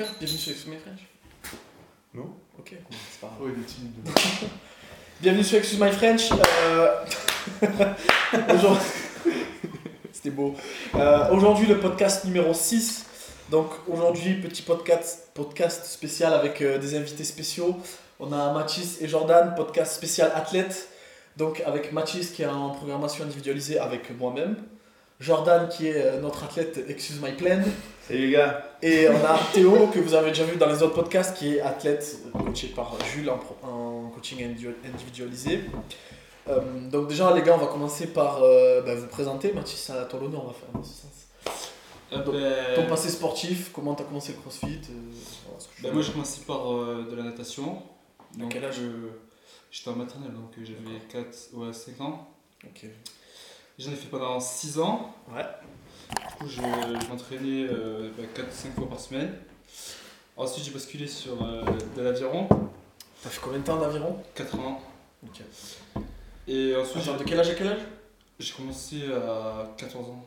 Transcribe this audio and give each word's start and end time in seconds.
faire 0.00 0.14
Bienvenue 0.18 0.38
sur 0.38 0.52
Excuse 0.52 0.72
My 0.72 0.78
French 0.78 1.00
Non 2.14 2.34
Ok, 2.58 2.74
c'est 3.10 3.20
pas 3.20 3.26
grave. 3.26 3.38
Oh, 3.42 3.48
il 3.54 3.62
est 3.62 3.66
timide. 3.66 3.92
Bienvenue 5.20 5.44
sur 5.44 5.58
Excuse 5.58 5.78
My 5.78 5.92
French. 5.92 6.30
Euh... 6.32 7.04
Aujourd'hui... 8.54 8.86
C'était 10.12 10.30
beau. 10.30 10.54
Euh, 10.94 11.30
aujourd'hui, 11.30 11.66
le 11.66 11.78
podcast 11.78 12.24
numéro 12.24 12.52
6. 12.52 13.06
Donc 13.50 13.70
aujourd'hui, 13.88 14.34
petit 14.34 14.62
podcast, 14.62 15.30
podcast 15.34 15.84
spécial 15.84 16.34
avec 16.34 16.60
euh, 16.60 16.78
des 16.78 16.94
invités 16.94 17.24
spéciaux. 17.24 17.76
On 18.18 18.32
a 18.32 18.52
Mathis 18.52 19.00
et 19.00 19.08
Jordan, 19.08 19.54
podcast 19.54 19.94
spécial 19.94 20.30
athlète. 20.34 20.88
Donc 21.36 21.62
avec 21.64 21.92
Mathis 21.92 22.30
qui 22.30 22.42
est 22.42 22.46
en 22.46 22.70
programmation 22.70 23.24
individualisée 23.24 23.78
avec 23.78 24.16
moi-même. 24.18 24.56
Jordan 25.20 25.68
qui 25.68 25.88
est 25.88 25.96
euh, 26.02 26.20
notre 26.20 26.44
athlète 26.44 26.82
Excuse 26.88 27.20
My 27.22 27.32
Plan. 27.32 27.60
Salut 28.06 28.20
les 28.26 28.30
gars 28.32 28.64
Et 28.82 29.06
on 29.08 29.16
a 29.24 29.38
Théo 29.52 29.88
que 29.88 29.98
vous 29.98 30.14
avez 30.14 30.30
déjà 30.30 30.44
vu 30.44 30.56
dans 30.56 30.66
les 30.68 30.82
autres 30.82 30.94
podcasts 30.94 31.36
qui 31.36 31.56
est 31.56 31.60
athlète 31.60 32.18
coaché 32.32 32.68
par 32.68 32.96
Jules 33.04 33.28
en, 33.28 33.36
pro- 33.38 33.56
en 33.62 34.08
coaching 34.14 34.38
indi- 34.42 34.66
individualisé. 34.84 35.60
Euh, 36.48 36.60
donc 36.90 37.08
déjà 37.08 37.34
les 37.34 37.42
gars 37.42 37.54
on 37.54 37.58
va 37.64 37.66
commencer 37.66 38.06
par 38.08 38.42
euh, 38.42 38.80
bah, 38.82 38.94
vous 38.94 39.06
présenter. 39.08 39.52
Mathis 39.52 39.90
à 39.90 40.04
ton 40.06 40.20
l'honneur 40.20 40.44
on 40.44 40.48
va 40.48 40.54
faire 40.54 40.70
dans 40.72 40.82
ce 40.82 40.94
sens. 41.02 41.66
Euh, 42.12 42.24
Donc, 42.24 42.34
ben, 42.34 42.74
Ton 42.74 42.86
passé 42.88 43.08
sportif, 43.10 43.70
comment 43.74 43.94
t'as 43.94 44.04
commencé 44.04 44.32
le 44.32 44.38
crossfit 44.38 44.66
euh, 44.90 44.92
voilà, 45.44 45.60
ce 45.60 45.66
que 45.68 45.72
je- 45.76 45.82
ben, 45.82 45.92
moi 45.92 46.02
j'ai 46.02 46.12
commencé 46.12 46.40
par 46.46 46.72
euh, 46.72 47.06
de 47.10 47.14
la 47.14 47.24
natation. 47.24 47.82
Donc, 48.38 48.52
quel 48.52 48.64
âge? 48.64 48.76
euh, 48.80 49.10
J'étais 49.70 49.90
en 49.90 49.96
maternelle 49.96 50.32
donc 50.32 50.50
j'avais 50.64 50.98
4, 51.12 51.50
ouais, 51.54 51.72
5 51.72 52.00
ans. 52.00 52.26
Ok. 52.64 52.86
J'en 53.80 53.92
ai 53.92 53.96
fait 53.96 54.08
pendant 54.08 54.38
6 54.38 54.78
ans. 54.78 55.14
Ouais. 55.32 55.42
Du 56.10 56.34
coup 56.36 56.46
je, 56.48 56.56
je 56.60 57.08
m'entraînais 57.08 57.66
euh, 57.70 58.10
4-5 58.36 58.74
fois 58.74 58.88
par 58.90 59.00
semaine. 59.00 59.32
Ensuite 60.36 60.66
j'ai 60.66 60.70
basculé 60.70 61.06
sur 61.06 61.42
euh, 61.42 61.62
de 61.96 62.02
l'aviron, 62.02 62.46
T'as 63.22 63.30
fait 63.30 63.40
combien 63.42 63.58
de 63.60 63.64
temps 63.64 63.78
d'aviron? 63.80 64.22
4 64.34 64.58
ans. 64.58 64.82
Ok. 65.26 65.40
Et 66.48 66.74
ensuite 66.76 67.02
Attends, 67.04 67.16
de 67.16 67.24
quel 67.24 67.40
âge 67.40 67.48
à 67.50 67.54
quel 67.54 67.68
âge? 67.68 67.80
j'ai 68.38 68.52
commencé 68.52 69.02
à 69.12 69.70
14 69.78 70.10
ans. 70.10 70.26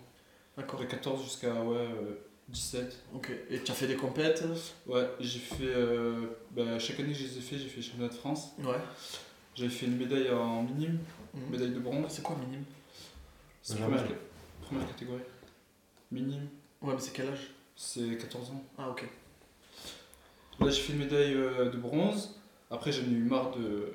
D'accord. 0.58 0.80
De 0.80 0.86
14 0.86 1.24
jusqu'à 1.24 1.54
ouais, 1.54 1.76
euh, 1.78 2.20
17. 2.50 3.00
Ok. 3.16 3.32
Et 3.52 3.60
tu 3.62 3.72
as 3.72 3.76
fait 3.76 3.88
des 3.88 3.96
compètes? 3.96 4.44
Ouais, 4.88 5.08
j'ai 5.20 5.40
fait. 5.40 5.64
euh, 5.64 6.26
bah, 6.52 6.80
chaque 6.80 7.00
année 7.00 7.12
que 7.14 7.18
je 7.20 7.24
les 7.26 7.38
ai 7.38 7.42
fait, 7.42 7.58
j'ai 7.58 7.68
fait 7.70 7.82
championnat 7.84 8.10
de 8.10 8.14
France. 8.16 8.52
Ouais. 8.60 8.78
J'avais 9.56 9.70
fait 9.72 9.86
une 9.88 9.98
médaille 9.98 10.32
en 10.32 10.64
minime, 10.64 10.98
Mhm. 11.36 11.50
médaille 11.52 11.70
de 11.72 11.80
bronze. 11.80 12.06
C'est 12.10 12.22
quoi 12.24 12.36
minime? 12.36 12.64
C'est 13.64 13.78
Jamais. 13.78 13.96
première, 13.96 14.18
première 14.62 14.88
catégorie. 14.88 15.22
Minime, 16.12 16.48
Ouais 16.82 16.94
mais 16.94 17.00
c'est 17.00 17.14
quel 17.14 17.30
âge? 17.30 17.50
C'est 17.76 18.18
14 18.18 18.50
ans. 18.52 18.64
Ah 18.78 18.90
ok. 18.90 19.04
Là, 20.60 20.70
j'ai 20.70 20.82
fait 20.82 20.94
une 20.94 21.00
médaille 21.00 21.34
euh, 21.34 21.70
de 21.72 21.78
bronze. 21.78 22.40
Après, 22.70 22.92
j'en 22.92 23.02
ai 23.04 23.12
eu 23.12 23.24
marre 23.24 23.52
de, 23.56 23.94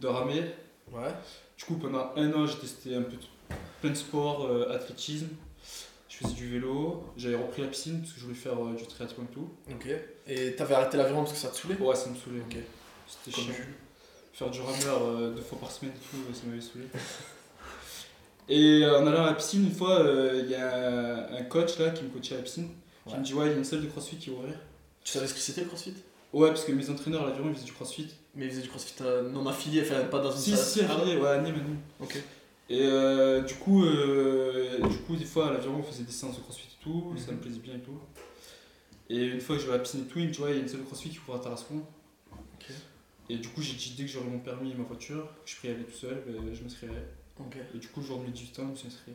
de 0.00 0.06
ramer. 0.08 0.42
Ouais. 0.90 1.12
Du 1.56 1.64
coup, 1.64 1.76
pendant 1.76 2.10
un 2.16 2.32
an, 2.32 2.46
j'ai 2.46 2.58
testé 2.58 2.94
un 2.96 3.02
peu 3.02 3.12
de- 3.12 3.54
plein 3.80 3.90
de 3.90 3.94
sports, 3.94 4.46
euh, 4.46 4.74
athlétisme. 4.74 5.28
Je 6.08 6.16
faisais 6.16 6.34
du 6.34 6.48
vélo. 6.48 7.04
J'avais 7.16 7.36
repris 7.36 7.62
la 7.62 7.68
piscine 7.68 8.00
parce 8.00 8.12
que 8.14 8.18
je 8.20 8.24
voulais 8.24 8.36
faire 8.36 8.58
euh, 8.64 8.74
du 8.74 8.84
triathlon 8.86 9.24
et 9.24 9.32
tout. 9.34 9.48
Ok. 9.70 9.88
Et 10.26 10.56
t'avais 10.56 10.74
arrêté 10.74 10.96
l'aviron 10.96 11.20
parce 11.20 11.32
que 11.34 11.38
ça 11.38 11.48
te 11.50 11.56
saoulait? 11.56 11.76
Ouais, 11.76 11.94
ça 11.94 12.08
me 12.10 12.16
saoulait. 12.16 12.40
Ok. 12.40 12.56
C'était 13.06 13.36
chiant. 13.40 13.52
Faire 14.32 14.50
du 14.50 14.60
rameur 14.60 15.02
euh, 15.02 15.34
deux 15.34 15.42
fois 15.42 15.58
par 15.58 15.70
semaine 15.70 15.92
et 15.94 15.98
tout, 16.10 16.34
ça 16.34 16.46
m'avait 16.46 16.60
saoulé. 16.60 16.86
Et 18.48 18.82
euh, 18.82 18.98
en 19.00 19.06
allant 19.06 19.24
à 19.24 19.26
la 19.26 19.34
piscine, 19.34 19.64
une 19.64 19.74
fois, 19.74 20.00
euh, 20.00 20.40
il 20.44 20.50
y 20.50 20.54
a 20.54 21.36
un, 21.36 21.42
coach 21.44 21.78
là 21.78 21.90
qui 21.90 22.04
me 22.04 22.08
coachait 22.08 22.34
à 22.34 22.38
la 22.38 22.44
piscine 22.44 22.68
qui 23.06 23.16
me 23.16 23.22
dit 23.22 23.34
Ouais, 23.34 23.46
il 23.46 23.50
y 23.52 23.54
a 23.54 23.58
une 23.58 23.64
salle 23.64 23.82
de 23.82 23.86
crossfit 23.86 24.16
qui 24.16 24.30
va 24.30 24.36
ouvrir. 24.36 24.54
Tu 25.04 25.12
savais 25.12 25.26
ce 25.26 25.34
que 25.34 25.40
c'était 25.40 25.62
le 25.62 25.66
crossfit? 25.68 25.94
Ouais, 26.32 26.48
parce 26.48 26.64
que 26.64 26.72
mes 26.72 26.88
entraîneurs 26.90 27.22
à 27.24 27.26
l'aviron 27.28 27.48
ils 27.48 27.54
faisaient 27.54 27.64
du 27.66 27.72
crossfit. 27.72 28.08
Mais 28.34 28.46
ils 28.46 28.50
faisaient 28.50 28.62
du 28.62 28.68
crossfit 28.68 28.94
euh, 29.02 29.30
non 29.30 29.46
affilié, 29.46 29.82
enfin 29.82 30.04
pas 30.04 30.20
dans 30.20 30.30
une 30.30 30.38
Si, 30.38 30.50
salle. 30.50 30.58
si, 30.64 30.80
Ah 30.88 30.94
affilié, 30.94 31.16
ouais, 31.16 31.28
à 31.28 31.38
Nîmes, 31.38 31.54
à 31.54 31.58
Nîmes. 31.58 31.78
Ok. 32.00 32.16
Et 32.70 32.82
euh, 32.82 33.40
du, 33.42 33.54
coup, 33.54 33.84
euh, 33.84 34.78
du 34.88 34.98
coup, 34.98 35.16
des 35.16 35.24
fois 35.24 35.48
à 35.48 35.52
l'aviron 35.54 35.76
on 35.78 35.82
faisait 35.82 36.02
des 36.04 36.12
séances 36.12 36.36
de 36.36 36.42
crossfit 36.42 36.68
et 36.68 36.82
tout, 36.84 37.14
ça 37.16 37.30
Mhm. 37.32 37.36
me 37.38 37.42
plaisait 37.42 37.58
bien 37.60 37.74
et 37.74 37.80
tout. 37.80 37.98
Et 39.10 39.24
une 39.24 39.40
fois 39.40 39.56
que 39.56 39.62
je 39.62 39.66
vais 39.66 39.72
à 39.72 39.76
la 39.76 39.82
piscine 39.82 40.00
et 40.02 40.04
tout, 40.04 40.18
il 40.18 40.26
me 40.28 40.32
dit 40.32 40.40
Ouais, 40.40 40.50
il 40.50 40.56
y 40.56 40.58
a 40.58 40.62
une 40.62 40.68
salle 40.68 40.80
de 40.80 40.84
crossfit 40.84 41.08
qui 41.10 41.18
ouvre 41.18 41.36
à 41.36 41.38
Tarascon. 41.40 41.82
Ok. 42.32 42.66
Et 43.30 43.36
du 43.38 43.48
coup, 43.48 43.62
j'ai 43.62 43.72
dit 43.74 43.94
dès 43.96 44.04
que 44.04 44.10
j'aurai 44.10 44.26
mon 44.28 44.38
permis 44.38 44.70
et 44.72 44.74
ma 44.74 44.84
voiture, 44.84 45.24
que 45.44 45.50
je 45.50 45.56
pourrais 45.56 45.68
y 45.72 45.74
aller 45.76 45.84
tout 45.84 45.96
seul, 45.96 46.22
ben, 46.26 46.34
je 46.54 46.62
m'inscrirai. 46.62 46.92
Ok. 47.40 47.56
Et 47.74 47.78
du 47.78 47.88
coup, 47.88 48.00
le 48.00 48.06
jour 48.06 48.18
de 48.18 48.24
mes 48.24 48.30
18 48.30 48.58
ans, 48.58 48.62
je 48.66 48.70
me 48.70 48.76
suis 48.76 48.88
inscrit. 48.88 49.12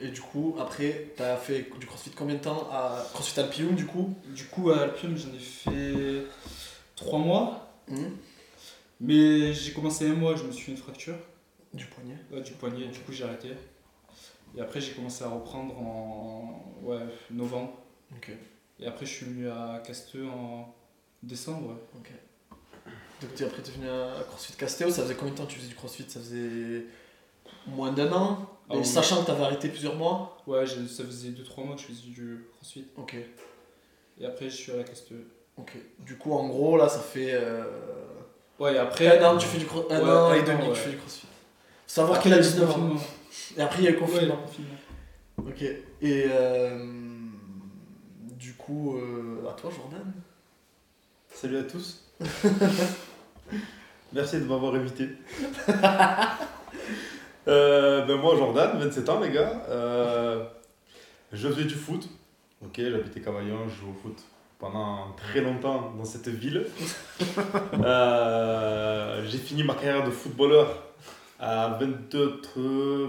Et 0.00 0.08
du 0.08 0.20
coup, 0.20 0.56
après, 0.58 1.12
t'as 1.16 1.36
fait 1.36 1.68
du 1.78 1.86
crossfit 1.86 2.10
combien 2.10 2.34
de 2.34 2.40
temps 2.40 2.68
à 2.70 3.06
CrossFit 3.12 3.38
Alpium 3.40 3.74
du 3.74 3.86
coup? 3.86 4.12
Du 4.26 4.44
coup, 4.46 4.70
à 4.70 4.80
Alpium, 4.80 5.16
j'en 5.16 5.32
ai 5.32 5.38
fait 5.38 6.26
3 6.96 7.18
mois. 7.18 7.72
Mhm. 7.88 8.16
Mais 9.00 9.52
j'ai 9.52 9.72
commencé 9.72 10.08
un 10.08 10.14
mois, 10.14 10.36
je 10.36 10.44
me 10.44 10.52
suis 10.52 10.66
fait 10.66 10.72
une 10.72 10.78
fracture 10.78 11.16
Du 11.72 11.84
poignet. 11.86 12.16
ouais, 12.32 12.40
du 12.40 12.52
poignet, 12.52 12.86
du 12.86 13.00
coup 13.00 13.12
j'ai 13.12 13.24
arrêté. 13.24 13.50
Et 14.56 14.60
après, 14.60 14.80
j'ai 14.80 14.92
commencé 14.92 15.24
à 15.24 15.28
reprendre 15.28 15.76
en 15.78 16.64
ouais, 16.82 17.00
novembre. 17.30 17.76
Ok. 18.16 18.30
Et 18.80 18.86
après, 18.86 19.04
je 19.04 19.12
suis 19.12 19.26
venu 19.26 19.48
à 19.48 19.82
Casteux 19.84 20.26
en 20.26 20.74
décembre. 21.22 21.76
Ok. 21.96 22.10
Donc 23.20 23.40
après 23.40 23.62
t'es 23.62 23.70
venu 23.72 23.88
à 23.88 24.22
CrossFit 24.28 24.54
Castéo, 24.54 24.90
ça 24.90 25.02
faisait 25.02 25.14
combien 25.14 25.32
de 25.32 25.38
temps 25.38 25.46
que 25.46 25.52
tu 25.52 25.58
faisais 25.58 25.68
du 25.68 25.74
CrossFit? 25.74 26.04
Ça 26.08 26.20
faisait 26.20 26.86
moins 27.66 27.92
d'un 27.92 28.12
an 28.12 28.50
Ah 28.70 28.74
oui. 28.76 28.84
sachant 28.84 29.22
que 29.22 29.26
t'avais 29.26 29.44
arrêté 29.44 29.68
plusieurs 29.68 29.96
mois 29.96 30.38
Ouais, 30.46 30.66
j'ai- 30.66 30.86
ça 30.88 31.04
faisait 31.04 31.30
2-3 31.30 31.64
mois 31.64 31.74
que 31.76 31.80
je 31.82 31.86
faisais 31.86 32.02
du 32.08 32.44
crossfit. 32.56 32.86
Ok. 32.96 33.16
Et 34.20 34.26
après, 34.26 34.48
je 34.50 34.54
suis 34.56 34.72
à 34.72 34.82
Casteux. 34.84 35.26
Ok. 35.56 35.72
Du 36.00 36.16
coup, 36.16 36.32
en 36.32 36.46
gros, 36.48 36.76
là, 36.76 36.88
ça 36.88 37.00
fait 37.00 37.30
euh, 37.32 37.64
Ouais, 38.58 38.74
et 38.74 38.78
après. 38.78 39.18
un 39.18 39.24
an, 39.34 39.36
tu 39.38 39.46
fais 39.46 39.58
du 39.58 39.66
cro- 39.66 39.86
un 39.90 40.00
Ouais, 40.00 40.10
an 40.10 40.32
et 40.34 40.42
demi 40.42 40.58
que 40.58 40.64
ouais. 40.68 40.72
tu 40.72 40.80
fais 40.80 40.90
du 40.90 40.96
CrossFit. 40.98 41.26
Faut 41.26 41.28
savoir 41.86 42.20
qu'il 42.20 42.32
a 42.32 42.36
il 42.36 42.42
y 42.42 42.46
eu 42.46 42.50
le 42.50 42.52
19 42.52 42.70
ans. 42.70 42.90
Et 43.56 43.60
après, 43.62 43.78
il 43.82 43.84
y 43.84 43.88
a 43.88 43.90
le 43.92 43.96
Ouais, 43.98 44.02
le 44.02 44.12
confinement. 44.12 44.36
confinement. 44.36 44.78
Ok. 45.48 45.62
Et 45.62 46.24
euh, 46.28 46.86
du 48.38 48.54
coup, 48.54 48.96
euh, 48.98 49.48
à 49.48 49.52
toi, 49.54 49.70
Jordan 49.74 50.12
Salut 51.32 51.58
à 51.58 51.62
tous 51.64 52.04
Merci 54.12 54.36
de 54.38 54.44
m'avoir 54.44 54.74
invité. 54.76 55.08
Euh, 57.48 58.04
ben 58.06 58.16
moi, 58.16 58.36
Jordan, 58.36 58.78
27 58.78 59.08
ans, 59.08 59.20
les 59.20 59.30
gars. 59.30 59.62
Euh, 59.68 60.44
je 61.32 61.48
faisais 61.48 61.64
du 61.64 61.74
foot. 61.74 62.08
Ok, 62.64 62.78
j'habitais 62.78 63.20
Cavaillon, 63.20 63.68
je 63.68 63.74
jouais 63.80 63.90
au 63.90 64.02
foot 64.02 64.18
pendant 64.58 65.08
très 65.16 65.40
longtemps 65.40 65.92
dans 65.98 66.04
cette 66.04 66.28
ville. 66.28 66.66
Euh, 67.84 69.22
J'ai 69.28 69.38
fini 69.38 69.62
ma 69.62 69.74
carrière 69.74 70.04
de 70.04 70.10
footballeur 70.10 70.82
à 71.38 71.76
22, 71.80 72.40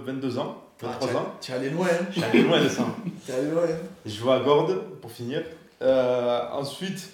22 0.05 0.37
ans, 0.39 0.61
23 0.81 1.09
Ah, 1.13 1.17
ans. 1.17 1.33
Tu 1.41 1.51
es 1.51 1.55
allé 1.55 1.69
loin, 1.69 1.87
hein 1.87 2.21
allé 2.23 2.43
loin 2.43 2.61
de 2.61 2.67
ça. 2.69 2.85
Allé 3.29 3.49
loin. 3.51 3.63
hein 3.63 3.77
Je 4.05 4.11
jouais 4.11 4.33
à 4.33 4.39
Gordes 4.39 4.81
pour 5.01 5.11
finir. 5.11 5.43
Ensuite, 5.81 7.09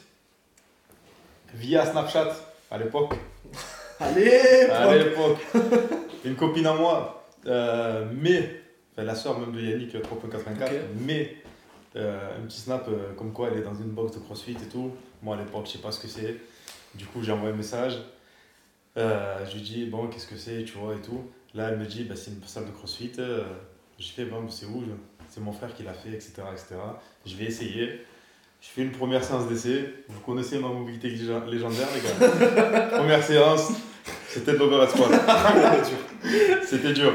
via 1.54 1.86
Snapchat 1.86 2.36
à 2.72 2.78
l'époque, 2.78 3.14
Allez, 4.00 4.68
à 4.72 4.96
l'époque, 4.96 5.38
une 6.26 6.36
copine 6.36 6.66
à 6.68 6.74
moi, 6.74 7.28
euh, 7.48 8.06
mais, 8.14 8.62
enfin 8.94 9.04
la 9.04 9.16
soeur 9.16 9.40
même 9.40 9.52
de 9.52 9.62
Yannick 9.62 9.94
3.84, 9.96 10.04
Ok. 10.64 10.72
mais 11.00 11.36
euh, 11.96 12.38
un 12.38 12.46
petit 12.48 12.60
snap 12.62 12.88
euh, 12.88 13.14
comme 13.18 13.34
quoi 13.34 13.50
elle 13.52 13.60
est 13.60 13.64
dans 13.64 13.76
une 13.76 13.90
box 13.90 14.14
de 14.14 14.20
crossfit 14.20 14.52
et 14.54 14.70
tout. 14.72 14.92
Moi 15.22 15.36
à 15.36 15.40
l'époque, 15.40 15.66
je 15.66 15.72
sais 15.74 15.78
pas 15.80 15.92
ce 15.92 16.00
que 16.00 16.08
c'est. 16.08 16.38
Du 16.96 17.06
coup, 17.06 17.22
j'ai 17.24 17.32
envoyé 17.32 17.54
un 17.54 17.58
message. 17.58 17.98
Euh, 18.98 19.46
je 19.50 19.54
lui 19.56 19.62
dis, 19.62 19.86
bon, 19.86 20.08
qu'est-ce 20.08 20.28
que 20.28 20.36
c'est, 20.36 20.64
tu 20.64 20.74
vois, 20.78 20.96
et 20.96 21.02
tout. 21.02 21.24
Là, 21.54 21.70
elle 21.70 21.78
me 21.80 21.86
dit, 21.86 22.04
bah, 22.04 22.16
c'est 22.16 22.32
une 22.32 22.44
salle 22.46 22.66
de 22.66 22.72
crossfit. 22.72 23.12
Euh, 23.20 23.44
j'ai 23.98 24.12
fait, 24.12 24.26
bon, 24.26 24.48
c'est 24.50 24.66
où? 24.66 24.82
Je- 24.86 24.92
C'est 25.30 25.40
mon 25.40 25.54
frère 25.54 25.74
qui 25.74 25.84
l'a 25.84 25.94
fait, 25.94 26.10
etc., 26.10 26.34
etc. 26.52 26.76
Je 27.26 27.36
vais 27.38 27.46
essayer. 27.46 28.02
Je 28.60 28.68
fais 28.68 28.82
une 28.82 28.92
première 28.92 29.24
séance 29.24 29.48
d'essai. 29.48 29.94
Vous 30.10 30.20
connaissez 30.20 30.60
ma 30.60 30.68
mobilité 30.68 31.08
lég- 31.10 31.46
légendaire, 31.50 31.88
les 31.96 32.02
gars. 32.02 32.82
première 32.98 33.24
séance, 33.24 33.72
c'était 34.34 34.54
de 34.58 34.58
squat. 34.88 35.12
C'était 36.66 36.94
dur. 36.94 37.14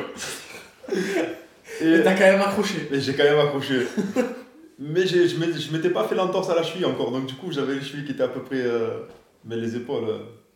Et 1.80 2.02
t'as 2.02 2.14
quand 2.14 2.20
même 2.20 2.40
accroché. 2.40 2.88
et 2.92 3.00
j'ai 3.00 3.14
quand 3.14 3.24
même 3.24 3.38
accroché. 3.38 3.86
Mais 4.78 5.06
j'ai- 5.06 5.28
je 5.28 5.36
m'étais- 5.38 5.58
je 5.58 5.72
m'étais 5.72 5.90
pas 5.90 6.04
fait 6.06 6.14
l'entorse 6.14 6.50
à 6.50 6.54
la 6.54 6.62
cheville 6.62 6.84
encore, 6.84 7.10
donc 7.10 7.26
du 7.26 7.34
coup 7.34 7.50
j'avais 7.50 7.74
les 7.74 7.80
chevilles 7.82 8.04
qui 8.04 8.12
étaient 8.12 8.22
à 8.22 8.28
peu 8.28 8.42
près. 8.42 8.60
euh, 8.60 9.00
mais 9.44 9.56
les 9.56 9.74
épaules, 9.76 10.04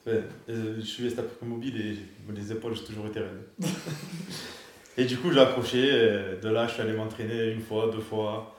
euh, 0.06 0.20
les 0.48 0.84
chevilles 0.84 1.10
étaient 1.12 1.20
à 1.20 1.22
peu 1.22 1.34
près 1.38 1.46
mobiles 1.46 1.80
et 1.80 2.32
les 2.34 2.52
épaules 2.52 2.74
j'ai 2.76 2.84
toujours 2.84 3.06
été 3.06 3.20
raides. 3.20 3.42
et 4.98 5.04
du 5.04 5.16
coup 5.16 5.32
j'ai 5.32 5.40
accroché, 5.40 5.78
et 5.88 6.42
de 6.42 6.48
là 6.50 6.66
je 6.66 6.72
suis 6.74 6.82
allé 6.82 6.92
m'entraîner 6.92 7.52
une 7.52 7.62
fois, 7.62 7.90
deux 7.92 8.00
fois 8.02 8.54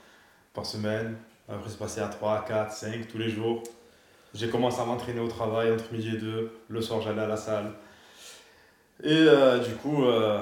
par 0.54 0.66
semaine. 0.66 1.16
Après 1.48 1.70
c'est 1.70 1.80
passé 1.80 2.02
à 2.02 2.08
3, 2.08 2.44
4, 2.48 2.72
5 2.72 3.08
tous 3.12 3.18
les 3.18 3.30
jours. 3.30 3.62
J'ai 4.34 4.48
commencé 4.50 4.80
à 4.82 4.86
m'entraîner 4.86 5.20
au 5.20 5.28
travail 5.28 5.72
entre 5.72 5.92
midi 5.92 6.12
et 6.16 6.18
deux. 6.18 6.52
Le 6.70 6.82
soir 6.82 7.02
j'allais 7.02 7.22
à 7.22 7.28
la 7.28 7.38
salle. 7.38 7.72
Et 9.04 9.10
euh, 9.28 9.60
du 9.60 9.74
coup, 9.76 10.04
euh, 10.06 10.42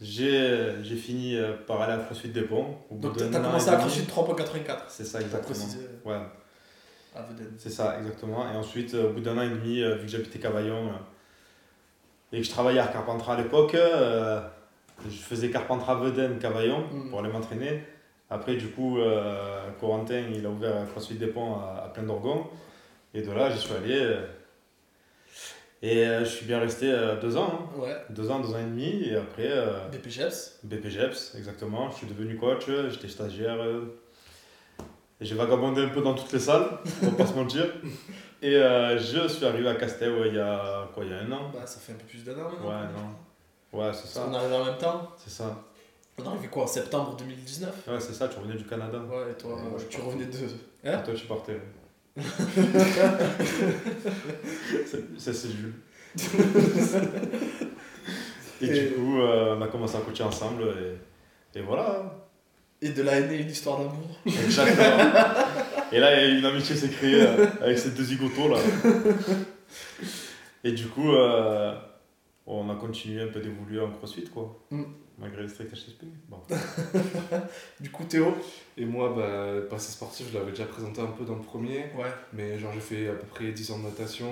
J'ai 0.00 0.96
fini 0.96 1.36
euh, 1.36 1.52
par 1.66 1.80
aller 1.82 1.92
à 1.94 1.98
CrossFit 1.98 2.28
des 2.28 2.42
Ponts. 2.42 2.76
Au 2.90 2.94
bout 2.94 3.08
Donc 3.08 3.16
t'as 3.18 3.40
an 3.40 3.42
commencé 3.42 3.68
à. 3.70 3.76
CrossFit 3.76 4.02
3.84. 4.06 4.76
C'est 4.88 5.04
ça, 5.04 5.20
exactement. 5.20 5.64
Ouais, 6.04 6.20
c'est 7.58 7.70
ça, 7.70 7.96
exactement. 7.98 8.50
Et 8.52 8.56
ensuite, 8.56 8.94
au 8.94 9.10
bout 9.10 9.20
d'un 9.20 9.36
an 9.38 9.42
et 9.42 9.48
demi, 9.48 9.82
vu 9.82 10.02
que 10.02 10.08
j'habitais 10.08 10.38
Cavaillon 10.38 10.90
et 12.32 12.38
que 12.40 12.46
je 12.46 12.50
travaillais 12.50 12.80
à 12.80 12.86
Carpentras 12.86 13.34
à 13.34 13.36
l'époque, 13.38 13.74
euh, 13.74 14.40
je 15.04 15.16
faisais 15.16 15.50
Carpentras 15.50 15.96
Vedène, 15.96 16.38
Cavaillon 16.38 16.84
Mm. 16.92 17.10
pour 17.10 17.18
aller 17.20 17.32
m'entraîner. 17.32 17.82
Après, 18.30 18.54
du 18.56 18.68
coup, 18.68 18.98
euh, 18.98 19.70
Corentin, 19.80 20.22
il 20.32 20.44
a 20.46 20.50
ouvert 20.50 20.74
CrossFit 20.92 21.14
des 21.14 21.28
Ponts 21.28 21.56
à, 21.56 21.84
à 21.86 21.88
plein 21.88 22.02
d'orgons. 22.04 22.46
Et 23.14 23.22
de 23.22 23.32
là, 23.32 23.50
j'y 23.50 23.58
suis 23.58 23.72
allé. 23.74 23.94
euh, 23.98 24.26
et 25.82 26.06
euh, 26.06 26.20
je 26.20 26.30
suis 26.30 26.46
bien 26.46 26.58
resté 26.58 26.90
euh, 26.90 27.20
deux 27.20 27.36
ans. 27.36 27.68
hein. 27.76 27.80
Ouais. 27.80 27.96
Deux 28.10 28.30
ans, 28.30 28.40
deux 28.40 28.52
ans 28.54 28.58
et 28.58 28.64
demi. 28.64 29.04
Et 29.08 29.16
après, 29.16 29.46
euh, 29.50 29.86
BPGEPS. 29.92 30.60
BPGEPS, 30.64 31.34
exactement. 31.36 31.90
Je 31.90 31.96
suis 31.96 32.06
devenu 32.06 32.36
coach, 32.36 32.66
j'étais 32.90 33.08
stagiaire. 33.08 33.60
euh, 33.60 33.84
et 35.20 35.24
j'ai 35.24 35.34
vagabondé 35.34 35.82
un 35.82 35.88
peu 35.88 36.00
dans 36.00 36.14
toutes 36.14 36.32
les 36.32 36.38
salles, 36.38 36.68
on 37.02 37.06
va 37.06 37.16
pas 37.16 37.26
se 37.26 37.34
mentir. 37.34 37.64
Et 38.40 38.52
je 38.52 39.26
suis 39.28 39.44
arrivé 39.44 39.68
à 39.68 39.74
Castel 39.74 40.12
ouais, 40.12 40.28
il 40.28 40.34
y 40.36 40.38
a 40.38 40.88
quoi, 40.94 41.04
il 41.04 41.10
y 41.10 41.12
a 41.12 41.18
un 41.18 41.32
an 41.32 41.50
Bah, 41.52 41.66
ça 41.66 41.80
fait 41.80 41.92
un 41.92 41.96
peu 41.96 42.04
plus 42.04 42.22
d'un 42.22 42.34
an 42.34 42.48
maintenant. 42.50 42.68
Ouais, 42.68 42.86
non. 42.94 43.78
Ouais, 43.80 43.92
c'est 43.92 44.06
ça. 44.06 44.20
qu'on 44.22 44.32
arrive 44.34 44.52
en 44.52 44.64
même 44.64 44.78
temps. 44.78 45.08
C'est 45.16 45.30
ça. 45.30 45.56
On 46.20 46.24
est 46.24 46.28
arrivé 46.28 46.46
quoi 46.46 46.62
en 46.62 46.66
septembre 46.68 47.16
2019 47.18 47.88
Ouais, 47.88 47.98
c'est 47.98 48.12
ça, 48.12 48.28
tu 48.28 48.38
revenais 48.38 48.54
du 48.56 48.62
Canada. 48.64 48.98
Ouais, 48.98 49.32
et 49.32 49.34
toi, 49.34 49.56
Et 49.58 49.68
moi, 49.68 49.76
je 49.78 49.86
tu 49.86 49.98
partais. 49.98 50.06
revenais 50.12 50.26
de. 50.26 50.38
Et 50.84 50.88
Hein? 50.88 51.02
toi, 51.04 51.14
tu 51.14 51.26
partais. 51.26 51.60
Ça, 55.18 55.32
c'est 55.32 55.48
Jules. 55.50 55.74
et, 58.62 58.66
Et- 58.66 58.68
du 58.88 58.94
coup, 58.94 59.20
euh, 59.20 59.56
on 59.56 59.62
a 59.62 59.68
commencé 59.68 59.96
à 59.96 60.00
coacher 60.00 60.24
ensemble. 60.24 60.62
Et, 60.64 61.58
et 61.58 61.62
voilà. 61.62 62.14
Et 62.80 62.90
de 62.90 63.02
est 63.02 63.28
née 63.28 63.40
une 63.40 63.50
histoire 63.50 63.78
d'amour. 63.78 64.20
Exactement. 64.24 65.10
et 65.92 65.98
là, 65.98 66.24
une 66.24 66.44
amitié 66.44 66.76
s'est 66.76 66.88
créée 66.90 67.22
euh, 67.22 67.46
avec 67.60 67.76
ces 67.78 67.90
deux 67.90 68.04
zigotos 68.04 68.48
là. 68.48 68.58
Et 70.64 70.72
du 70.72 70.86
coup, 70.86 71.12
euh, 71.12 71.74
on 72.46 72.68
a 72.70 72.74
continué 72.76 73.22
un 73.22 73.28
peu 73.28 73.40
d'évoluer 73.40 73.80
en 73.80 73.90
crossfit 73.90 74.24
quoi. 74.28 74.56
Mm. 74.70 74.82
Malgré 75.18 75.42
les 75.42 75.48
strict 75.48 75.74
HSP. 75.74 76.04
Bon. 76.28 76.38
Du 77.80 77.90
coup, 77.90 78.04
Théo 78.04 78.34
Et 78.76 78.84
moi, 78.84 79.12
bah, 79.16 79.66
passé 79.68 79.90
sportif, 79.92 80.28
je 80.32 80.38
l'avais 80.38 80.52
déjà 80.52 80.64
présenté 80.64 81.00
un 81.00 81.06
peu 81.06 81.24
dans 81.24 81.34
le 81.34 81.42
premier. 81.42 81.86
Ouais. 81.96 82.12
Mais 82.32 82.58
genre, 82.58 82.72
j'ai 82.72 82.80
fait 82.80 83.08
à 83.08 83.14
peu 83.14 83.26
près 83.26 83.50
10 83.50 83.72
ans 83.72 83.78
de 83.78 83.84
natation. 83.84 84.30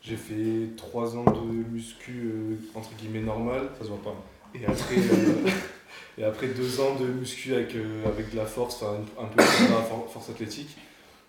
J'ai 0.00 0.16
fait 0.16 0.76
3 0.76 1.16
ans 1.16 1.24
de 1.24 1.70
muscu, 1.70 2.30
euh, 2.32 2.56
entre 2.74 2.94
guillemets, 2.94 3.20
normal. 3.20 3.68
Ça 3.78 3.84
se 3.84 3.88
voit 3.88 4.02
pas. 4.02 4.14
Et 4.54 4.64
après, 4.64 4.96
euh, 4.98 5.48
et 6.18 6.24
après 6.24 6.48
2 6.48 6.80
ans 6.80 6.94
de 6.96 7.06
muscu 7.06 7.54
avec, 7.54 7.74
euh, 7.74 8.06
avec 8.06 8.30
de 8.30 8.36
la 8.36 8.46
force, 8.46 8.82
enfin 8.82 9.00
un 9.18 9.26
peu 9.26 9.42
de 9.42 10.08
force 10.08 10.30
athlétique. 10.30 10.76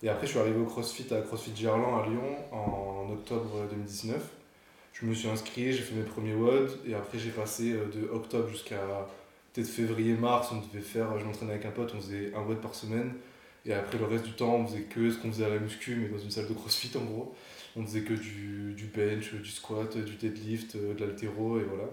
Et 0.03 0.09
après, 0.09 0.27
je 0.27 0.31
suis 0.31 0.39
arrivé 0.39 0.59
au 0.59 0.65
CrossFit 0.65 1.11
à 1.13 1.21
CrossFit 1.21 1.55
Gerland 1.55 2.03
à 2.03 2.07
Lyon 2.07 2.35
en 2.51 3.11
octobre 3.11 3.67
2019. 3.71 4.21
Je 4.93 5.05
me 5.07 5.13
suis 5.13 5.27
inscrit, 5.27 5.73
j'ai 5.73 5.81
fait 5.81 5.95
mes 5.95 6.03
premiers 6.03 6.35
WOD. 6.35 6.69
Et 6.87 6.93
après, 6.93 7.17
j'ai 7.17 7.31
passé 7.31 7.73
euh, 7.73 7.85
de 7.87 8.07
octobre 8.09 8.47
jusqu'à 8.47 9.07
peut-être 9.51 9.67
février-mars. 9.67 10.49
On 10.51 10.57
devait 10.57 10.83
faire, 10.83 11.19
je 11.19 11.25
m'entraînais 11.25 11.53
avec 11.53 11.65
un 11.65 11.71
pote, 11.71 11.93
on 11.95 12.01
faisait 12.01 12.31
un 12.35 12.41
WOD 12.41 12.61
par 12.61 12.75
semaine. 12.75 13.13
Et 13.65 13.73
après, 13.73 13.97
le 13.97 14.05
reste 14.05 14.25
du 14.25 14.33
temps, 14.33 14.55
on 14.55 14.67
faisait 14.67 14.83
que 14.83 15.09
ce 15.09 15.17
qu'on 15.17 15.31
faisait 15.31 15.45
à 15.45 15.49
la 15.49 15.59
muscu, 15.59 15.95
mais 15.95 16.09
dans 16.09 16.21
une 16.21 16.31
salle 16.31 16.47
de 16.47 16.53
CrossFit 16.53 16.95
en 16.97 17.03
gros. 17.03 17.35
On 17.75 17.83
faisait 17.85 18.01
que 18.01 18.13
du, 18.13 18.73
du 18.73 18.85
bench, 18.85 19.33
du 19.33 19.49
squat, 19.49 19.97
du 19.97 20.15
deadlift, 20.15 20.75
euh, 20.75 20.93
de 20.93 21.05
l'haltéro, 21.05 21.59
et 21.59 21.63
voilà. 21.63 21.89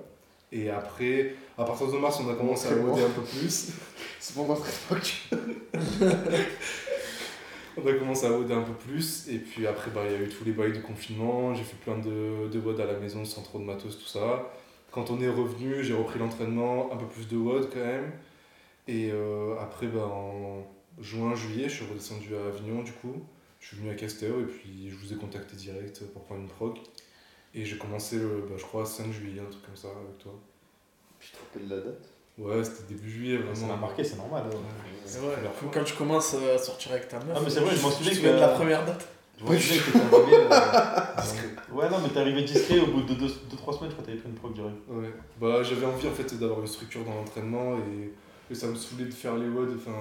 Et 0.52 0.68
après, 0.68 1.36
à 1.56 1.64
partir 1.64 1.90
de 1.90 1.96
mars, 1.96 2.20
on 2.20 2.28
a 2.28 2.34
commencé 2.34 2.68
à. 2.68 2.72
WODer 2.76 3.04
un 3.04 3.10
peu 3.10 3.22
plus. 3.22 3.70
C'est 4.20 4.34
pour 4.34 4.46
montrer 4.46 4.70
pas 4.88 4.96
que 4.96 5.04
tu. 5.04 5.16
On 7.82 7.86
a 7.86 7.92
commencé 7.94 8.26
à 8.26 8.32
WODer 8.32 8.54
un 8.54 8.62
peu 8.62 8.72
plus. 8.72 9.28
Et 9.28 9.38
puis 9.38 9.66
après, 9.66 9.90
bah, 9.90 10.02
il 10.06 10.12
y 10.12 10.14
a 10.14 10.20
eu 10.20 10.28
tous 10.28 10.44
les 10.44 10.52
bails 10.52 10.72
de 10.72 10.80
confinement. 10.80 11.54
J'ai 11.54 11.64
fait 11.64 11.76
plein 11.76 11.98
de, 11.98 12.48
de 12.48 12.58
WOD 12.58 12.80
à 12.80 12.86
la 12.86 12.98
maison 12.98 13.24
sans 13.24 13.42
trop 13.42 13.58
de 13.58 13.64
matos, 13.64 13.98
tout 13.98 14.06
ça. 14.06 14.52
Quand 14.90 15.10
on 15.10 15.20
est 15.20 15.28
revenu, 15.28 15.82
j'ai 15.84 15.94
repris 15.94 16.18
l'entraînement, 16.18 16.92
un 16.92 16.96
peu 16.96 17.06
plus 17.06 17.28
de 17.28 17.36
WOD 17.36 17.70
quand 17.72 17.80
même. 17.84 18.12
Et 18.88 19.10
euh, 19.12 19.58
après, 19.60 19.86
bah, 19.86 20.06
en 20.06 20.64
juin, 21.00 21.34
juillet, 21.34 21.68
je 21.68 21.76
suis 21.76 21.86
redescendu 21.86 22.34
à 22.36 22.46
Avignon 22.48 22.82
du 22.82 22.92
coup. 22.92 23.24
Je 23.60 23.68
suis 23.68 23.76
venu 23.76 23.90
à 23.90 23.94
Castéo 23.94 24.40
et 24.40 24.46
puis 24.46 24.90
je 24.90 24.96
vous 24.96 25.12
ai 25.12 25.16
contacté 25.16 25.56
direct 25.56 26.04
pour 26.12 26.24
prendre 26.24 26.42
une 26.42 26.48
prog. 26.48 26.78
Et 27.54 27.64
j'ai 27.64 27.78
commencé, 27.78 28.18
le, 28.18 28.46
bah, 28.48 28.56
je 28.56 28.64
crois, 28.64 28.84
5 28.86 29.12
juillet, 29.12 29.40
un 29.40 29.50
truc 29.50 29.64
comme 29.64 29.76
ça 29.76 29.88
avec 29.88 30.18
toi. 30.18 30.32
Tu 31.20 31.30
te 31.32 31.36
rappelles 31.38 31.68
la 31.68 31.80
date? 31.80 32.09
Ouais, 32.40 32.64
c'était 32.64 32.94
début 32.94 33.10
juillet, 33.10 33.38
Ça 33.38 33.60
vraiment. 33.60 33.74
m'a 33.74 33.80
marqué, 33.86 34.02
c'est 34.02 34.16
normal. 34.16 34.44
hein. 34.46 34.56
C'est 35.04 35.18
vrai, 35.18 35.34
quand 35.72 35.84
tu 35.84 35.94
commences 35.94 36.34
à 36.34 36.56
sortir 36.58 36.92
avec 36.92 37.08
ta 37.08 37.18
meuf. 37.18 37.36
Ah, 37.36 37.40
mais 37.44 37.50
c'est 37.50 37.60
vrai, 37.60 37.74
je 37.76 37.82
m'en 37.82 37.90
souviens 37.90 38.12
que- 38.14 38.26
de 38.36 38.40
la 38.40 38.48
première 38.48 38.84
date 38.84 39.06
Je 39.38 39.44
souviens 39.44 39.82
que 39.82 39.90
t'es 39.90 40.16
arrivé. 40.16 40.36
euh, 40.36 41.74
Ouais, 41.74 41.88
non, 41.90 41.96
mais 42.02 42.08
t'es 42.08 42.18
arrivé 42.20 42.42
discret 42.42 42.78
au 42.80 42.86
bout 42.86 43.02
de 43.02 43.14
2-3 43.14 43.28
semaines, 43.28 43.90
je 43.90 43.94
crois 43.94 44.02
que 44.02 44.02
t'avais 44.06 44.16
pris 44.18 44.28
une 44.28 44.34
prog 44.34 44.54
direct. 44.54 44.76
Ouais, 44.88 45.12
bah 45.40 45.62
j'avais 45.62 45.86
envie 45.86 46.08
en 46.08 46.12
fait 46.12 46.34
d'avoir 46.38 46.60
une 46.60 46.66
structure 46.66 47.04
dans 47.04 47.14
l'entraînement 47.14 47.76
et, 47.76 48.12
et 48.50 48.54
ça 48.54 48.66
me 48.68 48.74
saoulait 48.74 49.04
de 49.04 49.12
faire 49.14 49.36
les 49.36 49.48
WOD, 49.48 49.76
enfin 49.76 49.96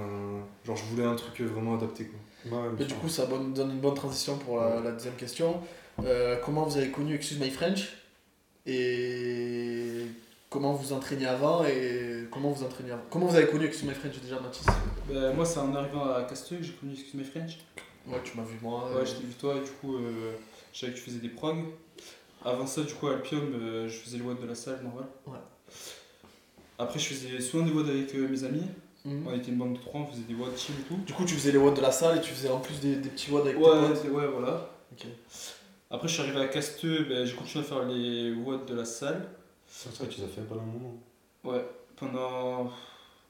genre 0.65 0.75
je 0.75 0.83
voulais 0.85 1.05
un 1.05 1.15
truc 1.15 1.41
vraiment 1.41 1.75
adapté 1.75 2.05
quoi. 2.05 2.57
Ouais, 2.59 2.69
Et 2.79 2.85
du 2.85 2.93
coup, 2.95 3.07
ça 3.09 3.25
donne 3.27 3.53
une 3.55 3.79
bonne 3.79 3.93
transition 3.95 4.37
pour 4.37 4.59
la, 4.61 4.79
la 4.81 4.91
deuxième 4.91 5.15
question. 5.15 5.61
Euh, 6.03 6.37
comment 6.45 6.63
vous 6.63 6.77
avez 6.77 6.89
connu 6.89 7.15
Excuse 7.15 7.39
My 7.39 7.49
French 7.51 7.89
Et 8.65 10.05
comment 10.49 10.73
vous 10.73 10.93
entraîniez 10.93 11.27
avant 11.27 11.63
Et 11.65 12.25
comment 12.31 12.51
vous 12.51 12.63
entraîniez 12.63 12.91
avant 12.91 13.03
Comment 13.09 13.27
vous 13.27 13.35
avez 13.35 13.47
connu 13.47 13.65
Excuse 13.65 13.87
My 13.87 13.93
French 13.95 14.19
déjà, 14.21 14.39
Mathis 14.39 14.65
Bah, 15.11 15.31
moi, 15.33 15.45
c'est 15.45 15.59
en 15.59 15.73
arrivant 15.75 16.05
à 16.13 16.23
Casteux 16.23 16.57
que 16.57 16.63
j'ai 16.63 16.73
connu 16.73 16.93
Excuse 16.93 17.13
My 17.15 17.23
French. 17.23 17.57
Ouais, 18.07 18.19
tu 18.23 18.37
m'as 18.37 18.43
vu 18.43 18.57
moi. 18.61 18.89
Ouais, 18.95 19.05
je 19.05 19.13
t'ai 19.13 19.23
vu 19.23 19.33
toi 19.33 19.55
et 19.55 19.59
du 19.61 19.69
coup, 19.81 19.95
euh, 19.97 20.31
je 20.73 20.79
savais 20.79 20.93
que 20.93 20.97
tu 20.97 21.03
faisais 21.03 21.19
des 21.19 21.29
progs. 21.29 21.63
Avant 22.43 22.65
ça, 22.65 22.81
du 22.81 22.93
coup, 22.93 23.07
à 23.07 23.13
Alpium, 23.13 23.53
euh, 23.53 23.87
je 23.87 23.97
faisais 23.97 24.17
le 24.17 24.23
WOD 24.23 24.41
de 24.41 24.47
la 24.47 24.55
salle, 24.55 24.79
normal. 24.83 25.05
Ouais. 25.27 25.37
Après, 26.79 26.97
je 26.97 27.05
faisais 27.13 27.39
souvent 27.41 27.65
des 27.65 27.71
WOD 27.71 27.89
avec 27.89 28.15
euh, 28.15 28.27
mes 28.27 28.43
amis. 28.45 28.63
Mhm. 29.05 29.27
On 29.27 29.33
était 29.35 29.49
une 29.49 29.57
bande 29.57 29.73
de 29.73 29.79
trois, 29.79 30.01
on 30.01 30.07
faisait 30.07 30.23
des 30.23 30.33
WOD 30.33 30.57
chill 30.57 30.75
et 30.79 30.83
tout. 30.83 30.95
Du 31.05 31.13
coup, 31.13 31.25
tu 31.25 31.35
faisais 31.35 31.51
les 31.51 31.57
watts 31.57 31.75
de 31.75 31.81
la 31.81 31.91
salle 31.91 32.17
et 32.17 32.21
tu 32.21 32.31
faisais 32.31 32.49
en 32.49 32.59
plus 32.59 32.79
des, 32.79 32.95
des 32.95 33.09
petits 33.09 33.29
watts 33.31 33.45
avec 33.45 33.57
Ouais, 33.57 33.63
tes 33.71 33.87
potes. 33.87 33.97
c'est- 34.03 34.09
ouais, 34.09 34.27
voilà. 34.27 34.69
Après, 35.91 36.07
je 36.07 36.13
suis 36.13 36.21
arrivé 36.23 36.39
à 36.39 36.47
Casteux, 36.47 37.05
ben, 37.07 37.25
j'ai 37.25 37.35
continué 37.35 37.63
à 37.63 37.67
faire 37.67 37.83
les 37.85 38.31
WOD 38.33 38.65
de 38.65 38.75
la 38.75 38.85
salle. 38.85 39.27
C'est 39.69 39.95
ça 39.95 40.05
que 40.05 40.09
tu 40.11 40.19
les 40.21 40.25
as 40.25 40.29
fait 40.29 40.41
pendant 40.41 40.61
un 40.61 40.65
moment. 40.65 40.93
Ouais, 41.43 41.65
pendant. 41.95 42.71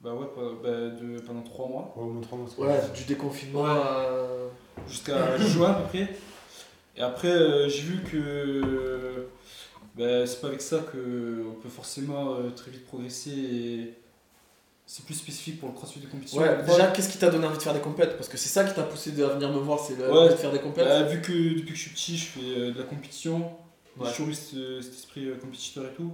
Bah 0.01 0.13
ouais, 0.13 0.27
bah, 0.63 0.69
de, 0.69 1.19
pendant 1.19 1.41
3 1.41 1.67
mois. 1.67 1.93
Ouais, 1.97 2.03
au 2.03 2.07
moins 2.07 2.21
3 2.21 2.37
mois. 2.37 2.47
c'est 2.55 2.61
Ouais, 2.61 2.79
du 2.95 3.03
déconfinement 3.03 3.63
Ouais. 3.63 3.69
à. 3.69 4.25
Jusqu'à 4.87 5.37
juin 5.45 5.71
à 5.71 5.73
peu 5.75 5.87
près. 5.89 6.15
Et 6.95 7.01
après, 7.01 7.27
euh, 7.29 7.67
j'ai 7.69 7.81
vu 7.81 8.03
que. 8.03 9.27
bah, 9.95 10.25
c'est 10.25 10.39
pas 10.41 10.47
avec 10.47 10.61
ça 10.61 10.77
qu'on 10.79 11.55
peut 11.61 11.69
forcément 11.69 12.35
euh, 12.35 12.49
très 12.51 12.71
vite 12.71 12.85
progresser 12.87 13.31
et. 13.31 13.93
C'est 14.91 15.05
plus 15.05 15.13
spécifique 15.13 15.59
pour 15.59 15.69
le 15.69 15.75
crossfit 15.75 15.99
de 15.99 16.07
compétition. 16.07 16.41
Ouais, 16.41 16.63
déjà, 16.65 16.87
qu'est-ce 16.87 17.09
qui 17.09 17.19
t'a 17.19 17.29
donné 17.29 17.45
envie 17.45 17.57
de 17.57 17.61
faire 17.61 17.75
des 17.75 17.79
compètes? 17.79 18.15
Parce 18.17 18.27
que 18.27 18.37
c'est 18.37 18.49
ça 18.49 18.63
qui 18.63 18.73
t'a 18.73 18.81
poussé 18.81 19.11
à 19.21 19.27
venir 19.27 19.49
me 19.51 19.59
voir, 19.59 19.79
c'est 19.79 19.95
le- 19.95 20.11
Ouais. 20.11 20.17
envie 20.17 20.29
de 20.29 20.35
faire 20.39 20.51
des 20.51 20.57
compètes. 20.61 20.87
Bah, 20.87 21.03
vu 21.03 21.21
que 21.21 21.31
depuis 21.31 21.73
que 21.73 21.75
je 21.75 21.81
suis 21.81 21.91
petit, 21.91 22.17
je 22.17 22.25
fais 22.25 22.39
euh, 22.57 22.71
de 22.71 22.79
la 22.79 22.85
compétition, 22.85 23.37
Ouais. 23.97 24.07
j'ai 24.07 24.11
toujours 24.13 24.29
eu 24.29 24.33
ce- 24.33 24.81
cet 24.81 24.93
esprit 24.95 25.25
euh, 25.27 25.35
compétiteur 25.35 25.85
et 25.85 25.93
tout. 25.93 26.11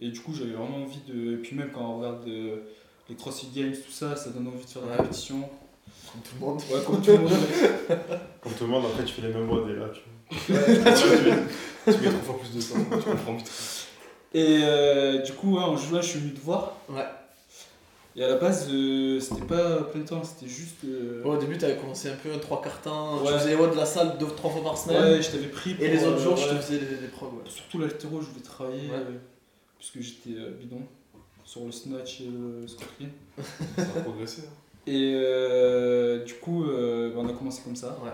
Et 0.00 0.08
du 0.10 0.20
coup, 0.20 0.34
j'avais 0.34 0.52
vraiment 0.52 0.78
envie 0.82 1.00
de. 1.06 1.34
Et 1.34 1.36
puis 1.36 1.56
même 1.56 1.70
quand 1.72 1.80
on 1.82 1.98
regarde 1.98 2.26
euh, 2.28 2.56
les 3.08 3.14
CrossFit 3.14 3.48
Games, 3.54 3.72
tout 3.72 3.92
ça, 3.92 4.16
ça 4.16 4.30
donne 4.30 4.48
envie 4.48 4.64
de 4.64 4.68
faire 4.70 4.82
de 4.82 4.86
la 4.88 4.92
Ouais. 4.94 4.98
compétition. 4.98 5.48
Comme 6.12 6.22
tout 6.22 6.34
le 6.40 6.46
monde. 6.46 6.60
Ouais, 6.70 6.80
comme 6.86 7.02
tout 7.02 7.10
le 7.12 7.18
monde. 7.18 7.32
ouais. 7.32 7.96
Comme 8.42 8.52
tout 8.52 8.64
le 8.64 8.70
monde, 8.70 8.84
après 8.86 9.04
tu 9.04 9.14
fais 9.14 9.22
les 9.22 9.32
mêmes 9.34 9.46
modes 9.46 9.68
et 9.70 9.74
là 9.74 9.86
tu. 9.88 10.00
tu, 10.30 10.44
tu 10.46 10.52
mets 10.52 12.08
trois 12.10 12.22
fois 12.22 12.38
plus 12.40 12.54
de 12.56 12.62
temps, 12.62 12.96
tu 12.98 13.04
comprends 13.10 13.34
vite. 13.36 13.50
Et 14.34 14.58
euh, 14.62 15.22
du 15.22 15.32
coup, 15.32 15.54
ouais, 15.56 15.62
en 15.62 15.76
juin, 15.76 16.00
je 16.00 16.08
suis 16.08 16.18
venu 16.18 16.34
te 16.34 16.40
voir. 16.40 16.72
Ouais. 16.88 17.04
Et 18.16 18.22
à 18.24 18.28
la 18.28 18.36
base, 18.36 18.68
euh, 18.70 19.18
c'était 19.20 19.42
pas 19.44 19.82
plein 19.92 20.02
temps, 20.02 20.22
c'était 20.24 20.50
juste. 20.50 20.84
euh, 20.84 21.22
Ouais, 21.24 21.30
au 21.36 21.38
début, 21.38 21.56
t'avais 21.58 21.76
commencé 21.76 22.08
un 22.08 22.14
peu 22.16 22.32
un 22.32 22.38
3 22.38 22.62
quarts 22.62 22.80
temps. 22.80 23.18
Tu 23.18 23.26
Ouais. 23.32 23.38
faisais 23.38 23.50
les 23.50 23.56
watts 23.56 23.72
de 23.72 23.76
la 23.76 23.86
salle 23.86 24.16
2-3 24.20 24.50
fois 24.52 24.62
par 24.62 24.78
semaine. 24.78 25.02
ouais, 25.02 25.22
je 25.22 25.30
t'avais 25.30 25.48
pris. 25.48 25.76
Et 25.80 25.88
les 25.88 25.98
pour, 25.98 26.08
autres 26.08 26.18
jours, 26.18 26.36
je 26.36 26.48
te 26.48 26.54
ouais, 26.54 26.60
faisais 26.60 26.78
des, 26.78 26.96
des 26.96 27.08
progs. 27.08 27.32
Ouais. 27.34 27.40
Surtout 27.50 27.78
l'altéro, 27.78 28.20
je 28.20 28.26
voulais 28.26 28.42
travailler. 28.42 28.88
Ouais. 29.84 29.90
euh, 29.90 29.90
parce 29.90 29.90
que 29.90 30.00
j'étais 30.02 30.40
euh, 30.40 30.50
bidon 30.52 30.80
sur 31.44 31.64
le 31.64 31.72
snatch 31.72 32.20
et 32.22 32.28
le 32.30 32.66
squat 32.66 32.88
clean. 32.96 33.08
Ça 33.76 33.82
a 33.98 34.00
progressé. 34.02 34.42
hein. 34.46 34.50
Et 34.86 35.12
euh, 35.14 36.24
du 36.24 36.34
coup, 36.34 36.64
euh, 36.64 37.10
bah, 37.14 37.20
on 37.22 37.28
a 37.28 37.32
commencé 37.32 37.62
comme 37.62 37.76
ça. 37.76 37.96
Ouais. 38.02 38.10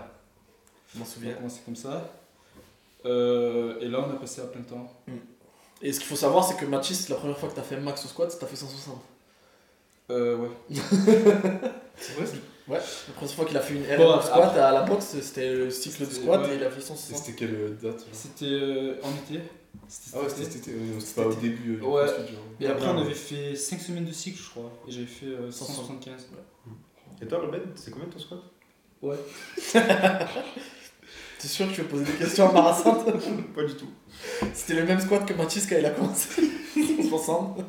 Je 0.93 0.97
m'en 0.99 1.03
On 1.05 1.07
a 1.07 1.11
souviens. 1.11 1.33
commencé 1.33 1.61
comme 1.65 1.75
ça. 1.75 2.11
Euh, 3.05 3.79
et 3.81 3.87
là, 3.87 4.05
on 4.07 4.11
a 4.11 4.17
passé 4.19 4.41
à 4.41 4.45
plein 4.45 4.61
temps. 4.61 4.91
Et 5.81 5.91
ce 5.91 5.99
qu'il 5.99 6.07
faut 6.07 6.15
savoir, 6.15 6.43
c'est 6.47 6.57
que 6.57 6.65
Mathis, 6.65 7.09
la 7.09 7.15
première 7.15 7.37
fois 7.37 7.49
que 7.49 7.55
t'as 7.55 7.61
fait 7.63 7.77
max 7.77 8.05
au 8.05 8.07
squat, 8.07 8.35
t'as 8.39 8.45
fait 8.47 8.55
160. 8.55 9.01
Euh, 10.11 10.37
ouais. 10.37 10.49
C'est 11.97 12.13
vrai 12.13 12.25
Ouais. 12.67 12.77
La 13.07 13.13
première 13.15 13.33
fois 13.33 13.45
qu'il 13.45 13.57
a 13.57 13.61
fait 13.61 13.73
une 13.73 13.83
Bon, 13.97 14.11
RM 14.13 14.19
au 14.19 14.21
squat 14.21 14.43
après- 14.43 14.59
à 14.59 14.71
la 14.71 14.81
boxe, 14.83 15.05
c'était 15.21 15.53
le 15.55 15.71
cycle 15.71 16.05
de 16.05 16.11
squat 16.11 16.41
ouais. 16.41 16.53
et 16.53 16.57
il 16.57 16.63
a 16.63 16.69
fait 16.69 16.79
Et 16.79 16.83
160. 16.83 17.17
C'était 17.17 17.37
quelle 17.37 17.77
date 17.77 18.05
C'était 18.13 18.45
euh, 18.45 18.95
en 19.03 19.09
été. 19.11 19.41
C'était- 19.93 20.15
Ah 20.17 20.21
ouais, 20.21 20.29
c'était 20.29 20.49
c'était- 20.49 20.71
euh, 20.71 20.99
c'était 21.01 21.21
pas 21.21 21.27
au 21.27 21.33
début. 21.33 21.79
euh, 21.81 21.85
Ouais. 21.85 22.05
Et 22.61 22.67
après, 22.67 22.85
Ouais, 22.87 22.93
on 22.95 23.01
avait 23.01 23.13
fait 23.13 23.55
5 23.55 23.81
semaines 23.81 24.05
de 24.05 24.11
cycle, 24.13 24.41
je 24.41 24.49
crois. 24.49 24.71
Et 24.87 24.91
j'avais 24.91 25.05
fait 25.05 25.25
euh, 25.25 25.51
175. 25.51 26.27
Et 27.21 27.25
toi, 27.27 27.39
Ruben, 27.39 27.61
c'est 27.75 27.91
combien 27.91 28.07
ton 28.07 28.17
squat? 28.19 28.39
Ouais. 29.01 29.17
T'es 31.39 31.47
sûr 31.47 31.67
que 31.67 31.73
tu 31.73 31.81
veux 31.81 31.87
poser 31.87 32.05
des 32.05 32.11
questions 32.13 32.45
embarrassantes? 32.49 33.05
Pas 33.55 33.63
du 33.63 33.73
tout. 33.75 33.89
C'était 34.53 34.75
le 34.75 34.85
même 34.85 34.99
squat 35.01 35.25
que 35.25 35.33
Mathis 35.33 35.65
quand 35.67 35.75
il 35.77 35.85
a 35.85 35.89
commencé. 35.89 36.29
160. 37.09 37.59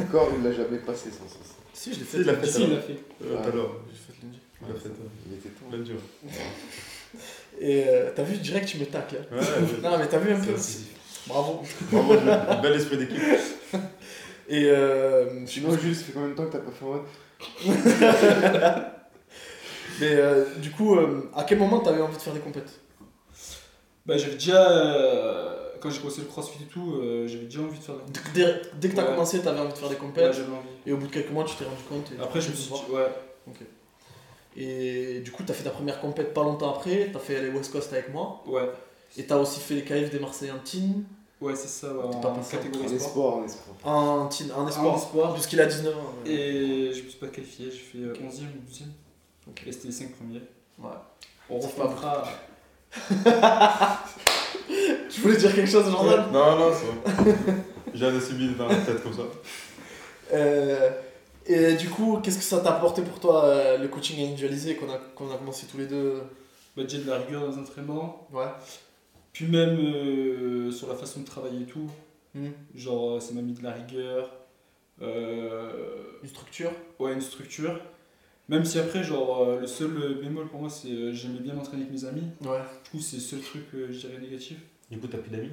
Encore, 0.00 0.28
il 0.36 0.44
l'a 0.44 0.52
jamais 0.52 0.78
passé 0.78 1.10
sans 1.10 1.28
ça. 1.28 1.36
Si, 1.72 1.94
je 1.94 2.00
l'ai 2.00 2.04
Si, 2.04 2.16
il 2.18 2.22
l'a 2.24 2.34
fait. 2.36 2.46
Si, 2.46 2.62
il 2.64 2.70
l'a 2.74 2.80
fait. 2.80 2.98
Euh. 3.24 3.36
J'ai 3.88 3.96
fait 3.96 4.22
lundi. 4.22 4.38
Il 4.62 4.68
l'a 4.68 4.74
fait. 4.74 4.88
Il 5.28 5.34
était 5.34 5.48
temps. 5.50 5.66
Lundi, 5.72 5.92
ouais. 5.92 6.40
Et 7.60 7.84
euh, 7.88 8.10
t'as 8.14 8.22
vu, 8.24 8.36
direct, 8.38 8.68
tu 8.68 8.78
me 8.78 8.84
tacles. 8.86 9.16
hein. 9.32 9.36
Ouais, 9.36 9.40
ouais. 9.40 9.80
Non, 9.82 9.98
mais 9.98 10.08
t'as 10.08 10.18
vu 10.18 10.32
un 10.32 10.40
peu. 10.40 10.52
Bravo. 11.26 11.62
Bravo. 11.92 12.14
Bel 12.62 12.72
esprit 12.74 12.96
d'équipe. 12.98 13.20
Et 14.48 14.66
euh, 14.70 15.44
Sinon, 15.46 15.76
Jules, 15.76 15.94
ça 15.96 16.04
fait 16.04 16.12
combien 16.12 16.28
de 16.28 16.34
temps 16.34 16.46
que 16.46 16.52
t'as 16.52 16.58
pas 16.60 16.70
fait 16.70 16.84
un 16.84 16.88
WOD 16.88 17.02
Mais 20.00 20.14
euh, 20.14 20.44
du 20.58 20.70
coup, 20.70 20.96
euh, 20.96 21.28
à 21.34 21.44
quel 21.44 21.58
moment 21.58 21.80
t'avais 21.80 22.00
envie 22.02 22.16
de 22.16 22.20
faire 22.22 22.32
des 22.34 22.40
compètes? 22.40 22.80
Bah, 24.04 24.16
j'avais 24.18 24.34
déjà. 24.34 24.70
euh, 24.70 25.54
quand 25.80 25.90
j'ai 25.90 25.98
commencé 25.98 26.20
le 26.20 26.26
crossfit 26.26 26.62
et 26.62 26.66
tout, 26.66 26.94
euh, 26.96 27.26
j'avais 27.26 27.44
déjà 27.46 27.60
envie 27.60 27.78
de 27.78 27.82
faire 27.84 27.94
des 27.96 28.20
Dès, 28.34 28.44
dès- 28.44 28.60
dès 28.80 28.88
que 28.90 28.94
t'as 28.96 29.02
Ouais. 29.04 29.08
commencé, 29.10 29.40
t'avais 29.40 29.58
envie 29.60 29.72
de 29.72 29.78
faire 29.78 29.88
des 29.88 29.94
Ouais, 29.94 30.00
compètes. 30.00 30.32
j'avais 30.32 30.48
envie. 30.48 30.68
et 30.86 30.92
au 30.92 30.96
bout 30.96 31.06
de 31.08 31.12
quelques 31.12 31.30
mois, 31.30 31.44
tu 31.44 31.56
t'es 31.56 31.64
rendu 31.64 31.82
compte. 31.88 32.12
et- 32.16 32.22
Après, 32.22 32.40
je 32.40 32.50
me 32.50 32.54
suis 32.54 32.72
dit, 32.72 32.80
ouais. 32.92 33.06
Et 34.58 35.20
du 35.20 35.30
coup, 35.32 35.42
t'as 35.44 35.52
fait 35.54 35.64
ta 35.64 35.70
première 35.70 36.00
compète 36.00 36.32
pas 36.32 36.42
longtemps 36.42 36.74
après. 36.74 37.10
T'as 37.12 37.18
fait 37.18 37.42
les 37.42 37.50
West 37.50 37.70
Coast 37.72 37.92
avec 37.92 38.12
moi. 38.12 38.42
Ouais, 38.46 38.70
Et 39.18 39.24
t'as 39.26 39.36
aussi 39.36 39.60
fait 39.60 39.74
les 39.74 39.82
KF 39.84 40.10
des 40.10 40.18
Marseillais 40.18 40.52
en 40.52 40.58
teen. 40.58 41.04
Ouais 41.40 41.54
c'est 41.56 41.68
ça, 41.68 41.92
ouais, 41.92 42.02
en 42.02 42.10
pas 42.20 42.34
catégorie 42.50 42.84
En 42.84 42.88
sport. 42.88 42.94
espoir, 42.98 43.34
en 43.36 43.44
espoir. 43.44 44.58
En 44.58 44.68
espoir. 44.68 44.96
espoir. 44.96 45.32
Puisqu'il 45.34 45.60
a 45.60 45.66
19 45.66 45.96
ans. 45.96 46.00
ouais. 46.24 46.30
Et 46.32 46.92
je 46.92 47.02
me 47.02 47.08
suis 47.08 47.18
pas 47.18 47.28
qualifié, 47.28 47.70
j'ai 47.70 47.76
fait 47.78 47.98
euh, 47.98 48.14
11ème 48.14 48.46
ou 48.56 48.70
12ème. 48.70 48.90
Ok. 49.48 49.62
Et 49.66 49.72
c'était 49.72 49.88
les 49.88 49.92
5 49.94 50.12
premiers. 50.14 50.42
Ouais. 50.78 50.90
On 51.50 51.58
reprendra. 51.60 52.24
Tu 55.10 55.20
voulais 55.20 55.36
dire 55.36 55.54
quelque 55.54 55.70
chose, 55.70 55.90
Jordan 55.90 56.26
Non, 56.32 56.58
non, 56.58 56.70
c'est 56.74 56.86
bon. 57.14 57.54
J'ai 57.94 58.06
un 58.06 58.16
assumé 58.16 58.52
dans 58.54 58.66
la 58.68 58.76
tête 58.76 59.02
comme 59.02 59.12
ça. 59.14 59.22
Euh, 60.34 60.90
Et 61.46 61.74
du 61.74 61.88
coup, 61.88 62.18
qu'est-ce 62.22 62.38
que 62.38 62.44
ça 62.44 62.58
t'a 62.58 62.70
apporté 62.76 63.00
pour 63.02 63.20
toi, 63.20 63.44
euh, 63.44 63.78
le 63.78 63.88
coaching 63.88 64.18
individualisé 64.20 64.74
qu'on 64.76 64.90
a, 64.92 64.98
qu'on 65.14 65.32
a 65.32 65.36
commencé 65.36 65.66
tous 65.66 65.78
les 65.78 65.86
deux? 65.86 66.22
Bah, 66.76 66.82
déjà 66.82 66.98
de 66.98 67.08
la 67.08 67.18
rigueur 67.18 67.42
dans 67.42 67.48
les 67.52 67.58
entraînements. 67.58 68.26
Ouais. 68.32 68.44
Puis 69.36 69.44
même 69.44 69.78
euh, 69.78 70.70
sur 70.70 70.88
la 70.88 70.94
façon 70.94 71.20
de 71.20 71.26
travailler 71.26 71.60
et 71.60 71.66
tout. 71.66 71.90
Hmm. 72.34 72.48
Genre, 72.74 73.16
euh, 73.16 73.20
ça 73.20 73.34
m'a 73.34 73.42
mis 73.42 73.52
de 73.52 73.62
la 73.62 73.72
rigueur. 73.72 74.30
Euh, 75.02 75.70
Une 76.22 76.28
structure 76.30 76.70
ouais, 76.98 77.12
une 77.12 77.20
structure. 77.20 77.78
Même 78.48 78.64
si 78.64 78.78
après, 78.78 79.04
genre, 79.04 79.58
le 79.60 79.66
seul 79.66 79.90
bémol 80.22 80.48
pour 80.48 80.60
moi, 80.60 80.70
c'est 80.70 81.12
j'aimais 81.12 81.40
bien 81.40 81.52
m'entraîner 81.52 81.82
avec 81.82 81.92
mes 81.92 82.06
amis. 82.08 82.22
Ouais. 82.46 82.60
Du 82.84 82.90
coup, 82.92 83.00
c'est 83.00 83.16
le 83.16 83.22
seul 83.22 83.40
truc, 83.40 83.64
euh, 83.74 83.88
je 83.90 83.98
dirais, 83.98 84.16
négatif. 84.18 84.56
Du 84.90 84.98
coup, 84.98 85.06
t'as 85.06 85.18
plus 85.18 85.30
d'amis 85.30 85.50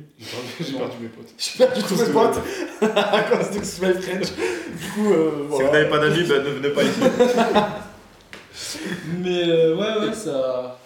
J'ai 0.62 0.78
perdu 0.78 0.98
mes 1.02 1.10
potes. 1.10 1.34
J'ai 1.38 1.66
perdu 1.66 1.82
tous 1.84 2.00
mes 2.00 2.14
potes 2.14 2.40
à 2.96 3.24
cause 3.24 3.52
de 3.60 3.64
Smile 3.66 3.96
French. 4.02 4.32
Du 4.32 4.92
coup, 4.92 5.12
euh, 5.12 5.42
Si 5.42 5.48
voilà. 5.50 5.68
vous 5.68 5.74
n'avez 5.74 5.90
pas 5.90 6.00
d'amis, 6.00 6.24
ben 6.24 6.42
ne 6.42 6.50
venez 6.52 6.70
pas 6.70 6.84
ici. 6.84 7.02
Mais 9.20 9.44
euh, 9.50 9.76
ouais, 9.76 10.08
ouais, 10.08 10.14
ça. 10.14 10.80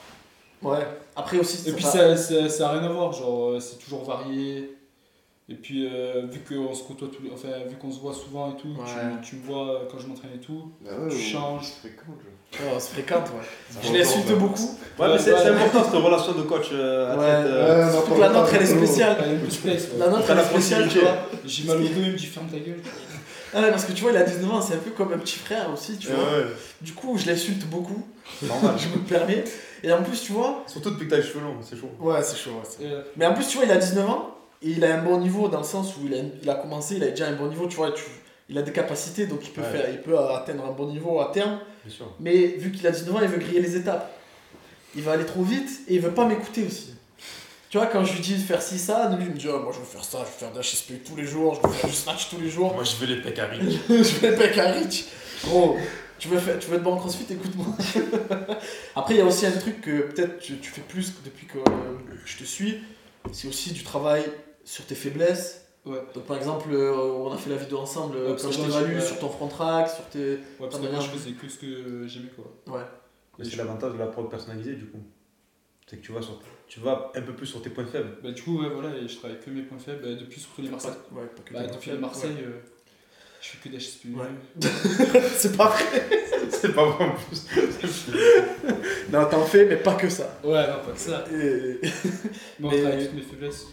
Ouais. 0.64 0.80
Après 1.18 1.40
aussi, 1.40 1.68
Et 1.68 1.74
puis 1.74 1.84
ça- 1.84 2.16
ça, 2.16 2.48
ça, 2.48 2.70
a 2.70 2.72
rien 2.74 2.84
à 2.84 2.90
voir, 2.94 3.12
genre 3.12 3.50
euh, 3.52 3.60
c'est 3.60 3.78
toujours 3.80 4.04
varié. 4.06 4.74
Et 5.50 5.56
puis 5.56 5.88
euh, 5.88 6.24
vu 6.30 6.42
qu'on 6.42 6.74
se 6.76 6.84
côtoie 6.84 7.08
tous 7.08 7.24
les... 7.24 7.32
enfin 7.32 7.48
vu 7.70 7.78
qu'on 7.78 7.90
se 7.90 8.00
voit 8.02 8.14
souvent 8.14 8.52
et 8.54 8.58
tout, 8.62 8.68
Ouais. 8.68 8.84
tu, 9.24 9.30
tu 9.30 9.36
me 9.38 9.44
vois 9.46 9.70
euh, 9.76 9.80
quand 9.90 9.98
je 9.98 10.08
m'entraîne 10.08 10.32
et 10.36 10.40
tout. 10.40 10.72
Bah 10.82 10.92
ouais, 11.00 11.10
Tu 11.10 11.16
on- 11.36 11.40
changes. 11.40 11.64
C'est 11.82 11.88
fréquent, 11.90 12.04
genre. 12.08 12.62
Ouais, 12.68 12.74
on 12.76 12.80
se 12.80 12.90
fréquente, 12.90 13.28
ouais. 13.30 13.82
Je 13.82 13.94
l'insulte 13.98 14.26
encore, 14.26 14.38
beaucoup. 14.40 14.78
Ouais, 15.00 15.08
mais 15.08 15.18
c'est 15.18 15.32
Ouais, 15.34 15.40
c'est 15.42 15.50
ouais. 15.50 15.56
important 15.56 15.84
cette 15.86 16.02
relation 16.04 16.32
de 16.34 16.42
coach 16.44 16.68
euh, 16.74 17.14
athlète. 17.14 17.28
Ouais. 17.46 17.52
euh, 17.52 17.78
Ouais, 17.80 17.86
on 17.90 17.92
Surtout 17.94 18.14
que 18.16 18.20
la 18.20 18.30
nôtre, 18.30 18.54
elle 18.54 18.62
est 18.62 18.66
spéciale. 18.66 19.18
Ouais. 19.66 19.78
La 19.98 20.08
nôtre, 20.10 20.30
elle 20.30 20.38
est 20.40 20.44
spéciale, 20.44 20.90
tu 20.90 21.00
vois. 21.00 21.16
J'ai 21.46 21.64
mal 21.64 21.78
au 21.78 21.80
dos, 21.82 21.88
il 21.96 22.12
me 22.12 22.18
dit 22.18 22.26
ferme 22.26 22.48
ta 22.48 22.60
gueule. 22.60 22.82
Ah 23.54 23.62
ouais, 23.62 23.70
parce 23.72 23.86
que 23.86 23.94
tu 23.94 24.02
vois, 24.02 24.12
il 24.12 24.18
a 24.18 24.24
19 24.24 24.52
ans, 24.52 24.62
c'est 24.62 24.74
un 24.74 24.78
peu 24.80 24.92
comme 24.92 25.14
un 25.14 25.18
petit 25.18 25.40
frère 25.40 25.70
aussi, 25.74 25.98
tu 25.98 26.10
vois. 26.10 26.18
ouais, 26.26 26.46
Du 26.82 26.92
coup, 26.94 27.18
je 27.18 27.26
l'insulte 27.26 27.66
beaucoup, 27.70 28.06
normal. 28.44 28.76
je 28.78 28.90
me 28.90 29.02
permets. 29.06 29.46
Et 29.84 29.92
en 29.92 30.02
plus, 30.04 30.22
tu 30.22 30.32
vois. 30.32 30.64
Surtout 30.68 30.92
depuis 30.92 31.06
que 31.06 31.12
t'as 31.12 31.18
les 31.18 31.24
cheveux 31.24 31.42
longs, 31.42 31.56
c'est 31.62 31.78
chaud. 31.78 31.90
Ouais, 32.00 32.22
c'est 32.24 32.38
chaud, 32.38 32.52
ouais. 32.52 32.86
euh, 32.86 33.02
Mais 33.16 33.26
en 33.26 33.34
plus, 33.34 33.48
tu 33.48 33.58
vois, 33.58 33.66
il 33.66 33.72
a 33.72 33.78
19 33.78 34.10
ans 34.10 34.36
et 34.62 34.70
il 34.72 34.84
a 34.86 34.96
un 34.96 35.04
bon 35.04 35.20
niveau 35.20 35.48
dans 35.48 35.60
le 35.60 35.64
sens 35.66 35.96
où 35.98 36.06
il 36.06 36.14
a, 36.14 36.18
il 36.42 36.50
a 36.50 36.56
commencé, 36.56 36.96
il 36.96 37.04
a 37.04 37.10
déjà 37.10 37.28
un 37.28 37.34
bon 37.34 37.48
niveau, 37.48 37.68
tu 37.68 37.76
vois. 37.78 37.92
Tu, 37.92 38.04
il 38.50 38.58
a 38.58 38.62
des 38.62 38.72
capacités, 38.72 39.26
donc 39.28 39.40
il 39.44 39.52
peut, 39.52 39.62
Ouais. 39.62 39.68
faire, 39.72 39.90
il 39.92 40.02
peut 40.02 40.18
atteindre 40.18 40.66
un 40.66 40.72
bon 40.72 40.88
niveau 40.88 41.20
à 41.20 41.32
terme. 41.32 41.60
Bien 41.86 41.94
sûr. 41.96 42.06
Mais 42.20 42.34
vu 42.58 42.72
qu'il 42.72 42.86
a 42.88 42.92
19 42.92 43.16
ans, 43.16 43.20
il 43.22 43.28
veut 43.28 43.38
griller 43.40 43.62
les 43.62 43.76
étapes. 43.76 44.12
Il 44.96 45.04
va 45.04 45.12
aller 45.14 45.26
trop 45.26 45.44
vite 45.44 45.70
et 45.88 45.96
il 45.96 46.02
veut 46.02 46.12
pas 46.14 46.26
m'écouter 46.26 46.66
aussi. 46.66 46.94
Tu 47.70 47.78
vois, 47.78 47.88
quand 47.88 48.06
je 48.06 48.14
lui 48.14 48.22
dis 48.22 48.36
de 48.36 48.40
faire 48.42 48.62
ci, 48.62 48.80
ça, 48.80 49.10
lui 49.18 49.26
il 49.26 49.32
me 49.34 49.38
dit 49.38 49.48
Ah, 49.54 49.58
Moi 49.62 49.74
je 49.74 49.80
veux 49.80 49.86
faire 49.86 50.04
ça, 50.04 50.20
je 50.20 50.24
veux 50.24 50.50
faire 50.50 50.54
de 50.54 50.62
HSP 50.62 51.04
tous 51.06 51.18
les 51.18 51.26
jours, 51.26 51.60
je 51.62 51.68
veux 51.68 51.74
faire 51.74 51.90
du 51.90 51.96
snatch 51.96 52.30
tous 52.30 52.40
les 52.40 52.50
jours, 52.50 52.74
Moi, 52.74 52.86
je 52.86 52.96
veux 52.96 53.14
les 53.14 53.22
pecs 53.22 53.38
à 53.40 53.46
riz. 53.48 53.78
je 53.90 53.94
veux 53.96 54.32
le 54.32 54.36
bec 54.38 54.58
à 54.58 54.72
Rich. 54.72 55.06
Gros, 55.44 55.76
tu 56.20 56.28
veux, 56.28 56.38
faire, 56.40 56.60
tu 56.60 56.68
veux 56.70 56.76
être 56.78 56.84
bon 56.84 56.94
en 56.94 56.98
crossfit, 56.98 57.26
écoute-moi. 57.32 57.66
Après, 58.96 59.16
il 59.16 59.18
y 59.18 59.22
a 59.22 59.26
aussi 59.26 59.46
un 59.46 59.52
truc 59.52 59.82
que 59.82 60.02
peut-être 60.12 60.40
tu, 60.40 60.58
tu 60.58 60.70
fais 60.72 60.82
plus 60.82 61.12
que 61.12 61.24
depuis 61.26 61.46
que 61.48 61.58
euh, 61.60 61.62
je 62.26 62.38
te 62.38 62.44
suis 62.44 62.80
c'est 63.34 63.48
aussi 63.48 63.74
du 63.74 63.84
travail 63.84 64.24
sur 64.64 64.86
tes 64.86 64.96
faiblesses. 64.96 65.66
Ouais. 65.86 66.00
Donc, 66.14 66.26
par 66.26 66.38
exemple, 66.38 66.70
euh, 66.72 66.94
on 66.96 67.32
a 67.32 67.38
fait 67.38 67.50
la 67.50 67.56
vidéo 67.58 67.80
ensemble 67.80 68.18
euh, 68.18 68.32
Ouais, 68.32 68.38
quand 68.42 68.48
que 68.50 68.54
je 68.54 68.62
t'évalue 68.62 68.96
ouais. 68.96 69.02
sur 69.02 69.20
ton 69.20 69.30
front 69.30 69.48
track, 69.48 69.90
sur 69.90 70.06
tes. 70.06 70.32
ouais, 70.36 70.40
parce 70.60 70.76
que 70.76 70.82
moi 70.82 70.90
bien 70.92 71.00
je 71.02 71.12
vu. 71.12 71.18
faisais 71.18 71.32
que 71.32 71.48
ce 71.48 71.58
que 71.58 72.08
j'aimais 72.08 72.32
quoi. 72.36 72.46
Ouais. 72.74 72.86
Mais 73.38 73.46
c'est 73.46 73.56
l'avantage 73.58 73.94
de 73.94 73.98
la 73.98 74.08
prog 74.08 74.30
personnalisée, 74.30 74.76
du 74.76 74.88
coup. 74.88 75.00
C'est 75.86 75.98
que 75.98 76.06
tu 76.06 76.12
vas, 76.12 76.22
sur... 76.22 76.40
tu 76.68 76.80
vas 76.82 77.12
un 77.16 77.22
peu 77.22 77.34
plus 77.34 77.46
sur 77.48 77.62
tes 77.62 77.70
points 77.70 77.86
faibles. 77.86 78.18
Bah, 78.22 78.32
du 78.32 78.42
coup, 78.42 78.60
ouais, 78.62 78.70
voilà, 78.70 78.96
et 78.98 79.08
je 79.08 79.18
travaille 79.18 79.40
que 79.40 79.50
mes 79.50 79.62
points 79.62 79.78
faibles 79.80 80.02
bah, 80.02 80.14
depuis 80.20 80.42
surtout 80.42 80.62
les. 80.62 80.70
Ouais, 80.70 80.76
que 81.46 81.54
Bah, 81.54 81.68
depuis 81.68 81.92
Marseille, 81.94 82.32
faibles, 82.36 82.50
euh, 82.50 82.60
je 83.42 83.48
fais 83.50 83.58
que 83.58 83.70
des 83.70 83.78
HSP. 83.78 84.06
Ouais. 84.16 84.26
c'est 85.38 85.56
pas 85.56 85.70
vrai. 85.70 85.84
c'est 86.50 86.74
pas 86.74 86.86
vrai 86.90 87.06
en 87.06 87.12
plus. 87.16 87.46
Non, 89.12 89.26
t'en 89.30 89.46
fais, 89.46 89.66
mais 89.66 89.78
pas 89.78 89.96
que 89.96 90.10
ça. 90.10 90.38
Ouais, 90.44 90.68
non, 90.68 90.84
pas 90.86 90.92
que 90.94 91.00
ça. 91.00 91.24
Et... 91.32 91.80
Mais 92.60 92.68
on 92.68 92.70
Mais- 92.72 92.82
travaille 92.82 93.06
toutes 93.06 93.16
mes 93.16 93.22
faiblesses. 93.22 93.68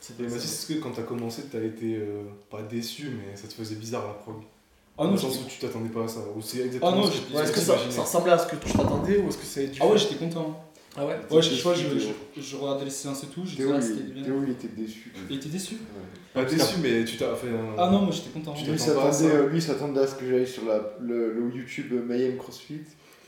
C'est 0.00 0.18
Et 0.18 0.22
Mathis, 0.24 0.44
est-ce 0.44 0.66
que 0.66 0.80
quand 0.82 0.90
t'as 0.90 1.02
commencé, 1.02 1.42
t'as 1.52 1.62
été 1.62 1.94
euh, 1.96 2.22
pas 2.50 2.60
déçu, 2.62 3.10
mais 3.10 3.36
ça 3.36 3.46
te 3.46 3.52
faisait 3.54 3.76
bizarre 3.76 4.04
la 4.08 4.14
prog 4.14 4.36
Ah 4.98 5.02
Dans 5.04 5.04
non, 5.04 5.12
le 5.12 5.18
sens 5.18 5.38
où 5.38 5.44
tu 5.48 5.58
t'attendais 5.60 5.90
pas 5.90 6.02
à 6.04 6.08
ça 6.08 6.18
Ou 6.34 6.42
c'est 6.42 6.58
exactement 6.58 6.92
Ah 6.92 6.96
non, 6.96 7.06
ce 7.08 7.20
que- 7.20 7.36
Ouais, 7.36 7.44
est-ce 7.44 7.52
que 7.52 7.60
ça, 7.60 7.76
ça 7.88 8.00
ressemblait 8.02 8.32
à 8.32 8.38
ce 8.38 8.46
que 8.48 8.56
tu 8.56 8.72
t'attendais 8.72 9.18
ou 9.18 9.28
est-ce 9.28 9.38
que 9.38 9.44
c'est 9.44 9.68
du 9.68 9.78
ah 9.80 9.86
ouais, 9.86 9.96
j'étais 9.98 10.16
content. 10.16 10.60
Ah 10.96 11.06
ouais 11.06 11.16
Ouais, 11.30 11.40
je, 11.42 11.54
je, 11.54 11.62
vois, 11.62 11.74
je, 11.74 11.82
je, 12.36 12.40
je 12.42 12.56
regardais 12.56 12.84
les 12.84 12.90
séances 12.90 13.22
et 13.24 13.26
tout, 13.28 13.42
je 13.46 13.56
Théo, 13.56 13.72
il, 13.80 14.12
bien. 14.12 14.22
Théo, 14.24 14.42
il 14.46 14.52
était 14.52 14.68
déçu. 14.68 15.10
Il 15.30 15.36
était 15.36 15.48
déçu 15.48 15.76
Pas 16.34 16.44
déçu, 16.44 16.74
mais 16.82 17.04
tu 17.04 17.16
t'as 17.16 17.34
fait 17.34 17.48
un. 17.48 17.74
Ah 17.78 17.88
non, 17.90 18.00
moi 18.02 18.10
j'étais 18.12 18.28
content. 18.30 18.52
Tu 18.52 18.70
Lui 18.70 18.78
s'attendait, 18.78 19.24
euh, 19.34 19.48
lui 19.48 19.62
s'attendait 19.62 20.00
à 20.00 20.06
ce 20.06 20.16
que 20.16 20.28
j'aille 20.28 20.46
sur 20.46 20.64
la, 20.66 20.80
le, 21.00 21.32
le 21.32 21.50
YouTube 21.56 21.92
Mayhem 22.06 22.36
CrossFit, 22.36 22.80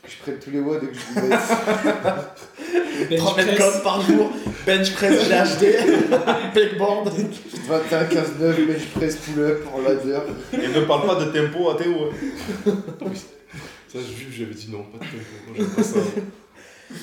que 0.03 0.11
je 0.11 0.17
prenne 0.17 0.37
tous 0.39 0.51
les 0.51 0.59
WOD 0.59 0.83
et 0.83 0.87
que 0.87 0.93
je 0.93 1.19
lui 1.19 1.27
mette. 1.27 1.39
Bench 3.09 3.19
3 3.19 3.35
mètres 3.37 3.57
code 3.57 3.83
par 3.83 4.01
jour, 4.01 4.31
bench 4.65 4.93
press 4.93 5.27
GHD, 5.27 6.53
pegboard. 6.53 7.09
21, 7.67 8.05
15, 8.05 8.29
9, 8.39 8.67
bench 8.67 8.85
press 8.95 9.15
pull-up 9.17 9.65
en 9.73 9.81
ladder. 9.81 10.19
Et 10.53 10.67
ne 10.67 10.85
parle 10.85 11.07
pas 11.07 11.15
de 11.25 11.31
tempo 11.31 11.69
à 11.71 11.75
Théo. 11.77 12.11
hein. 12.11 12.71
Ça, 13.87 13.99
je- 14.01 14.37
j'avais 14.37 14.53
dit 14.53 14.69
non, 14.71 14.83
pas 14.83 14.99
de 14.99 15.03
tempo. 15.03 15.15
Moi, 15.47 15.55
j'aime 15.57 15.67
pas 15.67 15.83
ça. 15.83 15.99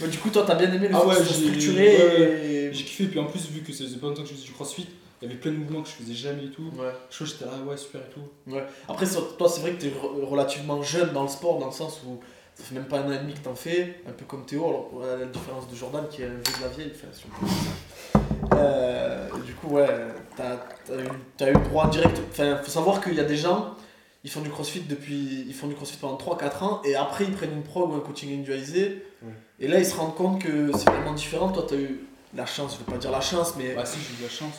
Mais 0.00 0.08
du 0.08 0.18
coup, 0.18 0.30
toi, 0.30 0.44
t'as 0.46 0.54
bien 0.54 0.72
aimé 0.72 0.88
le 0.88 0.94
Ah 0.94 1.00
fait 1.00 1.06
ouais, 1.06 1.14
j'ai- 1.26 1.34
structuré 1.34 1.96
ouais, 1.96 2.46
et. 2.46 2.72
J'ai 2.72 2.84
kiffé, 2.84 3.04
puis 3.06 3.18
en 3.18 3.26
plus, 3.26 3.48
vu 3.50 3.60
que 3.62 3.72
ça 3.72 3.84
faisait 3.84 3.96
pas 3.98 4.06
longtemps 4.06 4.22
que 4.22 4.28
je 4.28 4.34
faisais 4.34 4.46
du 4.46 4.52
crossfit, 4.52 4.86
il 5.20 5.28
y 5.28 5.30
avait 5.30 5.38
plein 5.40 5.50
de 5.52 5.56
mouvements 5.58 5.82
que 5.82 5.88
je 5.88 5.94
faisais 5.94 6.14
jamais 6.14 6.44
et 6.46 6.50
tout. 6.50 6.62
Ouais. 6.76 6.88
Je 7.10 7.14
crois 7.16 7.26
que 7.26 7.32
j'étais 7.32 7.44
là, 7.44 7.52
ouais, 7.68 7.76
super 7.76 8.00
et 8.00 8.10
tout. 8.14 8.52
Ouais. 8.52 8.64
Après, 8.88 9.06
toi, 9.06 9.48
c'est 9.48 9.60
vrai 9.60 9.72
que 9.72 9.80
t'es 9.82 9.88
re- 9.88 10.24
relativement 10.24 10.82
jeune 10.82 11.12
dans 11.12 11.22
le 11.22 11.28
sport, 11.28 11.58
dans 11.58 11.66
le 11.66 11.72
sens 11.72 12.00
où 12.06 12.20
ça 12.54 12.64
fait 12.64 12.74
même 12.74 12.84
pas 12.86 12.98
un 13.00 13.08
an 13.08 13.12
et 13.12 13.18
demi 13.18 13.34
que 13.34 13.40
t'en 13.40 13.54
fais, 13.54 14.00
un 14.08 14.12
peu 14.12 14.24
comme 14.24 14.44
Théo, 14.46 14.64
alors 14.64 15.02
à 15.04 15.16
la 15.16 15.26
différence 15.26 15.68
de 15.70 15.74
Jordan 15.76 16.04
qui 16.10 16.22
est 16.22 16.26
un 16.26 16.28
vieux 16.28 16.56
de 16.58 16.62
la 16.62 16.68
vieille. 16.68 16.92
Enfin, 16.94 17.08
si 17.12 17.24
on 17.26 17.40
peut 17.40 17.46
dire 17.46 17.54
ça. 18.52 18.56
Euh, 18.56 19.28
du 19.46 19.54
coup, 19.54 19.68
ouais, 19.74 19.86
t'as 20.36 20.52
as 20.94 21.00
eu, 21.00 21.08
t'as 21.36 21.50
eu 21.50 21.54
droit 21.54 21.88
direct. 21.90 22.20
Enfin, 22.30 22.56
faut 22.62 22.70
savoir 22.70 23.00
qu'il 23.02 23.14
y 23.14 23.20
a 23.20 23.24
des 23.24 23.36
gens, 23.36 23.76
ils 24.24 24.30
font 24.30 24.40
du 24.40 24.50
crossfit 24.50 24.80
depuis. 24.80 25.44
Ils 25.46 25.54
font 25.54 25.66
du 25.68 25.74
crossfit 25.74 25.96
pendant 25.98 26.16
3-4 26.16 26.62
ans 26.64 26.82
et 26.84 26.94
après 26.94 27.24
ils 27.24 27.32
prennent 27.32 27.52
une 27.52 27.62
prog 27.62 27.90
ou 27.90 27.94
un 27.96 28.00
coaching 28.00 28.28
individualisé. 28.30 29.04
Ouais. 29.22 29.32
Et 29.62 29.68
là, 29.68 29.78
ils 29.78 29.86
se 29.86 29.94
rendent 29.94 30.16
compte 30.16 30.42
que 30.42 30.70
c'est 30.76 30.90
vraiment 30.90 31.14
différent. 31.14 31.50
Toi, 31.52 31.64
t'as 31.68 31.76
eu 31.76 32.00
la 32.34 32.46
chance, 32.46 32.74
je 32.74 32.78
veux 32.84 32.92
pas 32.92 32.98
dire 32.98 33.12
la 33.12 33.20
chance, 33.20 33.54
mais. 33.56 33.74
Bah 33.74 33.86
si, 33.86 33.98
j'ai 34.00 34.20
eu 34.20 34.26
la 34.26 34.28
chance. 34.28 34.56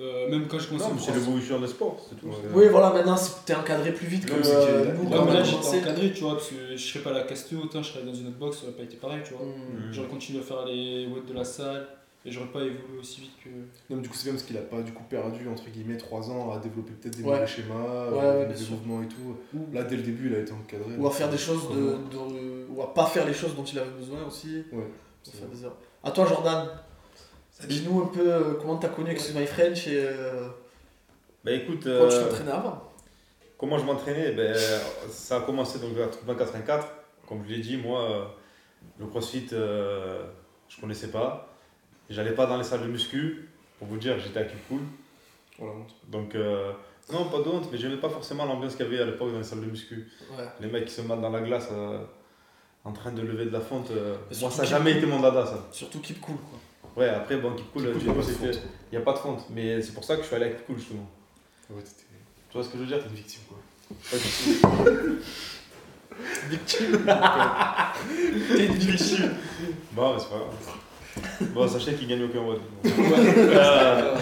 Euh, 0.00 0.28
même 0.28 0.48
quand 0.48 0.58
je 0.58 0.66
commençais 0.68 0.86
c'est 0.98 1.14
l'évolution 1.14 1.60
des 1.60 1.68
sports, 1.68 2.04
c'est 2.08 2.16
tout. 2.16 2.26
Oui, 2.52 2.64
voilà, 2.68 2.90
maintenant 2.90 3.16
c'est- 3.16 3.44
t'es 3.44 3.54
encadré 3.54 3.92
plus 3.92 4.08
vite 4.08 4.26
que 4.26 4.32
euh, 4.32 4.92
nous 4.92 5.08
Ouais, 5.08 5.32
là 5.32 5.44
j'étais 5.44 5.78
encadré, 5.78 6.12
tu 6.12 6.22
vois, 6.24 6.32
parce 6.34 6.48
que 6.48 6.56
je 6.72 6.76
serais 6.84 6.98
pas 7.04 7.12
la 7.12 7.22
caster 7.22 7.54
autant, 7.54 7.80
je 7.80 7.92
serais 7.92 8.02
dans 8.02 8.12
une 8.12 8.26
autre 8.26 8.36
box, 8.38 8.56
ça 8.58 8.64
aurait 8.64 8.72
pas 8.72 8.82
été 8.82 8.96
pareil, 8.96 9.20
tu 9.24 9.34
vois. 9.34 9.46
Mm. 9.46 9.90
Mm. 9.90 9.92
J'aurais 9.92 10.08
continué 10.08 10.40
à 10.40 10.42
faire 10.42 10.64
les 10.66 11.06
watts 11.06 11.26
de 11.26 11.34
la 11.34 11.44
salle, 11.44 11.86
Et 12.26 12.30
j'aurais 12.30 12.46
pas 12.46 12.60
évolué 12.60 12.98
aussi 13.00 13.20
vite 13.20 13.32
que. 13.44 13.48
Non, 13.50 13.96
mais 13.96 14.02
du 14.02 14.08
coup, 14.08 14.14
c'est 14.14 14.24
bien 14.24 14.32
parce 14.32 14.44
qu'il 14.44 14.56
a 14.56 14.62
pas 14.62 14.80
du 14.80 14.92
coup 14.92 15.02
perdu 15.10 15.46
entre 15.46 15.68
guillemets 15.68 15.98
3 15.98 16.30
ans 16.30 16.52
à 16.52 16.58
développer 16.58 16.92
peut-être 16.92 17.16
des 17.18 17.22
Ouais. 17.22 17.34
nouveaux 17.34 17.46
schémas, 17.46 18.08
Ouais, 18.10 18.18
euh, 18.22 18.52
des 18.52 18.64
mouvements 18.70 19.02
et 19.02 19.08
tout. 19.08 19.36
Là, 19.74 19.82
dès 19.84 19.96
le 19.96 20.02
début, 20.02 20.28
il 20.30 20.34
a 20.34 20.38
été 20.38 20.52
encadré. 20.52 20.96
Ou 20.96 21.06
à 21.06 21.10
faire 21.10 21.28
des 21.28 21.36
choses 21.38 21.68
de, 21.70 21.76
de- 21.76 22.66
ou 22.70 22.80
à 22.82 22.94
pas 22.94 23.04
faire 23.06 23.26
les 23.26 23.34
choses 23.34 23.54
dont 23.54 23.64
il 23.64 23.78
avait 23.78 23.90
besoin 23.90 24.24
aussi. 24.26 24.64
Ouais. 24.72 24.88
Ça 25.22 25.32
fait 25.32 25.46
des 25.54 25.62
erreurs. 25.64 25.76
À 26.02 26.10
toi 26.10 26.24
Jordan, 26.26 26.68
dis-nous 27.68 28.02
un 28.02 28.06
peu 28.06 28.32
euh, 28.32 28.54
comment 28.60 28.76
t'as 28.76 28.88
connu 28.88 29.10
Excuse 29.10 29.34
My 29.34 29.46
French 29.46 29.86
et 29.86 29.98
euh, 30.06 30.48
Bah 31.44 31.52
écoute, 31.52 31.84
comment 31.84 32.08
tu 32.08 32.16
t'entraînais 32.18 32.50
avant. 32.52 32.90
comment 33.58 33.78
je 33.78 33.84
m'entraînais 33.84 34.32
ben, 34.32 34.54
Ça 35.10 35.36
a 35.36 35.40
commencé 35.42 35.78
donc 35.78 35.92
vers 35.92 36.08
84. 36.36 36.86
Comme 37.28 37.42
je 37.46 37.50
l'ai 37.54 37.60
dit, 37.60 37.76
moi, 37.78 38.02
euh, 38.10 38.24
le 38.98 39.06
crossfit, 39.06 39.46
euh, 39.52 40.24
je 40.68 40.78
connaissais 40.80 41.08
pas. 41.08 41.53
J'allais 42.10 42.32
pas 42.32 42.46
dans 42.46 42.56
les 42.56 42.64
salles 42.64 42.82
de 42.82 42.86
muscu. 42.88 43.48
Pour 43.78 43.88
vous 43.88 43.96
dire, 43.96 44.18
j'étais 44.18 44.40
à 44.40 44.44
Kipcool. 44.44 44.80
On 45.58 45.66
la 45.66 45.72
montre. 45.72 45.94
Donc, 46.08 46.34
euh, 46.34 46.72
non, 47.12 47.26
pas 47.26 47.38
de 47.38 47.48
honte, 47.48 47.68
mais 47.70 47.78
j'aimais 47.78 47.96
pas 47.96 48.08
forcément 48.08 48.44
l'ambiance 48.44 48.76
qu'il 48.76 48.84
y 48.86 48.88
avait 48.88 49.00
à 49.00 49.06
l'époque 49.06 49.32
dans 49.32 49.38
les 49.38 49.44
salles 49.44 49.60
de 49.60 49.66
muscu. 49.66 50.10
Ouais. 50.36 50.44
Les 50.60 50.68
mecs 50.68 50.86
qui 50.86 50.92
se 50.94 51.02
mettent 51.02 51.20
dans 51.20 51.30
la 51.30 51.40
glace 51.40 51.68
euh, 51.72 51.98
en 52.84 52.92
train 52.92 53.12
de 53.12 53.22
lever 53.22 53.46
de 53.46 53.50
la 53.50 53.60
fonte. 53.60 53.90
euh, 53.90 54.16
moi, 54.40 54.50
ça 54.50 54.62
n'a 54.62 54.68
jamais 54.68 54.92
été 54.92 55.06
mon 55.06 55.20
dada, 55.20 55.44
ça. 55.44 55.66
Surtout 55.72 56.00
keep 56.00 56.20
cool 56.20 56.36
quoi. 56.36 56.58
Ouais, 56.96 57.08
après, 57.08 57.36
bon, 57.38 57.56
sais, 57.56 58.32
il 58.44 58.60
n'y 58.92 58.96
a 58.96 59.00
pas 59.00 59.12
de 59.14 59.18
fonte. 59.18 59.46
Mais 59.50 59.82
c'est 59.82 59.92
pour 59.92 60.04
ça 60.04 60.16
que 60.16 60.22
je 60.22 60.26
suis 60.28 60.36
allé 60.36 60.46
à 60.46 60.50
Kipcool, 60.50 60.78
justement. 60.78 61.10
Ouais, 61.70 61.82
Tu 61.82 62.56
vois 62.56 62.62
ce 62.62 62.68
que 62.68 62.78
je 62.78 62.82
veux 62.82 62.86
dire? 62.86 62.98
t'es 63.02 63.08
une 63.08 63.14
victime 63.16 63.42
quoi. 63.48 63.58
Pas 64.10 64.16
tout. 64.16 65.18
Victime. 66.48 67.04
T'es 68.56 68.66
une 68.66 68.74
victime. 68.74 69.34
Bon, 69.92 70.14
mais 70.14 70.20
c'est 70.20 70.28
pas 70.28 70.36
grave. 70.36 70.78
Bon, 71.52 71.68
sachez 71.68 71.94
qu'il 71.94 72.08
gagne 72.08 72.24
aucun 72.24 72.42
vote. 72.42 72.60
Euh, 72.84 74.16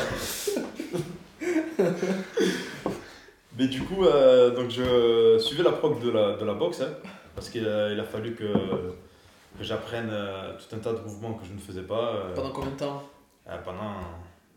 Mais 3.58 3.66
du 3.68 3.82
coup, 3.82 4.04
euh, 4.04 4.54
donc 4.54 4.70
je 4.70 5.38
suivais 5.38 5.62
la 5.62 5.72
proc 5.72 6.00
de 6.00 6.10
la, 6.10 6.36
de 6.36 6.44
la 6.44 6.54
boxe, 6.54 6.80
hein, 6.80 6.92
parce 7.34 7.50
qu'il 7.50 7.66
a, 7.68 7.92
il 7.92 8.00
a 8.00 8.04
fallu 8.04 8.34
que, 8.34 8.44
que 8.46 9.62
j'apprenne 9.62 10.08
euh, 10.10 10.52
tout 10.58 10.74
un 10.74 10.78
tas 10.78 10.92
de 10.94 11.00
mouvements 11.00 11.34
que 11.34 11.44
je 11.46 11.52
ne 11.52 11.58
faisais 11.58 11.82
pas. 11.82 12.14
euh, 12.14 12.34
Pendant 12.34 12.50
combien 12.50 12.70
de 12.70 12.76
temps? 12.76 13.02
Euh, 13.48 13.56
pendant, 13.64 13.94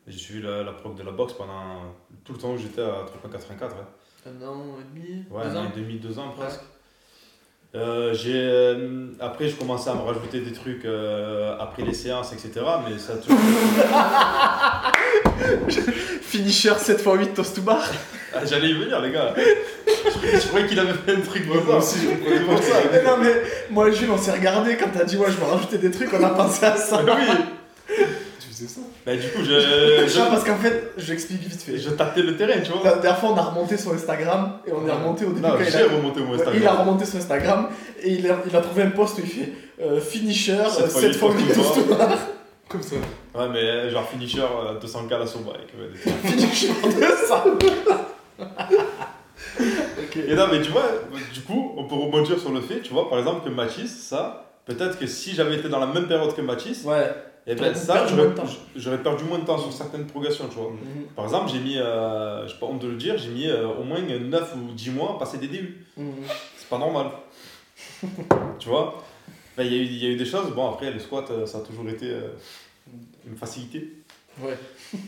j'ai 0.07 0.17
suivi 0.17 0.41
la, 0.41 0.63
la 0.63 0.71
proc 0.71 0.95
de 0.95 1.03
la 1.03 1.11
boxe 1.11 1.33
pendant 1.33 1.93
tout 2.23 2.33
le 2.33 2.39
temps 2.39 2.51
où 2.53 2.57
j'étais 2.57 2.81
à 2.81 3.03
384. 3.05 3.75
hein. 3.75 3.87
Un 4.27 4.47
an 4.47 4.63
et 4.79 4.83
demi? 4.99 5.23
Ouais, 5.29 5.43
Deux 5.43 5.49
un 5.49 5.55
an 5.55 5.65
ans? 5.65 5.71
et 5.75 5.79
demi, 5.79 5.95
deux 5.99 6.17
ans 6.17 6.29
presque. 6.37 6.61
Euh, 7.75 9.07
après, 9.19 9.49
je 9.49 9.55
commençais 9.55 9.89
à 9.89 9.95
me 9.95 10.01
rajouter 10.01 10.39
des 10.39 10.53
trucs 10.53 10.85
euh, 10.85 11.55
après 11.59 11.83
les 11.83 11.93
séances, 11.93 12.31
etc. 12.33 12.65
Mais 12.87 12.97
ça 12.97 13.13
a 13.13 13.17
toujours. 13.17 13.39
Finisher 16.21 16.71
7x8 16.71 17.33
toast 17.33 17.55
to 17.55 17.61
bar 17.61 17.83
Ah, 18.33 18.45
J'allais 18.45 18.69
y 18.69 18.73
venir, 18.73 18.99
les 19.01 19.11
gars. 19.11 19.33
je 19.85 20.47
croyais 20.47 20.67
qu'il 20.67 20.79
avait 20.79 20.93
fait 20.93 21.15
un 21.15 21.21
truc 21.21 21.43
Ouais, 21.51 21.61
moi 21.65 21.77
aussi, 21.77 21.99
je 22.01 22.43
pour 22.45 22.59
ça. 22.61 22.75
Mais 22.91 23.03
non 23.03 23.17
mais 23.21 23.41
moi 23.69 23.89
et 23.89 23.93
Jules 23.93 24.11
on 24.11 24.17
s'est 24.17 24.31
regardé 24.31 24.75
quand 24.77 24.89
t'as 24.93 25.03
dit 25.05 25.17
ouais 25.17 25.27
je 25.29 25.37
vais 25.37 25.45
rajouter 25.51 25.77
des 25.77 25.91
trucs 25.91 26.11
on 26.13 26.23
a 26.23 26.29
pensé 26.29 26.65
à 26.65 26.75
ça. 26.75 27.01
Ah 27.07 27.15
oui. 27.17 27.35
Faisais 28.55 28.67
ça 28.69 28.79
Bah, 29.05 29.15
du 29.15 29.27
coup, 29.29 29.43
je, 29.43 30.05
Tu 30.05 30.17
vois, 30.17 30.25
je, 30.25 30.29
parce 30.31 30.43
qu'en 30.45 30.55
fait 30.57 30.93
je 30.97 31.11
l'explique 31.11 31.41
vite 31.41 31.61
fait. 31.61 31.77
je 31.77 31.89
tâtais 31.89 32.21
le 32.21 32.37
terrain, 32.37 32.61
tu 32.63 32.71
vois. 32.71 32.83
La 32.83 32.95
dernière 32.97 33.19
fois 33.19 33.31
on 33.31 33.37
a 33.37 33.41
remonté 33.41 33.75
son 33.75 33.93
Instagram 33.93 34.59
et 34.65 34.71
on 34.71 34.87
est 34.87 34.91
remonté 34.91 35.25
au 35.25 35.29
début 35.29 35.41
Non, 35.41 35.55
j'ai 35.59 35.81
a... 35.81 35.87
remonté 35.95 36.21
mon 36.21 36.33
Instagram. 36.35 36.55
il 36.61 36.67
a 36.67 36.73
remonté 36.73 37.05
son 37.05 37.17
Instagram 37.17 37.67
et 38.01 38.11
il 38.13 38.31
a, 38.31 38.37
il 38.47 38.55
a 38.55 38.61
trouvé 38.61 38.83
un 38.83 38.91
post 38.91 39.17
où 39.17 39.21
il 39.21 39.27
fait 39.29 39.51
euh, 39.81 39.99
finisher 39.99 40.57
Sept 40.69 40.87
fois 40.89 41.01
7 41.01 41.09
huit 41.11 41.17
fois 41.17 41.31
toast 41.31 41.45
8 41.47 41.53
to 41.53 41.53
toast 41.61 41.75
to 41.75 41.95
bar. 41.95 42.17
Comme 42.69 42.81
ça. 42.81 42.95
Ouais, 43.35 43.49
mais 43.51 43.59
euh, 43.59 43.89
genre 43.91 44.07
finisher 44.09 44.41
euh, 44.41 44.79
200k 44.79 45.13
à 45.13 45.19
la 45.19 45.25
des- 45.25 46.29
Finisher 46.29 46.67
de 46.83 47.27
ça. 47.27 47.43
ok. 49.99 50.17
Et 50.27 50.33
non, 50.35 50.47
mais 50.51 50.61
tu 50.61 50.71
vois, 50.71 50.89
du 51.33 51.41
coup, 51.41 51.73
on 51.77 51.85
peut 51.85 51.95
rebondir 51.95 52.39
sur 52.39 52.51
le 52.51 52.61
fait, 52.61 52.81
tu 52.81 52.93
vois, 52.93 53.09
par 53.09 53.19
exemple, 53.19 53.45
que 53.47 53.53
Mathis, 53.53 54.07
ça, 54.07 54.51
peut-être 54.65 54.97
que 54.97 55.05
si 55.07 55.33
j'avais 55.35 55.57
été 55.57 55.69
dans 55.69 55.79
la 55.79 55.87
même 55.87 56.07
période 56.07 56.33
que 56.35 56.41
Mathis, 56.41 56.83
Ouais. 56.85 57.11
Et 57.47 57.55
T'aurais 57.55 57.69
ben 57.71 57.75
ça, 57.75 58.07
j'aurais 58.75 59.03
perdu 59.03 59.23
moins 59.25 59.37
de 59.39 59.45
temps 59.45 59.57
sur 59.57 59.71
certaines 59.71 60.07
progressions, 60.07 60.47
tu 60.47 60.55
vois. 60.55 60.71
Mhm. 60.71 61.05
Par 61.15 61.25
exemple, 61.25 61.51
j'ai 61.51 61.59
mis, 61.59 61.77
euh, 61.77 62.47
j'ai 62.47 62.55
pas 62.55 62.65
honte 62.65 62.79
de 62.81 62.87
le 62.87 62.95
dire, 62.95 63.17
j'ai 63.17 63.29
mis 63.29 63.47
euh, 63.47 63.67
au 63.67 63.83
moins 63.83 63.99
9 64.01 64.55
ou 64.55 64.73
10 64.73 64.89
mois 64.91 65.11
à 65.15 65.19
passer 65.19 65.37
des 65.37 65.47
débuts. 65.47 65.85
Mhm. 65.95 66.11
C'est 66.57 66.67
pas 66.69 66.79
normal. 66.79 67.07
tu 68.59 68.69
vois? 68.69 69.03
Ben, 69.57 69.63
Il 69.63 69.73
y, 69.73 69.75
a 69.75 69.81
eu- 69.81 69.85
il 69.85 70.03
y 70.03 70.05
a 70.07 70.09
eu 70.09 70.15
des 70.15 70.25
choses, 70.25 70.51
bon 70.53 70.69
après 70.71 70.91
le 70.91 70.99
squat 70.99 71.29
euh, 71.31 71.45
ça 71.45 71.59
a 71.59 71.61
toujours 71.61 71.87
été 71.87 72.09
euh, 72.09 72.29
une 73.27 73.35
facilité. 73.37 73.91
Ouais. 74.41 74.57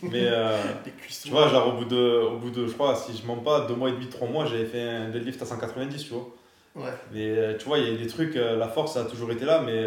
Mais 0.04 0.30
tu 1.24 1.30
vois, 1.32 1.50
genre 1.50 1.68
au 1.70 1.72
bout, 1.80 1.86
de, 1.86 2.22
au 2.22 2.38
bout 2.38 2.50
de, 2.52 2.66
je 2.68 2.72
crois, 2.74 2.96
si 2.96 3.18
je 3.18 3.26
mens 3.28 3.36
pas, 3.38 3.62
2 3.68 3.74
mois 3.76 3.90
et 3.90 3.94
demi, 3.94 4.08
3 4.08 4.28
mois, 4.30 4.46
j'avais 4.46 4.66
fait 4.66 4.82
un 4.82 5.10
deadlift 5.10 5.42
à 5.42 5.46
190, 5.46 6.04
tu 6.06 6.14
vois. 6.14 6.30
Ouais. 6.76 6.92
Mais 7.12 7.58
tu 7.58 7.66
vois, 7.66 7.80
il 7.80 7.86
y 7.86 7.90
a 7.90 7.94
eu 7.94 7.98
des 7.98 8.08
trucs, 8.08 8.36
la 8.36 8.68
force 8.70 8.94
ça 8.94 9.02
a 9.02 9.06
toujours 9.06 9.32
été 9.32 9.44
là, 9.44 9.62
mais 9.66 9.86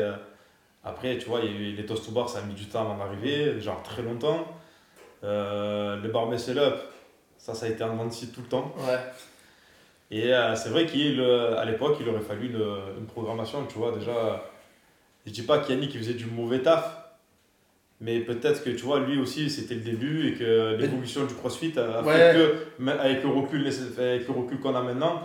après, 0.85 1.19
tu 1.19 1.27
vois, 1.29 1.41
il 1.41 1.53
y 1.53 1.57
a 1.57 1.61
eu 1.61 1.73
les 1.73 1.87
toast 1.87 2.07
to 2.07 2.13
bar, 2.13 2.29
ça 2.29 2.39
a 2.39 2.43
mis 2.43 2.55
du 2.55 2.67
temps 2.67 2.81
avant 2.83 2.97
d'arriver, 2.99 3.61
genre 3.61 3.83
très 3.83 4.03
longtemps. 4.03 4.47
Euh, 5.25 5.97
le 6.01 6.09
bar 6.09 6.27
muscle 6.27 6.59
up, 6.59 6.77
ça, 7.37 7.55
ça 7.55 7.67
a 7.67 7.69
été 7.69 7.83
en 7.85 7.95
dents 7.97 8.07
de 8.07 8.13
scie 8.13 8.29
tout 8.33 8.41
le 8.41 8.49
temps. 8.49 8.75
Ouais. 8.79 8.99
Et 10.11 10.33
euh, 10.35 10.57
c'est 10.57 10.71
vrai 10.71 10.87
qu'à 10.87 11.65
l'époque, 11.65 11.99
il 12.01 12.09
aurait 12.09 12.21
fallu 12.21 12.49
une, 12.49 12.65
une 12.99 13.07
programmation, 13.07 13.65
tu 13.67 13.79
vois, 13.79 13.93
déjà. 13.93 14.45
Je 15.27 15.33
dis 15.33 15.43
pas 15.43 15.59
qu'Yannick 15.59 15.97
faisait 15.97 16.15
du 16.15 16.25
mauvais 16.27 16.61
taf, 16.61 16.97
mais 18.01 18.21
peut-être 18.21 18.65
que 18.65 18.71
tu 18.71 18.83
vois, 18.83 19.01
lui 19.01 19.21
aussi 19.21 19.51
c'était 19.51 19.75
le 19.75 19.83
début 19.83 20.29
et 20.29 20.35
que 20.35 20.77
l'évolution 20.79 21.27
du 21.27 21.35
crossfit 21.35 21.75
a 21.79 22.01
Ouais. 22.03 22.35
que, 22.35 22.89
avec 22.91 23.23
le 23.23 23.29
recul, 23.29 23.63
nécessaire- 23.63 24.03
avec 24.15 24.27
le 24.27 24.33
recul 24.33 24.59
qu'on 24.59 24.75
a 24.75 24.81
maintenant, 24.83 25.21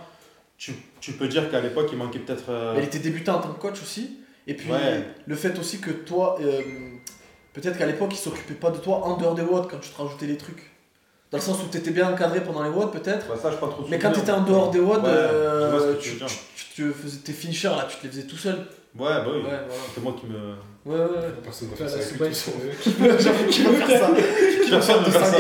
tu, 0.57 0.73
tu 0.99 1.13
peux 1.13 1.29
dire 1.29 1.49
qu'à 1.49 1.61
l'époque 1.61 1.87
il 1.93 1.97
manquait 1.97 2.19
peut-être. 2.19 2.49
euh, 2.49 2.75
il 2.77 2.83
était 2.83 2.99
débutant 2.99 3.37
en 3.37 3.41
tant 3.41 3.53
que 3.53 3.59
coach 3.61 3.81
aussi. 3.81 4.19
Et 4.47 4.53
puis 4.53 4.71
Ouais. 4.71 5.03
le 5.25 5.35
fait 5.35 5.57
aussi 5.59 5.79
que 5.79 5.91
toi, 5.91 6.37
euh, 6.41 6.61
peut-être 7.53 7.77
qu'à 7.77 7.85
l'époque, 7.85 8.09
il 8.13 8.17
s'occupait 8.17 8.53
pas 8.53 8.69
de 8.71 8.77
toi 8.77 8.97
en 9.05 9.17
dehors 9.17 9.33
des 9.35 9.41
WOD 9.41 9.67
quand 9.69 9.79
tu 9.79 9.89
te 9.89 10.01
rajoutais 10.01 10.27
les 10.27 10.37
trucs. 10.37 10.71
Dans 11.31 11.39
le 11.39 11.43
sens 11.43 11.57
où 11.63 11.67
tu 11.71 11.77
étais 11.77 11.91
bien 11.91 12.09
encadré 12.11 12.43
pendant 12.43 12.63
les 12.63 12.69
WOD 12.69 12.91
peut-être. 12.91 13.27
bah, 13.27 13.35
ça, 13.41 13.49
je 13.51 13.57
pas 13.57 13.67
trop 13.67 13.85
Mais 13.89 13.97
quand 13.99 14.11
tu 14.11 14.19
étais 14.19 14.31
en 14.31 14.41
dehors 14.43 14.69
des 14.71 14.79
WOD, 14.79 15.03
Ouais, 15.03 15.09
euh, 15.09 15.95
tu- 15.99 16.19
tu 16.75 16.91
faisais 16.93 17.17
tes 17.19 17.33
finishers 17.33 17.69
là, 17.69 17.87
tu 17.89 17.97
te 17.97 18.03
les 18.03 18.09
faisais 18.09 18.27
tout 18.27 18.37
seul. 18.37 18.65
Ouais, 18.97 19.05
bah 19.09 19.25
oui. 19.27 19.33
Ouais, 19.37 19.41
voilà. 19.43 19.63
C'est 19.93 20.01
moi 20.01 20.15
qui 20.19 20.25
me. 20.27 20.35
Ouais, 20.85 20.95
ouais, 20.95 21.17
ouais. 21.17 21.33
Personne 21.43 21.69
va 21.69 21.75
Faire 21.75 21.89
ça 21.89 21.95
avec 21.95 22.07
il 22.11 23.49
qu'il 23.49 23.67
veut 23.67 23.73
faire 23.73 23.99
ça. 23.99 24.11
Ne 24.11 24.81
ça. 25.11 25.37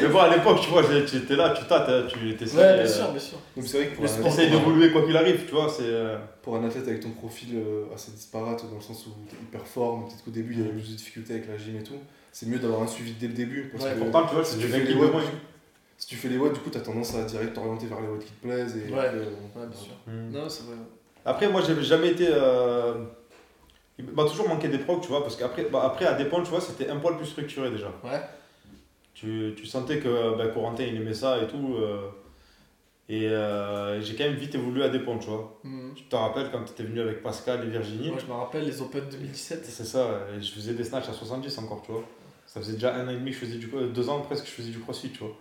Mais 0.00 0.08
bon, 0.08 0.18
à 0.18 0.34
l'époque, 0.34 0.60
tu 0.62 0.70
vois, 0.70 0.82
tu 0.84 1.16
étais 1.16 1.36
là, 1.36 1.50
tu 1.50 1.64
tâtes, 1.66 2.08
tu 2.08 2.30
étais 2.30 2.44
Ouais, 2.56 2.74
bien 2.74 2.86
sûr, 2.86 3.10
bien 3.10 3.20
sûr. 3.20 3.38
Donc 3.56 3.66
c'est 3.66 3.76
vrai 3.78 3.86
que 3.88 3.96
pour 3.96 4.04
un, 4.04 4.26
Essaye 4.28 4.50
d'évoluer 4.50 4.90
quoi 4.90 5.04
qu'il 5.04 5.16
arrive, 5.16 5.44
tu 5.46 5.52
vois, 5.52 5.68
c'est. 5.68 5.82
euh, 5.84 6.16
pour 6.42 6.56
un 6.56 6.64
athlète 6.64 6.88
avec 6.88 7.00
ton 7.00 7.10
profil 7.10 7.56
euh, 7.56 7.84
assez 7.94 8.10
disparate, 8.12 8.64
dans 8.68 8.76
le 8.76 8.80
sens 8.82 9.06
où 9.06 9.10
fort, 9.64 9.98
mais 9.98 10.06
peut-être 10.06 10.24
qu'au 10.24 10.30
début 10.30 10.54
il 10.54 10.58
y 10.60 10.62
avait 10.62 10.72
plus 10.72 10.90
de 10.90 10.96
difficultés 10.96 11.34
avec 11.34 11.48
la 11.48 11.56
gym 11.56 11.76
et 11.78 11.82
tout, 11.84 11.94
c'est 12.32 12.46
mieux 12.46 12.58
d'avoir 12.58 12.82
un 12.82 12.86
suivi 12.86 13.12
dès 13.12 13.28
le 13.28 13.34
début. 13.34 13.70
Parce 13.72 13.84
Ouais, 13.84 13.92
que 13.94 13.98
Pourtant, 13.98 14.26
tu 14.26 14.34
vois, 14.34 14.44
si 14.44 14.54
c'est 14.54 14.60
tu 14.60 14.66
fais 14.68 14.80
les 14.80 14.86
qui 14.86 14.94
watts, 14.94 15.12
si 15.98 16.06
tu 16.06 16.16
fais 16.16 16.28
les 16.28 16.38
watts, 16.38 16.54
du 16.54 16.60
coup, 16.60 16.70
tu 16.70 16.78
as 16.78 16.80
tendance 16.80 17.14
à 17.14 17.22
direct 17.24 17.54
t'orienter 17.54 17.86
vers 17.86 18.00
les 18.00 18.08
watts 18.08 18.24
qui 18.24 18.32
te 18.32 18.46
plaisent. 18.46 18.76
Et 18.76 18.92
Ouais. 18.92 18.98
euh, 19.14 19.24
bien 19.54 19.78
sûr. 19.78 19.92
Hmm. 20.06 20.30
Non, 20.32 20.48
c'est 20.48 20.64
vrai. 20.64 20.76
Après, 21.24 21.48
moi, 21.48 21.60
j'ai 21.66 21.80
jamais 21.82 22.08
été. 22.10 22.26
euh, 22.30 22.94
Il 23.98 24.06
m'a 24.06 24.24
toujours 24.24 24.48
manqué 24.48 24.68
des 24.68 24.78
procs, 24.78 25.02
tu 25.02 25.08
vois, 25.08 25.22
parce 25.22 25.36
qu'après, 25.36 25.64
bah, 25.64 25.82
après, 25.84 26.06
à 26.06 26.14
Dépôts, 26.14 26.42
tu 26.42 26.50
vois, 26.50 26.60
c'était 26.60 26.88
un 26.88 26.96
poil 26.96 27.16
plus 27.16 27.26
structuré 27.26 27.70
déjà. 27.70 27.88
Ouais. 28.02 28.20
Tu, 29.14 29.54
tu 29.56 29.66
sentais 29.66 29.98
que 29.98 30.36
bah, 30.36 30.48
Corentin, 30.48 30.84
il 30.84 30.96
aimait 30.96 31.14
ça 31.14 31.42
et 31.42 31.46
tout. 31.46 31.76
euh, 31.78 32.08
et 33.08 33.28
euh, 33.28 34.00
j'ai 34.00 34.14
quand 34.16 34.24
même 34.24 34.34
vite 34.34 34.54
évolué 34.54 34.82
à 34.84 34.88
Dépôts, 34.88 35.16
tu 35.20 35.28
vois. 35.28 35.58
Mhm. 35.64 35.92
Tu 35.94 36.04
te 36.04 36.16
rappelles 36.16 36.50
quand 36.50 36.64
tu 36.64 36.72
étais 36.72 36.84
venu 36.84 37.00
avec 37.00 37.22
Pascal 37.22 37.62
et 37.64 37.70
Virginie? 37.70 38.08
Moi, 38.10 38.18
je 38.20 38.26
me 38.26 38.32
rappelle 38.36 38.64
les 38.64 38.80
Open 38.80 39.04
2017. 39.10 39.64
C'est 39.64 39.84
ça, 39.84 40.20
et 40.36 40.40
je 40.40 40.50
faisais 40.52 40.72
des 40.74 40.84
snatchs 40.84 41.08
à 41.10 41.12
70 41.12 41.58
encore, 41.58 41.82
tu 41.84 41.92
vois. 41.92 42.04
Ça 42.46 42.60
faisait 42.60 42.74
déjà 42.74 42.94
un 42.94 43.06
an 43.06 43.10
et 43.10 43.16
demi 43.16 43.30
que 43.32 43.36
je 43.36 43.44
faisais 43.44 43.58
du 43.58 43.66
deux 43.66 44.08
ans 44.08 44.20
presque 44.20 44.44
que 44.44 44.48
je 44.50 44.54
faisais 44.54 44.70
du 44.70 44.78
crossfit, 44.80 45.10
tu 45.10 45.18
vois. 45.20 45.32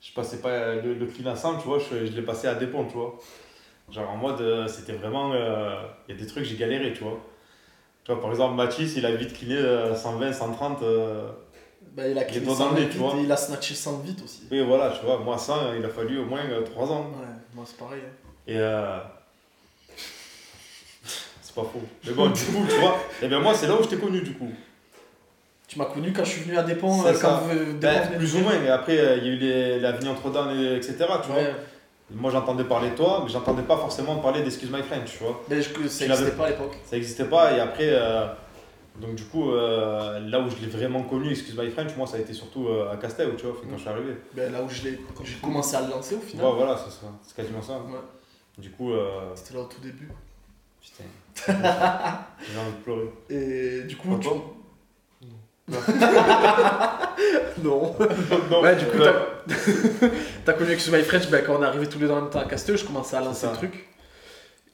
Je 0.00 0.12
passais 0.12 0.38
pas 0.38 0.74
le, 0.74 0.94
le 0.94 1.06
clean 1.06 1.30
à 1.30 1.36
100, 1.36 1.58
tu 1.58 1.66
vois, 1.68 1.78
je, 1.78 2.04
je 2.06 2.12
l'ai 2.12 2.22
passé 2.22 2.48
à 2.48 2.54
Dépôts, 2.56 2.84
tu 2.90 2.94
vois. 2.96 3.18
Genre 3.90 4.10
en 4.10 4.16
mode, 4.16 4.40
euh, 4.40 4.66
c'était 4.66 4.92
vraiment. 4.94 5.32
euh, 5.34 5.76
Il 6.08 6.14
y 6.14 6.18
a 6.18 6.20
des 6.20 6.26
trucs, 6.26 6.44
j'ai 6.44 6.56
galéré, 6.56 6.92
tu 6.92 7.02
vois. 7.04 7.20
Tu 8.04 8.12
vois, 8.12 8.20
par 8.20 8.30
exemple, 8.30 8.54
Mathis, 8.54 8.94
il 8.96 9.06
a 9.06 9.14
vite 9.14 9.32
cleané 9.36 9.56
euh, 9.56 9.94
120, 9.94 10.32
130. 10.32 10.82
euh, 10.82 11.28
Bah, 11.94 12.06
il 12.08 12.18
a 12.18 12.24
doigts 12.24 12.54
100 12.56 12.64
dans 12.64 12.70
le 12.70 12.74
nez, 12.76 12.80
vite 12.82 12.92
tu 12.92 12.98
vois. 12.98 13.14
et 13.16 13.22
il 13.22 13.32
a 13.32 13.36
snatché 13.36 13.74
100 13.74 13.98
vite 14.00 14.22
aussi. 14.24 14.42
Et 14.50 14.62
voilà, 14.62 14.90
tu 14.90 15.04
vois, 15.06 15.18
moi 15.18 15.38
100, 15.38 15.74
il 15.78 15.84
a 15.84 15.88
fallu 15.88 16.18
au 16.18 16.24
moins 16.24 16.40
3 16.64 16.90
ans. 16.92 17.10
Ouais, 17.18 17.26
moi 17.54 17.64
c'est 17.66 17.76
pareil. 17.78 18.00
hein. 18.04 18.30
Et 18.46 18.56
euh... 18.58 18.98
C'est 21.42 21.54
pas 21.54 21.62
faux. 21.62 21.82
Mais 22.06 22.12
bon, 22.12 22.28
du 22.30 22.42
coup, 22.44 22.64
tu 22.68 22.76
vois, 22.80 22.96
et 23.22 23.28
bien 23.28 23.38
moi, 23.40 23.54
c'est 23.54 23.66
là 23.68 23.74
où 23.78 23.82
je 23.82 23.88
t'ai 23.88 23.98
connu, 23.98 24.20
du 24.22 24.32
coup. 24.34 24.50
Tu 25.68 25.78
m'as 25.78 25.86
connu 25.86 26.12
quand 26.12 26.24
je 26.24 26.30
suis 26.30 26.42
venu 26.42 26.56
à 26.58 26.66
C'est 26.66 26.74
euh, 27.08 27.14
ça. 27.14 27.20
quand 27.28 27.36
vous- 27.46 27.74
Ben, 27.78 28.02
venait 28.06 28.16
plus 28.18 28.34
ou 28.36 28.40
moins, 28.40 28.58
mais 28.58 28.68
après, 28.68 28.98
euh, 28.98 29.16
il 29.18 29.24
y 29.24 29.28
a 29.28 29.32
eu 29.32 29.36
les, 29.36 29.80
l'avenue 29.80 30.10
Entre-Dames, 30.10 30.50
et- 30.58 30.76
etc. 30.76 30.94
Tu 31.22 31.28
vois. 31.30 31.40
Ouais, 32.14 32.20
Moi, 32.20 32.30
j'entendais 32.30 32.64
parler 32.64 32.90
de 32.90 32.94
toi, 32.96 33.20
mais 33.24 33.30
j'entendais 33.30 33.62
pas 33.62 33.76
forcément 33.76 34.16
parler 34.16 34.42
d'Excuse 34.42 34.70
My 34.70 34.82
French, 34.82 35.12
tu 35.18 35.24
vois. 35.24 35.42
mais 35.48 35.60
je, 35.60 35.68
ça 35.88 36.06
n'existait 36.06 36.32
pas 36.32 36.46
à 36.46 36.50
l'époque. 36.50 36.76
Ça 36.86 36.96
n'existait 36.96 37.24
pas, 37.24 37.52
et 37.56 37.60
après, 37.60 37.88
euh, 37.90 38.26
Donc 39.00 39.16
du 39.16 39.24
coup, 39.24 39.50
euh, 39.50 40.20
là 40.20 40.38
où 40.40 40.48
je 40.48 40.56
l'ai 40.56 40.68
vraiment 40.68 41.02
connu, 41.02 41.30
Excuse 41.32 41.58
My 41.58 41.68
French, 41.70 41.96
moi 41.96 42.06
ça 42.06 42.16
a 42.16 42.20
été 42.20 42.32
surtout 42.32 42.68
euh, 42.68 42.92
à 42.92 42.96
Castel, 42.96 43.34
tu 43.36 43.44
vois, 43.46 43.56
quand 43.60 43.76
je 43.76 43.80
suis 43.80 43.88
arrivé. 43.88 44.14
Ben, 44.34 44.52
là 44.52 44.62
où 44.62 44.68
je 44.68 44.84
l'ai- 44.84 45.00
j'ai 45.24 45.34
commencé 45.42 45.74
à 45.76 45.80
le 45.82 45.90
lancer 45.90 46.14
au 46.14 46.18
Ouais, 46.18 46.24
final. 46.24 46.46
voilà, 46.56 46.76
c'est 46.76 46.90
ça, 46.92 47.06
c'est 47.22 47.34
quasiment 47.36 47.60
ça. 47.62 47.72
Ouais. 47.72 47.98
Du 48.56 48.70
coup, 48.70 48.92
euh, 48.92 49.32
C'était 49.34 49.54
là 49.54 49.60
au 49.62 49.64
tout 49.64 49.80
début. 49.80 50.08
putain, 50.80 51.04
j'ai 51.48 52.58
envie 52.58 52.70
de 52.70 52.82
pleurer. 52.84 53.10
Et 53.30 53.82
du 53.88 53.96
coup, 53.96 54.16
tu... 54.20 54.28
Pourquoi 54.28 54.54
non. 57.64 57.94
Non, 58.50 58.60
Ouais, 58.62 58.76
du 58.76 58.84
coup, 58.86 58.98
ouais. 58.98 59.12
t'as 60.44 60.52
connu 60.54 60.70
Excuse 60.72 60.92
My 60.92 61.02
French 61.02 61.28
ben, 61.30 61.42
quand 61.44 61.56
on 61.58 61.62
est 61.62 61.66
arrivé 61.66 61.88
tous 61.88 61.98
les 61.98 62.06
deux 62.06 62.12
en 62.12 62.22
même 62.22 62.30
temps 62.30 62.40
à 62.40 62.44
Casteux, 62.44 62.76
je 62.76 62.84
commençais 62.84 63.16
à 63.16 63.20
lancer 63.20 63.46
le 63.46 63.52
truc. 63.56 63.88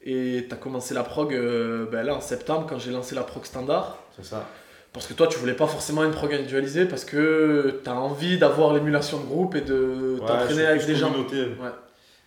Et 0.02 0.46
t'as 0.48 0.56
commencé 0.56 0.94
la 0.94 1.02
prog 1.02 1.34
euh, 1.34 1.86
ben, 1.90 2.02
là 2.04 2.14
en 2.14 2.20
septembre 2.20 2.66
quand 2.68 2.78
j'ai 2.78 2.90
lancé 2.90 3.14
la 3.14 3.22
prog 3.22 3.44
standard. 3.44 3.98
c'est 4.16 4.24
ça. 4.24 4.46
Parce 4.92 5.06
que 5.06 5.12
toi, 5.14 5.28
tu 5.28 5.38
voulais 5.38 5.52
pas 5.54 5.66
forcément 5.68 6.02
une 6.04 6.10
prog 6.10 6.32
individualisée 6.34 6.84
parce 6.84 7.04
que 7.04 7.80
t'as 7.84 7.92
envie 7.94 8.38
d'avoir 8.38 8.72
l'émulation 8.74 9.20
de 9.20 9.24
groupe 9.26 9.54
et 9.54 9.60
de 9.60 10.18
Ouais, 10.20 10.26
t'entraîner 10.26 10.66
avec 10.66 10.84
des 10.84 10.96
gens. 10.96 11.10
communauté. 11.12 11.42
Ouais. 11.42 11.68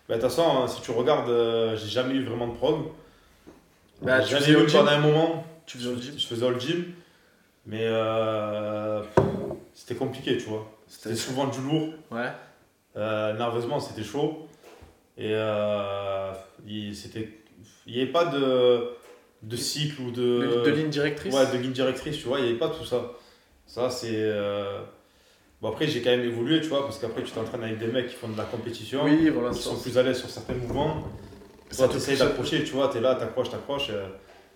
Bah, 0.08 0.14
de 0.16 0.20
toute 0.20 0.22
façon, 0.30 0.44
hein, 0.46 0.66
si 0.68 0.80
tu 0.80 0.90
regardes, 0.92 1.28
euh, 1.28 1.76
j'ai 1.76 1.88
jamais 1.88 2.14
eu 2.14 2.24
vraiment 2.24 2.46
de 2.48 2.54
prog. 2.54 2.84
Bah, 4.00 4.20
tu 4.20 4.30
J'en 4.30 4.36
ai 4.36 4.40
faisais 4.40 4.54
au 4.56 4.64
eu 4.64 4.68
gym. 4.68 4.78
pendant 4.80 4.92
un 4.92 4.98
moment. 4.98 5.44
Tu 5.66 5.76
faisais 5.78 5.90
gym. 6.00 6.14
Je 6.16 6.26
faisais 6.26 6.46
au 6.46 6.58
gym. 6.58 6.84
Mais 7.66 7.80
euh, 7.82 9.02
c'était 9.74 9.94
compliqué, 9.94 10.36
tu 10.38 10.44
vois. 10.44 10.70
C'était 11.00 11.16
souvent 11.16 11.46
du 11.46 11.60
lourd. 11.60 11.90
Ouais. 12.10 12.30
Euh, 12.96 13.32
nerveusement, 13.34 13.80
c'était 13.80 14.04
chaud. 14.04 14.46
Et 15.18 15.30
euh, 15.32 16.32
il 16.66 16.92
n'y 17.86 18.00
avait 18.02 18.10
pas 18.12 18.26
de, 18.26 18.88
de 19.42 19.56
cycle 19.56 20.00
ou 20.02 20.10
de, 20.10 20.62
De, 20.62 20.62
de 20.64 20.70
ligne 20.70 20.88
directrice? 20.90 21.34
ouais, 21.34 21.46
de 21.52 21.58
ligne 21.58 21.72
directrice, 21.72 22.16
tu 22.18 22.24
vois. 22.26 22.38
Il 22.38 22.44
n'y 22.44 22.50
avait 22.50 22.58
pas 22.58 22.68
tout 22.70 22.84
ça. 22.84 23.12
Ça, 23.66 23.90
c'est. 23.90 24.10
euh, 24.12 24.80
Bon, 25.62 25.70
après, 25.70 25.86
j'ai 25.86 26.02
quand 26.02 26.10
même 26.10 26.24
évolué, 26.24 26.60
tu 26.60 26.68
vois, 26.68 26.82
parce 26.84 26.98
qu'après, 26.98 27.22
tu 27.22 27.30
t'entraînes 27.32 27.62
avec 27.64 27.78
des 27.78 27.86
mecs 27.86 28.08
qui 28.08 28.14
font 28.16 28.28
de 28.28 28.36
la 28.36 28.44
compétition, 28.44 29.02
Oui, 29.04 29.30
voilà. 29.30 29.50
qui 29.50 29.62
sont 29.62 29.76
plus 29.78 29.96
à 29.96 30.02
l'aise 30.02 30.18
sur 30.18 30.28
certains 30.28 30.52
mouvements. 30.54 31.04
ça 31.70 31.84
Toi, 31.84 31.88
tu 31.92 31.96
essayes 31.96 32.18
d'approcher, 32.18 32.64
tu 32.64 32.72
vois, 32.72 32.88
tu 32.88 32.98
es 32.98 33.00
là, 33.00 33.14
t'accroches, 33.14 33.48
t'accroches. 33.50 33.90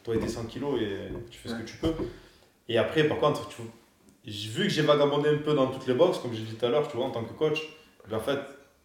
toi, 0.05 0.17
tes 0.19 0.29
100 0.29 0.45
kilos 0.45 0.79
et 0.83 0.99
tu 1.31 1.39
fais 1.39 1.49
ce 1.49 1.55
que 1.55 1.63
tu 1.63 1.77
peux. 1.79 1.95
Et 2.69 2.77
après, 2.77 3.05
par 3.05 3.19
contre, 3.21 3.49
tu, 3.49 3.63
vu 4.29 4.65
que 4.65 4.69
j'ai 4.71 4.83
vagabondé 4.83 5.29
un 5.29 5.37
peu 5.39 5.55
dans 5.55 5.67
toutes 5.69 5.87
les 5.87 5.95
boxes, 5.95 6.19
comme 6.19 6.33
j'ai 6.35 6.43
dit 6.43 6.55
tout 6.55 6.65
à 6.67 6.69
l'heure, 6.69 6.89
tu 6.89 6.97
vois, 6.97 7.07
en 7.07 7.11
tant 7.11 7.25
que 7.25 7.33
coach. 7.33 7.61
Mais 8.09 8.17
en 8.17 8.21
fait, 8.21 8.39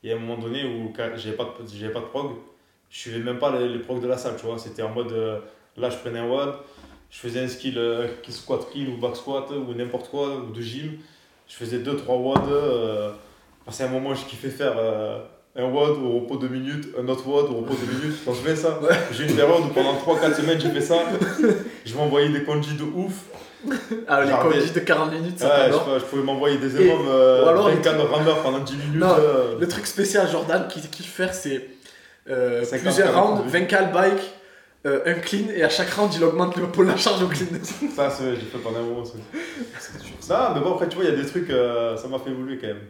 il 0.03 0.09
y 0.09 0.13
a 0.13 0.15
un 0.15 0.19
moment 0.19 0.37
donné 0.37 0.63
où 0.63 0.93
j'avais 1.15 1.35
pas, 1.35 1.43
de- 1.45 1.87
pas 1.89 1.99
de 1.99 2.05
prog, 2.05 2.31
je 2.89 2.97
suivais 2.99 3.19
même 3.19 3.39
pas 3.39 3.57
les, 3.57 3.69
les 3.69 3.79
progs 3.79 4.01
de 4.01 4.07
la 4.07 4.17
salle, 4.17 4.35
tu 4.39 4.45
vois. 4.45 4.57
C'était 4.57 4.81
en 4.83 4.89
mode, 4.89 5.11
euh, 5.11 5.39
là, 5.77 5.89
je 5.89 5.97
prenais 5.97 6.19
un 6.19 6.27
WOD, 6.27 6.53
je 7.09 7.17
faisais 7.19 7.39
un 7.39 7.47
skill 7.47 7.77
euh, 7.77 8.07
qui 8.21 8.31
squat 8.31 8.67
clean 8.71 8.87
ou 8.91 8.97
back 8.97 9.15
squat 9.15 9.49
ou 9.51 9.73
n'importe 9.73 10.09
quoi, 10.09 10.35
ou 10.37 10.51
de 10.51 10.61
gym. 10.61 10.93
Je 11.47 11.55
faisais 11.55 11.79
2-3 11.79 12.05
WOD. 12.07 12.49
Euh, 12.51 13.11
c'est 13.69 13.83
un 13.83 13.89
moment, 13.89 14.13
je 14.13 14.25
kiffais 14.25 14.49
faire. 14.49 14.73
euh, 14.77 15.19
un 15.55 15.65
WOD 15.65 15.99
au 16.03 16.19
repos 16.21 16.37
2 16.37 16.47
minutes, 16.47 16.87
un 16.99 17.07
autre 17.07 17.27
WOD 17.27 17.45
au 17.51 17.57
repos 17.57 17.75
2 17.75 17.93
minutes. 17.99 18.19
Quand 18.25 18.33
je 18.33 18.41
fais 18.41 18.55
ça, 18.55 18.79
j'ai 19.11 19.25
une 19.29 19.35
période 19.35 19.61
où 19.63 19.67
pendant 19.67 19.93
3-4 19.93 20.33
semaines 20.35 20.59
j'ai 20.59 20.71
fait 20.71 20.81
ça. 20.81 20.97
Je 21.85 21.95
m'envoyais 21.95 22.29
des 22.29 22.43
congis 22.43 22.75
de 22.75 22.81
ouf. 22.83 23.25
Ah, 24.07 24.21
les 24.21 24.29
Jardin. 24.29 24.49
conduits 24.49 24.71
de 24.71 24.79
40 24.79 25.11
minutes, 25.13 25.39
ça 25.39 25.45
Ouais, 25.47 25.51
je, 25.53 25.61
t'adore. 25.65 25.83
sais 25.85 25.91
pas, 25.91 25.99
je 25.99 26.03
pouvais 26.05 26.23
m'envoyer 26.23 26.57
des 26.57 26.75
Et- 26.81 26.85
énormes 26.85 27.07
euh, 27.07 27.45
ou 27.45 27.47
alors, 27.47 27.69
24 27.69 27.97
de 27.97 28.01
rameur 28.03 28.41
pendant 28.43 28.59
10 28.59 28.75
minutes. 28.77 28.95
Non, 28.99 29.15
euh, 29.19 29.59
Le 29.59 29.67
truc 29.67 29.87
spécial, 29.87 30.29
Jordan, 30.29 30.67
qui 30.67 30.81
kiffe 30.81 31.11
faire, 31.13 31.33
c'est 31.33 31.69
euh, 32.29 32.63
50 32.63 32.81
plusieurs 32.83 33.13
rounds, 33.23 33.43
20 33.51 33.65
cal 33.65 33.91
bike, 33.91 34.21
euh, 34.85 34.99
un 35.05 35.13
clean, 35.15 35.47
et 35.55 35.63
à 35.63 35.69
chaque 35.69 35.89
round, 35.91 36.13
il 36.13 36.23
augmente 36.23 36.55
le 36.57 36.67
pôle 36.67 36.87
la 36.87 36.97
charge 36.97 37.23
au 37.23 37.27
clean. 37.27 37.47
Ça, 37.95 38.09
c'est- 38.09 38.35
j'ai 38.35 38.41
fait 38.41 38.57
pendant 38.57 38.79
un 38.79 38.83
moment. 38.83 39.05
ça. 39.05 39.13
Non, 40.29 40.55
mais 40.55 40.61
bon, 40.61 40.73
après, 40.73 40.87
tu 40.89 40.95
vois, 40.95 41.05
il 41.05 41.11
y 41.11 41.13
a 41.13 41.21
des 41.21 41.27
trucs, 41.29 41.49
euh, 41.49 41.95
ça 41.97 42.07
m'a 42.07 42.19
fait 42.19 42.29
évoluer 42.31 42.57
quand 42.57 42.67
même. 42.67 42.81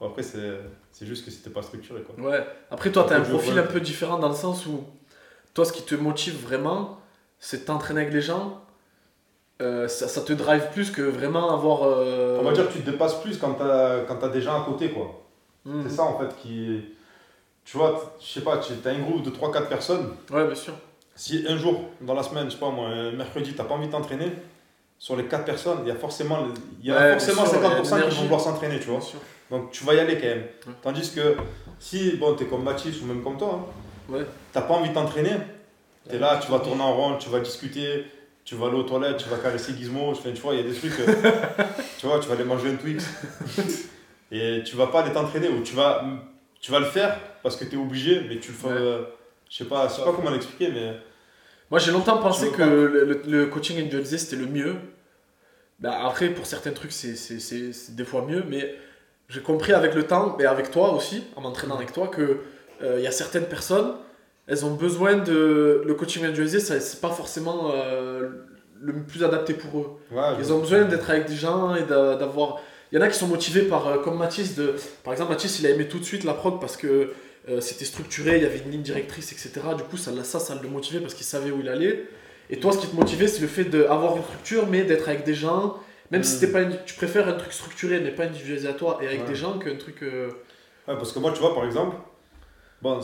Bon, 0.00 0.06
après, 0.06 0.22
c'est 0.22 0.58
c'est 0.92 1.06
juste 1.06 1.24
que 1.24 1.30
c'était 1.30 1.50
pas 1.50 1.62
structuré, 1.62 2.02
quoi. 2.02 2.14
Ouais. 2.24 2.44
Après, 2.70 2.90
toi, 2.90 3.04
t'as 3.08 3.18
un 3.18 3.24
je 3.24 3.30
profil 3.30 3.52
vois. 3.52 3.62
un 3.62 3.66
peu 3.66 3.80
différent 3.80 4.18
dans 4.18 4.28
le 4.28 4.34
sens 4.34 4.66
où, 4.66 4.84
toi, 5.54 5.64
ce 5.64 5.72
qui 5.72 5.82
te 5.82 5.94
motive 5.94 6.40
vraiment, 6.42 7.00
c'est 7.38 7.60
de 7.60 7.64
t'entraîner 7.66 8.00
avec 8.02 8.12
les 8.12 8.20
gens. 8.20 8.60
Euh, 9.60 9.88
ça, 9.88 10.06
ça 10.06 10.20
te 10.20 10.32
drive 10.32 10.68
plus 10.72 10.90
que 10.90 11.02
vraiment 11.02 11.52
avoir. 11.52 11.82
euh, 11.82 12.38
On 12.40 12.44
va 12.44 12.52
dire 12.52 12.68
que 12.68 12.72
tu 12.74 12.80
te 12.80 12.90
dépasses 12.90 13.20
plus 13.20 13.38
quand 13.38 13.54
t'as 13.54 14.00
quand 14.02 14.16
t'as 14.16 14.28
des 14.28 14.40
gens 14.40 14.60
à 14.62 14.64
côté, 14.64 14.90
quoi. 14.90 15.20
Mhm. 15.64 15.82
C'est 15.88 15.96
ça, 15.96 16.02
en 16.04 16.18
fait, 16.18 16.34
qui. 16.40 16.80
Tu 17.64 17.76
vois, 17.76 18.14
je 18.20 18.26
sais 18.26 18.40
pas, 18.40 18.58
tu 18.58 18.72
as 18.86 18.90
un 18.92 18.98
groupe 19.00 19.22
de 19.22 19.30
3-4 19.30 19.66
personnes. 19.68 20.14
Ouais, 20.30 20.46
bien 20.46 20.54
sûr. 20.54 20.72
Si 21.16 21.44
un 21.48 21.56
jour, 21.56 21.80
dans 22.00 22.14
la 22.14 22.22
semaine, 22.22 22.46
je 22.46 22.52
sais 22.54 22.60
pas 22.60 22.70
moi, 22.70 22.86
un 22.88 23.10
mercredi, 23.12 23.52
t'as 23.54 23.64
pas 23.64 23.74
envie 23.74 23.88
de 23.88 23.92
t'entraîner, 23.92 24.32
sur 24.98 25.16
les 25.16 25.24
4 25.24 25.44
personnes, 25.44 25.78
il 25.82 25.88
y 25.88 25.90
a 25.90 25.94
forcément, 25.96 26.38
il 26.80 26.86
y 26.88 26.92
a 26.92 26.96
Ouais, 26.96 27.12
forcément 27.18 27.44
sûr, 27.44 27.58
il 27.58 27.64
y 27.64 27.66
a 27.66 27.82
50% 27.82 28.08
qui 28.08 28.14
vont 28.16 28.22
vouloir 28.22 28.40
s'entraîner, 28.40 28.78
tu 28.78 28.86
vois. 28.88 29.00
Donc 29.50 29.70
tu 29.72 29.84
vas 29.84 29.94
y 29.94 29.98
aller 30.00 30.14
quand 30.16 30.26
même. 30.28 30.44
Ouais. 30.66 30.72
Tandis 30.82 31.10
que 31.12 31.36
si, 31.80 32.12
bon, 32.16 32.34
t'es 32.34 32.44
comme 32.46 32.62
Mathis 32.62 33.02
ou 33.02 33.06
même 33.06 33.22
comme 33.22 33.36
toi, 33.36 33.60
hein, 33.60 34.12
Ouais. 34.14 34.24
t'as 34.52 34.62
pas 34.62 34.74
envie 34.74 34.88
de 34.90 34.94
t'entraîner, 34.94 35.32
t'es 36.08 36.18
là, 36.18 36.38
tu 36.42 36.50
vas 36.50 36.60
tourner 36.60 36.82
en 36.82 36.94
rond, 36.94 37.16
tu 37.18 37.28
vas 37.28 37.40
discuter, 37.40 38.06
tu 38.48 38.54
vas 38.54 38.68
aller 38.68 38.76
aux 38.76 38.82
toilettes, 38.82 39.18
tu 39.18 39.28
vas 39.28 39.36
caresser 39.36 39.74
Gizmo, 39.76 40.14
tu 40.14 40.30
vois, 40.40 40.54
il 40.54 40.60
y 40.60 40.64
a 40.66 40.66
des 40.66 40.74
trucs, 40.74 40.98
euh, 41.00 41.12
tu 41.98 42.06
vois, 42.06 42.18
tu 42.18 42.28
vas 42.28 42.34
aller 42.34 42.44
manger 42.44 42.70
un 42.70 42.76
Twix. 42.76 43.04
Et 44.32 44.62
tu 44.64 44.74
vas 44.74 44.86
pas 44.86 45.02
aller 45.02 45.12
t'entraîner 45.12 45.48
ou 45.48 45.62
tu 45.62 45.74
vas, 45.74 46.02
tu 46.58 46.72
vas 46.72 46.78
le 46.80 46.86
faire 46.86 47.18
parce 47.42 47.56
que 47.56 47.66
t'es 47.66 47.76
obligé, 47.76 48.22
mais 48.26 48.38
tu 48.38 48.52
le 48.52 48.56
fais. 48.56 48.66
Ouais. 48.68 48.72
euh, 48.72 49.02
je 49.50 49.58
sais 49.58 49.64
pas, 49.66 49.86
je 49.88 49.94
sais 49.96 50.02
pas 50.02 50.12
comment 50.14 50.30
l'expliquer, 50.30 50.72
mais. 50.72 50.96
Moi, 51.70 51.78
j'ai 51.78 51.92
longtemps 51.92 52.16
pensé 52.16 52.50
que 52.50 52.62
le, 52.62 53.46
coaching 53.48 53.76
individualisé 53.76 54.16
c'était 54.16 54.36
le 54.36 54.46
mieux. 54.46 54.76
Bah, 55.78 56.06
après, 56.06 56.30
pour 56.30 56.46
certains 56.46 56.72
trucs, 56.72 56.92
c'est 56.92 57.16
c'est- 57.16 57.40
c'est- 57.40 57.74
c'est 57.74 57.94
des 57.94 58.04
fois 58.04 58.24
mieux, 58.26 58.44
mais 58.48 58.74
j'ai 59.28 59.42
compris 59.42 59.74
avec 59.74 59.94
le 59.94 60.04
temps, 60.04 60.38
et 60.40 60.46
avec 60.46 60.70
toi 60.70 60.92
aussi, 60.94 61.22
en 61.36 61.42
m'entraînant 61.42 61.76
avec 61.76 61.92
toi, 61.92 62.08
que 62.08 62.40
euh, 62.82 62.94
il 62.98 63.04
y 63.04 63.06
a 63.06 63.12
certaines 63.12 63.44
personnes, 63.46 63.92
elles 64.48 64.64
ont 64.64 64.74
besoin 64.74 65.16
de. 65.16 65.82
Le 65.84 65.94
coaching 65.94 66.22
individualisé, 66.24 66.58
c'est 66.60 67.00
pas 67.00 67.10
forcément 67.10 67.70
euh, 67.74 68.28
le 68.80 69.02
plus 69.04 69.22
adapté 69.24 69.54
pour 69.54 69.80
eux. 69.80 69.86
Ouais, 70.10 70.22
Ils 70.40 70.52
ont 70.52 70.58
besoin 70.60 70.84
d'être 70.84 71.08
avec 71.10 71.26
des 71.26 71.36
gens 71.36 71.74
et 71.74 71.82
d'a- 71.82 72.16
d'avoir. 72.16 72.60
Il 72.90 72.96
y 72.96 72.98
en 72.98 73.02
a 73.04 73.08
qui 73.08 73.18
sont 73.18 73.26
motivés 73.28 73.62
par, 73.62 73.86
euh, 73.86 73.98
comme 73.98 74.16
Mathis, 74.16 74.56
de... 74.56 74.74
par 75.04 75.12
exemple, 75.12 75.32
Mathis, 75.32 75.60
il 75.60 75.66
a 75.66 75.70
aimé 75.70 75.86
tout 75.88 75.98
de 75.98 76.04
suite 76.04 76.24
la 76.24 76.32
prog 76.32 76.58
parce 76.58 76.76
que 76.78 77.12
euh, 77.50 77.60
c'était 77.60 77.84
structuré, 77.84 78.36
il 78.38 78.42
y 78.42 78.46
avait 78.46 78.58
une 78.64 78.70
ligne 78.70 78.82
directrice, 78.82 79.30
etc. 79.32 79.50
Du 79.76 79.82
coup, 79.84 79.98
ça, 79.98 80.10
ça, 80.24 80.38
ça 80.38 80.54
le 80.62 80.68
motivait 80.70 81.00
parce 81.00 81.12
qu'il 81.14 81.26
savait 81.26 81.50
où 81.50 81.60
il 81.60 81.68
allait. 81.68 82.04
Et 82.48 82.58
toi, 82.60 82.72
ce 82.72 82.78
qui 82.78 82.86
te 82.86 82.96
motivait, 82.96 83.28
c'est 83.28 83.42
le 83.42 83.46
fait 83.46 83.64
d'avoir 83.64 84.16
une 84.16 84.22
structure, 84.22 84.66
mais 84.66 84.84
d'être 84.84 85.06
avec 85.08 85.24
des 85.24 85.34
gens. 85.34 85.76
Même 86.10 86.22
si 86.22 86.36
Mm. 86.36 86.38
c'était 86.38 86.52
pas 86.52 86.62
une- 86.62 86.78
tu 86.86 86.94
préfères 86.94 87.28
un 87.28 87.34
truc 87.34 87.52
structuré, 87.52 88.00
mais 88.00 88.10
pas 88.10 88.22
individualisé 88.24 88.66
à 88.68 88.72
toi, 88.72 88.98
et 89.02 89.06
avec 89.06 89.20
Ouais. 89.22 89.26
des 89.28 89.34
gens 89.34 89.58
qu'un 89.58 89.76
truc. 89.76 90.02
euh, 90.02 90.28
Ouais, 90.88 90.94
parce 90.96 91.12
que 91.12 91.18
moi, 91.18 91.32
tu 91.34 91.40
vois, 91.40 91.54
par 91.54 91.66
exemple, 91.66 91.96
bon, 92.80 93.00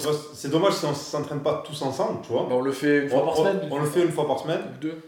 vois, 0.00 0.12
c'est 0.34 0.50
dommage 0.50 0.74
si 0.74 0.84
on 0.84 0.94
s'entraîne 0.94 1.40
pas 1.40 1.62
tous 1.66 1.80
ensemble, 1.82 2.20
tu 2.22 2.32
vois. 2.32 2.42
bah, 2.48 2.54
on 2.56 2.60
le 2.62 2.72
fait 2.72 2.98
une 3.04 3.08
fois 3.08 3.22
on, 3.22 3.26
par 3.26 3.36
semaine. 3.36 3.60
on 3.70 3.78
le 3.78 3.86
fait 3.86 4.02
une 4.02 4.12
fois 4.12 4.26
par 4.26 4.38
semaine. 4.40 4.60
deux. 4.80 4.98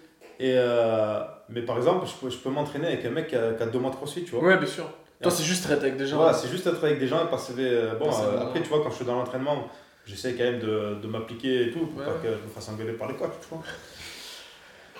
Et 0.41 0.55
euh, 0.57 1.21
mais 1.49 1.63
par 1.63 1.77
exemple, 1.77 2.07
je 2.07 2.13
peux, 2.15 2.31
je 2.31 2.39
peux 2.39 2.51
m'entraîner 2.51 2.87
avec 2.89 3.05
un 3.05 3.11
mec 3.11 3.29
qui 3.29 3.37
a, 3.37 3.53
qui 3.55 3.63
a 3.63 3.67
deux 3.67 3.79
mois 3.79 3.91
de 3.91 3.97
crossfit, 3.97 4.25
tu 4.25 4.33
vois. 4.37 4.45
Ouais, 4.45 4.57
bien 4.57 4.67
sûr. 4.69 4.85
Toi, 5.21 5.33
c'est 5.33 5.43
juste 5.43 5.69
être 5.69 5.81
avec 5.83 5.97
des 5.97 6.07
gens. 6.07 6.17
Voilà, 6.19 6.33
c'est 6.33 6.49
juste 6.49 6.67
être 6.69 6.83
avec 6.85 7.01
des 7.01 7.09
gens 7.09 7.25
et 7.27 7.29
passer. 7.29 7.53
euh, 7.59 7.95
bon, 7.97 8.09
euh, 8.09 8.41
après, 8.43 8.63
tu 8.63 8.69
vois, 8.69 8.83
quand 8.85 8.91
je 8.91 8.97
suis 8.97 9.05
dans 9.05 9.17
l'entraînement, 9.17 9.67
j'essaie 10.07 10.35
quand 10.35 10.45
même 10.45 10.61
de, 10.61 10.95
de 11.03 11.09
m'appliquer 11.09 11.67
et 11.67 11.71
tout 11.73 11.87
pour 11.87 11.99
Ouais. 11.99 12.05
pas 12.07 12.13
que 12.23 12.29
je 12.29 12.45
me 12.45 12.49
fasse 12.55 12.69
engueuler 12.69 12.93
par 12.93 13.09
les 13.09 13.15
coachs, 13.15 13.41
tu 13.41 13.49
vois. 13.51 13.63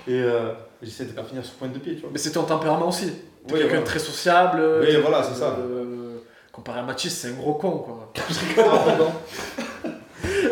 Et 0.09 0.21
euh, 0.23 0.53
j'essaie 0.83 1.05
de 1.05 1.13
pas 1.13 1.23
finir 1.23 1.45
sur 1.45 1.55
pointe 1.55 1.73
de 1.73 1.79
pied, 1.79 1.95
tu 1.95 2.01
vois. 2.01 2.11
Mais 2.13 2.19
c'est 2.19 2.33
ton 2.33 2.43
tempérament 2.43 2.89
aussi. 2.89 3.13
T'es 3.47 3.55
quelqu'un 3.59 3.81
de 3.81 3.85
très 3.85 3.99
sociable. 4.01 4.61
Oui, 4.81 4.97
voilà, 5.01 5.23
c'est 5.23 5.39
ça. 5.39 5.57
euh, 5.61 6.17
comparé 6.51 6.81
à 6.81 6.83
Mathis, 6.83 7.15
c'est 7.17 7.29
un 7.29 7.33
gros 7.35 7.55
con, 7.55 7.71
quoi. 7.79 8.13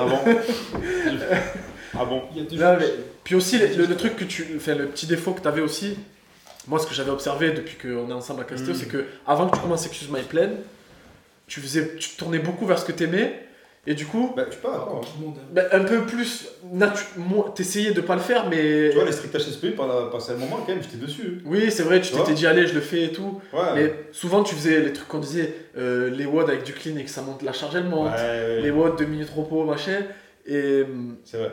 Ah 0.01 0.05
bon 0.07 0.19
Ah 1.99 2.05
bon 2.05 2.23
Il 2.35 2.43
y 2.43 2.47
a 2.47 2.49
deux 2.51 2.57
Non, 2.57 2.73
jours, 2.73 2.77
mais- 2.81 3.05
Puis 3.25 3.35
aussi, 3.35 3.59
le, 3.59 3.67
le- 3.69 3.87
le 3.87 3.97
truc 3.97 4.17
que 4.17 4.25
tu. 4.25 4.47
Enfin, 4.57 4.75
le 4.75 4.87
petit 4.87 5.07
défaut 5.07 5.33
que 5.33 5.41
tu 5.41 5.49
avais 5.49 5.61
aussi, 5.63 5.97
moi, 6.69 6.79
ce 6.79 6.87
que 6.87 6.95
j'avais 6.95 7.11
observé 7.11 7.53
depuis 7.53 7.77
qu'on 7.77 8.09
est 8.11 8.13
ensemble 8.15 8.43
à 8.43 8.45
Castéo, 8.45 8.73
Mm. 8.73 8.77
c'est 8.77 8.87
que 8.89 9.05
avant 9.27 9.49
que 9.49 9.57
tu 9.57 9.63
commences 9.63 9.87
Excuse 9.87 10.09
My 10.11 10.23
Plan, 10.23 10.51
tu, 11.47 11.61
faisais, 11.61 11.97
tu 11.97 12.11
tournais 12.17 12.39
beaucoup 12.41 12.67
vers 12.67 12.79
ce 12.79 12.85
que 12.85 12.93
tu 12.93 13.05
aimais, 13.05 13.41
et 13.87 13.95
du 13.95 14.05
coup, 14.07 14.33
Bah, 14.37 14.45
tu 14.51 14.59
hein. 14.67 15.01
bah, 15.53 15.63
un 15.73 15.85
peu 15.85 16.05
plus. 16.07 16.49
T'essayais 17.55 17.93
de 17.93 18.01
pas 18.01 18.15
le 18.15 18.21
faire, 18.21 18.49
mais. 18.49 18.91
Tu 18.91 18.97
vois, 18.97 19.05
les 19.05 19.13
strict 19.13 19.37
HSP, 19.37 19.77
passé 19.77 20.33
un 20.33 20.37
moment, 20.37 20.59
quand 20.59 20.69
même, 20.69 20.83
j'étais 20.83 20.97
dessus. 20.97 21.41
Oui, 21.45 21.71
c'est 21.71 21.83
vrai, 21.83 22.01
tu 22.01 22.13
t'étais 22.13 22.35
dit, 22.35 22.47
allez, 22.47 22.67
je 22.67 22.75
le 22.75 22.81
fais 22.81 23.05
et 23.05 23.13
tout. 23.13 23.41
Ouais. 23.53 23.75
Mais 23.75 23.95
souvent, 24.13 24.43
tu 24.43 24.55
faisais 24.55 24.81
les 24.81 24.93
trucs 24.93 25.09
qu'on 25.09 25.19
disait, 25.19 25.55
euh, 25.77 26.11
les 26.11 26.27
WOD 26.27 26.49
avec 26.49 26.65
du 26.65 26.73
clean 26.73 26.97
et 26.97 27.05
que 27.05 27.11
ça 27.11 27.23
monte, 27.23 27.43
la 27.43 27.53
charge 27.53 27.77
elle 27.77 27.85
monte, 27.85 28.13
Ouais, 28.13 28.61
les 28.61 28.71
WOD 28.71 28.97
2 28.99 29.05
minutes 29.05 29.31
repos, 29.35 29.65
machin. 29.65 30.03
Et. 30.47 30.85
C'est 31.25 31.39
vrai. 31.39 31.53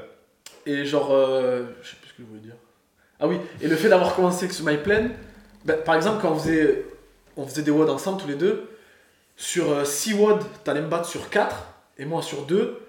Et 0.66 0.86
genre, 0.86 1.10
euh, 1.12 1.64
je 1.82 1.90
sais 1.90 1.96
plus 1.98 2.10
ce 2.10 2.14
que 2.14 2.24
je 2.24 2.28
voulais 2.28 2.40
dire. 2.40 2.56
Ah 3.20 3.28
oui, 3.28 3.38
et 3.62 3.68
le 3.68 3.76
fait 3.76 3.90
d'avoir 3.90 4.16
commencé 4.16 4.50
sur 4.50 4.66
My 4.66 4.78
Plan, 4.78 5.10
bah, 5.66 5.74
par 5.74 5.96
exemple, 5.96 6.20
quand 6.22 6.32
on 6.32 6.40
faisait, 6.40 6.86
on 7.38 7.46
faisait 7.46 7.62
des 7.62 7.72
WOD 7.72 7.90
ensemble 7.90 8.22
tous 8.22 8.28
les 8.28 8.36
deux, 8.36 8.70
sur 9.36 9.86
6 9.86 10.14
WOD, 10.14 10.40
t'allais 10.64 10.82
me 10.82 10.88
battre 10.88 11.08
sur 11.08 11.30
4, 11.30 11.56
et 11.98 12.06
moi 12.06 12.22
sur 12.22 12.46
2, 12.46 12.80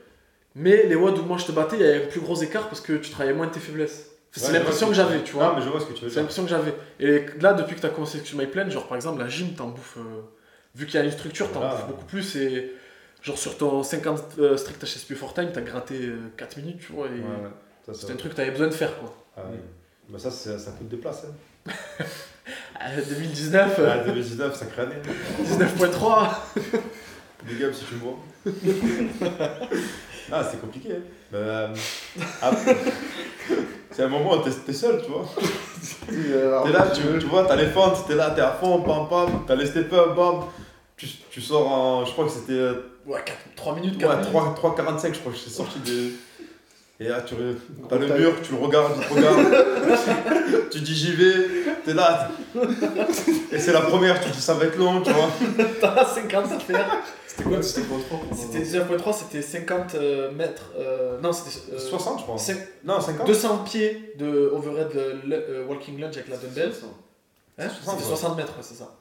mais 0.54 0.86
les 0.86 0.94
WOD 0.94 1.18
où 1.18 1.22
moi 1.22 1.36
je 1.38 1.46
te 1.46 1.52
battais, 1.52 1.76
il 1.76 1.82
y 1.82 1.88
avait 1.88 2.04
un 2.04 2.08
plus 2.08 2.20
gros 2.20 2.40
écart 2.42 2.68
parce 2.68 2.80
que 2.80 2.94
tu 2.94 3.10
travaillais 3.10 3.34
moins 3.36 3.46
de 3.46 3.52
tes 3.52 3.60
faiblesses. 3.60 4.10
C'est 4.32 4.48
Ouais, 4.48 4.52
l'impression 4.58 4.88
que 4.88 4.94
j'avais, 4.94 5.22
tu 5.22 5.32
vois. 5.34 5.50
Ah, 5.52 5.54
mais 5.56 5.64
je 5.64 5.68
vois 5.68 5.78
ce 5.80 5.86
que 5.86 5.92
tu 5.92 6.04
veux 6.04 6.10
C'est 6.10 6.16
l'impression 6.18 6.42
que 6.42 6.50
j'avais. 6.50 6.74
Et 6.98 7.24
là, 7.40 7.52
depuis 7.52 7.76
que 7.76 7.80
tu 7.80 7.86
as 7.86 7.90
commencé 7.90 8.18
Excuse 8.18 8.36
My 8.38 8.46
Plan, 8.46 8.68
genre 8.68 8.88
par 8.88 8.96
exemple, 8.96 9.20
la 9.20 9.28
gym, 9.28 9.54
t'en 9.54 9.68
bouffes. 9.68 9.96
euh, 9.98 10.22
vu 10.74 10.86
qu'il 10.86 10.96
y 10.96 10.98
a 10.98 11.04
une 11.04 11.12
structure, 11.12 11.52
t'en 11.52 11.60
Voilà. 11.60 11.74
bouffes 11.76 11.86
beaucoup 11.86 12.04
plus. 12.04 12.34
Et 12.36 12.72
genre 13.22 13.38
sur 13.38 13.56
ton 13.56 13.82
50 13.84 14.24
euh, 14.40 14.56
strict 14.56 14.82
HSP 14.84 15.14
for 15.14 15.34
time, 15.34 15.50
t'as 15.52 15.60
gratté 15.60 15.94
euh, 16.00 16.16
4 16.36 16.56
minutes, 16.56 16.80
tu 16.84 16.92
vois. 16.92 17.06
Et 17.06 17.10
Ouais, 17.10 17.94
c'était 17.94 18.12
un 18.12 18.16
truc 18.16 18.32
que 18.32 18.36
t'avais 18.38 18.50
besoin 18.50 18.66
de 18.66 18.74
faire, 18.74 18.98
quoi. 18.98 19.14
Ah. 19.36 19.42
Bah, 20.08 20.18
ça, 20.18 20.30
ça 20.32 20.70
coûte 20.72 20.88
de 20.88 20.96
place. 20.96 21.24
Hein. 21.68 21.72
Euh, 22.82 23.00
2019, 23.08 23.76
euh, 23.78 23.88
Ah, 23.88 23.98
2019, 24.04 24.54
sacrée 24.56 24.82
année. 24.82 24.96
19.3. 25.44 26.28
Big 27.44 27.62
up 27.62 27.72
si 27.72 27.84
tu 27.84 27.94
vois. 27.94 28.18
ah, 30.32 30.42
c'est 30.48 30.60
compliqué. 30.60 30.90
Hein. 30.92 31.02
Euh, 31.34 31.68
ah, 32.42 32.50
c'est 33.90 34.02
un 34.02 34.08
moment 34.08 34.34
où 34.34 34.42
t'es 34.42 34.50
t'es 34.50 34.72
seul, 34.72 35.02
tu 35.04 35.10
vois. 35.10 35.24
T'es 36.06 36.72
là, 36.72 36.90
tu, 36.94 37.02
tu 37.18 37.26
vois, 37.26 37.44
t'as 37.44 37.56
les 37.56 37.66
fentes, 37.66 38.06
t'es 38.06 38.14
là, 38.14 38.30
t'es 38.30 38.40
à 38.40 38.52
fond, 38.52 38.80
pam 38.82 39.08
pam, 39.08 39.44
t'as 39.46 39.54
les 39.54 39.66
step-up, 39.66 40.14
bam. 40.16 40.44
Tu, 40.96 41.06
tu 41.30 41.40
sors 41.40 41.66
en. 41.70 42.04
Je 42.04 42.12
crois 42.12 42.24
que 42.26 42.30
c'était. 42.30 42.52
euh, 42.52 42.90
Ouais, 43.06 43.22
3 43.56 43.74
minutes, 43.74 43.96
Ouais, 43.96 44.00
4 44.00 44.16
minutes. 44.18 44.30
3, 44.30 44.54
3,45, 44.76 45.14
je 45.14 45.18
crois 45.20 45.32
que 45.32 45.38
j'étais 45.38 45.50
sorti 45.50 45.78
de. 45.80 46.12
Et 47.00 47.08
là, 47.08 47.22
tu 47.22 47.34
t'as 47.88 47.96
le 47.96 48.06
mur, 48.06 48.34
tu 48.42 48.52
le 48.52 48.58
regardes, 48.58 48.92
tu 49.00 49.08
te 49.08 49.14
regardes. 49.14 50.68
tu 50.70 50.80
dis 50.80 50.94
j'y 50.94 51.12
vais, 51.16 51.48
t'es 51.84 51.92
là. 51.92 52.30
Et 53.50 53.58
c'est 53.58 53.72
la 53.72 53.80
première, 53.80 54.22
tu 54.22 54.30
dis 54.30 54.40
ça 54.40 54.54
va 54.54 54.66
être 54.66 54.76
long, 54.78 55.00
tu 55.02 55.10
vois. 55.10 55.28
T'as 55.80 56.04
50 56.04 56.52
à 56.52 56.58
faire. 56.60 56.96
C'était 57.26 57.42
quoi 57.48 57.62
C'était 57.62 57.86
quoi 57.88 57.96
trop 58.08 58.20
C'était 58.36 58.64
19.3, 58.64 59.12
c'était 59.12 59.42
50 59.42 59.94
euh, 59.96 60.30
mètres. 60.32 60.70
euh, 60.78 61.18
non, 61.20 61.32
c'était. 61.32 61.74
euh, 61.74 61.78
60, 61.80 62.18
je 62.20 62.22
crois. 62.22 62.36
Non, 62.84 63.00
50 63.00 63.26
200 63.26 63.58
pieds 63.64 64.12
de 64.16 64.50
overhead 64.54 64.88
euh, 64.94 65.14
le- 65.26 65.34
euh, 65.50 65.66
walking 65.68 65.98
lunge 66.00 66.16
avec 66.16 66.28
la 66.28 66.36
dumbbell. 66.36 66.70
Hein? 67.58 67.68
60, 67.68 67.80
C'était 67.98 68.02
ouais. 68.10 68.16
60 68.16 68.36
mètres, 68.36 68.52
ouais, 68.56 68.62
c'est 68.62 68.74
ça. 68.76 68.96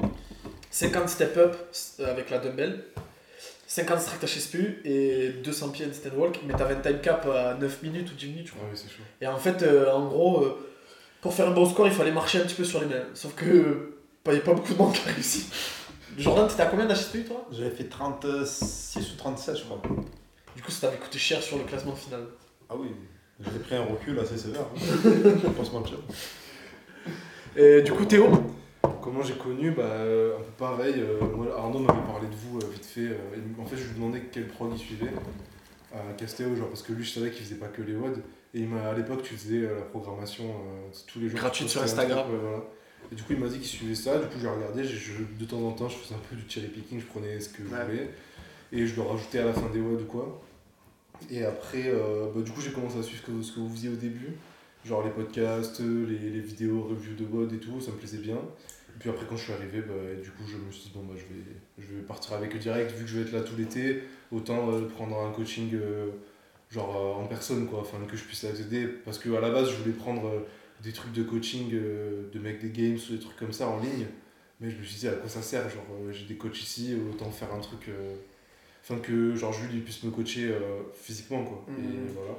50 0.72 1.10
step 1.10 1.38
up 1.38 1.56
euh, 2.00 2.10
avec 2.12 2.32
la 2.32 2.40
dumbbell. 2.40 2.84
50 3.74 4.00
strict 4.00 4.24
HSPU 4.24 4.82
et 4.86 5.30
200 5.44 5.70
pieds 5.70 5.88
handstand 5.88 6.16
walk, 6.16 6.40
mais 6.46 6.54
t'avais 6.54 6.76
un 6.76 6.80
time 6.80 7.02
cap 7.02 7.26
à 7.26 7.56
9 7.56 7.82
minutes 7.82 8.12
ou 8.12 8.14
10 8.14 8.28
minutes, 8.28 8.48
je 8.48 8.52
crois. 8.52 8.66
Ah 8.68 8.70
oui, 8.72 8.80
c'est 8.80 8.88
chaud. 8.88 9.02
Et 9.20 9.26
en 9.26 9.38
fait, 9.38 9.64
euh, 9.64 9.92
en 9.92 10.08
gros, 10.10 10.44
euh, 10.44 10.70
pour 11.22 11.34
faire 11.34 11.48
un 11.48 11.54
bon 11.54 11.68
score, 11.68 11.88
il 11.88 11.94
fallait 11.94 12.12
marcher 12.12 12.40
un 12.40 12.44
petit 12.44 12.54
peu 12.54 12.66
sur 12.66 12.82
les 12.82 12.86
mains. 12.86 13.02
Sauf 13.16 13.34
que 13.34 13.46
euh, 13.46 14.00
il 14.28 14.34
n'y 14.34 14.38
a 14.38 14.42
pas 14.42 14.54
beaucoup 14.54 14.74
de 14.74 14.78
monde 14.78 14.94
qui 14.94 15.02
a 15.10 15.12
réussi. 15.12 15.50
Jordan, 16.20 16.48
t'étais 16.48 16.62
à 16.62 16.66
combien 16.68 16.86
d'HSPU 16.86 17.24
toi? 17.24 17.48
J'avais 17.52 17.72
fait 17.72 17.86
36 17.86 18.96
ou 19.12 19.18
37, 19.18 19.58
je 19.58 19.64
crois. 19.64 19.82
Du 20.56 20.62
coup, 20.62 20.70
ça 20.70 20.86
t'avait 20.86 21.00
coûté 21.00 21.18
cher 21.18 21.42
sur 21.42 21.58
le 21.58 21.64
classement 21.64 21.96
final. 21.96 22.26
Ah 22.70 22.76
oui, 22.78 22.90
j'ai 23.40 23.58
pris 23.58 23.76
un 23.76 23.86
recul 23.86 24.20
assez 24.20 24.38
sévère. 24.38 24.62
Hein. 24.62 24.80
Faut 25.42 25.50
pas 25.50 25.66
se 25.66 25.72
mentir. 25.72 25.98
Et 27.56 27.82
du 27.82 27.92
coup, 27.92 28.06
Théo? 28.06 28.30
Comment 29.02 29.22
j'ai 29.22 29.34
connu 29.36 29.72
bah, 29.72 29.84
euh, 29.84 30.38
Un 30.38 30.42
peu 30.42 30.52
pareil. 30.58 30.96
euh, 30.98 31.20
moi, 31.36 31.48
Arnaud 31.58 31.80
m'avait 31.80 32.02
parlé 32.06 32.28
de 32.28 32.36
vous 32.36 32.60
euh, 32.60 32.70
vite 32.72 32.86
fait. 32.86 33.02
euh, 33.08 33.18
et 33.36 33.62
en 33.62 33.66
fait, 33.66 33.78
je 33.78 33.86
lui 33.86 33.96
demandais 33.96 34.24
quel 34.32 34.48
prog 34.48 34.72
il 34.74 34.78
suivait 34.80 35.12
à 35.94 36.14
Castéo, 36.14 36.56
genre 36.56 36.68
parce 36.70 36.82
que 36.84 36.92
lui, 36.94 37.04
je 37.04 37.12
savais 37.12 37.32
qu'il 37.32 37.44
faisait 37.46 37.56
pas 37.60 37.68
que 37.68 37.82
les 37.82 37.96
WOD. 37.96 38.18
Et 38.54 38.60
il 38.60 38.68
m'a, 38.68 38.90
à 38.90 38.94
l'époque, 38.94 39.24
tu 39.24 39.36
faisais 39.36 39.60
euh, 39.64 39.76
la 39.76 39.82
programmation 39.86 40.44
euh, 40.46 40.90
tous 41.08 41.20
les 41.20 41.30
jours. 41.30 41.40
Gratuite 41.40 41.68
tu 41.68 41.72
sur 41.74 41.84
Instagram. 41.84 42.30
ouais, 42.32 42.38
voilà. 42.42 42.64
Et 43.12 43.16
du 43.16 43.24
coup, 43.24 43.34
il 43.34 43.40
m'a 43.40 43.48
dit 43.48 43.58
qu'il 43.58 43.68
suivait 43.68 43.96
ça. 43.96 44.18
Du 44.18 44.28
coup, 44.28 44.36
j'ai 44.42 44.48
regardé. 44.48 44.84
je- 44.84 45.24
de 45.40 45.46
temps 45.46 45.62
en 45.62 45.72
temps, 45.72 45.88
je 45.90 45.96
faisais 45.98 46.16
un 46.16 46.22
peu 46.30 46.36
du 46.36 46.44
cherry 46.50 46.68
picking. 46.68 47.00
Je 47.00 47.06
prenais 47.06 47.40
ce 47.40 47.50
que 47.50 47.60
je 47.64 47.68
voulais. 47.70 48.10
Et 48.72 48.86
je 48.88 48.96
le 48.96 49.02
rajoutais 49.04 49.40
à 49.40 49.46
la 49.46 49.54
fin 49.54 49.70
des 49.72 49.80
WOD 49.80 50.02
ou 50.02 50.06
quoi. 50.06 50.42
Et 51.30 51.44
après, 51.46 51.84
euh, 51.88 52.26
bah, 52.36 52.42
du 52.42 52.52
coup, 52.52 52.60
j'ai 52.62 52.72
commencé 52.72 52.98
à 53.00 53.04
suivre 53.04 53.22
ce 53.26 53.32
que, 53.32 53.42
ce 53.44 53.52
que 53.54 53.60
vous 53.60 53.70
faisiez 53.70 53.90
au 53.90 53.96
début. 53.96 54.34
Genre 54.86 55.04
les 55.04 55.12
podcasts, 55.12 55.80
les, 55.80 56.30
les 56.30 56.40
vidéos, 56.42 56.84
reviews 56.84 57.16
de 57.16 57.24
WOD 57.26 57.54
et 57.54 57.58
tout, 57.60 57.80
ça 57.80 57.92
me 57.92 57.98
plaisait 57.98 58.18
bien. 58.18 58.36
Et 58.36 59.00
puis 59.00 59.10
après, 59.10 59.26
quand 59.28 59.38
je 59.38 59.44
suis 59.44 59.54
arrivé, 59.54 59.82
bah, 59.82 59.94
du 60.22 60.30
coup, 60.32 60.44
je 60.46 60.58
me 60.58 60.72
suis 60.72 60.84
dit, 60.84 60.92
bon, 60.94 61.04
bah, 61.04 61.14
je 61.16 61.34
vais, 61.34 61.42
je 61.80 61.96
vais 61.96 62.02
partir 62.04 62.34
avec 62.34 62.54
eux 62.56 62.60
direct, 62.60 62.92
vu 62.92 63.06
que 63.06 63.10
je 63.10 63.18
vais 63.20 63.24
être 63.26 63.32
là 63.32 63.42
tout 63.42 63.56
l'été, 63.58 64.04
autant 64.32 64.72
euh, 64.72 64.88
prendre 64.88 65.18
un 65.20 65.32
coaching 65.32 65.70
euh, 65.74 66.10
genre 66.70 66.96
euh, 66.96 67.24
en 67.24 67.28
personne, 67.28 67.66
quoi, 67.68 67.82
afin 67.82 67.98
que 68.06 68.16
je 68.18 68.24
puisse 68.24 68.44
accéder. 68.44 68.86
Parce 68.88 69.20
qu'à 69.20 69.40
la 69.40 69.50
base, 69.52 69.70
je 69.72 69.76
voulais 69.78 69.96
prendre 69.96 70.30
des 70.84 70.92
trucs 70.92 71.14
de 71.14 71.24
coaching, 71.24 71.70
de 71.72 72.40
make 72.40 72.60
des 72.60 72.70
games 72.70 72.98
ou 73.10 73.14
des 73.14 73.20
trucs 73.20 73.38
comme 73.38 73.54
ça 73.54 73.68
en 73.70 73.80
ligne. 73.80 74.06
Mais 74.60 74.70
je 74.70 74.78
me 74.78 74.84
suis 74.84 75.00
dit, 75.00 75.08
à 75.08 75.14
quoi 75.14 75.30
ça 75.30 75.42
sert 75.42 75.68
Genre, 75.70 75.86
j'ai 76.12 76.26
des 76.26 76.36
coachs 76.36 76.62
ici, 76.62 76.96
autant 77.10 77.32
faire 77.32 77.54
un 77.54 77.60
truc. 77.60 77.90
Enfin, 78.84 79.00
que 79.00 79.34
genre 79.34 79.54
Jules 79.54 79.70
il 79.74 79.84
puisse 79.84 80.04
me 80.04 80.12
coacher 80.12 80.54
physiquement, 80.94 81.44
quoi. 81.46 81.66
Et 81.78 81.82
Mhm. 81.82 82.10
voilà. 82.14 82.38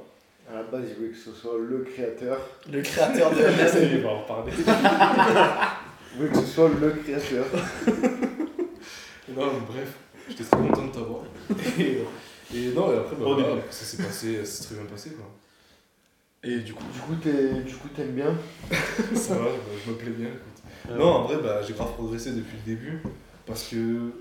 À 0.49 0.53
la 0.55 0.63
base, 0.63 0.83
il 0.89 0.95
voulait 0.95 1.09
que 1.09 1.17
ce 1.17 1.31
soit 1.31 1.57
le 1.59 1.79
créateur. 1.79 2.37
Le 2.71 2.81
créateur 2.81 3.31
de 3.31 3.37
il 3.95 4.01
va 4.01 4.09
en 4.09 4.21
reparler. 4.21 4.51
Il 4.57 6.17
voulait 6.19 6.29
que 6.31 6.39
ce 6.39 6.45
soit 6.53 6.69
le 6.69 6.89
créateur. 6.91 7.45
Non, 9.27 9.47
mais 9.47 9.59
bref, 9.67 9.93
j'étais 10.29 10.43
très 10.43 10.57
content 10.59 10.85
de 10.85 10.91
t'avoir. 10.91 11.21
Et, 11.79 11.97
et 12.55 12.71
non, 12.73 12.93
et 12.93 12.97
après, 12.97 13.15
bah, 13.15 13.25
début. 13.35 13.61
ça 13.71 13.83
s'est 13.85 14.03
passé, 14.03 14.45
ça 14.45 14.45
s'est 14.45 14.63
très 14.65 14.75
bien 14.75 14.85
passé, 14.85 15.09
quoi. 15.11 15.25
Et 16.43 16.59
du 16.59 16.73
coup, 16.75 16.83
Du 16.93 16.99
coup, 16.99 17.15
t'es- 17.15 17.61
du 17.63 17.73
coup, 17.73 17.87
t'aimes 17.89 18.11
bien. 18.11 18.37
Ça 19.15 19.33
va, 19.33 19.45
bah, 19.45 19.49
je 19.83 19.91
me 19.91 19.95
plais 19.97 20.11
bien, 20.11 20.27
écoute. 20.27 20.95
Non, 20.99 21.05
en 21.07 21.23
vrai, 21.23 21.37
bah, 21.41 21.61
j'ai 21.67 21.73
grave 21.73 21.93
progressé 21.93 22.31
depuis 22.33 22.55
le 22.65 22.75
début, 22.75 23.01
parce 23.47 23.63
que... 23.63 24.11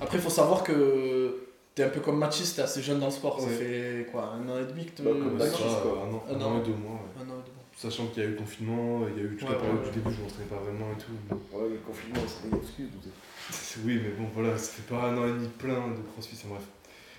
après, 0.00 0.16
il 0.16 0.22
faut 0.22 0.30
savoir 0.30 0.62
que 0.64 1.36
t'es 1.78 1.84
un 1.84 1.90
peu 1.90 2.00
comme 2.00 2.18
Mathis, 2.18 2.56
t'es 2.56 2.62
assez 2.62 2.82
jeune 2.82 2.98
dans 2.98 3.06
le 3.06 3.12
sport. 3.12 3.40
Ça 3.40 3.46
fait 3.48 4.06
quoi, 4.10 4.32
un 4.34 4.48
an 4.48 4.58
et 4.58 4.64
demi 4.66 4.84
que 4.84 4.96
tu 4.96 5.02
Bah, 5.02 5.10
comme 5.12 5.36
Mathis, 5.38 5.52
ça, 5.58 5.80
quoi. 5.82 6.02
un 6.08 6.12
an, 6.12 6.24
Un 6.28 6.34
un 6.34 6.44
an. 6.44 6.60
et 6.60 6.66
deux 6.66 6.74
mois, 6.74 6.94
ouais. 6.94 7.22
Un 7.22 7.30
an 7.30 7.38
et 7.38 7.46
deux 7.46 7.52
mois. 7.54 7.64
Sachant 7.76 8.06
qu'il 8.08 8.22
y 8.24 8.26
a 8.26 8.28
eu 8.28 8.32
le 8.32 8.36
confinement, 8.38 9.02
il 9.08 9.22
y 9.22 9.24
a 9.24 9.30
eu 9.30 9.36
toute 9.36 9.48
Ouais, 9.48 9.54
la 9.54 9.60
période 9.60 9.78
ouais, 9.78 9.90
du 9.92 9.98
début, 10.00 10.10
je 10.16 10.20
m'entraînais 10.22 10.50
pas 10.50 10.56
vraiment 10.56 10.86
et 10.90 10.98
tout. 11.00 11.36
Ouais, 11.56 11.68
le 11.70 11.78
confinement, 11.86 12.20
c'est 12.26 12.48
une 12.48 12.56
excuse. 12.60 12.88
Oui, 13.86 14.00
mais 14.02 14.10
bon, 14.10 14.28
voilà, 14.34 14.58
ça 14.58 14.72
fait 14.72 14.92
pas 14.92 15.04
un 15.08 15.16
an 15.16 15.24
et 15.26 15.30
demi 15.30 15.46
plein 15.56 15.88
de 15.88 16.02
crossfit, 16.12 16.34
enfin 16.36 16.48
bref. 16.54 16.64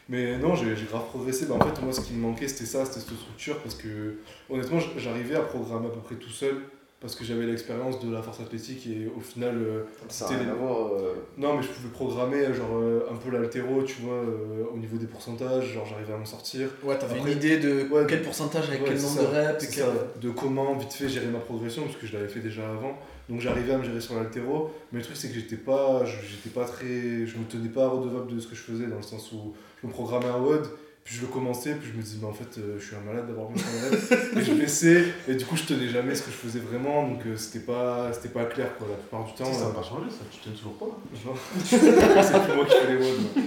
Mais 0.09 0.37
non, 0.37 0.53
j'ai 0.55 0.75
grave 0.91 1.05
progressé. 1.07 1.45
Bah, 1.45 1.55
en 1.55 1.61
fait, 1.65 1.81
moi, 1.81 1.93
ce 1.93 2.01
qui 2.01 2.13
me 2.13 2.19
manquait, 2.19 2.47
c'était 2.49 2.65
ça, 2.65 2.83
c'était 2.85 2.99
cette 2.99 3.17
structure, 3.17 3.57
parce 3.63 3.75
que 3.75 4.17
honnêtement, 4.49 4.79
j'arrivais 4.97 5.35
à 5.37 5.41
programmer 5.41 5.87
à 5.87 5.91
peu 5.91 6.01
près 6.01 6.15
tout 6.15 6.29
seul, 6.29 6.57
parce 7.01 7.15
que 7.15 7.23
j'avais 7.23 7.45
l'expérience 7.45 7.99
de 8.03 8.11
la 8.13 8.21
force 8.21 8.41
athlétique, 8.41 8.85
et 8.87 9.09
au 9.15 9.21
final, 9.21 9.55
euh, 9.57 9.83
Ça 10.09 10.27
C'était 10.27 10.43
n'a 10.43 10.51
rien 10.51 10.53
les- 10.53 10.59
à 10.59 10.63
voir. 10.65 10.87
euh, 10.93 11.13
non, 11.37 11.55
mais 11.55 11.63
je 11.63 11.69
pouvais 11.69 11.89
programmer 11.89 12.53
genre 12.53 12.75
euh, 12.75 13.07
un 13.09 13.15
peu 13.15 13.29
l'altéro, 13.31 13.81
tu 13.83 14.01
vois, 14.01 14.15
euh, 14.15 14.65
au 14.73 14.77
niveau 14.77 14.97
des 14.97 15.05
pourcentages, 15.07 15.73
genre 15.73 15.85
j'arrivais 15.85 16.11
à 16.13 16.17
m'en 16.17 16.25
sortir. 16.25 16.67
Ouais, 16.83 16.97
t'avais 16.97 17.15
Après- 17.19 17.31
une 17.31 17.37
idée 17.37 17.57
de 17.59 17.87
Ouais, 17.89 18.05
quel 18.07 18.21
pourcentage 18.21 18.67
avec 18.67 18.81
Ouais, 18.81 18.89
quel 18.89 19.01
nombre 19.01 19.15
ça, 19.15 19.21
de 19.21 19.27
reps 19.27 19.63
et 19.63 19.67
c'est 19.67 19.75
quel... 19.75 19.85
ça, 19.85 19.91
de 20.21 20.29
comment 20.31 20.75
vite 20.75 20.91
fait 20.93 21.07
gérer 21.07 21.27
ma 21.27 21.39
progression 21.39 21.83
parce 21.83 21.95
que 21.95 22.05
je 22.05 22.13
l'avais 22.17 22.27
fait 22.27 22.41
déjà 22.41 22.69
avant 22.69 22.97
donc 23.29 23.39
j'arrivais 23.41 23.73
à 23.73 23.77
me 23.77 23.83
gérer 23.83 24.01
sur 24.01 24.15
l'altéro 24.15 24.71
mais 24.91 24.99
le 24.99 25.05
truc 25.05 25.15
c'est 25.15 25.27
que 25.29 25.35
j'étais 25.35 25.55
pas 25.55 26.03
je- 26.03 26.27
j'étais 26.27 26.49
pas 26.49 26.65
très 26.65 27.25
je 27.25 27.37
me 27.37 27.45
tenais 27.49 27.69
pas 27.69 27.87
redevable 27.87 28.33
de 28.35 28.39
ce 28.39 28.47
que 28.47 28.55
je 28.55 28.61
faisais 28.61 28.87
dans 28.87 28.95
le 28.97 29.01
sens 29.03 29.31
où 29.31 29.53
je 29.81 29.87
me 29.87 29.91
programmais 29.91 30.25
un 30.27 30.39
WOD 30.39 30.67
puis 31.03 31.15
je 31.15 31.21
le 31.21 31.27
commençais 31.27 31.73
puis 31.75 31.89
je 31.91 31.97
me 31.97 32.01
disais 32.03 32.17
mais 32.21 32.27
en 32.27 32.33
fait 32.33 32.57
euh, 32.59 32.77
je 32.79 32.85
suis 32.85 32.95
un 32.95 32.99
malade 33.01 33.27
d'avoir 33.27 33.49
mis 33.49 33.59
un 33.59 33.89
WOD 33.89 34.37
et 34.37 34.41
je 34.43 34.53
laissais 34.53 35.03
et 35.27 35.35
du 35.35 35.45
coup 35.45 35.55
je 35.55 35.63
tenais 35.63 35.87
jamais 35.87 36.13
ce 36.13 36.21
que 36.23 36.31
je 36.31 36.35
faisais 36.35 36.59
vraiment 36.59 37.07
donc 37.07 37.25
euh, 37.25 37.35
c'était 37.35 37.65
pas 37.65 38.11
c'était 38.13 38.29
pas 38.29 38.45
clair 38.45 38.77
quoi 38.77 38.87
la 38.89 38.95
plupart 38.95 39.25
du 39.25 39.33
temps 39.33 39.45
Ça, 39.45 39.53
ça 39.59 39.65
euh, 39.65 39.67
n'a 39.69 39.73
pas 39.75 39.83
changé, 39.83 40.09
ça. 40.09 40.17
Tu 40.31 40.39
tiens 40.43 40.51
toujours 40.51 40.73
pas. 40.77 40.85
c'est 41.65 41.79
plus 42.43 42.55
moi 42.55 42.65
qui 42.65 42.75
fais 42.75 42.93
les 42.93 42.99
moi. 42.99 43.43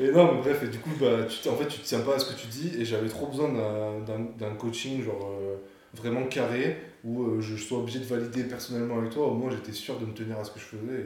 et 0.00 0.10
non, 0.12 0.34
mais 0.34 0.40
bref, 0.40 0.62
et 0.64 0.68
du 0.68 0.78
coup, 0.78 0.90
bah, 1.00 1.24
tu, 1.28 1.48
en 1.48 1.56
fait, 1.56 1.66
tu 1.66 1.80
te 1.80 1.84
tiens 1.84 2.00
pas 2.00 2.16
à 2.16 2.18
ce 2.18 2.32
que 2.32 2.38
tu 2.40 2.46
dis, 2.48 2.72
et 2.78 2.84
j'avais 2.84 3.08
trop 3.08 3.26
besoin 3.26 3.48
d'un- 3.52 4.54
coaching, 4.54 5.02
genre 5.02 5.30
euh, 5.40 5.56
vraiment 5.94 6.24
carré, 6.24 6.78
où 7.04 7.22
euh, 7.24 7.40
je 7.40 7.56
sois 7.56 7.78
obligé 7.78 7.98
de 7.98 8.04
valider 8.04 8.44
personnellement 8.44 8.98
avec 8.98 9.10
toi. 9.10 9.26
Au 9.28 9.34
moins, 9.34 9.50
j'étais 9.50 9.72
sûr 9.72 9.98
de 9.98 10.06
me 10.06 10.12
tenir 10.12 10.38
à 10.38 10.44
ce 10.44 10.50
que 10.50 10.58
je 10.58 10.64
faisais, 10.64 11.00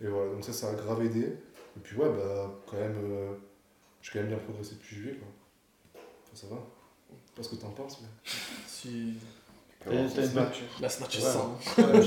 et, 0.00 0.04
et 0.04 0.08
voilà, 0.08 0.32
donc 0.32 0.44
ça, 0.44 0.52
ça 0.52 0.70
a 0.70 0.74
grave 0.74 1.04
aidé. 1.04 1.20
Et 1.20 1.80
puis, 1.82 1.96
ouais, 1.96 2.08
bah, 2.08 2.54
quand 2.70 2.76
même, 2.76 2.96
j'ai 4.06 4.12
quand 4.12 4.18
même 4.20 4.28
bien 4.28 4.38
progressé 4.38 4.74
depuis 4.76 4.96
juillet, 4.96 5.14
quoi. 5.14 5.28
Enfin, 5.94 6.34
ça 6.34 6.46
va. 6.46 6.62
Pas 7.34 7.42
ce 7.42 7.48
que 7.48 7.56
t'en 7.56 7.70
penses, 7.70 8.00
mais. 8.02 8.08
Si... 8.68 9.14
t'as 9.84 9.92
une 9.92 10.08
snatch. 10.08 10.62
La 10.80 10.88
snatch 10.88 11.16
Ouais. 11.16 11.22
sans. 11.22 11.58
Ouais, 11.78 12.02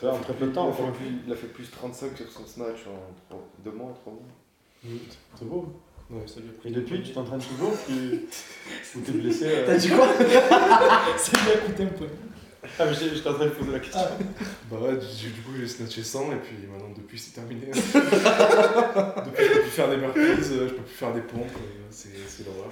Ça, 0.00 0.12
en 0.12 0.18
très 0.18 0.34
peu 0.34 0.46
de 0.46 0.50
Il 0.50 0.54
temps, 0.54 0.66
a, 0.66 0.68
on 0.70 0.72
fait 0.72 1.04
il 1.24 1.32
a 1.32 1.36
fait 1.36 1.46
plus 1.46 1.70
35 1.70 2.16
sur 2.16 2.32
son 2.32 2.46
snatch 2.46 2.80
en 3.30 3.36
2 3.64 3.70
mois, 3.70 3.94
3 4.00 4.12
mois. 4.12 4.22
C'est 5.38 5.44
beau. 5.48 5.72
Ouais, 6.10 6.26
ça 6.26 6.40
lui 6.40 6.48
a 6.50 6.52
pris 6.52 6.68
Et 6.68 6.72
depuis, 6.72 7.02
tu 7.02 7.12
t'entraînes 7.12 7.40
toujours 7.40 7.72
tu... 7.86 8.26
Ou 8.96 9.00
t'es 9.00 9.12
blessé 9.12 9.44
euh, 9.46 9.66
T'as 9.66 9.76
dit 9.76 9.88
quoi 9.88 10.06
C'est 11.16 11.32
bien 11.32 11.56
coûté 11.66 11.82
un 11.82 11.86
peu. 11.86 12.06
Ah, 12.78 12.84
mais 12.86 12.94
j'ai- 12.94 13.14
j'étais 13.14 13.28
en 13.28 13.34
train 13.34 13.44
de 13.46 13.50
poser 13.50 13.72
la 13.72 13.80
question. 13.80 14.00
Bah 14.70 14.78
ouais, 14.80 14.96
du, 14.96 15.30
du 15.30 15.40
coup 15.42 15.52
j'ai 15.56 15.68
snatché 15.68 16.02
100 16.02 16.32
et 16.32 16.36
puis 16.36 16.56
maintenant 16.70 16.92
depuis 16.96 17.18
c'est 17.18 17.30
terminé. 17.32 17.66
depuis 17.70 17.84
je 19.44 19.52
peux 19.54 19.60
plus 19.60 19.70
faire 19.70 19.88
des 19.90 19.96
burpees, 19.96 20.18
euh, 20.18 20.68
je 20.68 20.74
peux 20.74 20.82
plus 20.82 20.94
faire 20.94 21.14
des 21.14 21.20
pompes, 21.20 21.42
euh, 21.56 21.86
c'est 21.90 22.08
c'est 22.28 22.44
l'horreur. 22.46 22.70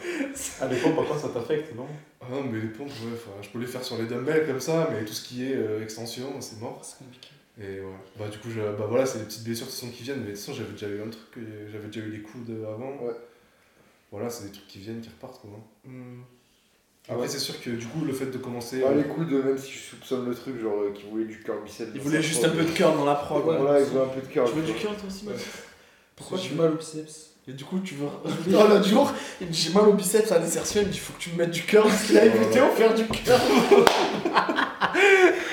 À 0.61 0.67
l'époque, 0.67 0.97
par 0.97 1.05
contre, 1.07 1.21
ça 1.21 1.29
t'affecte, 1.29 1.75
non? 1.77 1.87
Ah 2.21 2.27
non 2.31 2.43
mais 2.43 2.61
les 2.61 2.69
pompes, 2.69 2.89
ouais, 2.89 3.13
enfin, 3.15 3.31
je 3.43 3.49
peux 3.51 3.59
les 3.61 3.67
faire 3.67 3.85
sur 3.85 3.97
les 3.99 4.07
dumbbells 4.07 4.47
comme 4.47 4.59
ça, 4.61 4.89
mais 4.93 5.05
tout 5.05 5.13
ce 5.13 5.23
qui 5.27 5.45
est 5.45 5.55
euh, 5.55 5.83
extension, 5.83 6.41
c'est 6.41 6.59
mort. 6.61 6.81
C'est 6.83 6.99
compliqué. 6.99 7.29
Et 7.61 7.81
ouais, 7.81 7.87
bah 8.19 8.27
du 8.29 8.39
coup, 8.39 8.51
je, 8.51 8.61
bah 8.61 8.87
voilà, 8.89 9.07
c'est 9.07 9.19
les 9.21 9.25
petites 9.27 9.45
blessures 9.45 9.67
toute 9.67 9.75
façon 9.77 9.91
qui 9.91 10.03
viennent, 10.03 10.19
mais 10.21 10.27
de 10.27 10.37
toute 10.37 10.41
façon 10.41 10.55
j'avais 10.55 10.73
déjà 10.73 10.89
eu 10.89 11.01
un 11.01 11.09
truc, 11.11 11.45
j'avais 11.71 11.87
déjà 11.87 12.01
eu 12.01 12.11
les 12.11 12.23
coudes 12.23 12.51
avant. 12.69 12.97
Ouais. 13.01 13.15
Voilà, 14.11 14.29
c'est 14.31 14.45
des 14.47 14.51
trucs 14.53 14.67
qui 14.67 14.81
viennent, 14.81 15.01
qui 15.01 15.09
repartent 15.09 15.41
quoi. 15.41 15.51
Hmm. 15.85 16.23
Après, 17.09 17.29
c'est 17.29 17.39
sûr 17.39 17.61
que 17.61 17.69
du 17.69 17.87
coup, 17.87 18.05
le 18.05 18.15
fait 18.15 18.27
de 18.27 18.39
commencer. 18.39 18.83
Ah, 18.87 18.95
les 18.95 19.05
coudes, 19.05 19.31
même 19.31 19.59
si 19.59 19.73
je 19.73 19.79
soupçonne 19.79 20.27
le 20.27 20.35
truc, 20.35 20.59
genre 20.59 20.81
euh, 20.81 20.91
qu'ils 20.93 21.07
voulaient 21.11 21.27
du 21.27 21.39
cœur 21.41 21.57
biceps. 21.63 21.91
Il 21.93 21.99
dans 21.99 22.05
voulait 22.05 22.23
sa 22.23 22.23
juste 22.23 22.45
un 22.45 22.49
peu 22.49 22.65
de 22.65 22.71
curl 22.71 22.97
dans 22.97 23.05
la 23.05 23.15
prog. 23.15 23.47
Ouais. 23.47 23.59
Voilà, 23.59 23.81
ils 23.81 23.87
voulaient 23.87 24.05
un 24.05 24.09
peu 24.09 24.23
de 24.23 24.27
cœur. 24.27 24.47
Tu 24.47 24.55
veux 24.55 24.65
tu 24.65 24.73
du 24.73 24.79
curl 24.79 24.95
toi 24.97 25.09
aussi, 25.09 25.27
Pourquoi 26.17 26.39
j'ai 26.39 26.55
mal 26.55 26.73
au 26.73 26.77
biceps 26.77 27.33
Et 27.47 27.53
du 27.53 27.65
coup, 27.65 27.79
tu 27.81 27.97
veux. 27.97 28.07
Oh, 28.57 28.69
l'autre 28.69 28.89
jour, 28.89 29.13
il 29.43 29.49
me 29.49 29.53
dit 29.53 29.61
j'ai 29.61 29.75
mal 29.75 29.87
au 29.87 29.93
biceps 29.93 30.33
à 30.33 30.39
l'insertion, 30.39 30.81
il 30.81 30.87
me 30.87 30.93
dit 30.93 30.99
faut 30.99 31.13
que 31.13 31.19
tu 31.21 31.31
me 31.31 31.37
mettes 31.37 31.51
du 31.51 31.63
curl 31.63 31.87
parce 31.87 32.05
qu'il 32.05 32.17
a 32.17 32.25
écouté 32.25 32.61
en 32.63 32.71
faire 32.71 32.95
du 32.95 33.05
curl. 33.05 33.41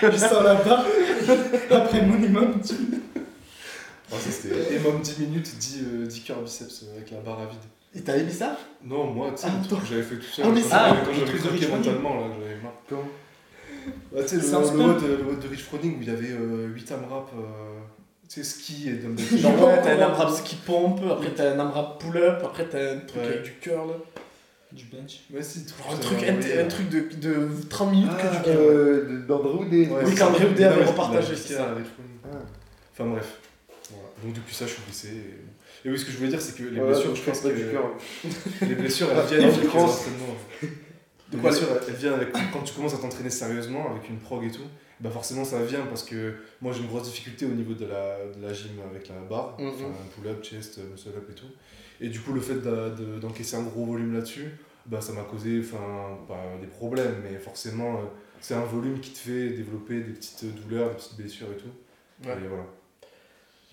Juste 0.10 0.24
à 0.24 0.44
la 0.44 0.56
barre, 0.56 0.86
après 1.70 2.02
mon 2.02 2.24
imam, 2.24 2.62
tu 2.66 2.76
Ah, 4.10 4.16
ça, 4.18 4.32
c'était. 4.32 4.74
Et 4.74 4.80
même 4.80 5.02
10 5.02 5.20
minutes, 5.20 5.58
10, 5.58 5.84
euh, 5.84 6.06
10 6.06 6.22
cœurs 6.22 6.42
biceps 6.42 6.84
euh, 6.84 6.96
avec 6.96 7.12
la 7.12 7.20
barre 7.20 7.42
à 7.42 7.46
vide. 7.46 7.60
Il 7.94 8.04
t'a 8.04 8.16
aimé 8.18 8.32
ça? 8.32 8.58
Non, 8.84 9.06
moi, 9.12 9.32
tu 9.32 9.42
sais, 9.42 9.48
Ah, 9.50 9.60
le 9.62 9.68
truc 9.68 9.82
que 9.82 9.86
j'avais 9.88 10.02
fait 10.04 10.16
tout 10.16 10.22
seul. 10.24 10.46
Ah, 10.48 10.52
mais 10.54 10.62
c'est- 10.62 10.70
ah, 10.72 10.96
quand 11.04 11.12
le 11.12 11.26
j'avais 11.26 11.38
craqué 11.40 11.68
mentalement, 11.68 12.16
là, 12.22 12.28
j'avais 12.40 12.62
marre. 12.62 12.74
Comment 12.88 13.04
Bah, 14.14 14.22
tu 14.24 14.28
sais, 14.30 14.36
le, 14.38 14.42
C'est 14.42 14.54
un 14.56 14.62
le, 14.62 14.66
WOD 15.26 15.40
de 15.42 15.48
Rich 15.50 15.64
Froning 15.64 15.98
où 15.98 16.02
il 16.02 16.08
y 16.08 16.12
avait 16.12 16.30
8 16.74 16.92
AMRAP, 16.92 17.30
euh, 17.34 17.80
tu 18.30 18.36
sais, 18.36 18.44
ski 18.44 18.90
et 18.90 18.94
dumbbell. 18.94 19.26
Genre, 19.38 19.58
Genre, 19.58 19.68
ouais, 19.68 19.82
t'as 19.84 19.92
un 19.92 19.96
comment- 19.96 20.06
AMRAP 20.08 20.30
ski 20.32 20.56
pompe, 20.66 21.02
après 21.12 21.32
t'as 21.36 21.54
un 21.54 21.60
AMRAP 21.60 22.00
pull-up, 22.02 22.42
après 22.46 22.66
t'as 22.70 22.94
un 22.94 23.00
truc 23.00 23.22
Ouais. 23.24 23.28
avec 23.28 23.44
du 23.44 23.52
curl. 23.62 23.90
Du 24.72 24.86
bench. 24.86 25.20
Ouais, 25.34 25.44
si, 25.44 25.60
Genre 25.60 25.68
je 25.90 25.96
un 25.96 25.98
t'avais 25.98 26.16
truc, 26.16 26.30
un, 26.30 26.60
euh, 26.60 26.70
truc 26.70 26.90
de, 26.90 27.00
de 27.30 27.48
30 27.70 27.92
minutes 27.92 28.16
que 28.16 28.22
Ah, 28.32 28.36
du 28.38 28.42
curl. 28.44 28.56
euh, 28.58 29.06
de- 29.10 29.28
d'Andrew 29.28 29.66
des. 29.70 29.88
Ouais, 29.88 29.98
Oui, 30.06 30.12
c'est 30.14 30.18
qu'André 30.20 30.46
ça. 30.46 30.50
Oudé 30.50 30.64
avait 30.64 30.86
repartagé, 30.86 31.36
c'est 31.36 31.54
ça. 31.56 31.72
à 31.72 31.74
Rich 31.76 31.88
Froning. 31.88 32.18
Ah. 32.24 32.38
Enfin 32.94 33.10
bref. 33.10 33.38
Donc 34.24 34.34
depuis 34.34 34.56
ça, 34.56 34.66
je 34.66 34.72
suis 34.72 34.82
blessé. 34.84 35.10
Et... 35.86 35.90
oui, 35.90 35.98
ce 36.00 36.06
que 36.06 36.12
je 36.12 36.18
voulais 36.18 36.30
dire, 36.30 36.42
c'est 36.42 36.56
que 36.58 36.64
les 36.64 36.80
blessures, 36.80 37.16
je 37.16 37.22
pense 37.24 37.42
que 37.42 37.48
du 37.50 37.72
cœur. 37.72 37.92
les 38.68 38.76
blessures, 38.76 39.08
elles 39.12 39.18
Ah, 39.20 39.26
viennent 39.28 39.44
avec 39.44 39.62
les 39.62 39.68
entraînements. 39.68 40.38
Blessures, 41.34 41.68
elles 41.88 41.94
viennent 41.96 42.14
avec 42.14 42.32
quand 42.52 42.62
tu 42.64 42.74
commences 42.74 42.94
à 42.94 42.98
t'entraîner 42.98 43.30
sérieusement 43.30 43.90
avec 43.92 44.10
une 44.10 44.18
prog 44.18 44.44
et 44.44 44.52
tout. 44.52 44.64
Bah 45.00 45.10
forcément 45.10 45.44
ça 45.44 45.64
vient 45.64 45.84
parce 45.88 46.04
que 46.04 46.36
moi 46.62 46.74
j'ai 46.74 46.82
une 46.82 46.88
grosse 46.88 47.04
difficulté 47.10 47.46
au 47.48 47.54
niveau 47.56 47.74
de 47.74 47.86
la, 47.88 48.18
de 48.38 48.46
la 48.46 48.54
gym 48.54 48.70
avec 48.88 49.08
la 49.10 49.16
barre, 49.28 49.56
enfin 49.60 49.86
pull-up, 50.16 50.44
chest, 50.44 50.80
muscle 50.92 51.10
up 51.18 51.28
et 51.32 51.34
tout. 51.34 51.48
Et 52.02 52.10
du 52.10 52.20
coup 52.20 52.34
le 52.34 52.42
fait 52.42 52.56
de- 52.62 53.18
d'encaisser 53.20 53.56
un 53.56 53.64
gros 53.64 53.84
volume 53.86 54.14
là-dessus, 54.14 54.50
bah 54.86 55.02
ça 55.02 55.14
m'a 55.14 55.24
causé 55.24 55.60
enfin 55.64 56.20
des 56.62 56.68
problèmes 56.68 57.16
mais 57.24 57.40
forcément 57.40 57.96
euh, 57.96 58.04
c'est 58.42 58.54
un 58.54 58.64
volume 58.66 59.00
qui 59.00 59.10
te 59.12 59.18
fait 59.18 59.50
développer 59.50 60.02
des 60.02 60.12
petites 60.14 60.46
douleurs, 60.64 60.90
des 60.90 60.96
petites 60.98 61.18
blessures 61.18 61.48
et 61.52 61.58
tout. 61.58 62.28
Ouais. 62.28 62.36
Et 62.36 62.48
voilà. 62.48 62.66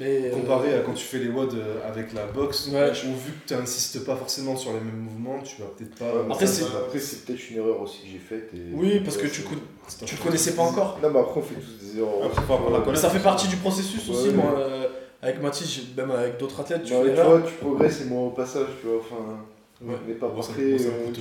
Mais, 0.01 0.27
euh, 0.27 0.31
Comparé 0.31 0.75
à 0.75 0.79
quand 0.81 0.93
tu 0.93 1.05
fais 1.05 1.19
les 1.19 1.29
WOD 1.29 1.55
euh, 1.55 1.75
avec 1.89 2.13
la 2.15 2.25
boxe, 2.27 2.69
Ouais. 2.73 2.91
où 2.91 3.17
vu 3.17 3.33
que 3.33 3.49
tu 3.49 3.55
n'insistes 3.55 4.05
pas 4.05 4.15
forcément 4.15 4.57
sur 4.57 4.73
les 4.73 4.79
mêmes 4.79 4.95
mouvements, 5.01 5.41
tu 5.43 5.61
vas 5.61 5.67
peut-être 5.77 5.97
pas. 5.97 6.23
Mais 6.27 6.33
Après, 6.35 6.47
c'est- 6.47 7.25
peut-être 7.27 7.51
une 7.51 7.57
erreur 7.59 7.81
aussi 7.81 8.03
que 8.03 8.07
j'ai 8.13 8.19
faite. 8.19 8.51
et- 8.55 8.75
Oui, 8.75 9.01
parce 9.01 9.17
que 9.17 9.27
tu, 9.27 9.43
le 9.43 9.49
peu- 9.49 10.23
connaissais 10.23 10.53
pas 10.55 10.63
encore. 10.63 10.99
Non, 11.03 11.11
mais 11.11 11.19
après, 11.19 11.41
on 11.41 11.43
fait 11.43 11.55
tous 11.57 11.85
des 11.85 11.99
erreurs. 11.99 12.13
Après, 12.27 12.43
Mais 12.43 12.85
connaître. 12.85 13.01
ça 13.01 13.11
fait 13.11 13.19
partie 13.23 13.49
du 13.49 13.57
processus 13.57 14.09
aussi. 14.09 14.29
Ouais, 14.29 14.35
moi, 14.35 14.55
euh, 14.57 14.87
avec 15.21 15.43
Mathis, 15.43 15.81
même 15.97 16.13
avec 16.13 16.39
d'autres 16.39 16.61
athlètes, 16.61 16.85
tu 16.85 16.93
Non, 16.93 17.03
fais 17.03 17.09
mais 17.09 17.15
tu 17.17 17.23
vois, 17.23 17.41
tu 17.43 17.55
progresses 17.55 18.01
et 18.03 18.05
moi 18.05 18.23
au 18.29 18.31
passage, 18.31 18.67
tu 18.81 18.87
vois. 18.87 18.99
Enfin, 19.01 19.41
Ouais. 19.83 19.95
on 20.05 20.09
n'est 20.09 20.15
pas 20.15 20.29
prêt. 20.29 20.77
on-. 20.77 21.13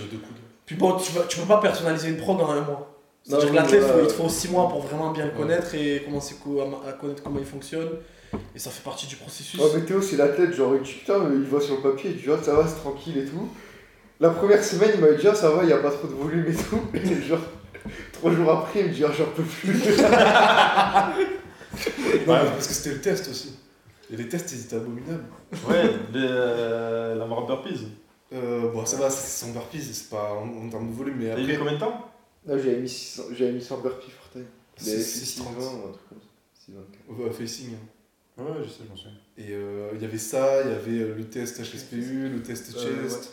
Puis 0.67 0.75
bon, 0.75 0.93
tu, 0.97 1.13
vas- 1.13 1.23
tu 1.27 1.39
peux 1.39 1.47
pas 1.47 1.59
personnaliser 1.61 2.09
une 2.09 2.17
prog 2.17 2.39
en 2.41 2.51
un 2.51 2.61
mois. 2.61 2.93
Non, 3.29 3.39
C'est-à-dire 3.39 3.49
que 3.49 3.55
l'athlète, 3.55 3.83
il 4.01 4.07
te 4.07 4.13
faut 4.13 4.29
6 4.29 4.49
mois 4.51 4.69
pour 4.69 4.81
vraiment 4.81 5.11
bien 5.11 5.25
le 5.25 5.31
connaître 5.31 5.73
et 5.75 6.03
commencer 6.05 6.35
co- 6.43 6.61
à, 6.61 6.89
à 6.89 6.93
connaître 6.93 7.23
comment 7.23 7.39
il 7.39 7.45
fonctionne. 7.45 7.89
Et 8.55 8.59
ça 8.59 8.69
fait 8.71 8.83
partie 8.83 9.07
du 9.07 9.15
processus. 9.15 9.59
Ouais, 9.59 9.67
mais 9.75 9.81
Théo, 9.85 10.01
c'est 10.01 10.17
l'athlète, 10.17 10.53
genre, 10.53 10.75
il 10.75 10.81
dit 10.81 10.93
putain, 10.93 11.29
il 11.33 11.43
voit 11.43 11.61
sur 11.61 11.75
le 11.77 11.81
papier, 11.81 12.11
il 12.11 12.17
dit 12.17 12.25
ah, 12.31 12.41
ça 12.43 12.53
va, 12.55 12.67
c'est 12.67 12.75
tranquille 12.75 13.17
et 13.17 13.25
tout. 13.25 13.47
La 14.19 14.31
première 14.31 14.63
semaine, 14.63 14.91
il 14.95 15.01
m'a 15.01 15.11
dit 15.11 15.27
ah, 15.27 15.35
ça 15.35 15.49
va, 15.51 15.63
il 15.63 15.67
n'y 15.67 15.73
a 15.73 15.77
pas 15.77 15.91
trop 15.91 16.07
de 16.07 16.13
volume 16.13 16.45
et 16.47 16.55
tout. 16.55 16.79
Et 16.93 17.21
genre, 17.21 17.39
trois 18.13 18.31
jours 18.33 18.51
après, 18.51 18.79
il 18.81 18.87
me 18.87 18.93
dit 18.93 19.03
ah, 19.05 19.11
j'en 19.17 19.25
peux 19.25 19.43
plus. 19.43 19.79
Non, 22.27 22.33
mais 22.43 22.49
parce 22.51 22.67
que 22.67 22.73
c'était 22.73 22.95
le 22.95 23.01
test 23.01 23.29
aussi. 23.29 23.53
Et 24.11 24.15
les 24.17 24.27
tests, 24.27 24.51
ils 24.53 24.61
étaient 24.61 24.77
abominables. 24.77 25.25
Ouais, 25.69 25.83
les, 26.13 26.25
euh, 26.27 27.15
la 27.15 27.25
mort 27.25 27.45
burpees. 27.45 27.87
Euh, 28.33 28.71
bon, 28.71 28.85
ça 28.85 28.97
va, 28.97 29.09
c'est 29.09 29.45
sans 29.45 29.51
burpees, 29.51 29.81
c'est 29.93 30.09
pas 30.09 30.33
en, 30.33 30.47
en 30.65 30.69
termes 30.69 30.89
de 30.89 30.95
volume, 30.95 31.17
mais 31.19 31.29
T'as 31.33 31.39
eu 31.39 31.43
après. 31.43 31.57
combien 31.57 31.73
de 31.73 31.79
temps? 31.79 32.09
Là, 32.45 32.57
j'avais 32.57 32.77
mis 32.79 32.89
600, 32.89 33.23
j'avais 33.37 33.51
mis 33.51 33.61
100 33.61 33.77
burpees 33.77 34.11
6,30. 34.79 34.99
620 35.01 35.47
ou 35.49 35.59
un 35.59 35.91
truc 35.91 36.09
comme 36.09 36.19
ça. 36.21 36.27
624. 36.65 37.19
Ouais, 37.19 37.31
facing. 37.31 37.73
hein. 37.73 37.77
Ouais, 38.37 38.45
je 38.63 38.69
sais, 38.69 38.83
j'en 38.87 38.95
suis. 38.95 39.09
Et 39.37 39.51
euh, 39.51 39.89
il 39.95 40.01
y 40.01 40.05
avait 40.05 40.17
ça, 40.17 40.61
il 40.63 40.71
y 40.71 40.73
avait 40.73 41.09
euh, 41.11 41.15
le 41.15 41.23
test 41.25 41.59
HSPU, 41.59 42.29
le 42.29 42.41
test 42.43 42.75
Euh, 42.77 43.03
chest, 43.03 43.31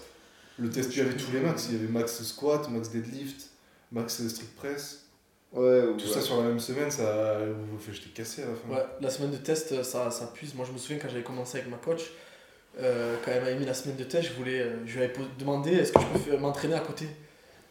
le 0.58 0.70
test, 0.70 0.90
il 0.94 0.98
y 0.98 1.00
avait 1.02 1.14
tous 1.16 1.30
les 1.32 1.40
max. 1.40 1.66
Il 1.70 1.76
y 1.76 1.78
avait 1.78 1.92
max 1.92 2.22
squat, 2.22 2.68
max 2.70 2.90
deadlift, 2.90 3.50
max 3.92 4.26
strict 4.26 4.54
press. 4.56 5.00
Ouais, 5.52 5.82
ou 5.82 5.96
Tout 5.96 6.06
ouais. 6.06 6.12
ça 6.12 6.20
sur 6.20 6.38
la 6.40 6.48
même 6.48 6.58
semaine, 6.58 6.90
ça. 6.90 7.38
J'étais 7.92 8.10
cassé 8.10 8.42
à 8.42 8.46
la 8.46 8.54
fin. 8.54 8.68
Ouais, 8.74 8.86
la 9.00 9.10
semaine 9.10 9.30
de 9.30 9.36
test, 9.36 9.82
ça, 9.82 10.10
ça 10.10 10.26
puise. 10.34 10.54
Moi, 10.54 10.64
je 10.66 10.72
me 10.72 10.78
souviens 10.78 10.98
quand 10.98 11.08
j'avais 11.08 11.22
commencé 11.22 11.58
avec 11.58 11.70
ma 11.70 11.76
coach, 11.76 12.00
euh, 12.80 13.16
quand 13.24 13.30
elle 13.30 13.42
m'avait 13.42 13.58
mis 13.58 13.66
la 13.66 13.74
semaine 13.74 13.96
de 13.96 14.04
test, 14.04 14.28
je, 14.28 14.32
voulais, 14.32 14.66
je 14.86 14.96
lui 14.96 15.04
avais 15.04 15.14
demandé 15.38 15.72
est-ce 15.74 15.92
que 15.92 16.00
je 16.00 16.30
peux 16.30 16.36
m'entraîner 16.38 16.74
à 16.74 16.80
côté? 16.80 17.06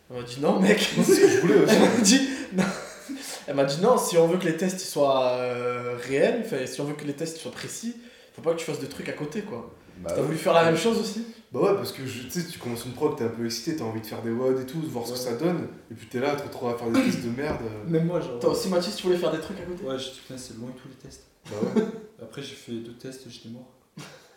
Elle 0.09 0.17
m'a 0.17 0.23
dit 0.23 0.39
non, 0.39 0.59
mec. 0.59 0.79
C'est 0.79 1.03
ce 1.03 1.21
que 1.21 1.27
je 1.27 1.39
voulais 1.39 1.55
aussi. 1.63 1.73
Elle 1.75 1.81
m'a 1.81 2.01
dit 2.01 2.29
non. 2.53 2.63
Elle 3.47 3.55
m'a 3.55 3.65
dit 3.65 3.81
non, 3.81 3.97
si 3.97 4.17
on 4.17 4.27
veut 4.27 4.37
que 4.37 4.45
les 4.45 4.57
tests 4.57 4.81
ils 4.83 4.87
soient 4.89 5.31
euh, 5.33 5.97
réels, 6.07 6.43
enfin, 6.45 6.65
si 6.65 6.79
on 6.81 6.85
veut 6.85 6.93
que 6.95 7.05
les 7.05 7.13
tests 7.13 7.37
soient 7.37 7.51
précis, 7.51 7.95
faut 8.35 8.41
pas 8.41 8.53
que 8.53 8.59
tu 8.59 8.65
fasses 8.65 8.79
de 8.79 8.85
trucs 8.85 9.09
à 9.09 9.13
côté 9.13 9.41
quoi. 9.41 9.71
Bah, 9.97 10.11
T'as 10.15 10.21
voulu 10.21 10.37
faire 10.37 10.53
la 10.53 10.63
même 10.65 10.77
chose 10.77 10.99
aussi? 10.99 11.25
Bah 11.51 11.59
ouais, 11.61 11.75
parce 11.75 11.91
que 11.91 12.01
tu 12.01 12.29
sais, 12.31 12.47
tu 12.47 12.57
commences 12.57 12.83
une 12.85 12.93
prog, 12.93 13.15
t'es 13.15 13.25
un 13.25 13.29
peu 13.29 13.45
excité, 13.45 13.75
t'as 13.75 13.83
envie 13.83 14.01
de 14.01 14.05
faire 14.07 14.23
des 14.23 14.31
WOD 14.31 14.59
et 14.61 14.65
tout, 14.65 14.79
de 14.81 14.87
voir 14.87 15.05
ce 15.05 15.11
que 15.13 15.17
ça 15.19 15.35
donne, 15.35 15.67
et 15.91 15.93
puis 15.93 16.07
t'es 16.07 16.19
là, 16.19 16.35
trop 16.35 16.49
trop 16.49 16.67
à 16.69 16.77
faire 16.77 16.89
des 16.89 16.99
tests 17.03 17.23
de 17.23 17.29
merde. 17.29 17.59
Même 17.87 18.07
moi, 18.07 18.19
genre. 18.19 18.39
Toi 18.39 18.49
aussi, 18.51 18.69
Mathis, 18.69 18.95
tu 18.95 19.03
voulais 19.05 19.19
faire 19.19 19.31
des 19.31 19.39
trucs 19.39 19.59
à 19.59 19.63
côté? 19.63 19.83
Ouais, 19.83 19.99
j'ai 19.99 20.09
dit 20.11 20.19
putain, 20.25 20.37
c'est 20.37 20.57
loin 20.57 20.69
tous 20.81 20.87
les 20.89 20.95
tests. 20.95 21.25
Bah 21.45 21.57
ouais. 21.75 21.83
Après, 22.23 22.41
j'ai 22.41 22.55
fait 22.55 22.71
deux 22.71 22.93
tests, 22.93 23.29
j'étais 23.29 23.49
mort. 23.49 23.67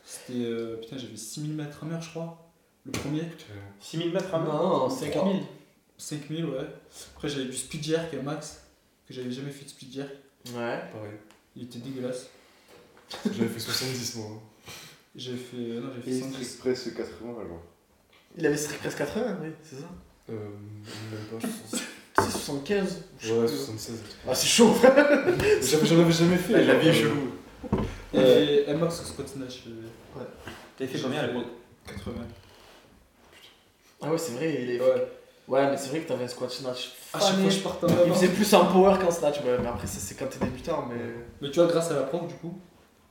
C'était. 0.05 0.45
euh, 0.45 0.77
putain, 0.77 0.99
j'avais 0.99 1.17
6000 1.17 1.55
mètres 1.55 1.79
à 1.83 1.95
heure, 1.95 2.03
je 2.03 2.11
crois. 2.11 2.53
Le 2.85 2.93
premier. 2.93 3.21
Putain. 3.23 3.55
6000 3.81 4.13
mètres 4.13 4.35
à 4.35 4.39
Non, 4.41 4.45
main 4.45 4.53
non, 4.59 4.91
5000. 4.91 5.43
5000, 5.99 6.45
ouais. 6.47 6.67
Après, 7.15 7.29
j'avais 7.29 7.45
du 7.47 7.57
speed 7.57 7.83
jerk 7.85 8.13
à 8.15 8.23
max, 8.23 8.61
que 9.09 9.15
j'avais 9.15 9.31
jamais 9.31 9.51
fait 9.51 9.65
de 9.65 9.71
speed 9.71 9.93
jerk. 9.93 10.11
Ouais. 10.49 10.81
Pareil. 10.93 11.13
Il 11.57 11.65
était 11.65 11.79
dégueulasse. 11.79 12.27
J'avais 13.25 13.49
fait 13.49 13.61
70 13.61 14.17
moi. 14.17 14.43
J'avais 15.15 15.37
fait. 15.39 15.57
euh, 15.57 15.81
Non, 15.81 15.89
j'avais 15.95 16.11
Et 16.17 16.21
fait 16.21 16.27
110. 16.27 16.35
strict 16.45 16.59
press 16.61 16.89
80 16.97 17.31
alors. 17.41 17.63
Il 18.37 18.45
avait 18.47 18.57
strict 18.57 18.81
presque 18.81 18.99
80, 18.99 19.39
oui, 19.43 19.49
c'est 19.63 19.77
ça. 19.77 19.89
Euh, 20.29 20.35
même 20.35 21.25
pas, 21.31 21.39
je 21.41 21.47
pense. 21.47 21.83
C'est 22.19 22.31
75. 22.39 23.03
je 23.19 23.29
Ouais, 23.33 23.37
crois. 23.47 23.49
76. 23.49 23.99
Ah, 24.29 24.35
c'est 24.35 24.47
chaud. 24.47 24.75
J'avais- 24.83 25.87
J'en 25.87 26.01
avais 26.01 26.13
jamais 26.13 26.37
fait. 26.37 26.55
Ah, 26.57 26.61
il 26.63 26.71
a 26.71 26.73
genre, 26.75 26.83
bien 26.83 26.91
euh, 26.91 26.95
chelou. 26.95 28.69
Et 28.69 28.75
max 28.75 29.01
au 29.01 29.05
squat 29.05 29.29
snatch. 29.29 29.63
euh, 29.69 30.23
T'as 30.77 30.87
fait 30.87 31.01
combien 31.01 31.21
à 31.21 31.27
l'époque? 31.29 31.47
80. 31.87 32.15
Ah, 34.03 34.11
ouais, 34.11 34.19
c'est 34.19 34.33
vrai, 34.33 34.63
il 34.63 34.71
est. 34.73 34.81
Ouais. 34.81 35.09
Ouais, 35.49 35.71
mais 35.71 35.77
c'est 35.77 35.91
vrai 35.91 36.01
que 36.01 36.09
t'avais 36.09 36.25
un 36.25 36.29
squat 36.29 36.51
snatch. 36.51 36.93
À 37.15 37.21
chaque 37.21 37.37
fois, 37.37 37.51
je 37.51 37.59
partais 37.61 37.87
en 37.87 37.89
Il 37.89 37.99
avant. 38.01 38.15
faisait 38.15 38.29
plus 38.29 38.53
en 38.55 38.67
power 38.67 38.97
qu'en 39.01 39.11
snatch, 39.13 39.37
ouais, 39.43 39.57
mais 39.61 39.69
après, 39.69 39.87
ça, 39.87 39.99
c'est 40.01 40.17
quand 40.17 40.27
t'es 40.27 40.45
débutant, 40.45 40.87
mais. 40.91 40.97
Mais 41.41 41.51
tu 41.51 41.61
vois, 41.61 41.69
grâce 41.69 41.91
à 41.91 41.95
la 41.95 42.03
prof, 42.03 42.27
du 42.27 42.35
coup. 42.35 42.59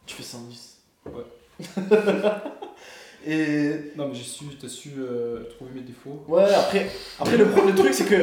Tu 0.05 0.15
fais 0.15 0.23
110. 0.23 0.77
Ouais. 1.05 1.23
Et. 3.27 3.91
Non, 3.95 4.07
mais 4.09 4.15
j'ai 4.15 4.23
su, 4.23 4.45
t'as 4.61 4.67
su 4.67 4.91
euh, 4.99 5.43
trouver 5.55 5.71
mes 5.75 5.81
défauts. 5.81 6.23
Ouais, 6.27 6.43
après, 6.53 6.89
après 7.19 7.37
le, 7.37 7.45
pro- 7.49 7.65
le 7.65 7.73
truc, 7.73 7.93
c'est 7.93 8.05
que. 8.05 8.15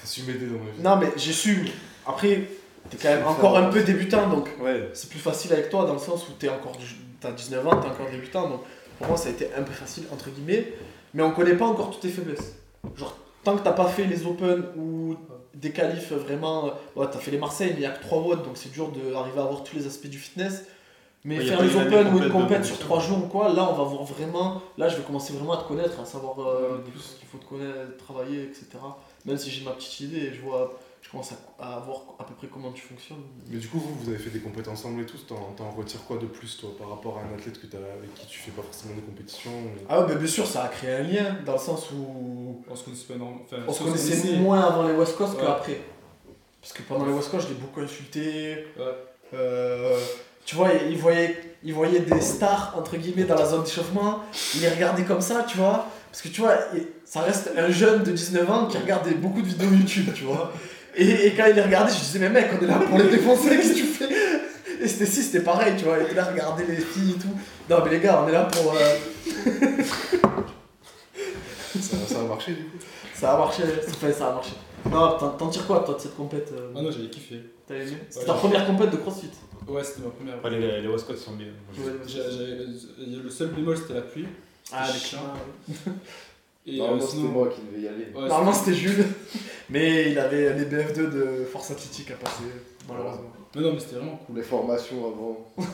T'as 0.00 0.06
su 0.06 0.22
m'aider 0.22 0.46
dans 0.46 0.58
ma 0.64 0.70
vie. 0.70 0.82
Non, 0.82 0.96
mais 0.96 1.12
j'ai 1.16 1.32
su. 1.32 1.68
Après, 2.06 2.48
t'es 2.90 2.96
quand 3.00 3.08
même 3.10 3.26
encore 3.26 3.56
un 3.58 3.68
peu 3.70 3.82
débutant, 3.82 4.28
donc 4.28 4.48
Ouais. 4.60 4.90
c'est 4.94 5.10
plus 5.10 5.18
facile 5.20 5.52
avec 5.52 5.68
toi 5.70 5.84
dans 5.86 5.92
le 5.92 5.98
sens 6.00 6.26
où 6.28 6.32
t'es 6.32 6.48
encore. 6.48 6.76
du- 6.76 6.86
T'as 7.20 7.32
19 7.32 7.66
ans, 7.66 7.76
t'es 7.80 7.88
encore 7.88 8.08
débutant, 8.10 8.48
donc 8.48 8.60
pour 8.98 9.08
moi, 9.08 9.16
ça 9.16 9.28
a 9.28 9.32
été 9.32 9.48
un 9.56 9.62
peu 9.62 9.72
facile, 9.72 10.04
entre 10.12 10.30
guillemets. 10.30 10.72
Mais 11.14 11.22
on 11.24 11.32
connaît 11.32 11.56
pas 11.56 11.66
encore 11.66 11.90
toutes 11.90 12.00
tes 12.02 12.08
faiblesses. 12.10 12.54
Genre, 12.96 13.16
tant 13.44 13.56
que 13.56 13.62
t'as 13.62 13.72
pas 13.72 13.86
fait 13.86 14.04
les 14.04 14.26
Open 14.26 14.64
ou 14.76 15.16
des 15.54 15.72
qualifs 15.72 16.12
vraiment. 16.12 16.70
Ouais, 16.96 17.06
t'as 17.10 17.18
fait 17.18 17.30
les 17.30 17.38
Marseille, 17.38 17.70
mais 17.74 17.80
il 17.80 17.82
y 17.82 17.86
a 17.86 17.90
que 17.90 18.02
3 18.02 18.22
watts, 18.22 18.44
donc 18.44 18.56
c'est 18.56 18.70
dur 18.72 18.88
d'arriver 18.90 19.38
à 19.38 19.42
avoir 19.42 19.62
tous 19.64 19.76
les 19.76 19.86
aspects 19.86 20.06
du 20.08 20.18
fitness. 20.18 20.64
Mais 21.24 21.38
Ouais, 21.38 21.44
faire 21.46 21.60
les 21.62 21.76
Open 21.76 22.14
ou 22.14 22.18
une 22.22 22.28
compète 22.30 22.64
sur 22.64 22.76
compétition. 22.76 22.76
3 22.86 23.00
jours 23.00 23.18
ou 23.24 23.26
quoi, 23.28 23.48
là 23.52 23.68
on 23.70 23.74
va 23.74 23.84
voir 23.84 24.04
vraiment. 24.04 24.62
Là 24.76 24.88
je 24.88 24.96
vais 24.96 25.02
commencer 25.02 25.32
vraiment 25.32 25.54
à 25.54 25.62
te 25.62 25.68
connaître, 25.68 25.98
à 26.00 26.04
savoir 26.04 26.38
euh, 26.40 26.76
Ouais, 26.76 26.84
tout 26.92 26.98
ce 27.00 27.16
qu'il 27.16 27.26
faut 27.26 27.38
te 27.38 27.44
connaître, 27.44 27.96
travailler, 27.96 28.44
etc. 28.44 28.66
Même 29.24 29.36
si 29.36 29.50
j'ai 29.50 29.64
ma 29.64 29.72
petite 29.72 30.00
idée, 30.00 30.32
je 30.32 30.40
vois. 30.40 30.78
Je 31.08 31.12
commence 31.12 31.32
à, 31.58 31.76
à 31.76 31.78
voir 31.80 32.02
à 32.18 32.24
peu 32.24 32.34
près 32.34 32.48
comment 32.48 32.70
tu 32.70 32.82
fonctionnes. 32.82 33.22
Mais 33.48 33.56
du 33.56 33.66
coup, 33.66 33.78
vous, 33.78 33.94
vous 33.94 34.10
avez 34.10 34.18
fait 34.18 34.28
des 34.28 34.40
compétences 34.40 34.80
ensemble 34.80 35.00
et 35.00 35.06
tout, 35.06 35.16
t'en 35.26 35.52
t'en 35.56 35.70
retires 35.70 36.04
quoi 36.04 36.18
de 36.18 36.26
plus, 36.26 36.58
toi, 36.58 36.68
par 36.78 36.90
rapport 36.90 37.16
à 37.16 37.22
un 37.22 37.34
athlète 37.34 37.58
que 37.58 37.66
t'as, 37.66 37.78
avec 37.78 38.12
qui 38.12 38.26
tu 38.26 38.38
fais 38.40 38.50
pas 38.50 38.60
forcément 38.60 38.94
de 38.94 39.00
compétition 39.00 39.50
ou- 39.50 39.86
Ah 39.88 40.00
ouais, 40.00 40.06
mais 40.10 40.16
bien 40.16 40.26
sûr, 40.26 40.46
ça 40.46 40.64
a 40.64 40.68
créé 40.68 40.96
un 40.96 41.02
lien, 41.04 41.36
dans 41.46 41.54
le 41.54 41.58
sens 41.58 41.90
où 41.92 42.62
On 42.68 42.76
se 42.76 42.84
connaissait 42.84 43.06
pas 43.06 43.14
énormément. 43.14 43.40
Enfin, 43.42 43.56
on 43.66 43.72
se 43.72 43.78
se 43.78 43.84
connaissait 43.84 44.10
connaissait. 44.20 44.36
moins 44.36 44.60
avant 44.60 44.86
les 44.86 44.92
West 44.92 45.16
Coast 45.16 45.32
Ouais. 45.38 45.40
qu'après. 45.46 45.80
Parce 46.60 46.74
que 46.74 46.82
pendant 46.82 47.06
les 47.06 47.12
West 47.14 47.30
Coast, 47.30 47.48
je 47.48 47.54
l'ai 47.54 47.58
beaucoup 47.58 47.80
insulté. 47.80 48.66
Ouais. 48.78 48.84
Euh, 49.32 49.98
tu 50.44 50.56
vois, 50.56 50.74
il 50.74 50.98
voyait, 50.98 51.38
il 51.64 51.72
voyait 51.72 52.00
des 52.00 52.20
stars, 52.20 52.74
entre 52.76 52.98
guillemets, 52.98 53.24
dans 53.24 53.34
la 53.36 53.46
zone 53.46 53.62
d'échauffement, 53.64 54.20
il 54.56 54.60
les 54.60 54.68
regardait 54.68 55.04
comme 55.04 55.22
ça, 55.22 55.44
tu 55.48 55.56
vois, 55.56 55.86
parce 56.10 56.20
que 56.20 56.28
tu 56.28 56.42
vois, 56.42 56.54
ça 57.06 57.20
reste 57.22 57.50
un 57.56 57.70
jeune 57.70 58.02
de 58.02 58.12
19 58.12 58.50
ans 58.50 58.66
qui 58.66 58.76
regardait 58.76 59.14
beaucoup 59.14 59.40
de 59.40 59.46
vidéos 59.46 59.70
YouTube, 59.70 60.10
tu 60.14 60.24
vois. 60.24 60.52
Et, 60.98 61.26
et 61.28 61.34
quand 61.34 61.46
il 61.48 61.54
les 61.54 61.62
regardait, 61.62 61.92
je 61.92 61.98
disais, 62.00 62.18
mais 62.18 62.28
mec, 62.30 62.48
on 62.60 62.64
est 62.64 62.66
là 62.68 62.78
pour 62.80 62.98
les 62.98 63.08
défoncer, 63.08 63.50
qu'est-ce 63.50 63.70
que 63.72 63.78
tu 63.78 63.84
fais? 63.84 64.08
Et 64.80 64.86
c'était 64.88 65.06
si, 65.06 65.22
c'était 65.22 65.40
pareil, 65.44 65.74
tu 65.78 65.84
vois, 65.84 65.96
il 65.98 66.04
était 66.06 66.14
là 66.14 66.24
à 66.26 66.30
regarder 66.32 66.64
les 66.66 66.76
filles 66.76 67.12
et 67.16 67.18
tout. 67.20 67.28
Non, 67.70 67.78
mais 67.84 67.90
les 67.90 68.00
gars, 68.00 68.22
on 68.24 68.28
est 68.28 68.32
là 68.32 68.44
pour. 68.44 68.74
euh, 68.74 68.96
Ça, 71.80 71.96
ça 72.08 72.20
a 72.20 72.24
marché 72.24 72.52
du 72.52 72.64
coup. 72.64 72.78
ça 73.14 73.34
a 73.34 73.38
marché, 73.38 73.62
enfin, 73.88 74.12
ça 74.12 74.28
a 74.28 74.32
marché. 74.34 74.52
Non, 74.90 75.16
t'en 75.18 75.30
t'en 75.30 75.48
tires 75.48 75.66
quoi, 75.66 75.80
toi, 75.84 75.94
de 75.94 76.00
cette 76.00 76.16
compète 76.16 76.50
euh, 76.52 76.72
Ah 76.76 76.82
non, 76.82 76.90
j'avais 76.90 77.08
kiffé. 77.08 77.40
T'as 77.66 77.74
aimé? 77.76 77.92
C'était 78.08 78.20
Ouais, 78.20 78.26
ta 78.26 78.34
première 78.34 78.66
compète 78.66 78.90
de 78.90 78.96
CrossFit 78.96 79.30
Ouais, 79.68 79.84
c'était 79.84 80.02
ma 80.02 80.10
première. 80.10 80.34
Après, 80.36 80.50
les, 80.50 80.80
les 80.80 80.88
Westcott 80.88 81.18
sont 81.18 81.32
bien. 81.32 81.46
Ouais, 81.76 81.92
J'ai- 82.06 82.22
j'ai- 82.30 82.64
il 83.06 83.12
y 83.16 83.20
a 83.20 83.22
Le 83.22 83.30
seul 83.30 83.48
bémol, 83.48 83.76
c'était 83.76 83.94
la 83.94 84.00
pluie. 84.02 84.26
Ah, 84.72 84.86
les 84.92 84.98
chiens. 84.98 85.20
Et 86.68 86.76
Normalement, 86.78 87.02
euh, 87.02 87.06
c'était 87.06 87.16
sinon. 87.18 87.30
moi 87.32 87.48
qui 87.48 87.60
devais 87.62 87.80
y 87.82 87.88
aller. 87.88 88.04
Ouais, 88.14 88.28
Normalement, 88.28 88.52
c'était- 88.52 88.72
c'était 88.74 88.88
Jules, 88.88 89.04
mais 89.70 90.10
il 90.12 90.18
avait 90.18 90.52
les 90.54 90.64
BF2 90.66 91.10
de 91.10 91.44
force 91.50 91.70
athlétique 91.70 92.10
à 92.10 92.14
passer, 92.14 92.44
malheureusement. 92.88 93.32
Non, 93.54 93.62
non, 93.62 93.72
mais 93.72 93.80
c'était 93.80 93.96
vraiment 93.96 94.16
cool. 94.26 94.36
Les 94.36 94.42
formations 94.42 95.06
avant. 95.06 95.46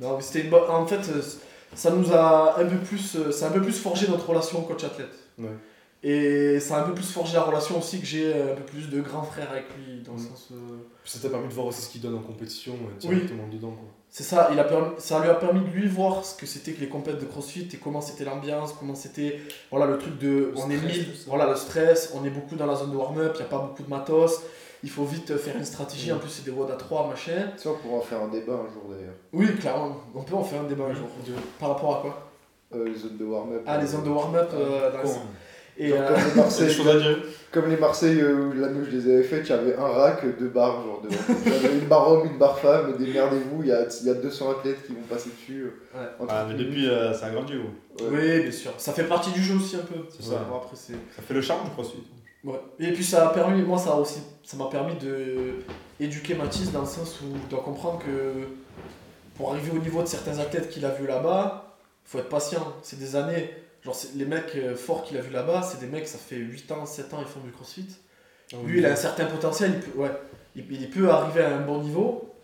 Non, 0.00 0.16
mais 0.16 0.22
c'était 0.22 0.42
une 0.42 0.50
bonne. 0.50 0.68
En 0.68 0.86
fait, 0.86 1.00
euh, 1.08 1.22
ça 1.74 1.90
nous 1.90 2.12
a 2.12 2.60
un 2.60 2.66
peu 2.66 2.76
plus. 2.76 3.16
euh, 3.16 3.30
Ça 3.32 3.46
a 3.46 3.48
un 3.48 3.52
peu 3.52 3.62
plus 3.62 3.78
forgé 3.78 4.06
notre 4.08 4.28
relation 4.28 4.60
coach-athlète. 4.62 5.14
Ouais. 5.38 5.48
Et 6.02 6.60
ça 6.60 6.76
a 6.76 6.80
un 6.82 6.84
peu 6.84 6.92
plus 6.92 7.10
forgé 7.10 7.32
la 7.34 7.42
relation 7.42 7.78
aussi 7.78 7.98
que 8.00 8.06
j'ai 8.06 8.34
un 8.34 8.54
peu 8.54 8.62
plus 8.64 8.90
de 8.90 9.00
grand 9.00 9.22
frère 9.22 9.50
avec 9.50 9.64
lui, 9.76 10.02
dans 10.02 10.12
le 10.12 10.18
sens. 10.18 10.48
euh, 10.52 10.56
ça 11.06 11.18
t'a 11.18 11.30
permis 11.30 11.48
de 11.48 11.54
voir 11.54 11.66
aussi 11.68 11.80
ce 11.80 11.88
qu'il 11.88 12.02
donne 12.02 12.14
en 12.14 12.20
compétition 12.20 12.74
euh, 12.74 12.98
directement 12.98 13.48
dedans. 13.48 13.70
Quoi. 13.70 13.88
C'est 14.18 14.22
ça, 14.24 14.48
il 14.50 14.58
a 14.58 14.64
permis, 14.64 14.94
ça 14.96 15.20
lui 15.20 15.28
a 15.28 15.34
permis 15.34 15.60
de 15.60 15.66
lui 15.76 15.86
voir 15.88 16.24
ce 16.24 16.34
que 16.34 16.46
c'était 16.46 16.72
que 16.72 16.80
les 16.80 16.88
compètes 16.88 17.20
de 17.20 17.26
crossfit 17.26 17.68
et 17.70 17.76
comment 17.76 18.00
c'était 18.00 18.24
l'ambiance, 18.24 18.72
comment 18.72 18.94
c'était 18.94 19.38
voilà, 19.70 19.84
le 19.84 19.98
truc 19.98 20.18
de. 20.18 20.26
Le 20.28 20.52
on 20.56 20.70
est 20.70 20.78
mille, 20.78 21.08
voilà, 21.26 21.46
le 21.50 21.54
stress, 21.54 22.12
on 22.14 22.24
est 22.24 22.30
beaucoup 22.30 22.56
dans 22.56 22.64
la 22.64 22.76
zone 22.76 22.92
de 22.92 22.96
warm-up, 22.96 23.32
il 23.34 23.40
n'y 23.40 23.44
a 23.44 23.48
pas 23.50 23.58
beaucoup 23.58 23.82
de 23.82 23.90
matos, 23.90 24.40
il 24.82 24.88
faut 24.88 25.04
vite 25.04 25.36
faire 25.36 25.54
une 25.58 25.66
stratégie, 25.66 26.12
en 26.12 26.18
plus 26.18 26.30
c'est 26.30 26.46
des 26.46 26.50
WOD 26.50 26.70
à 26.70 26.76
3, 26.76 27.08
machin. 27.08 27.50
Ça, 27.58 27.68
on 27.68 27.74
pourra 27.74 27.98
en 27.98 28.00
faire 28.00 28.22
un 28.22 28.28
débat 28.28 28.54
un 28.54 28.72
jour 28.72 28.84
d'ailleurs. 28.88 29.12
Oui, 29.34 29.54
clairement, 29.56 29.98
on 30.14 30.22
peut 30.22 30.34
en 30.34 30.44
faire 30.44 30.62
un 30.62 30.64
débat 30.64 30.84
un 30.84 30.94
jour. 30.94 31.08
Par 31.60 31.68
rapport 31.74 31.98
à 31.98 32.00
quoi? 32.00 32.30
Euh, 32.74 32.88
les 32.88 32.94
zones 32.98 33.18
de 33.18 33.24
warm-up. 33.26 33.64
Ah, 33.66 33.76
les 33.76 33.86
zones 33.86 34.02
de 34.04 34.08
warm-up 34.08 34.48
euh, 34.54 34.92
dans 34.92 35.02
les- 35.02 35.04
Con. 35.10 35.20
Et, 35.78 35.88
Genre 35.90 35.98
euh, 36.00 36.06
comme 36.08 36.16
les 36.16 36.22
C'est 36.30 36.34
des 36.34 36.40
Marseille, 36.40 36.70
choses 36.72 36.88
à 36.88 36.98
dire. 36.98 37.18
comme 37.52 37.68
les 37.68 37.76
Marseille 37.76 38.20
euh, 38.20 38.34
où 38.46 38.52
l'année 38.54 38.80
où 38.80 38.84
je 38.84 38.90
les 38.96 39.12
avais 39.14 39.22
faites, 39.22 39.46
il 39.46 39.50
y 39.50 39.52
avait 39.52 39.76
un 39.76 39.86
rack, 39.88 40.38
deux 40.38 40.48
barres, 40.48 40.82
genre. 40.84 41.02
Il 41.44 41.52
avait 41.52 41.74
une 41.74 41.86
barre 41.86 42.08
homme, 42.10 42.26
une 42.30 42.38
barre 42.38 42.58
femme, 42.58 42.96
démerdez-vous, 42.98 43.62
il 43.62 43.68
y 43.68 43.72
a, 43.72 43.82
il 44.00 44.06
y 44.06 44.10
a 44.10 44.14
200 44.14 44.50
athlètes 44.52 44.86
qui 44.86 44.92
vont 44.92 45.02
passer 45.08 45.30
dessus. 45.30 45.64
euh, 45.94 45.98
Ouais. 46.00 46.08
Ah, 46.28 46.44
30 46.46 46.48
mais 46.48 46.54
depuis, 46.64 46.88
euh, 46.88 47.12
ça 47.12 47.26
a 47.26 47.30
grandi. 47.30 47.54
Ouais. 47.54 48.06
Oui, 48.10 48.42
bien 48.42 48.50
sûr. 48.52 48.72
Ça 48.78 48.92
fait 48.92 49.04
partie 49.04 49.30
du 49.32 49.42
jeu 49.42 49.56
aussi 49.56 49.76
un 49.76 49.80
peu. 49.80 49.96
C'est 50.10 50.22
ça. 50.30 50.36
Bon, 50.50 50.56
après, 50.56 50.76
c'est... 50.76 50.92
Ça 50.94 51.22
fait 51.26 51.34
le 51.34 51.40
charme 51.42 51.64
du 51.64 51.70
crossfit. 51.70 52.04
Ouais. 52.44 52.60
Et 52.78 52.92
puis 52.92 53.02
ça 53.04 53.28
a 53.28 53.32
permis, 53.32 53.60
moi 53.62 53.76
ça 53.76 53.90
a 53.90 53.96
aussi, 53.96 54.20
ça 54.44 54.56
m'a 54.56 54.66
permis 54.66 54.94
de 54.96 55.56
éduquer 55.98 56.34
Mathis 56.34 56.70
dans 56.70 56.80
le 56.82 56.86
sens 56.86 57.20
où 57.22 57.34
il 57.34 57.48
doit 57.48 57.62
comprendre 57.62 57.98
que 57.98 58.46
pour 59.36 59.50
arriver 59.52 59.72
au 59.74 59.78
niveau 59.80 60.00
de 60.02 60.06
certains 60.06 60.38
athlètes 60.38 60.68
qu'il 60.70 60.84
a 60.84 60.90
vu 60.90 61.06
là-bas, 61.06 61.76
faut 62.04 62.18
être 62.18 62.28
patient. 62.28 62.72
C'est 62.82 62.98
des 62.98 63.16
années. 63.16 63.50
Genre 63.86 63.96
les 64.16 64.24
mecs 64.26 64.54
euh, 64.56 64.74
forts 64.76 65.04
qu'il 65.04 65.16
a 65.16 65.20
vu 65.22 65.30
là-bas, 65.32 65.62
c'est 65.62 65.80
des 65.80 65.86
mecs, 65.86 66.06
ça 66.08 66.18
fait 66.18 66.36
8 66.36 66.70
ans, 66.72 66.84
7 66.84 67.14
ans, 67.14 67.18
ils 67.20 67.26
font 67.26 67.40
du 67.40 67.52
crossfit. 67.52 67.86
Lui, 68.66 68.78
il 68.80 68.86
a 68.86 68.92
un 68.92 68.96
certain 68.96 69.24
potentiel, 69.26 69.72
il 69.76 69.80
peut, 69.80 69.98
ouais, 70.00 70.10
il, 70.56 70.64
il 70.72 70.90
peut 70.90 71.08
arriver 71.10 71.42
à 71.42 71.56
un 71.56 71.60
bon 71.60 71.80
niveau, 71.82 72.34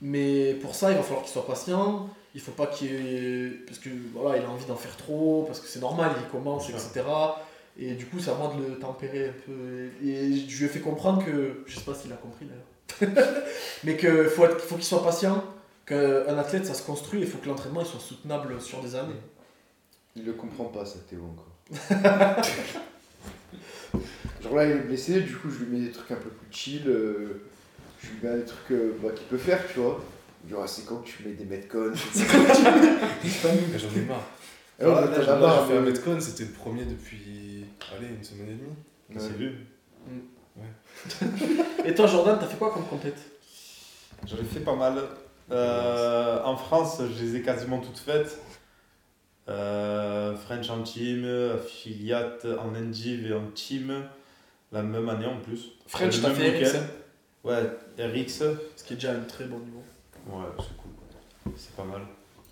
mais 0.00 0.54
pour 0.60 0.74
ça, 0.74 0.90
il 0.90 0.96
va 0.96 1.02
falloir 1.02 1.22
qu'il 1.22 1.32
soit 1.32 1.46
patient. 1.46 2.08
Il 2.34 2.40
faut 2.40 2.52
pas 2.52 2.66
qu'il 2.66 2.92
ait- 2.92 3.50
parce 3.66 3.78
que 3.78 3.88
voilà, 4.14 4.38
il 4.38 4.44
a 4.44 4.50
envie 4.50 4.66
d'en 4.66 4.76
faire 4.76 4.94
trop, 4.96 5.44
parce 5.46 5.58
que 5.60 5.66
c'est 5.68 5.80
normal, 5.80 6.10
il 6.22 6.28
commence, 6.30 6.66
etc. 6.76 7.06
Et 7.78 7.92
du 7.94 8.04
coup, 8.06 8.18
c'est 8.20 8.30
à 8.30 8.34
moi 8.34 8.54
de 8.58 8.62
le 8.72 8.78
tempérer 8.78 9.28
un 9.28 9.32
peu. 9.46 9.88
Et 10.06 10.36
je 10.48 10.58
lui 10.58 10.64
ai 10.66 10.68
fait 10.68 10.80
comprendre 10.80 11.24
que, 11.24 11.62
je 11.66 11.74
sais 11.74 11.84
pas 11.84 11.94
s'il 11.94 12.12
a 12.12 12.16
compris 12.16 12.46
d'ailleurs, 12.46 13.16
mais 13.84 13.96
qu'il 13.96 14.24
faut, 14.24 14.44
être- 14.44 14.60
faut 14.60 14.74
qu'il 14.76 14.84
soit 14.84 15.02
patient, 15.02 15.42
qu'un 15.86 16.36
athlète, 16.38 16.66
ça 16.66 16.74
se 16.74 16.82
construit, 16.82 17.20
il 17.20 17.26
faut 17.26 17.38
que 17.38 17.48
l'entraînement 17.48 17.84
soit 17.84 18.00
soutenable 18.00 18.60
sur 18.60 18.80
des 18.82 18.94
années. 18.96 19.14
Il 20.16 20.24
le 20.24 20.32
comprend 20.32 20.64
pas, 20.64 20.84
ça, 20.84 20.98
Théo, 21.08 21.20
encore. 21.24 21.52
Genre 24.42 24.54
là, 24.54 24.64
il 24.64 24.70
est 24.72 24.80
blessé, 24.80 25.20
du 25.20 25.34
coup, 25.34 25.50
je 25.50 25.64
lui 25.64 25.76
mets 25.78 25.86
des 25.86 25.92
trucs 25.92 26.10
un 26.10 26.16
peu 26.16 26.30
plus 26.30 26.46
chill. 26.50 26.82
euh, 26.88 27.42
je 28.02 28.08
lui 28.08 28.16
mets 28.22 28.36
des 28.38 28.44
trucs 28.44 28.70
euh, 28.72 28.96
bah, 29.02 29.10
qu'il 29.14 29.26
peut 29.26 29.38
faire, 29.38 29.60
tu 29.72 29.80
vois. 29.80 30.02
Genre, 30.48 30.60
ah, 30.62 30.66
c'est 30.66 30.84
quand 30.86 30.96
que 30.98 31.06
tu 31.08 31.24
mets 31.24 31.32
des 31.34 31.44
metcons 31.44 31.92
C'est 32.12 32.26
quand 32.26 32.44
tu 32.54 32.62
Mais 33.72 33.78
J'en 33.78 33.88
ai 33.90 34.04
marre. 34.04 34.22
Ah 34.80 34.88
ouais, 34.88 34.94
Là, 34.94 35.02
t'en 35.08 35.10
là, 35.10 35.18
as 35.18 35.22
j'ai 35.22 35.40
marre, 35.40 35.66
fait 35.66 35.76
un 35.76 35.80
mais- 35.80 35.90
Metcon, 35.90 36.20
c'était 36.20 36.44
le 36.44 36.50
premier 36.50 36.84
depuis 36.84 37.64
allez, 37.96 38.08
une 38.08 38.22
semaine 38.24 38.48
et 38.48 38.52
demie. 38.52 38.76
Ouais. 39.10 39.16
C'est 39.18 39.36
vu. 39.36 39.66
Et 41.84 41.94
toi, 41.94 42.06
Jordan, 42.06 42.36
t'as 42.38 42.46
fait 42.46 42.56
quoi 42.58 42.70
comme 42.72 42.84
compète? 42.86 43.18
J'en 44.26 44.36
ai 44.36 44.44
fait 44.44 44.60
pas 44.60 44.76
mal. 44.76 44.98
Euh, 45.50 46.42
en 46.44 46.56
France, 46.56 47.00
je 47.00 47.24
les 47.24 47.36
ai 47.36 47.42
quasiment 47.42 47.78
toutes 47.80 47.98
faites. 47.98 48.38
Euh, 49.48 50.34
French 50.36 50.68
en 50.70 50.82
team, 50.82 51.24
affiliate 51.54 52.46
en 52.58 52.72
NGIV 52.72 53.26
et 53.30 53.34
en 53.34 53.46
team, 53.54 53.92
la 54.72 54.82
même 54.82 55.08
année 55.08 55.26
en 55.26 55.38
plus. 55.40 55.72
French, 55.86 56.16
Le 56.16 56.22
t'as 56.22 56.30
fait. 56.34 56.64
RXM, 56.64 56.82
Ouais, 57.44 57.62
RX. 57.98 58.42
ce 58.76 58.82
qui 58.84 58.94
est 58.94 58.96
déjà 58.96 59.12
un 59.12 59.20
très 59.20 59.44
bon 59.44 59.58
niveau. 59.60 59.82
Ouais, 60.28 60.44
c'est 60.58 60.76
cool. 60.76 61.52
C'est 61.56 61.76
pas 61.76 61.84
mal. 61.84 62.00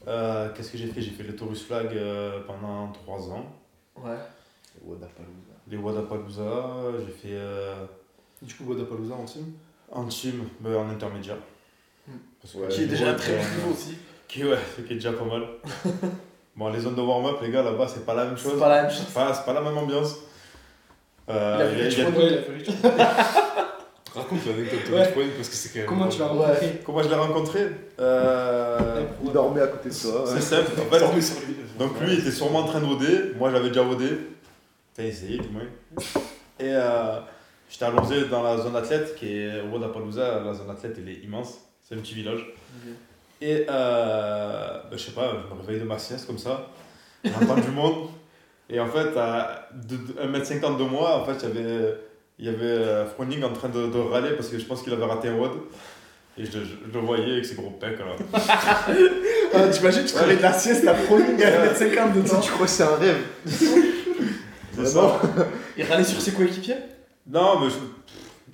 Euh, 0.07 0.51
Qu'est-ce 0.55 0.71
que 0.71 0.79
j'ai 0.79 0.87
fait? 0.87 1.01
J'ai 1.03 1.11
fait 1.11 1.25
le 1.25 1.35
Taurus 1.35 1.65
Flag 1.65 1.89
euh, 1.97 2.41
pendant 2.47 2.93
3 2.93 3.31
ans. 3.33 3.53
Ouais. 3.97 4.17
Wadapalooza. 4.85 5.55
Les 5.69 5.77
Wadapalooza, 5.77 6.93
j'ai 7.05 7.13
fait 7.13 7.35
euh, 7.35 7.85
Du 8.41 8.55
coup, 8.55 8.65
Wadapalooza 8.69 9.15
en 9.15 9.25
team. 9.25 9.53
en 9.91 10.05
team, 10.07 10.45
mais 10.61 10.75
en 10.77 10.89
intermédiaire. 10.89 11.39
Hmm. 12.07 12.13
Parce 12.41 12.55
que 12.55 12.59
Ouais. 12.61 12.69
Qui 12.69 12.75
est 12.83 12.85
les 12.85 12.87
déjà 12.91 13.11
un 13.11 13.15
très 13.15 13.33
euh, 13.33 13.39
bon 13.43 13.57
niveau 13.57 13.71
aussi. 13.73 13.97
Qui, 14.29 14.45
ouais, 14.45 14.59
qui 14.87 14.93
est 14.93 14.97
déjà 14.97 15.13
pas 15.13 15.25
mal. 15.25 15.43
bon, 16.57 16.69
les 16.69 16.81
zones 16.81 16.95
de 16.95 17.01
warm-up, 17.01 17.37
les 17.43 17.51
gars, 17.51 17.63
là-bas, 17.63 17.87
c'est 17.89 18.05
pas 18.07 18.15
la 18.15 18.25
même 18.27 18.37
chose. 18.37 18.53
C'est 18.55 18.61
pas 18.61 18.69
la 18.69 18.83
même 18.83 18.91
chose. 18.91 19.05
Enfin, 19.09 19.33
c'est 19.35 19.45
pas 19.45 19.53
la 19.53 19.61
même 19.61 19.77
ambiance. 19.79 20.17
Euh, 21.29 21.57
Il 21.77 21.87
a 21.87 21.91
fait 21.91 22.13
des 22.13 22.71
il. 22.71 22.75
Raconte 24.15 24.47
l'anecdote 24.47 24.81
de. 24.91 24.95
Rich 24.95 25.13
Point 25.15 25.25
parce 25.37 25.49
que 25.49 25.55
c'est 25.57 25.69
quand 25.71 25.79
même. 25.81 25.87
Comment 25.89 26.09
tu 26.09 26.21
l'as 26.21 26.27
Ouais. 26.33 26.39
rencontré 26.39 26.81
Comment 26.87 27.03
je 27.03 27.09
l'ai 27.09 27.15
rencontré 27.17 27.67
Euh, 27.99 29.03
Il 29.25 29.33
dormait 29.33 29.63
à 29.63 29.67
côté 29.67 29.89
de 29.89 29.95
toi. 29.95 30.25
C'est 30.27 30.41
simple. 30.41 30.71
En 30.81 30.93
fait, 30.93 31.01
Dormez 31.01 31.21
sur 31.21 31.41
lui. 31.47 31.57
donc 31.79 32.01
lui, 32.01 32.13
il 32.13 32.19
était 32.21 32.31
sûrement 32.31 32.61
en 32.61 32.65
train 32.65 32.81
de 32.81 32.85
voder. 32.87 33.33
Moi, 33.37 33.51
j'avais 33.51 33.69
déjà 33.69 33.83
vodé. 33.83 34.07
Enfin, 34.93 35.09
essayé, 35.09 35.39
du 35.39 35.49
moins. 35.49 35.63
Et 36.61 36.71
euh, 36.73 37.19
j'étais 37.69 37.87
allongé 37.87 38.27
dans 38.27 38.45
la 38.45 38.57
zone 38.59 38.77
athlète, 38.77 39.17
qui 39.17 39.37
est 39.41 39.61
au 39.63 39.75
Wadapalooza. 39.75 40.43
La 40.45 40.55
zone 40.55 40.71
athlète, 40.71 40.95
elle 40.99 41.09
est 41.09 41.25
immense. 41.25 41.59
C'est 41.83 41.97
un 41.97 41.99
petit 41.99 42.15
village. 42.15 42.47
Et 43.47 43.67
euh, 43.69 44.79
ben, 44.91 44.97
je 44.97 45.03
sais 45.05 45.11
pas, 45.11 45.33
je 45.51 45.55
me 45.55 45.61
réveille 45.61 45.81
de 45.81 45.87
ma 45.87 45.99
sieste 45.99 46.27
comme 46.27 46.39
ça, 46.39 46.71
j'entends 47.23 47.57
du 47.57 47.71
monde. 47.71 48.09
Et 48.71 48.81
en 48.81 48.87
fait, 48.89 49.15
à 49.19 49.69
de- 49.75 49.97
de- 49.97 50.15
1m50 50.39 50.79
de 50.79 50.85
moi, 50.85 51.19
en 51.21 51.25
fait, 51.27 51.35
il 51.43 51.49
y 51.49 51.61
avait, 51.61 51.95
il 52.39 52.47
y 52.47 52.49
avait 52.49 52.63
euh, 52.65 53.05
Froning 53.07 53.43
en 53.45 53.53
train 53.53 53.69
de, 53.69 53.87
de 53.87 53.99
râler 53.99 54.31
parce 54.31 54.49
que 54.49 54.59
je 54.59 54.65
pense 54.65 54.81
qu'il 54.83 54.95
avait 54.95 55.05
raté 55.05 55.29
un 55.29 55.35
WOD. 55.35 55.51
Et 56.39 56.47
je, 56.47 56.51
je- 56.53 56.59
je 56.91 56.93
le 56.99 57.01
voyais 57.05 57.33
avec 57.33 57.45
ses 57.45 57.55
gros 57.55 57.71
pecs 57.71 57.99
là. 57.99 58.07
Ah, 59.55 59.69
T'imagines, 59.69 60.05
tu 60.07 60.13
te 60.15 60.19
réveilles 60.19 60.39
de 60.39 60.43
la 60.43 60.53
sieste, 60.55 60.83
la 60.83 60.95
proning 60.95 61.41
à 61.43 61.67
1m50 61.67 62.23
de 62.23 62.27
sais, 62.27 62.41
tu 62.41 62.51
crois 62.51 62.65
que 62.67 62.73
c'est 62.73 62.83
un 62.83 62.97
rêve 62.97 63.19
C'est 63.47 64.87
ça. 64.87 65.21
Il 65.77 65.85
râlait 65.85 66.03
sur 66.03 66.21
ses 66.21 66.33
coéquipiers? 66.33 66.75
Non, 67.31 67.61
mais 67.61 67.69
je. 67.71 67.77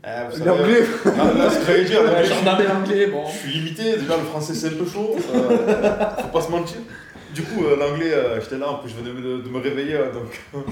Vous 0.03 0.37
savez- 0.39 0.45
L'anglais 0.47 0.81
Non, 1.05 1.35
là, 1.39 1.51
ce 1.51 1.59
que 1.59 1.65
j'allais 1.67 1.85
dire, 1.85 2.01
Ouais, 2.03 2.25
je, 2.25 2.69
l'anglais, 2.69 3.07
bon. 3.09 3.25
je 3.27 3.37
suis 3.37 3.51
limité. 3.51 3.97
Déjà, 3.99 4.17
le 4.17 4.23
français 4.25 4.55
c'est 4.55 4.69
un 4.69 4.71
peu 4.79 4.87
chaud. 4.87 5.15
euh, 5.35 5.97
faut 6.23 6.29
pas 6.29 6.41
se 6.41 6.51
mentir. 6.51 6.79
Du 7.35 7.43
coup, 7.43 7.65
euh, 7.65 7.77
l'anglais, 7.77 8.13
euh, 8.13 8.41
j'étais 8.41 8.59
là, 8.59 8.71
en 8.71 8.75
plus, 8.79 8.91
je 8.91 8.95
venais 8.97 9.11
de, 9.21 9.39
de 9.43 9.49
me 9.49 9.59
réveiller, 9.61 9.95
euh, 9.97 10.13
donc 10.13 10.41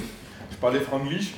je 0.50 0.56
parlais 0.56 0.80
franglish. 0.80 1.34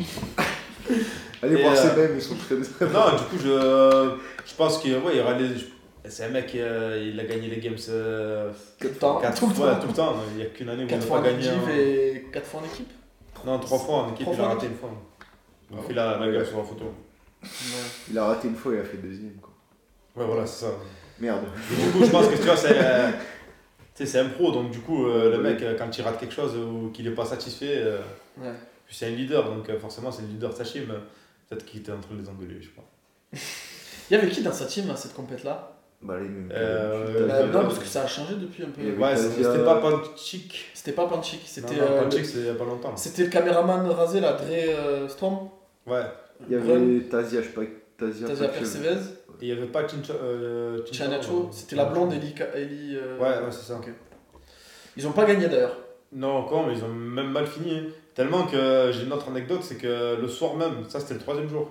Allez 1.43 1.57
Et, 1.59 1.63
voir 1.63 1.73
euh, 1.73 1.77
ses 1.77 1.97
mêmes, 2.01 2.13
ils 2.15 2.23
sont 2.23 2.37
très 2.37 2.57
très 2.57 2.87
Non, 2.87 3.11
du 3.17 3.25
coup, 3.25 3.37
je, 3.43 4.11
je 4.47 4.55
pense 4.57 4.79
qu'il 4.79 4.93
ouais, 4.95 5.17
il 5.17 5.21
râlait. 5.21 5.49
je- 5.57 6.09
C'est 6.09 6.25
un 6.25 6.29
mec, 6.29 6.53
euh, 6.55 7.11
il 7.13 7.19
a 7.19 7.25
gagné 7.25 7.49
les 7.49 7.59
games 7.59 7.75
euh, 7.89 8.51
Tout 8.81 8.89
le 8.89 8.95
temps. 8.95 9.17
4 9.21 9.39
tout 9.41 9.49
le 9.49 9.55
fois, 9.55 9.75
temps. 9.75 9.81
tout 9.81 9.89
le 9.89 9.93
temps. 9.95 10.15
Il 10.33 10.37
n'y 10.39 10.43
a 10.43 10.47
qu'une 10.47 10.69
année 10.69 10.83
où 10.85 10.87
il 10.87 10.91
4 10.91 11.01
n'a 11.01 11.07
fois 11.07 11.23
pas 11.23 11.29
en 11.29 11.33
gagné. 11.33 11.47
équipe 11.49 11.61
un- 11.69 11.71
et 11.77 12.27
4 12.33 12.47
fois 12.47 12.61
en 12.61 12.65
équipe? 12.67 12.91
Non, 13.45 13.59
3 13.59 13.79
fois 13.79 13.95
en 13.97 14.09
équipe, 14.13 14.21
Trois 14.27 14.35
il 14.35 14.37
fois 14.37 14.47
a 14.47 14.49
en 14.49 14.55
raté 14.55 14.67
une 14.67 14.75
fois. 14.77 14.91
Il 15.91 15.99
a 15.99 16.19
la, 16.19 16.27
la 16.27 16.33
gueule 16.33 16.47
sur 16.47 16.59
la 16.59 16.65
photo. 16.65 16.85
Il 18.11 18.19
a 18.19 18.25
raté 18.27 18.49
une 18.49 18.57
fois, 18.57 18.73
il 18.75 18.81
a 18.81 18.85
fait 18.85 18.97
deuxième. 18.99 19.35
Quoi. 19.41 19.51
Ouais, 20.17 20.27
voilà, 20.27 20.47
c'est 20.47 20.65
ça. 20.67 20.73
Merde. 21.19 21.45
Et 21.73 21.83
du 21.85 21.91
coup, 21.91 22.05
je 22.05 22.11
pense 22.11 22.27
que 22.29 22.37
tu 22.37 22.43
vois, 22.43 22.57
c'est. 22.57 22.73
euh, 22.77 23.11
tu 23.95 24.05
sais, 24.05 24.07
c'est 24.07 24.19
un 24.21 24.29
pro, 24.29 24.51
donc 24.53 24.71
du 24.71 24.81
coup, 24.81 25.07
euh, 25.07 25.31
le 25.31 25.39
mec, 25.43 25.63
euh, 25.63 25.77
quand 25.79 25.97
il 25.97 26.03
rate 26.03 26.19
quelque 26.19 26.35
chose 26.35 26.57
ou 26.57 26.91
qu'il 26.91 27.05
n'est 27.09 27.15
pas 27.15 27.25
satisfait, 27.27 27.75
euh, 27.79 27.99
Ouais. 28.41 28.53
puis 28.87 28.95
c'est 28.97 29.07
un 29.07 29.11
leader, 29.11 29.45
donc 29.55 29.69
euh, 29.69 29.79
forcément, 29.79 30.11
c'est 30.11 30.23
le 30.23 30.29
leader 30.29 30.51
de 30.51 30.55
sa 30.57 30.65
team. 30.65 30.87
Peut-être 31.49 31.65
qu'il 31.67 31.81
était 31.81 31.93
en 31.93 31.99
train 32.01 32.15
de 32.15 32.23
les 32.23 32.29
engueuler, 32.29 32.57
je 32.61 32.67
sais 32.69 32.75
pas. 32.75 33.39
Il 34.11 34.17
y 34.17 34.17
avait 34.21 34.29
qui 34.29 34.43
dans 34.43 34.53
sa 34.53 34.67
team 34.67 34.91
à 34.91 34.97
cette 34.97 35.15
compète 35.15 35.45
là 35.45 35.73
Bah, 36.03 36.15
les. 36.19 36.29
Euh, 36.53 37.27
Bah, 37.29 37.47
non, 37.47 37.63
parce 37.67 37.79
que 37.79 37.85
ça 37.87 38.03
a 38.03 38.07
changé 38.07 38.35
depuis 38.37 38.65
un 38.65 38.71
peu. 38.71 38.81
Ouais, 38.83 39.17
c'était 39.17 39.65
pas 39.65 39.81
Panchik. 39.81 40.71
C'était 40.75 40.93
pas 40.93 41.07
Panchik, 41.07 41.43
c'était 41.45 41.81
euh, 41.81 42.03
Panchik, 42.03 42.25
c'est 42.25 42.39
il 42.39 42.47
y 42.47 42.49
a 42.51 42.55
pas 42.55 42.65
longtemps. 42.65 42.97
c'était 42.97 43.25
le 43.25 43.29
caméraman 43.31 43.87
rasé 43.91 44.21
là, 44.21 44.33
Dre 44.35 44.45
euh, 44.51 45.09
Storm, 45.09 45.49
Ouais. 45.87 46.05
Il 46.49 46.53
y 46.55 46.57
avait 46.57 47.01
Tasia, 47.11 47.41
je 47.43 47.47
sais 47.47 47.53
pas. 47.53 47.63
Tasia. 47.99 48.27
Tasia. 48.29 48.49
Percevez, 48.49 48.89
Et 49.41 49.43
il 49.43 49.49
y 49.49 49.53
avait 49.53 49.67
pas 49.67 49.87
Chincha. 49.87 50.13
Euh, 50.15 50.79
Chincha, 50.87 51.05
Chanacho, 51.05 51.33
euh, 51.45 51.53
c'était 51.53 51.77
la 51.77 51.85
blonde 51.87 52.13
Ellie. 52.13 52.35
Ellie, 52.55 52.97
euh, 52.97 53.19
Ouais, 53.19 53.29
ouais, 53.45 53.51
c'est 53.53 53.65
ça. 53.73 53.77
Ok. 53.77 53.89
Ils 54.97 55.07
ont 55.07 55.13
pas 55.13 55.25
gagné 55.25 55.49
d'ailleurs. 55.49 55.77
Non, 56.13 56.33
encore, 56.39 56.67
mais 56.67 56.75
ils 56.77 56.85
ont 56.85 56.89
même 56.89 57.31
mal 57.31 57.47
fini. 57.47 57.77
hein. 57.79 57.85
Tellement 58.15 58.45
que 58.47 58.91
j'ai 58.93 59.05
une 59.05 59.13
autre 59.13 59.29
anecdote, 59.29 59.61
c'est 59.63 59.77
que 59.77 60.21
le 60.21 60.29
soir 60.29 60.57
même, 60.57 60.85
ça 60.89 60.99
c'était 60.99 61.15
le 61.15 61.21
troisième 61.21 61.49
jour, 61.49 61.71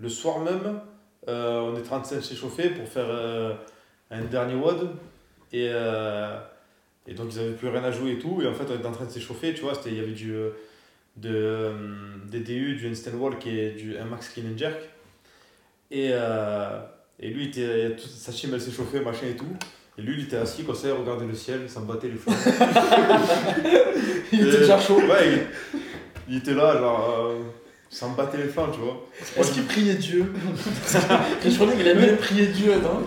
le 0.00 0.08
soir 0.08 0.40
même, 0.40 0.80
euh, 1.28 1.60
on 1.60 1.76
est 1.76 1.80
en 1.80 2.00
train 2.00 2.00
de 2.00 2.20
s'échauffer 2.20 2.70
pour 2.70 2.86
faire 2.88 3.06
euh, 3.08 3.54
un 4.10 4.22
dernier 4.24 4.54
WOD. 4.56 4.88
Et, 5.52 5.68
euh, 5.70 6.36
et 7.06 7.14
donc 7.14 7.28
ils 7.32 7.38
avaient 7.38 7.52
plus 7.52 7.68
rien 7.68 7.84
à 7.84 7.92
jouer 7.92 8.12
et 8.12 8.18
tout. 8.18 8.40
Et 8.42 8.46
en 8.48 8.52
fait, 8.54 8.64
on 8.68 8.74
était 8.74 8.86
en 8.86 8.92
train 8.92 9.04
de 9.06 9.10
s'échauffer, 9.10 9.54
tu 9.54 9.60
vois. 9.62 9.74
c'était- 9.74 9.90
Il 9.90 9.96
y 9.96 10.00
avait 10.00 10.10
du, 10.12 10.34
euh, 10.34 10.50
de, 11.16 11.30
euh, 11.32 11.72
des 12.26 12.40
DU, 12.40 12.74
du 12.74 12.90
qui 13.40 13.58
est 13.60 13.70
du 13.70 13.94
max 14.10 14.28
clean 14.30 14.44
and 14.52 14.58
jerk. 14.58 14.76
Et, 15.90 16.10
euh, 16.12 16.80
et 17.20 17.28
lui, 17.28 17.46
était, 17.48 17.90
toute 17.96 18.10
sa 18.10 18.32
team 18.32 18.50
elle 18.54 18.60
s'échauffait, 18.60 19.00
machin 19.00 19.26
et 19.30 19.36
tout. 19.36 19.46
Et 19.96 20.02
lui, 20.02 20.14
il 20.18 20.24
était 20.24 20.36
assis 20.36 20.64
comme 20.64 20.74
ça, 20.74 20.88
il 20.88 20.92
regardait 20.92 21.26
le 21.26 21.34
ciel, 21.34 21.68
ça 21.68 21.78
me 21.80 21.86
battait 21.86 22.08
les 22.08 22.16
flancs. 22.16 22.34
Il 24.32 24.40
était 24.48 24.56
Et- 24.56 24.60
déjà 24.60 24.80
chaud. 24.80 24.96
Ouais, 24.98 25.46
il, 25.74 25.80
il 26.28 26.36
était 26.38 26.54
là, 26.54 26.76
genre, 26.76 27.28
euh, 27.30 27.42
ça 27.90 28.08
me 28.08 28.16
battait 28.16 28.38
les 28.38 28.48
flancs, 28.48 28.70
tu 28.72 28.80
vois. 28.80 29.06
Est-ce 29.36 29.52
qu'il 29.52 29.64
priait 29.66 29.94
Dieu 29.94 30.32
Je 31.44 31.54
croyais 31.54 31.76
qu'il 31.76 31.86
aimait 31.86 32.16
prier 32.16 32.46
Dieu, 32.48 32.72
non 32.80 33.02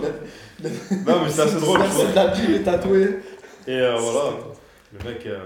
Non, 1.06 1.24
mais 1.24 1.30
c'est 1.30 1.42
assez 1.42 1.60
drôle, 1.60 1.82
la 2.16 2.28
Bible 2.28 2.54
est 2.54 2.64
tatouée. 2.64 3.20
Et 3.68 3.80
euh, 3.82 3.96
voilà, 3.98 4.38
le 4.94 5.10
mec, 5.10 5.26
euh, 5.26 5.40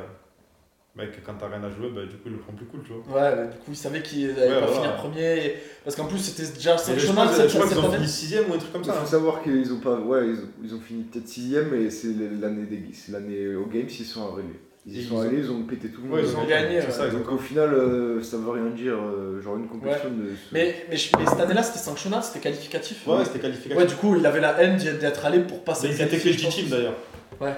mec, 1.02 1.12
quand 1.26 1.34
t'as 1.40 1.48
rien 1.48 1.64
à 1.64 1.70
jouer, 1.70 1.90
bah, 1.94 2.02
du 2.04 2.16
coup, 2.18 2.28
il 2.28 2.32
le 2.34 2.38
prend 2.40 2.54
plus 2.54 2.66
cool, 2.66 2.82
tu 2.86 2.94
vois. 2.94 3.22
Ouais, 3.22 3.36
bah, 3.36 3.46
du 3.46 3.58
coup, 3.58 3.72
il 3.72 3.76
savait 3.76 4.02
qu'il 4.02 4.30
allait 4.32 4.42
Ouais, 4.42 4.60
pas 4.60 4.66
voilà. 4.68 4.74
finir 4.74 4.96
premier. 4.96 5.46
et- 5.46 5.56
Parce 5.84 5.96
qu'en 5.96 6.06
plus, 6.06 6.20
c'était 6.20 6.52
déjà 6.54 6.76
Et 6.76 6.78
je 6.78 6.84
sanctionnable 6.84 7.28
pense, 7.30 7.38
cette, 7.38 7.50
je 7.50 7.54
crois 7.56 7.68
cette 7.68 7.78
qu'ils 7.78 7.86
ont 7.86 7.90
année. 7.90 7.96
fini 7.98 8.08
6ème 8.08 8.50
ou 8.50 8.54
un 8.54 8.58
truc 8.58 8.72
comme 8.72 8.82
Il 8.82 8.86
ça. 8.88 8.94
faut 8.94 9.04
hein. 9.04 9.10
savoir 9.10 9.42
qu'ils 9.44 9.74
ont 9.74 9.80
pas. 9.80 9.96
Ouais, 10.00 10.28
ils 10.28 10.36
ont, 10.40 10.50
ils 10.64 10.74
ont 10.76 10.80
fini 10.80 11.04
peut-être 11.04 11.28
6ème, 11.28 11.68
mais 11.72 11.90
c'est 11.90 12.14
l'année 12.42 12.66
des 12.66 12.82
c'est 12.94 13.12
l'année 13.12 13.56
au 13.56 13.66
Games, 13.66 13.88
ils 13.90 14.06
sont 14.06 14.34
arrivés. 14.34 14.60
Ils 14.84 14.96
y 14.98 15.02
Ils 15.02 15.08
sont 15.10 15.16
ont- 15.18 15.22
allés, 15.22 15.38
ils 15.38 15.52
ont 15.52 15.62
pété 15.62 15.90
tout 15.90 16.02
le 16.02 16.08
monde. 16.10 16.18
Ouais, 16.20 16.26
ils 16.26 16.36
ont 16.36 16.44
gagné, 16.46 16.82
C'est 16.82 16.88
ouais. 16.88 16.92
ça, 16.92 17.08
Donc 17.10 17.32
au 17.32 17.38
final, 17.38 17.72
euh, 17.72 18.24
ça 18.24 18.38
veut 18.38 18.50
rien 18.50 18.70
dire. 18.72 18.96
euh, 18.96 19.40
genre 19.40 19.56
une 19.58 19.68
compétition 19.68 20.10
de. 20.10 20.32
Mais, 20.52 20.76
mais, 20.90 20.98
je- 20.98 21.10
mais 21.20 21.26
cette 21.28 21.40
année-là, 21.40 21.62
c'était 21.62 21.78
sanctionnable, 21.78 22.24
c'était 22.24 22.40
qualificatif. 22.40 23.06
Ouais, 23.08 23.24
c'était 23.24 23.38
qualificatif. 23.40 23.78
Ouais, 23.78 23.86
du 23.86 23.94
coup, 23.94 24.16
il 24.18 24.26
avait 24.26 24.40
la 24.40 24.60
haine 24.60 24.78
d'être 24.78 25.24
allé 25.26 25.40
pour 25.42 25.64
passer. 25.64 25.90
Mais 25.90 25.94
ils 25.96 26.02
étaient 26.02 26.18
que 26.18 26.30
le 26.30 26.36
team 26.36 26.68
d'ailleurs. 26.70 26.96
Ouais. 27.40 27.54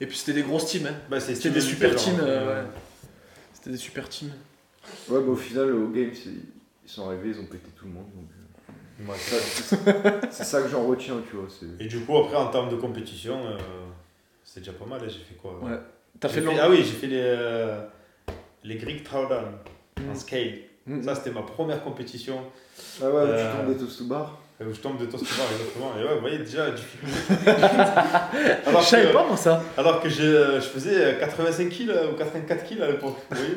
Et 0.00 0.06
puis 0.06 0.16
c'était 0.16 0.34
des 0.34 0.42
grosses 0.42 0.66
teams. 0.66 0.86
Hein. 0.88 0.94
Bah, 1.10 1.18
C'était 1.18 1.40
Team 1.40 1.52
des 1.54 1.60
super 1.60 1.90
genre. 1.90 2.00
teams. 2.00 2.20
euh, 2.22 2.46
ouais. 2.62 2.68
C'était 3.58 3.70
des 3.70 3.76
super 3.76 4.08
teams. 4.08 4.30
Ouais, 5.08 5.18
mais 5.20 5.28
au 5.28 5.34
final, 5.36 5.72
au 5.74 5.88
Games, 5.88 6.12
ils 6.14 6.88
sont 6.88 7.08
arrivés, 7.08 7.30
ils 7.30 7.40
ont 7.40 7.46
pété 7.46 7.66
tout 7.76 7.86
le 7.86 7.90
monde. 7.90 8.06
Donc, 8.14 8.28
euh, 8.30 9.10
Ouais. 9.10 9.18
ça, 9.18 9.36
c'est- 10.30 10.44
ça 10.44 10.62
que 10.62 10.68
j'en 10.68 10.86
retiens, 10.86 11.16
tu 11.28 11.34
vois. 11.36 11.48
c'est- 11.48 11.84
Et 11.84 11.88
du 11.88 12.00
coup, 12.04 12.16
après, 12.16 12.36
en 12.36 12.48
termes 12.50 12.70
de 12.70 12.76
compétition, 12.76 13.44
euh, 13.46 13.58
c'est 14.44 14.60
déjà 14.60 14.72
pas 14.72 14.86
mal. 14.86 15.00
hein, 15.02 15.08
J'ai 15.08 15.18
fait 15.18 15.34
quoi 15.34 15.58
Ouais. 15.60 15.76
T'as 16.20 16.28
J'ai 16.28 16.40
fait. 16.40 16.58
Ah 16.60 16.70
oui, 16.70 16.78
j'ai 16.78 16.92
fait 16.92 17.06
les, 17.08 17.20
euh, 17.20 17.84
les 18.62 18.76
Greek 18.76 19.02
Throwdown 19.02 19.44
en 20.08 20.12
Mm. 20.12 20.16
scale. 20.16 20.54
Mm. 20.86 21.02
Ça, 21.02 21.14
c'était 21.16 21.32
ma 21.32 21.42
première 21.42 21.82
compétition. 21.82 22.40
Ah 23.02 23.06
ouais, 23.10 23.12
Euh, 23.16 23.52
tu 23.52 23.56
tombes 23.58 23.72
des 23.74 23.78
toasts 23.84 23.98
to 23.98 24.04
bar. 24.04 24.40
Euh, 24.60 24.64
Où 24.66 24.74
je 24.74 24.80
tombe 24.80 24.98
de 24.98 25.06
toast 25.06 25.24
bar, 25.36 25.46
exactement. 25.52 25.92
Et 25.98 26.02
ouais, 26.04 26.14
vous 26.14 26.20
voyez 26.20 26.38
déjà 26.38 26.70
difficulté. 26.70 27.16
alors, 28.66 28.80
Je 28.82 28.86
savais 28.86 29.06
que, 29.08 29.12
pas, 29.12 29.24
moi, 29.26 29.36
ça. 29.36 29.62
alors 29.76 30.00
que 30.02 30.08
j'ai- 30.08 30.22
euh, 30.24 30.60
je 30.60 30.66
faisais 30.66 31.16
85 31.20 31.68
kills 31.68 31.90
ou 32.12 32.16
84 32.16 32.64
kills 32.64 32.82
à 32.82 32.88
l'époque. 32.90 33.16
Vous 33.30 33.36
voyez 33.36 33.52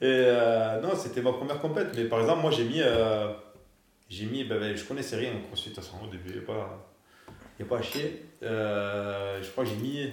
Et 0.00 0.24
euh, 0.26 0.80
non, 0.80 0.90
c'était 0.96 1.22
ma 1.22 1.32
première 1.32 1.58
compète. 1.58 1.88
Mais 1.96 2.04
par 2.04 2.20
exemple, 2.20 2.42
moi, 2.42 2.50
j'ai 2.50 2.64
mis. 2.64 2.80
euh, 2.82 3.28
j'ai 4.10 4.26
mis. 4.26 4.44
bah, 4.44 4.56
bah, 4.60 4.74
je 4.74 4.84
connaissais 4.84 5.16
rien 5.16 5.30
en 5.32 5.46
crossfit 5.46 5.72
au 6.02 6.06
début. 6.06 6.30
Il 6.34 6.40
n'y 6.40 6.46
a, 6.50 7.64
a 7.64 7.64
pas 7.68 7.78
à 7.78 7.82
chier. 7.82 8.26
Euh, 8.42 9.38
je 9.42 9.48
crois 9.50 9.64
que 9.64 9.70
j'ai 9.70 9.76
mis 9.76 10.10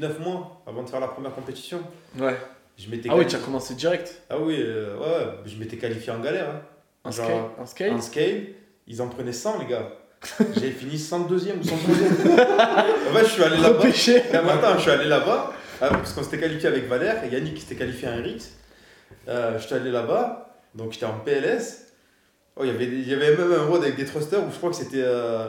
8-9 0.00 0.18
mois 0.20 0.62
avant 0.66 0.82
de 0.84 0.88
faire 0.88 1.00
la 1.00 1.08
première 1.08 1.34
compétition. 1.34 1.80
Ouais. 2.18 2.36
Je 2.78 2.88
m'étais 2.90 3.08
Ah 3.10 3.16
oui, 3.16 3.26
tu 3.26 3.34
as 3.34 3.38
commencé 3.40 3.74
direct. 3.74 4.22
Ah 4.28 4.38
oui, 4.38 4.56
euh, 4.60 4.96
ouais, 4.98 5.32
je 5.46 5.56
m'étais 5.56 5.76
qualifié 5.78 6.12
en 6.12 6.20
galère. 6.20 6.50
hein. 6.50 6.60
En 7.04 7.10
Genre, 7.10 7.24
scale. 7.26 7.40
En 7.58 7.66
scale. 7.66 7.92
En 7.92 8.00
scale, 8.00 8.42
ils 8.86 9.02
en 9.02 9.08
prenaient 9.08 9.32
100, 9.32 9.60
les 9.60 9.66
gars. 9.66 9.88
J'ai 10.56 10.70
fini 10.70 10.96
102e 10.96 11.58
ou 11.58 11.62
103e. 11.62 11.70
en 13.10 13.14
fait, 13.14 13.24
je 13.24 13.30
suis 13.30 13.42
allé 13.42 13.56
là-bas. 13.58 13.82
Attends, 14.54 14.74
je 14.76 14.80
suis 14.82 14.90
allé 14.90 15.04
là-bas, 15.04 15.52
euh, 15.82 15.88
parce 15.90 16.12
qu'on 16.12 16.22
s'était 16.22 16.38
qualifié 16.40 16.68
avec 16.68 16.88
Valère 16.88 17.22
et 17.24 17.28
Yannick 17.28 17.54
qui 17.54 17.60
s'était 17.60 17.76
qualifié 17.76 18.08
en 18.08 18.16
RX. 18.16 18.52
Euh, 19.28 19.58
je 19.58 19.66
suis 19.66 19.74
allé 19.74 19.90
là-bas, 19.90 20.56
donc 20.74 20.92
j'étais 20.92 21.06
en 21.06 21.18
PLS. 21.20 21.82
Oh, 22.56 22.62
il 22.64 22.68
y 22.68 22.70
avait- 22.70 22.86
il 22.86 23.06
y 23.08 23.12
avait 23.12 23.36
même 23.36 23.52
un 23.52 23.64
road 23.66 23.82
avec 23.82 23.96
des 23.96 24.06
thrusters 24.06 24.42
où 24.42 24.50
je 24.50 24.56
crois 24.56 24.70
que 24.70 24.76
c'était 24.76 25.02
euh, 25.04 25.46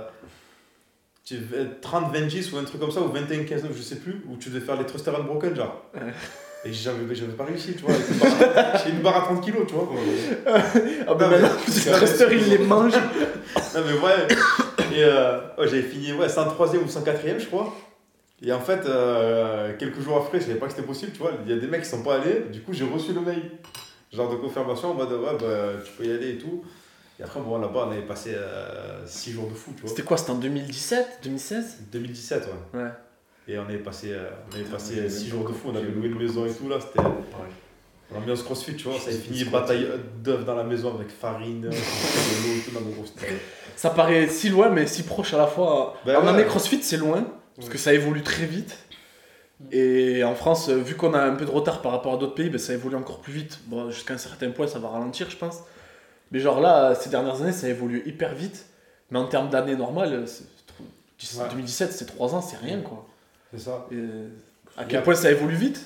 tu- 1.23 1.39
30 1.81 2.11
20 2.13 2.53
ou 2.53 2.57
un 2.57 2.63
truc 2.65 2.81
comme 2.81 2.91
ça, 2.91 2.99
ou 3.01 3.07
21 3.09 3.45
15 3.45 3.63
je 3.75 3.81
sais 3.81 3.95
plus, 3.95 4.21
où 4.29 4.35
tu 4.35 4.49
devais 4.49 4.65
faire 4.65 4.75
les 4.77 4.85
thrusters 4.85 5.15
unbroken, 5.17 5.55
genre. 5.55 5.85
Et 6.65 6.73
j'avais 6.73 7.13
j'avais 7.15 7.33
pas 7.33 7.45
réussi, 7.45 7.75
tu 7.75 7.83
vois. 7.83 7.93
J'ai 8.83 8.91
une 8.91 8.99
barre 9.01 9.17
à 9.17 9.21
30 9.21 9.41
kilos, 9.43 9.63
tu 9.67 9.73
vois. 9.75 9.87
Ah 11.07 11.13
bah 11.13 11.27
mais- 11.29 11.39
maintenant, 11.39 11.49
le 11.65 11.97
thruster, 11.97 12.27
il 12.31 12.49
les 12.49 12.57
mange. 12.59 12.93
Non 13.75 13.81
mais 13.85 13.93
ouais. 13.93 14.27
Et 14.95 15.03
euh, 15.03 15.37
ouais, 15.57 15.67
j'avais 15.67 15.81
fini 15.83 16.11
ouais, 16.13 16.27
103e 16.27 16.77
ou 16.77 16.85
104e 16.87 17.39
je 17.39 17.45
crois. 17.45 17.73
Et 18.41 18.51
en 18.51 18.59
fait, 18.59 18.85
euh, 18.85 19.73
quelques 19.77 19.99
jours 20.01 20.17
après, 20.17 20.39
je 20.39 20.45
savais 20.45 20.57
pas 20.59 20.65
que 20.67 20.73
c'était 20.73 20.85
possible, 20.85 21.11
tu 21.11 21.19
vois. 21.19 21.31
Il 21.45 21.51
y 21.51 21.57
a 21.57 21.59
des 21.59 21.67
mecs 21.67 21.83
qui 21.83 21.89
sont 21.89 22.03
pas 22.03 22.15
allés, 22.15 22.45
du 22.51 22.61
coup 22.61 22.73
j'ai 22.73 22.85
reçu 22.85 23.13
le 23.13 23.21
mail. 23.21 23.51
Genre 24.11 24.29
de 24.31 24.35
confirmation 24.37 24.91
en 24.91 24.93
mode 24.93 25.11
ouais, 25.11 25.37
bah, 25.39 25.79
tu 25.85 25.91
peux 25.93 26.05
y 26.05 26.11
aller 26.11 26.31
et 26.31 26.37
tout. 26.37 26.63
Et 27.19 27.23
après, 27.23 27.39
bon, 27.39 27.57
là-bas, 27.57 27.85
on 27.87 27.91
avait 27.91 28.01
passé 28.03 28.35
6 29.05 29.31
jours 29.31 29.47
de 29.49 29.53
fou, 29.55 29.71
tu 29.75 29.81
vois. 29.81 29.89
C'était 29.89 30.03
quoi 30.03 30.17
C'était 30.17 30.31
en 30.31 30.35
2017 30.35 31.19
2016 31.23 31.77
2017, 31.91 32.47
ouais. 32.73 32.79
Ouais. 32.81 32.89
Et 33.47 33.57
on 33.57 33.63
avait 33.63 33.77
passé, 33.77 34.11
euh, 34.11 34.29
on 34.51 34.55
avait 34.55 34.63
passé 34.65 35.01
Ouais, 35.01 35.09
6 35.09 35.23
j'ai 35.25 35.29
jours 35.31 35.47
de 35.47 35.53
fou, 35.53 35.69
on 35.71 35.75
avait 35.75 35.87
loué 35.89 36.07
une 36.07 36.17
maison 36.17 36.45
et 36.45 36.51
tout, 36.51 36.67
là, 36.67 36.77
c'était 36.81 37.07
l'ambiance 38.13 38.43
crossfit, 38.43 38.75
tu 38.75 38.87
vois. 38.89 38.99
Ça 38.99 39.09
avait 39.09 39.17
fini 39.17 39.43
bataille 39.45 39.87
d'œufs 40.23 40.43
dans 40.45 40.55
la 40.55 40.63
maison 40.63 40.93
avec 40.95 41.09
farine, 41.09 41.61
de 41.61 41.67
l'eau, 41.69 41.73
tout 42.65 42.71
dans 42.71 42.81
le 42.81 42.91
gros. 42.93 43.05
c'était- 43.05 43.35
Ça 43.75 43.89
paraît 43.91 44.27
si 44.27 44.49
loin, 44.49 44.69
mais 44.69 44.85
si 44.87 45.03
proche 45.03 45.33
à 45.33 45.37
la 45.37 45.47
fois. 45.47 45.95
Ben 46.05 46.17
en 46.17 46.23
ouais. 46.23 46.29
année 46.29 46.45
CrossFit, 46.45 46.81
c'est 46.83 46.97
loin, 46.97 47.25
parce 47.55 47.69
que 47.69 47.77
ça 47.77 47.93
évolue 47.93 48.23
très 48.23 48.45
vite. 48.45 48.77
Et 49.71 50.23
en 50.23 50.35
France, 50.35 50.69
euh, 50.69 50.75
vu 50.77 50.95
qu'on 50.95 51.13
a 51.13 51.21
un 51.21 51.35
peu 51.35 51.45
de 51.45 51.49
retard 51.49 51.81
par 51.81 51.91
rapport 51.91 52.13
à 52.13 52.17
d'autres 52.17 52.35
pays, 52.35 52.49
ben, 52.49 52.59
ça 52.59 52.73
évolue 52.73 52.95
encore 52.95 53.19
plus 53.21 53.33
vite. 53.33 53.59
Bon, 53.65 53.89
jusqu'à 53.89 54.13
un 54.13 54.17
certain 54.19 54.51
point, 54.51 54.67
ça 54.67 54.77
va 54.79 54.89
ralentir, 54.89 55.29
je 55.31 55.37
pense. 55.37 55.61
Mais 56.31 56.39
genre 56.39 56.59
là, 56.61 56.93
ces 56.95 57.09
dernières 57.09 57.41
années, 57.41 57.51
ça 57.53 57.67
évolue 57.69 58.03
hyper 58.05 58.35
vite. 58.35 58.65
Mais 59.09 59.17
en 59.19 59.25
termes 59.25 59.49
d'années 59.49 59.75
normales, 59.75 60.25
c'est- 60.27 60.43
Ouais. 61.39 61.47
2017, 61.49 61.91
c'est 61.93 62.05
3 62.05 62.35
ans, 62.35 62.41
c'est 62.41 62.57
rien 62.57 62.79
quoi. 62.81 63.07
C'est 63.51 63.59
ça. 63.59 63.87
Et 63.91 64.03
à 64.77 64.85
quel 64.85 65.03
point 65.03 65.15
ça 65.15 65.31
évolue 65.31 65.55
vite 65.55 65.79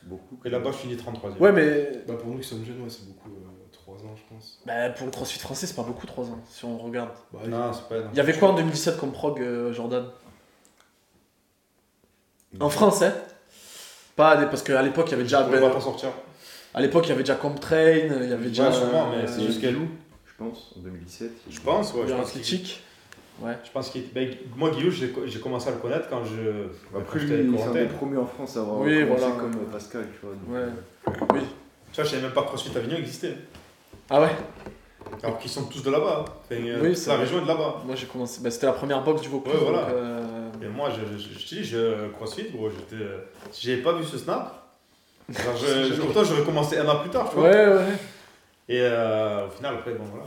C'est 0.00 0.08
beaucoup. 0.08 0.38
Et 0.44 0.50
là-bas, 0.50 0.70
je 0.72 0.76
finis 0.78 0.96
33 0.96 1.30
e 1.30 1.34
Ouais, 1.40 1.52
mais 1.52 2.02
Bah, 2.06 2.14
pour 2.14 2.28
nous 2.28 2.38
qui 2.38 2.46
sommes 2.48 2.64
jeunes, 2.64 2.80
ouais, 2.82 2.90
c'est 2.90 3.06
beaucoup. 3.06 3.30
3 3.72 3.96
ans, 3.96 4.14
je 4.16 4.34
pense. 4.34 4.60
bah, 4.66 4.90
pour 4.90 5.06
le 5.06 5.10
CrossFit 5.12 5.38
français, 5.38 5.66
c'est 5.66 5.74
pas 5.74 5.82
beaucoup 5.82 6.06
3 6.06 6.26
ans, 6.26 6.38
si 6.50 6.64
on 6.66 6.76
regarde. 6.76 7.10
Bah, 7.32 7.40
Non, 7.46 7.72
c'est 7.72 7.88
pas. 7.88 8.00
non. 8.00 8.10
Il 8.12 8.16
y 8.16 8.20
avait 8.20 8.34
quoi 8.34 8.50
en 8.50 8.54
2017 8.54 8.98
comme 8.98 9.12
prog, 9.12 9.40
euh, 9.40 9.72
Jordan? 9.72 10.10
En 12.60 12.68
France, 12.70 13.02
hein 13.02 13.14
Pas 14.16 14.36
des- 14.36 14.46
parce 14.46 14.62
qu'à 14.62 14.82
l'époque, 14.82 15.06
il 15.08 15.12
y 15.12 15.14
avait 15.14 15.22
déjà. 15.22 15.46
On 15.46 15.50
va 15.50 15.70
pas 15.70 15.80
sortir. 15.80 16.10
À 16.74 16.80
l'époque, 16.80 17.06
il 17.06 17.10
y 17.10 17.12
avait 17.12 17.22
déjà 17.22 17.34
Comtrain, 17.34 17.92
il 17.92 18.28
y 18.28 18.32
avait 18.32 18.48
déjà. 18.48 18.68
Ouais, 18.68 18.74
sûrement, 18.74 19.10
mais 19.10 19.24
euh, 19.24 19.26
c'est 19.26 19.42
juste 19.42 19.60
qu'elle 19.60 19.74
loue. 19.74 19.88
Je 20.26 20.32
pense, 20.44 20.72
en 20.76 20.80
2017. 20.80 21.30
Je 21.48 21.60
pense, 21.60 21.94
ouais. 21.94 22.00
il 22.04 22.06
y 22.06 22.10
Je 22.10 22.14
pense. 22.14 22.80
Ouais. 23.40 23.56
je 23.64 23.70
pense 23.70 23.90
qu'il. 23.90 24.12
ben, 24.12 24.28
moi, 24.56 24.70
Guillaume, 24.70 24.90
j'ai 24.90 25.12
j'ai 25.26 25.38
commencé 25.40 25.68
à 25.68 25.72
le 25.72 25.78
connaître 25.78 26.08
quand 26.08 26.24
je. 26.24 26.66
Après, 26.96 27.04
quand 27.12 27.18
j'étais 27.20 27.36
lui, 27.42 27.48
avec 27.50 27.60
c'est 27.60 27.68
un 27.68 27.82
des 27.84 27.84
premiers 27.86 28.16
en 28.18 28.26
France 28.26 28.56
à 28.56 28.60
avoir 28.60 28.80
Oui, 28.80 29.02
voilà. 29.04 29.26
comme 29.38 29.54
Pascal, 29.72 30.06
tu 30.12 30.26
vois. 30.26 30.34
donc, 30.34 30.48
Ouais. 30.54 30.72
euh, 31.08 31.34
Oui. 31.34 31.46
Tu 31.92 31.94
vois, 31.96 32.04
je 32.04 32.10
savais 32.10 32.22
même 32.22 32.32
pas 32.32 32.42
que 32.42 32.48
CrossFit 32.48 32.76
Avignon 32.76 32.96
existait. 32.96 33.34
Ah 34.10 34.20
ouais? 34.20 34.30
Alors 35.22 35.38
qu'ils 35.38 35.50
sont 35.50 35.64
tous 35.66 35.82
de 35.82 35.90
là-bas. 35.90 36.24
hein. 36.26 36.32
Enfin, 36.44 36.54
euh, 36.66 36.78
Oui, 36.82 36.88
toute 36.88 36.96
c'est 36.98 37.10
la 37.10 37.16
vrai. 37.16 37.24
région 37.24 37.38
est 37.38 37.42
de 37.42 37.48
là-bas. 37.48 37.82
Moi, 37.86 37.94
j'ai 37.94 38.06
commencé. 38.06 38.40
Bah, 38.42 38.50
c'était 38.50 38.66
la 38.66 38.72
première 38.72 39.02
box 39.02 39.22
du 39.22 39.28
Vaucluse. 39.28 39.54
Ouais, 39.54 39.60
voilà. 39.62 39.82
donc, 39.82 39.94
euh, 39.94 40.48
Et 40.62 40.68
moi, 40.68 40.90
je, 40.90 41.16
je, 41.18 41.38
je, 41.38 41.46
te 41.48 41.54
dis, 41.54 41.64
je 41.64 42.08
CrossFit, 42.16 42.50
gros, 42.50 42.68
j'étais. 42.70 43.02
Si 43.52 43.66
j'avais 43.68 43.82
pas 43.82 43.92
vu 43.92 44.04
ce 44.04 44.18
snap, 44.18 44.68
je, 45.28 45.34
je, 45.94 46.02
autant 46.02 46.24
j'aurais 46.24 46.42
commencé 46.42 46.76
un 46.78 46.88
an 46.88 46.96
plus 47.00 47.10
tard, 47.10 47.30
tu 47.30 47.36
vois. 47.36 47.48
Ouais, 47.48 47.68
ouais. 47.68 47.84
Et 48.68 48.80
euh, 48.82 49.46
au 49.46 49.50
final, 49.50 49.74
après, 49.76 49.92
bon, 49.94 50.04
voilà. 50.10 50.26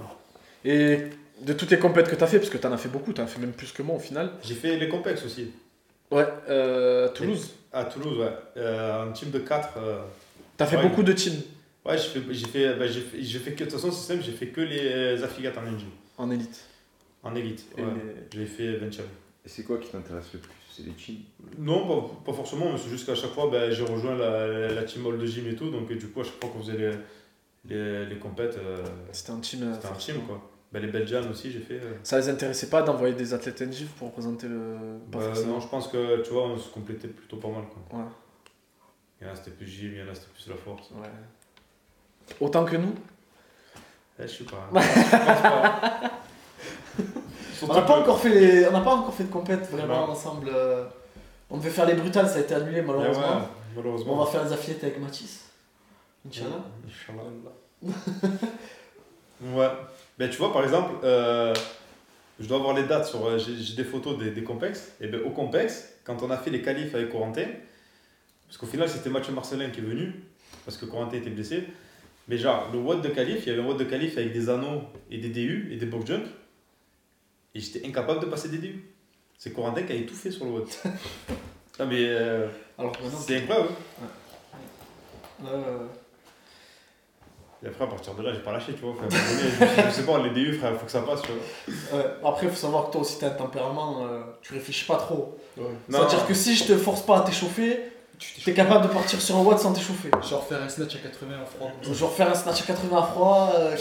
Et 0.66 1.10
de 1.42 1.54
toutes 1.54 1.72
les 1.72 1.80
compètes 1.80 2.10
que 2.10 2.16
t'as 2.16 2.28
fait, 2.28 2.38
parce 2.40 2.50
que 2.50 2.58
t'en 2.58 2.72
as 2.72 2.78
fait 2.78 2.90
beaucoup, 2.90 3.14
t'en 3.14 3.24
as 3.24 3.28
fait 3.28 3.40
même 3.40 3.54
plus 3.54 3.72
que 3.72 3.82
moi 3.82 3.96
au 3.96 4.00
final. 4.00 4.32
J'ai 4.44 4.56
fait 4.56 4.78
les 4.78 4.88
complexes 4.90 5.26
aussi. 5.26 5.52
Ouais, 6.12 6.28
euh, 6.50 7.10
Toulouse. 7.10 7.52
À 7.74 7.86
Toulouse, 7.86 8.18
ouais. 8.20 8.32
Euh, 8.58 9.04
un 9.08 9.12
team 9.12 9.32
de 9.32 9.40
4. 9.40 9.70
T'as 10.58 10.66
fait 10.66 10.78
Ouais. 10.78 10.84
beaucoup 10.84 11.04
de 11.04 11.14
teams 11.14 11.42
Ouais, 11.86 11.98
j'ai 11.98 12.10
fait, 12.10 12.22
j'ai 12.34 12.46
fait, 12.48 12.76
bah, 12.76 12.86
j'ai 12.86 13.02
fait, 13.02 13.24
j'ai 13.24 13.40
fait 13.40 13.52
que, 13.54 13.64
de 13.64 13.70
toute 13.70 13.80
façon, 13.80 13.92
c'est 13.92 14.14
simple, 14.14 14.24
j'ai 14.24 14.34
fait 14.34 14.48
que 14.48 14.62
les 14.62 15.24
affiliates 15.24 15.58
en 15.58 15.62
engine. 15.74 15.90
en 16.18 16.30
élite. 16.30 16.62
En 17.24 17.34
élite, 17.36 17.66
Et 17.78 17.82
ouais. 17.82 17.88
les- 18.34 18.40
J'ai 18.40 18.46
fait 18.46 18.74
20 18.78 18.90
Et 19.44 19.50
c'est 19.50 19.64
quoi 19.64 19.78
qui 19.80 19.90
t'intéresse 19.90 20.26
le 20.34 20.40
plus? 20.40 20.52
C'est 20.76 20.84
les 20.84 20.94
chins 20.98 21.22
Non, 21.58 21.88
pas, 21.88 22.32
pas 22.32 22.34
forcément, 22.38 22.72
mais 22.72 22.78
c'est 22.78 22.90
juste 22.90 23.06
qu'à 23.08 23.16
chaque 23.16 23.32
fois, 23.32 23.50
ben, 23.52 23.72
j'ai 23.72 23.84
rejoint 23.84 24.16
la, 24.16 24.72
la 24.74 24.84
team 24.84 25.06
hall 25.08 25.18
de 25.18 25.26
gym 25.26 25.48
et 25.48 25.56
tout, 25.56 25.70
donc 25.72 25.92
du 25.92 26.08
coup, 26.10 26.22
à 26.22 26.24
chaque 26.24 26.40
fois 26.40 26.50
qu'on 26.52 26.60
faisait 26.62 26.78
les, 26.78 26.92
les, 27.66 28.06
les 28.06 28.16
compètes, 28.18 28.58
euh, 28.58 28.84
C'était 29.12 29.32
un 29.32 29.40
team. 29.40 29.64
euh, 29.64 29.74
c'était 29.74 29.88
un 29.88 29.98
team 29.98 30.16
quoi. 30.28 30.51
Ben, 30.72 30.82
les 30.82 30.88
Belgians 30.88 31.30
aussi, 31.30 31.52
j'ai 31.52 31.60
fait. 31.60 31.74
euh, 31.82 31.94
Ça 32.04 32.18
les 32.18 32.30
intéressait 32.30 32.70
pas 32.70 32.82
d'envoyer 32.82 33.14
des 33.14 33.34
athlètes 33.34 33.62
NGIF 33.62 33.90
pour 33.90 34.08
représenter 34.08 34.48
le. 34.48 34.78
Pas 35.12 35.20
bah, 35.20 35.26
non, 35.46 35.60
je 35.60 35.68
pense 35.68 35.88
que 35.90 36.22
tu 36.22 36.32
vois, 36.32 36.44
on 36.44 36.58
se 36.58 36.70
complétait 36.70 37.10
plutôt 37.10 37.38
pas 37.38 37.50
mal 37.50 37.64
quoi. 37.90 38.00
Ouais. 38.00 38.06
Il 39.20 39.28
y 39.28 39.30
en 39.30 39.34
a 39.34 39.36
c'était 39.36 39.52
plus 39.52 39.68
gym, 39.68 39.92
il 39.94 40.00
y 40.00 40.02
en 40.02 40.10
a 40.10 40.16
c'était 40.16 40.32
plus 40.34 40.48
la 40.48 40.56
force. 40.56 40.90
Ouais. 40.92 41.10
Autant 42.40 42.64
que 42.66 42.78
nous 42.78 42.96
Eh, 44.20 44.24
je 44.24 44.28
sais 44.28 44.44
pas. 44.46 44.70
je 44.74 44.82
pense 47.60 47.70
pas. 47.70 47.74
On 47.74 47.74
n'a 47.76 47.82
pas 47.82 48.00
encore 48.00 48.20
fait 48.20 48.30
les... 48.30 48.68
on 48.68 48.72
pas 48.72 48.96
encore 48.96 49.14
fait 49.14 49.26
de 49.26 49.32
compète 49.32 49.70
vraiment 49.70 50.10
ensemble. 50.10 50.50
euh. 50.54 50.86
On 51.50 51.58
devait 51.58 51.70
faire 51.70 51.86
les 51.86 51.96
brutales, 51.96 52.28
ça 52.30 52.38
a 52.38 52.40
été 52.40 52.56
annulé 52.56 52.78
Eh 52.80 52.82
malheureusement. 52.82 53.22
ouais, 53.24 53.42
malheureusement. 53.76 54.14
On 54.14 54.24
va 54.24 54.32
faire 54.32 54.46
les 54.46 54.54
affiliés 54.54 54.80
avec 54.82 55.00
Mathis. 55.02 55.50
Inch'Allah. 56.26 56.64
Inch'Allah. 56.88 57.24
Ouais. 59.44 59.70
Ben, 60.22 60.30
tu 60.30 60.38
vois, 60.38 60.54
par 60.54 60.64
exemple, 60.64 60.92
euh, 61.04 61.52
je 62.40 62.46
dois 62.48 62.58
avoir 62.58 62.76
les 62.76 62.84
dates 62.84 63.08
sur. 63.08 63.26
euh, 63.26 63.40
J'ai 63.40 63.74
des 63.76 63.84
photos 63.84 64.20
des, 64.20 64.30
des 64.30 64.44
complex. 64.44 64.92
Et 65.02 65.08
ben, 65.08 65.20
au 65.26 65.32
complex, 65.32 65.94
quand 66.04 66.22
on 66.22 66.30
a 66.30 66.38
fait 66.38 66.52
les 66.52 66.62
qualifs 66.62 66.94
avec 66.94 67.10
Corentin, 67.10 67.48
parce 68.46 68.58
qu'au 68.60 68.68
final, 68.68 68.88
c'était 68.88 69.10
Mathieu 69.10 69.34
Marcelin 69.34 69.72
qui 69.72 69.80
est 69.80 69.84
venu, 69.84 70.14
parce 70.64 70.78
que 70.78 70.86
Corentin 70.86 71.18
était 71.18 71.32
blessé. 71.32 71.64
Mais 72.28 72.38
genre, 72.38 72.70
le 72.72 72.78
WOD 72.78 73.02
de 73.02 73.10
qualif, 73.10 73.48
il 73.48 73.50
y 73.50 73.52
avait 73.52 73.64
un 73.64 73.66
WOD 73.66 73.80
de 73.80 73.84
qualif 73.86 74.16
avec 74.16 74.32
des 74.32 74.48
anneaux 74.48 74.84
et 75.10 75.18
des 75.18 75.30
DU 75.30 75.70
et 75.74 75.78
des 75.78 75.88
box 75.88 76.06
jump. 76.06 76.26
Et 77.56 77.60
j'étais 77.60 77.88
incapable 77.88 78.20
de 78.20 78.28
passer 78.28 78.50
des 78.50 78.60
DU. 78.60 78.84
C'est 79.40 79.54
Corentin 79.54 79.82
qui 79.82 79.94
avait 79.94 80.06
tout 80.06 80.14
fait 80.14 80.30
sur 80.30 80.46
le 80.46 80.52
WOD. 80.52 80.68
non, 81.80 81.88
mais 81.88 82.06
euh, 82.10 82.48
Alors 82.78 82.96
c'est 83.26 83.38
incroyable. 83.38 83.70
euh, 85.46 85.88
Et 87.64 87.68
après, 87.68 87.84
à 87.84 87.88
partir 87.88 88.16
de 88.16 88.24
là, 88.24 88.34
j'ai 88.34 88.40
pas 88.40 88.52
lâché, 88.52 88.74
tu 88.74 88.82
vois. 88.82 88.94
À 89.04 89.10
je 89.90 89.92
c'est 89.94 90.06
bon, 90.06 90.18
les 90.24 90.32
DU, 90.32 90.54
frère, 90.58 90.74
faut 90.80 90.86
que 90.86 90.92
ça 90.92 91.02
passe, 91.02 91.22
tu 91.22 91.30
vois. 91.32 92.00
ouais. 92.00 92.06
Après, 92.26 92.48
il 92.48 92.50
faut 92.52 92.56
savoir 92.56 92.88
que 92.88 92.92
toi 92.94 93.02
aussi, 93.02 93.20
tu 93.20 93.26
as 93.26 93.28
un 93.28 93.32
tempérament, 93.32 94.04
euh, 94.06 94.22
tu 94.42 94.54
réfléchis 94.54 94.86
pas 94.86 94.96
trop. 94.98 95.38
Ouais. 95.58 95.66
C'est-à-dire 95.90 96.26
que 96.26 96.34
si 96.34 96.56
je 96.56 96.64
te 96.66 96.76
force 96.78 97.02
pas 97.02 97.18
à 97.18 97.22
t'échauffer, 97.22 97.80
Tu 98.18 98.50
es 98.52 98.54
capable 98.54 98.88
de 98.88 98.94
partir 98.94 99.20
sur 99.20 99.36
un 99.36 99.42
watt 99.42 99.58
sans 99.60 99.74
t'échauffer. 99.74 100.10
Genre 100.30 100.46
faire 100.48 100.62
un 100.62 100.70
snatch 100.70 100.96
à 100.96 101.00
80 101.00 101.36
en 101.42 101.46
froid. 101.46 101.72
Genre 101.94 102.12
faire 102.14 102.30
un 102.30 102.36
snatch 102.36 102.62
à 102.62 102.66
80 102.66 102.98
à 102.98 103.04
froid, 103.04 103.52
euh, 103.56 103.76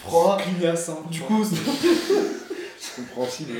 froid. 0.00 0.36
À 0.68 0.76
100. 0.76 1.02
Du 1.10 1.20
coup, 1.20 1.44
c'est- 1.44 1.56
C'est 2.78 2.96
compréhensible. 3.06 3.52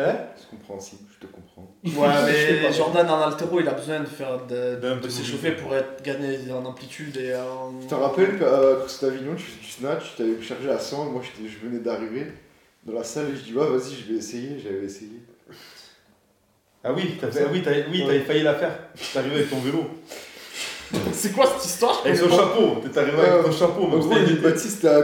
Hein. 0.00 0.08
Hein 0.08 0.16
C'est 0.36 0.48
compréhensible, 0.50 1.02
je 1.14 1.26
te 1.26 1.32
comprends. 1.32 1.74
Ouais, 1.84 1.92
Je 2.26 2.54
mais 2.54 2.62
pas. 2.62 2.72
Jordan 2.72 3.10
en 3.10 3.20
altéro, 3.22 3.60
il 3.60 3.68
a 3.68 3.72
besoin 3.72 4.00
de 4.00 4.06
faire 4.06 4.38
de, 4.46 5.08
s'échauffer 5.08 5.52
pour 5.52 5.74
être, 5.74 6.02
gagner 6.02 6.38
en 6.52 6.64
amplitude 6.64 7.16
et 7.16 7.34
en. 7.36 7.72
Tu 7.80 7.86
te 7.86 7.94
rappelles 7.94 8.38
qu'à 8.38 8.50
Costa 8.82 9.06
Avignon, 9.06 9.34
tu 9.36 9.44
fais 9.44 9.60
du 9.60 9.70
snatch, 9.70 10.12
tu 10.16 10.22
t'avais 10.22 10.42
chargé 10.42 10.70
à 10.70 10.78
100, 10.78 11.06
et 11.08 11.10
moi 11.10 11.22
je 11.22 11.66
venais 11.66 11.80
d'arriver 11.80 12.26
dans 12.84 12.94
la 12.94 13.04
salle 13.04 13.26
et 13.32 13.36
je 13.36 13.42
dis 13.42 13.52
ouais 13.54 13.66
vas-y 13.68 13.94
je 13.94 14.12
vais 14.12 14.18
essayer, 14.18 14.58
j'avais 14.58 14.84
essayé. 14.86 15.20
Ah 16.82 16.92
oui, 16.94 17.18
t'as 17.20 17.30
fait- 17.30 17.46
oui, 17.52 17.62
t'avais 17.62 17.84
oui, 17.90 18.00
t'avais 18.06 18.20
failli 18.20 18.42
la 18.42 18.54
faire. 18.54 18.72
T'es 19.12 19.18
arrivé 19.18 19.36
avec 19.36 19.50
ton 19.50 19.58
vélo. 19.58 19.84
C'est 21.12 21.32
quoi 21.32 21.46
cette 21.46 21.64
histoire? 21.66 22.00
Avec 22.04 22.16
son 22.16 22.28
chapeau. 22.30 22.76
T'es 22.92 22.98
arrivé 22.98 23.18
avec 23.20 23.44
ton 23.44 23.52
chapeau. 23.52 23.82
En 23.84 23.98
gros. 23.98 24.14
Baptiste 24.42 24.84
euh, 24.86 25.02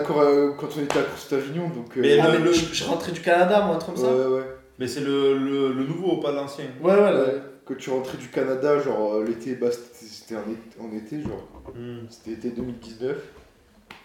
quand 0.58 0.68
on 0.76 0.82
était 0.82 0.98
à 0.98 1.02
Costa 1.02 1.36
Avignon 1.36 1.68
donc. 1.68 1.96
euh, 1.96 2.00
Mais 2.00 2.18
Ah, 2.18 2.28
le- 2.32 2.38
mais 2.38 2.44
le- 2.46 2.52
je, 2.52 2.74
je 2.74 2.84
rentrais 2.84 3.12
du 3.12 3.20
Canada, 3.20 3.60
moi, 3.60 3.76
un 3.76 3.78
truc 3.78 3.94
comme 3.94 4.04
ça? 4.04 4.10
ouais, 4.12 4.24
ouais. 4.38 4.42
Mais 4.78 4.86
c'est 4.88 5.00
le, 5.00 5.38
le, 5.38 5.72
le 5.72 5.84
nouveau, 5.84 6.18
pas 6.18 6.32
l'ancien. 6.32 6.66
Ouais, 6.82 6.92
ouais, 6.92 7.00
Ouais. 7.00 7.10
ouais. 7.12 7.42
Quand 7.64 7.74
tu 7.76 7.90
rentrais 7.90 8.18
du 8.18 8.28
Canada, 8.28 8.78
genre 8.78 9.14
euh, 9.14 9.24
l'été, 9.24 9.54
bah, 9.56 9.68
c'était 9.72 10.36
en, 10.36 10.42
été- 10.42 10.80
en 10.80 10.96
été, 10.96 11.20
genre 11.22 11.48
Hmm. 11.74 12.06
c'était 12.08 12.32
été 12.32 12.50
2019. 12.50 13.16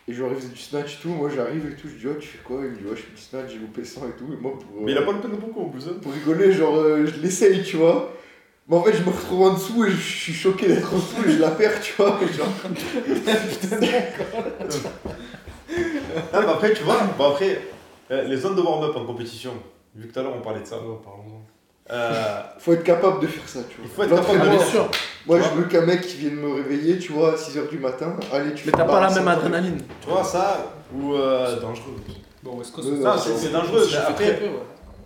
Et 0.08 0.14
genre 0.14 0.30
il 0.32 0.38
faisait 0.38 0.50
du 0.50 0.58
snatch 0.60 0.96
et 0.96 1.02
tout, 1.04 1.10
moi 1.10 1.30
j'arrive 1.34 1.68
et 1.72 1.76
tout, 1.76 1.88
je 1.88 1.94
dis 1.94 2.08
oh 2.10 2.16
tu 2.20 2.28
fais 2.28 2.40
quoi? 2.44 2.62
Il 2.64 2.72
me 2.72 2.76
dit 2.78 2.84
ouais 2.86 2.96
je 2.96 3.02
fais 3.04 3.12
du 3.16 3.22
snatch, 3.22 3.52
j'ai 3.54 3.60
loupé 3.60 3.86
100 3.86 4.02
et 4.08 4.12
tout, 4.18 4.26
et 4.34 4.36
moi 4.42 4.54
pour, 4.58 4.80
euh, 4.80 4.84
Mais 4.84 4.94
il 4.94 4.98
a 4.98 5.04
pas 5.04 5.12
le 5.12 5.20
peine 5.20 5.32
de 5.32 5.36
beaucoup 5.38 5.62
en 5.62 5.70
plus. 5.70 5.88
hein. 5.88 5.94
pour 6.02 6.12
rigoler, 6.12 6.52
genre 6.52 6.76
euh, 6.78 7.06
je 7.06 7.20
l'essaye 7.22 7.62
tu 7.64 7.78
vois. 7.78 8.12
Mais 8.68 8.76
en 8.78 8.84
fait 8.84 8.94
je 8.94 9.04
me 9.04 9.10
retrouve 9.10 9.42
en 9.44 9.54
dessous 9.54 9.86
et 9.86 9.92
je 9.92 9.96
suis 9.96 10.34
choqué 10.34 10.68
d'être 10.70 10.92
en 10.92 10.98
dessous 10.98 11.24
et 11.28 11.32
je 11.34 11.40
la 11.40 11.52
perds 11.52 11.80
tu 11.82 11.94
vois. 11.98 12.20
et 12.24 12.34
genre, 12.34 12.48
Ah, 16.34 16.42
bah 16.42 16.52
après, 16.56 16.74
tu 16.74 16.84
vois, 16.84 16.98
bon, 17.18 17.30
après, 17.32 17.62
euh, 18.12 18.24
les 18.24 18.38
zones 18.38 18.56
de 18.56 18.62
warm-up 18.62 18.96
en 18.96 19.06
compétition, 19.06 19.52
vu 19.96 20.08
que 20.08 20.14
tout 20.14 20.20
à 20.20 20.24
l'heure 20.24 20.34
on 20.38 20.42
parlait 20.42 20.62
de 20.62 20.66
ça, 20.66 20.78
Oh, 20.84 21.02
parlons-en. 21.04 21.42
euh, 21.94 22.42
faut 22.60 22.74
être 22.74 22.84
capable 22.84 23.20
de 23.22 23.28
faire 23.28 23.48
ça 23.48 23.60
tu 23.70 23.78
vois. 23.78 23.86
il 23.86 23.90
faut 23.92 24.04
être 24.04 24.16
capable 24.28 24.52
de 24.52 24.58
bien 24.58 24.66
sûr. 24.66 24.90
Moi 25.26 25.40
je 25.42 25.50
veux 25.50 25.66
qu'un 25.66 25.86
mec 25.86 26.02
qui 26.02 26.18
vienne 26.18 26.36
me 26.36 26.54
réveiller 26.54 26.98
tu 27.00 27.12
vois 27.12 27.34
à 27.34 27.36
6h 27.36 27.70
du 27.70 27.78
matin, 27.80 28.16
allez 28.32 28.54
tu 28.54 28.66
Mais 28.66 28.72
fais 28.72 28.78
t'as 28.78 28.86
pas 28.86 29.02
la 29.02 29.10
même 29.10 29.28
à 29.28 29.34
5. 29.36 29.38
adrénaline. 29.40 29.82
Tu 30.02 30.10
vois, 30.10 30.24
ça, 30.24 30.74
ou. 30.94 31.14
euh, 31.16 31.54
C'est 31.56 31.62
dangereux. 31.62 31.96
Bon, 32.44 32.60
est-ce 32.62 32.72
que 32.72 32.78
Ouais, 32.82 32.84
c'est 32.88 32.92
non, 33.04 33.12
ouais, 33.12 33.18
c'est 33.20 33.30
ouais. 33.32 33.38
c'est 33.38 33.52
dangereux. 33.52 33.84
Je 33.84 33.90
fais 33.90 33.98
après, 33.98 34.38
peu, 34.40 34.46
ouais. 34.46 34.52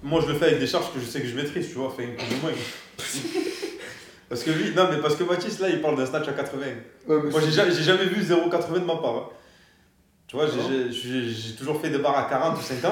moi 0.03 0.21
je 0.21 0.27
le 0.31 0.35
fais 0.35 0.45
avec 0.45 0.59
des 0.59 0.67
charges 0.67 0.93
que 0.93 0.99
je 0.99 1.05
sais 1.05 1.19
que 1.21 1.27
je 1.27 1.35
maîtrise, 1.35 1.67
tu 1.67 1.73
vois, 1.75 1.89
fait 1.95 2.03
une 2.05 2.15
plus 2.15 2.25
ou 2.37 2.41
moins. 2.41 2.51
Parce 4.29 4.41
que 4.43 4.49
lui, 4.51 4.73
non, 4.73 4.87
mais 4.91 4.97
parce 5.01 5.15
que 5.15 5.23
Mathis 5.23 5.59
là 5.59 5.69
il 5.69 5.81
parle 5.81 5.97
d'un 5.97 6.05
snatch 6.05 6.27
à 6.27 6.33
80. 6.33 6.65
Ouais, 6.65 6.73
mais 7.07 7.29
Moi, 7.29 7.39
j'ai 7.41 7.51
jamais, 7.51 7.71
j'ai 7.71 7.83
jamais 7.83 8.05
vu 8.05 8.21
0,80 8.23 8.73
de 8.73 8.85
ma 8.85 8.95
part. 8.95 9.15
hein. 9.15 9.23
Tu 10.27 10.35
vois, 10.35 10.47
j'ai 10.47 10.91
j'ai 10.91 11.55
toujours 11.55 11.79
fait 11.79 11.89
des 11.91 11.99
barres 11.99 12.17
à 12.17 12.23
40 12.23 12.57
ou 12.57 12.61
50. 12.61 12.91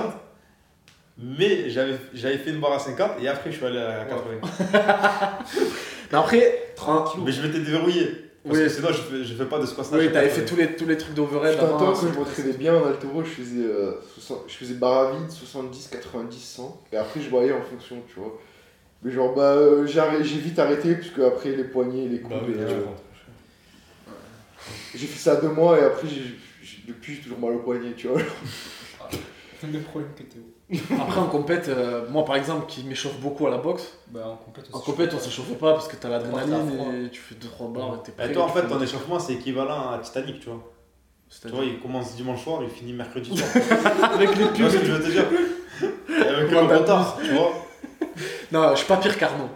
Mais 1.18 1.70
j'avais 1.70 1.95
j'avais 2.14 2.38
fait 2.38 2.49
une 2.49 2.59
barre 2.59 2.74
à 2.74 2.80
50 2.80 3.11
et 3.22 3.28
après 3.28 3.51
je 3.51 3.57
suis 3.57 3.66
allé 3.66 3.78
à 3.80 4.05
80. 4.05 4.24
Mais 6.11 6.18
après, 6.18 6.74
en- 6.86 7.05
Mais 7.24 7.32
je 7.32 7.41
m'étais 7.41 7.59
déverrouillé. 7.59 8.07
Parce 8.43 8.57
Oui. 8.57 8.64
que 8.64 8.70
sinon 8.70 8.88
je 8.89 8.93
fais, 9.01 9.24
je 9.24 9.34
fais 9.36 9.45
pas 9.45 9.57
de 9.59 9.66
squat 9.66 9.88
oui, 9.93 10.11
t'avais 10.11 10.28
80. 10.28 10.30
fait 10.30 10.45
tous 10.45 10.55
les, 10.57 10.76
tous 10.76 10.86
les 10.86 10.97
trucs 10.97 11.14
d'overhead 11.14 11.53
Putain, 11.53 11.66
avant. 11.68 11.78
temps, 11.80 11.93
quand 11.93 12.07
je 12.11 12.20
m'entraînais 12.20 12.53
bien 12.53 12.76
en 12.76 12.86
altéro, 12.88 13.24
je 13.24 13.30
faisais, 13.30 13.64
euh, 13.64 13.93
60 14.16 14.43
je 14.47 14.53
faisais 14.55 14.74
barre 14.74 15.07
à 15.07 15.11
vide, 15.14 15.30
70, 15.32 15.88
90, 15.88 16.38
100. 16.43 16.82
Et 16.91 16.97
après, 16.97 17.22
je 17.22 17.30
voyais 17.30 17.53
en 17.53 17.61
fonction, 17.61 18.01
tu 18.14 18.20
vois. 18.20 18.38
Mais 19.01 19.11
genre, 19.14 19.34
bah, 19.34 19.53
euh, 19.53 19.86
j'ai 19.88 20.38
vite 20.39 20.59
arrêté, 20.59 20.95
parce 20.95 21.09
que 21.09 21.22
après, 21.22 21.51
les 21.51 21.64
poignets, 21.64 22.07
les 22.07 22.20
coudes, 22.20 22.32
Bah 22.32 22.41
oui, 22.45 22.53
euh, 22.57 22.82
j'ai 24.93 25.07
fait 25.07 25.20
ça 25.20 25.38
deux 25.38 25.49
mois, 25.49 25.80
et 25.80 25.84
après, 25.84 26.07
j'ai- 26.09 26.36
j'ai- 26.61 26.84
depuis, 26.88 27.16
j'ai 27.16 27.22
toujours 27.22 27.39
mal 27.39 27.51
au 27.53 27.59
poignet, 27.59 27.93
tu 27.95 28.07
vois. 28.07 28.20
le 28.22 29.68
même 29.70 29.84
problème 29.84 30.11
que 30.18 30.24
Théo. 30.24 30.41
Après, 30.99 31.20
en 31.20 31.28
compète, 31.28 31.68
euh, 31.70 32.07
moi 32.09 32.26
par 32.26 32.36
exemple, 32.36 32.66
qui 32.68 32.84
m'échauffe 32.84 33.20
beaucoup 33.20 33.45
à 33.47 33.51
la 33.51 33.57
boxe, 33.57 33.93
Bah, 34.09 34.22
en 34.28 34.36
compète 34.38 34.64
aussi. 34.66 34.76
en 34.76 34.80
compète, 34.80 35.14
on 35.14 35.20
s'échauffe 35.20 35.53
pas 35.59 35.74
parce 35.74 35.88
que 35.88 35.95
t'as 35.95 36.09
l'adrénaline 36.09 37.05
et 37.05 37.09
tu 37.09 37.20
fais 37.22 37.36
2-3 37.36 37.72
barres 37.74 37.95
et 37.99 38.03
t'es 38.05 38.11
prêt. 38.11 38.30
Et 38.30 38.34
toi 38.34 38.43
en 38.43 38.47
fait 38.47 38.66
ton 38.68 38.82
échauffement 38.82 39.20
c'est 39.20 39.34
équivalent 39.34 39.91
à 39.91 39.99
Titanic, 39.99 40.39
tu 40.39 40.47
vois. 40.49 40.64
Tu 41.41 41.47
vois, 41.49 41.66
il 41.66 41.80
commence 41.80 42.16
dimanche 42.16 42.43
soir, 42.43 42.61
il 42.64 42.70
finit 42.70 42.93
mercredi 42.93 43.36
soir. 43.36 43.49
Avec 44.14 44.36
les 44.36 44.51
tu 44.53 44.61
vois 44.61 44.72
ce 44.72 44.78
pubs. 44.78 44.82
que 44.82 44.86
je 44.88 44.91
veux 44.93 45.03
te 45.03 45.09
dire 45.09 45.26
Avec 46.28 46.51
le 46.51 46.59
retard, 46.59 47.18
tu 47.24 47.32
vois. 47.34 47.51
Non, 48.51 48.72
je 48.72 48.78
suis 48.78 48.88
pas 48.88 48.97
pire 48.97 49.18
qu'Arnaud. 49.18 49.49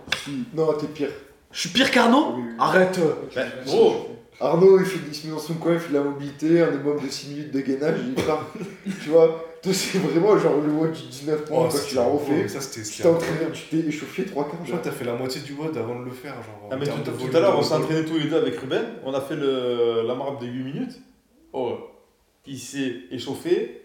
Non, 0.55 0.73
t'es 0.73 0.87
pire. 0.87 1.09
Je 1.51 1.59
suis 1.59 1.69
pire 1.69 1.89
qu'Arnaud 1.91 2.33
Oui, 2.35 2.41
oui. 2.47 2.53
Arrête 2.59 2.99
Bah, 3.35 3.41
Arnaud, 4.39 4.79
il, 4.79 4.85
fait, 4.85 4.99
il 5.07 5.15
se 5.15 5.27
met 5.27 5.33
dans 5.33 5.39
son 5.39 5.53
coin, 5.55 5.73
il 5.73 5.79
fait 5.79 5.89
de 5.89 5.97
la 5.97 6.03
mobilité, 6.03 6.61
un 6.61 6.71
minimum 6.71 6.99
de 6.99 7.09
6 7.09 7.29
minutes 7.29 7.51
de 7.53 7.59
gainage, 7.61 7.95
il 8.07 8.23
part. 8.23 8.45
tu 9.03 9.09
vois, 9.09 9.43
c'est 9.73 9.97
vraiment 9.99 10.37
genre 10.37 10.55
le 10.61 10.71
WOD 10.71 10.91
du 10.91 11.03
19 11.03 11.45
points 11.45 11.57
Oh, 11.65 11.69
quand 11.71 11.77
tu 11.87 11.95
l'as 11.95 12.03
refait. 12.05 12.31
mais 12.43 12.47
ça, 12.47 12.61
c'était 12.61 12.87
Tu 12.87 13.01
t'es 13.01 13.07
entraîné, 13.07 13.39
tu 13.53 13.63
t'es 13.69 13.87
échauffé 13.87 14.25
3 14.25 14.43
quarts 14.49 14.63
que 14.63 14.83
t'as 14.83 14.91
fait 14.91 15.05
la 15.05 15.13
moitié 15.15 15.41
du 15.41 15.53
WOD 15.53 15.77
avant 15.77 15.99
de 15.99 16.05
le 16.05 16.11
faire. 16.11 16.33
Genre, 16.35 16.69
Ah, 16.71 16.75
mais 16.77 16.85
tout, 16.85 17.35
à 17.37 17.39
l'heure, 17.39 17.57
on 17.57 17.61
s'est 17.63 17.73
entraînés 17.73 18.05
tous 18.05 18.17
les 18.17 18.25
deux 18.25 18.37
avec 18.37 18.57
Ruben. 18.59 18.85
On 19.05 19.13
a 19.13 19.21
fait 19.21 19.35
le, 19.35 20.03
la 20.05 20.15
marque 20.15 20.41
de 20.41 20.47
8 20.47 20.63
minutes. 20.63 20.99
Oh, 21.53 21.77
il 22.45 22.59
s'est 22.59 22.93
échauffé 23.11 23.81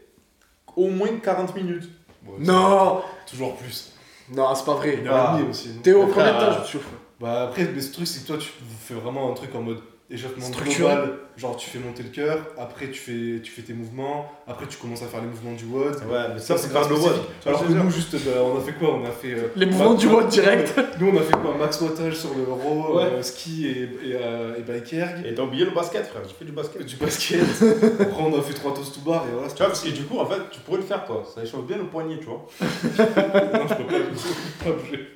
au 0.77 0.89
moins 0.89 1.09
40 1.23 1.55
minutes. 1.57 1.89
Ouais, 2.27 2.35
Non 2.39 3.03
Toujours 3.29 3.57
plus. 3.57 3.93
Non, 4.35 4.55
c'est 4.55 4.65
pas 4.65 4.75
vrai. 4.75 5.03
Heure 5.05 5.35
et 5.35 5.39
demie 5.41 5.51
aussi. 5.51 5.69
non 5.71 5.83
Théo, 5.83 6.07
combien 6.07 6.35
de 6.35 6.39
temps 6.39 6.53
je 6.53 6.61
me 6.61 6.65
chauffe 6.67 6.87
Bah 7.21 7.45
après, 7.45 7.69
mais 7.75 7.81
ce 7.81 7.93
truc, 7.93 8.07
c'est 8.07 8.23
que 8.23 8.27
toi, 8.29 8.37
tu 8.39 8.49
fais 8.81 8.95
vraiment 8.95 9.31
un 9.31 9.35
truc 9.35 9.55
en 9.55 9.63
mode 9.63 9.81
échauffement 10.11 10.51
global. 10.51 11.15
Genre, 11.39 11.57
tu 11.57 11.71
fais 11.71 11.79
monter 11.79 12.03
le 12.03 12.11
cœur, 12.11 12.39
après, 12.59 12.89
tu 12.91 12.99
fais, 13.01 13.41
tu 13.43 13.51
fais 13.51 13.63
tes 13.63 13.73
mouvements, 13.73 14.31
après, 14.47 14.67
tu 14.67 14.77
commences 14.77 15.03
à 15.03 15.07
faire 15.07 15.23
les 15.23 15.27
mouvements 15.29 15.55
du 15.55 15.65
WOD. 15.65 15.95
Ouais, 16.11 16.29
mais 16.35 16.39
Ça, 16.39 16.59
ça, 16.59 16.59
c'est 16.59 16.73
pas 16.75 16.87
le. 16.87 16.95
WOD. 16.95 17.13
Alors 17.47 17.67
que 17.67 17.73
nous, 17.73 17.91
juste, 17.91 18.13
bah, 18.17 18.33
on 18.45 18.59
a 18.59 18.61
fait 18.61 18.73
quoi? 18.75 18.95
On 18.97 19.05
a 19.07 19.11
fait. 19.11 19.33
euh, 19.33 19.49
Les 19.57 19.65
mouvements 19.65 19.95
du 19.95 20.07
WOD 20.09 20.29
direct. 20.29 20.79
Nous, 21.01 21.09
on 21.09 21.17
a 21.19 21.23
fait 21.23 21.33
quoi? 21.33 21.55
Max 21.59 21.81
wattage 21.81 22.15
sur 22.17 22.35
le 22.35 22.43
row, 22.53 22.99
Ouais. 22.99 23.05
euh, 23.05 23.23
ski 23.23 23.67
et, 23.67 23.83
et, 23.83 23.89
euh, 24.21 24.57
et 24.59 24.61
bike 24.61 24.93
erg. 24.93 25.25
Et 25.27 25.35
t'as 25.35 25.43
oublié 25.43 25.65
le 25.65 25.71
basket, 25.71 26.07
frère. 26.07 26.21
J'ai 26.29 26.35
fait 26.35 26.45
du 26.45 26.53
basket. 26.53 26.85
Du 26.85 26.97
basket. 26.97 27.41
Après, 28.01 28.23
on 28.23 28.39
a 28.39 28.43
fait 28.43 28.53
trois 28.55 28.75
toasts 28.75 28.95
to 28.95 29.01
bar 29.11 29.25
et 29.27 29.33
voilà. 29.33 29.49
Tu 29.49 29.57
vois, 29.57 29.69
parce 29.69 29.81
que 29.83 29.89
du 29.89 30.03
coup, 30.03 30.19
en 30.19 30.27
fait, 30.27 30.41
tu 30.51 30.61
pourrais 30.61 30.79
le 30.79 30.85
faire, 30.85 31.07
quoi. 31.07 31.25
Ça 31.35 31.43
échauffe 31.43 31.67
bien 31.67 31.79
le 31.79 31.85
poignet, 31.87 32.19
tu 32.19 32.27
vois. 32.27 32.47
non, 32.61 33.67
je 33.69 33.75
peux 33.75 33.85
pas, 33.85 33.99
du 33.99 34.05
coup, 34.05 34.29
je 34.29 34.65
peux 34.65 34.71
pas 34.71 34.77
bouger. 34.83 35.09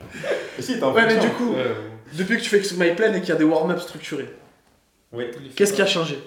Et 0.59 0.63
si, 0.63 0.83
en 0.83 0.95
Ouais, 0.95 1.05
mais 1.07 1.19
du 1.19 1.29
coup, 1.29 1.55
depuis 2.15 2.39
que 2.39 2.43
tu 2.43 2.49
fais 2.49 2.61
que 2.61 2.75
My 2.83 2.95
Plan 2.95 3.13
et 3.13 3.21
qu'il 3.21 3.29
y 3.29 3.33
a 3.33 3.37
des 3.37 3.45
warm-up 3.45 3.81
structurés, 3.81 4.29
Oui. 5.17 5.25
qu'est-ce 5.57 5.73
qui 5.73 5.83
a 5.83 5.87
changé? 5.87 6.19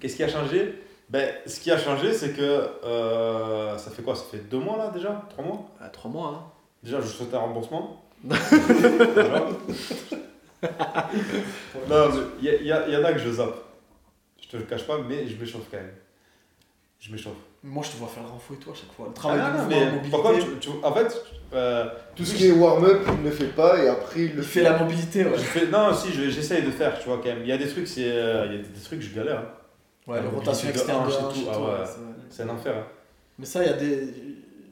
Qu'est-ce 0.00 0.16
qui 0.16 0.22
a 0.22 0.28
changé? 0.28 0.74
Ben, 1.08 1.34
ce 1.46 1.60
qui 1.60 1.70
a 1.70 1.78
changé, 1.78 2.12
c'est 2.12 2.32
que 2.32 2.42
euh, 2.42 3.76
ça 3.78 3.90
fait 3.90 4.02
quoi? 4.02 4.14
Ça 4.14 4.24
fait 4.30 4.38
deux 4.38 4.58
mois 4.58 4.76
là 4.78 4.90
déjà? 4.94 5.26
Trois 5.30 5.44
mois? 5.44 5.70
Ah, 5.80 5.88
trois 5.88 6.10
mois, 6.10 6.28
hein. 6.28 6.42
Déjà, 6.82 7.00
je 7.00 7.06
souhaite 7.06 7.32
un 7.34 7.38
remboursement. 7.38 8.02
Voilà. 8.30 9.46
non, 11.88 12.10
il 12.40 12.44
y, 12.66 12.72
a- 12.72 12.88
y 12.88 12.96
en 12.96 13.04
a 13.04 13.12
que 13.12 13.18
je 13.18 13.30
zappe. 13.30 13.54
Je 14.42 14.48
te 14.48 14.56
le 14.56 14.62
cache 14.64 14.86
pas, 14.86 14.98
mais 14.98 15.26
je 15.28 15.36
m'échauffe 15.36 15.64
quand 15.70 15.76
même. 15.76 15.92
Je 17.00 17.12
m'échauffe. 17.12 17.34
Moi, 17.66 17.82
je 17.82 17.92
te 17.92 17.96
vois 17.96 18.08
faire 18.08 18.22
le 18.24 18.28
renfort 18.28 18.56
et 18.56 18.58
tout 18.60 18.70
à 18.70 18.74
chaque 18.74 18.92
fois. 18.92 19.06
Le 19.06 19.12
Ah, 19.12 19.18
travail 19.18 19.38
de 19.38 19.42
non, 19.44 19.52
mouvement, 19.52 19.68
mais 19.70 19.80
la 19.86 19.90
mobilité. 19.92 20.10
par 20.10 20.22
contre, 20.22 20.38
tu- 20.60 20.68
tu- 20.70 20.84
en 20.84 20.92
fait, 20.92 21.24
euh, 21.54 21.86
Tout 22.14 22.24
ce 22.26 22.34
qui 22.34 22.46
est 22.48 22.52
warm-up, 22.52 23.02
il 23.08 23.18
ne 23.20 23.24
le 23.24 23.30
fait 23.30 23.46
pas 23.46 23.82
et 23.82 23.88
après 23.88 24.20
il 24.20 24.32
le 24.34 24.42
il 24.42 24.44
fait 24.48 24.62
la 24.62 24.78
mobilité, 24.78 25.24
ouais. 25.24 25.30
je 25.34 25.42
fais, 25.42 25.66
non, 25.68 25.94
si, 25.94 26.12
je- 26.12 26.28
j'essaye 26.28 26.62
de 26.62 26.70
faire, 26.70 26.98
tu 26.98 27.08
vois, 27.08 27.16
quand 27.18 27.24
même. 27.30 27.40
Il 27.40 27.48
y 27.48 27.52
a 27.52 27.56
des 27.56 27.66
trucs, 27.68 27.88
c'est, 27.88 28.04
euh, 28.06 28.44
il 28.46 28.52
y 28.52 28.54
a 28.56 28.58
des, 28.62 28.68
des 28.68 28.80
trucs, 28.80 29.00
je 29.00 29.14
galère. 29.14 29.38
hein. 29.38 29.48
Ouais, 30.06 30.22
La 30.22 30.28
rotation 30.28 30.68
externe 30.68 31.06
hanche 31.06 31.16
tout, 31.16 31.48
ah 31.50 31.58
ouais. 31.58 31.66
c'est. 31.86 32.36
C'est 32.36 32.42
un 32.42 32.50
enfer. 32.50 32.74
hein. 32.76 32.84
Mais 33.38 33.46
ça, 33.46 33.62
il 33.64 33.70
y 33.70 33.72
a 33.72 33.76
des. 33.76 33.86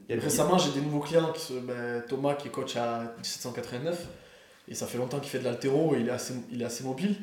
Il 0.07 0.09
y 0.09 0.13
a 0.13 0.15
des- 0.17 0.21
Récemment, 0.23 0.57
j'ai 0.59 0.71
des 0.71 0.81
nouveaux 0.81 0.99
clients, 0.99 1.31
qui 1.33 1.41
se... 1.41 1.53
ben, 1.53 2.03
Thomas 2.07 2.35
qui 2.35 2.49
est 2.49 2.51
coach 2.51 2.75
à 2.75 3.13
1789, 3.17 4.05
et 4.67 4.75
ça 4.75 4.85
fait 4.85 4.99
longtemps 4.99 5.19
qu'il 5.19 5.29
fait 5.31 5.39
de 5.39 5.45
l'altéro, 5.45 5.95
et 5.95 6.01
il 6.01 6.09
est 6.09 6.11
assez, 6.11 6.35
il 6.51 6.61
est 6.61 6.65
assez 6.65 6.83
mobile. 6.83 7.15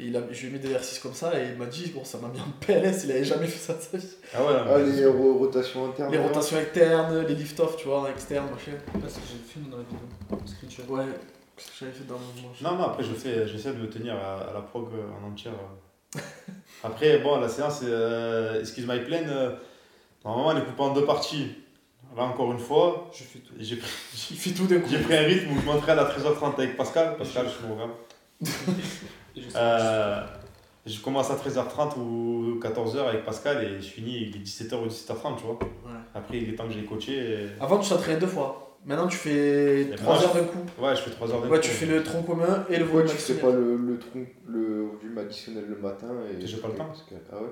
Et 0.00 0.06
il 0.06 0.16
a... 0.16 0.20
je 0.30 0.40
lui 0.42 0.48
ai 0.48 0.50
mis 0.52 0.58
des 0.60 0.66
exercices 0.68 0.98
comme 1.00 1.14
ça, 1.14 1.38
et 1.40 1.48
il 1.52 1.56
m'a 1.58 1.66
dit, 1.66 1.90
bon, 1.94 2.04
ça 2.04 2.18
m'a 2.18 2.28
mis 2.28 2.38
en 2.40 2.44
PLS, 2.60 3.04
il 3.04 3.10
avait 3.10 3.24
jamais 3.24 3.46
fait 3.46 3.58
ça 3.58 3.74
de 3.74 3.80
sa 3.82 3.96
vie. 3.98 4.14
Ah 4.34 4.44
ouais, 4.44 4.52
Ah, 4.56 4.78
mais- 4.78 4.92
les 4.92 5.06
ro- 5.06 5.38
rotations 5.38 5.86
internes. 5.90 6.12
Les 6.12 6.18
rotations 6.18 6.58
externes, 6.60 7.24
les 7.26 7.34
lift-off, 7.34 7.76
tu 7.76 7.86
vois, 7.88 8.08
externes, 8.10 8.46
machin. 8.50 8.78
Pas 9.00 9.08
ce 9.08 9.16
que 9.16 9.20
j'ai 9.30 9.38
fait 9.60 9.68
dans 9.70 9.76
la 9.78 9.82
vidéo. 9.82 10.46
Screenshot. 10.46 10.82
Ouais, 10.92 11.04
ce 11.56 11.66
que 11.66 11.72
j'avais 11.80 11.92
fait 11.92 12.04
dans 12.06 12.14
le 12.14 12.20
mouvement. 12.20 12.52
Non, 12.62 12.76
non, 12.78 12.84
après, 12.84 13.02
je 13.02 13.12
fais, 13.14 13.48
j'essaie 13.48 13.72
de 13.72 13.78
me 13.78 13.88
tenir 13.90 14.14
à, 14.14 14.50
à 14.50 14.52
la 14.54 14.60
prog 14.60 14.88
euh, 14.94 15.02
en 15.24 15.30
entière. 15.32 15.52
euh. 15.54 16.20
Après, 16.84 17.18
bon, 17.18 17.40
la 17.40 17.48
séance, 17.48 17.80
euh, 17.82 18.60
Excuse 18.60 18.86
My 18.86 19.00
Plane, 19.00 19.28
euh, 19.28 19.50
normalement, 20.24 20.52
elle 20.52 20.58
est 20.58 20.66
coupée 20.66 20.82
en 20.82 20.92
deux 20.94 21.04
parties. 21.04 21.48
Là, 22.16 22.22
encore 22.22 22.52
une 22.52 22.58
fois, 22.60 23.10
Je 23.12 23.24
fais 23.24 23.40
tout. 23.40 23.52
j'ai 23.58 23.76
pris, 23.76 23.90
Il 24.30 24.36
fait 24.38 24.50
tout 24.50 24.66
d'un 24.66 24.78
coup. 24.80 24.88
j'ai 24.90 24.98
pris 25.00 25.16
un 25.16 25.22
rythme 25.22 25.50
où 25.56 25.60
je 25.60 25.66
m'entraîne 25.66 25.98
à 25.98 26.04
13h30 26.04 26.54
avec 26.54 26.76
Pascal. 26.76 27.16
Pascal, 27.16 27.46
je 27.46 27.50
suis 27.50 27.62
mon 27.66 27.74
programme. 27.76 27.94
Euh, 29.56 30.20
je 30.86 31.00
commence 31.00 31.30
à 31.30 31.34
13h30 31.34 31.98
ou 31.98 32.58
14h 32.62 33.08
avec 33.08 33.24
Pascal 33.24 33.62
et 33.64 33.80
je 33.80 33.86
finis, 33.88 34.28
il 34.30 34.36
est 34.36 34.44
17h 34.44 34.74
ou 34.82 34.86
17h30, 34.86 35.36
tu 35.36 35.44
vois. 35.44 35.52
Ouais. 35.60 35.98
Après, 36.14 36.38
il 36.38 36.48
est 36.50 36.56
temps 36.56 36.66
que 36.66 36.72
j'ai 36.72 36.84
coaché. 36.84 37.12
et- 37.16 37.48
Avant, 37.60 37.78
tu 37.78 37.88
t'entraînais 37.90 38.18
deux 38.18 38.26
fois. 38.26 38.64
Maintenant, 38.86 39.06
tu 39.08 39.16
fais 39.18 39.82
Et 39.82 39.90
3 39.96 40.14
moi, 40.14 40.22
heures 40.24 40.34
d'un 40.34 40.44
coup. 40.44 40.58
Ouais, 40.80 40.96
je 40.96 41.00
fais 41.02 41.10
3 41.10 41.30
heures 41.30 41.42
d'un 41.42 41.48
Ouais, 41.48 41.58
coup. 41.58 41.64
tu 41.64 41.70
fais 41.70 41.84
le 41.86 42.02
tronc 42.02 42.22
commun 42.22 42.64
et 42.70 42.78
le 42.78 42.84
volume 42.84 43.08
tu 43.10 43.16
fais 43.16 43.34
pas 43.34 43.50
le, 43.50 43.76
le 43.76 43.98
tronc, 43.98 44.24
le 44.46 44.86
volume 44.86 45.18
additionnel 45.18 45.64
le 45.68 45.76
matin 45.76 46.06
et 46.30 46.46
J'ai 46.46 46.56
pas 46.58 46.68
le 46.68 46.74
temps. 46.74 46.84
parce 46.86 47.02
que- 47.02 47.14
Ah 47.32 47.36
ouais 47.42 47.48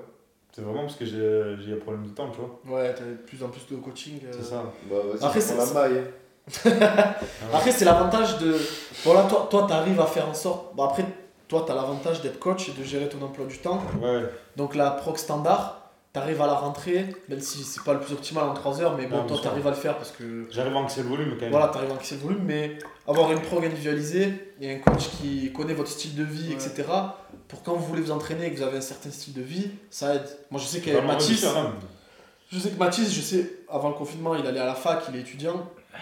C'est 0.53 0.61
vraiment 0.63 0.81
parce 0.83 0.95
que 0.95 1.05
j'ai 1.05 1.55
j'ai 1.63 1.73
un 1.73 1.77
problème 1.79 2.05
de 2.07 2.09
temps, 2.11 2.29
tu 2.31 2.39
vois. 2.39 2.77
Ouais, 2.79 2.91
t'as 2.95 3.03
de 3.03 3.17
plus 3.27 3.43
en 3.43 3.49
plus 3.49 3.67
de 3.69 3.79
coaching. 3.79 4.19
euh. 4.25 4.31
C'est 4.31 4.45
ça. 4.45 4.63
Bah 4.89 4.95
Après, 5.21 5.41
c'est- 5.41 5.57
la 5.57 5.65
maille. 5.73 6.01
Après, 7.53 7.71
c'est 7.71 7.85
l'avantage 7.85 8.37
de. 8.39 8.55
Voilà, 9.03 9.23
toi, 9.23 9.47
toi, 9.51 9.65
t'arrives 9.67 9.99
à 9.99 10.05
faire 10.05 10.27
en 10.29 10.33
sorte. 10.33 10.73
Bon, 10.75 10.83
après, 10.85 11.03
toi, 11.47 11.63
t'as 11.65 11.75
l'avantage 11.75 12.21
d'être 12.21 12.39
coach 12.39 12.69
et 12.69 12.73
de 12.73 12.83
gérer 12.83 13.07
ton 13.09 13.21
emploi 13.23 13.45
du 13.45 13.57
temps. 13.57 13.81
Ouais. 14.01 14.23
Donc, 14.55 14.75
la 14.75 14.91
proc 14.91 15.17
standard, 15.17 15.91
t'arrives 16.13 16.41
à 16.41 16.47
la 16.47 16.55
rentrée, 16.55 17.05
même 17.29 17.39
si 17.41 17.63
c'est 17.63 17.83
pas 17.83 17.93
le 17.93 17.99
plus 17.99 18.13
optimal 18.13 18.43
en 18.45 18.53
3 18.53 18.81
heures, 18.81 18.97
mais 18.97 19.05
bon, 19.07 19.17
Non, 19.17 19.27
toi, 19.27 19.35
sûr. 19.37 19.45
t'arrives 19.45 19.67
à 19.67 19.69
le 19.71 19.75
faire 19.75 19.97
parce 19.97 20.11
que. 20.11 20.47
J'arrive 20.51 20.73
à 20.73 20.77
encaisser 20.79 21.03
le 21.03 21.09
volume 21.09 21.31
quand 21.35 21.41
même. 21.41 21.51
Voilà, 21.51 21.67
t'arrives 21.67 21.91
à 21.91 21.93
encaisser 21.93 22.15
le 22.15 22.21
volume, 22.21 22.43
mais 22.43 22.79
avoir 23.07 23.31
une 23.31 23.41
prog 23.41 23.63
individualisée 23.63 24.33
et 24.59 24.73
un 24.75 24.79
coach 24.79 25.09
qui 25.21 25.51
connaît 25.53 25.73
votre 25.73 25.89
style 25.89 26.15
de 26.15 26.23
vie, 26.23 26.49
Ouais. 26.49 26.55
etc., 26.55 26.83
pour 27.47 27.63
quand 27.63 27.73
vous 27.73 27.85
voulez 27.85 28.01
vous 28.01 28.11
entraîner 28.11 28.47
et 28.47 28.51
que 28.51 28.57
vous 28.57 28.63
avez 28.63 28.77
un 28.77 28.81
certain 28.81 29.11
style 29.11 29.33
de 29.33 29.41
vie, 29.41 29.69
ça 29.89 30.15
aide. 30.15 30.27
Moi, 30.51 30.59
je 30.59 30.65
sais 30.65 30.79
que 30.81 30.89
Vraiment 30.91 31.13
Mathis, 31.13 31.45
je 32.51 32.59
sais 32.59 32.69
que 32.71 32.77
Mathis, 32.79 33.13
je 33.13 33.21
sais, 33.21 33.51
avant 33.69 33.89
le 33.89 33.95
confinement, 33.95 34.35
il 34.35 34.45
allait 34.45 34.59
à 34.59 34.65
la 34.65 34.75
fac, 34.75 35.03
il 35.13 35.19
est 35.19 35.23
coup, 35.23 35.37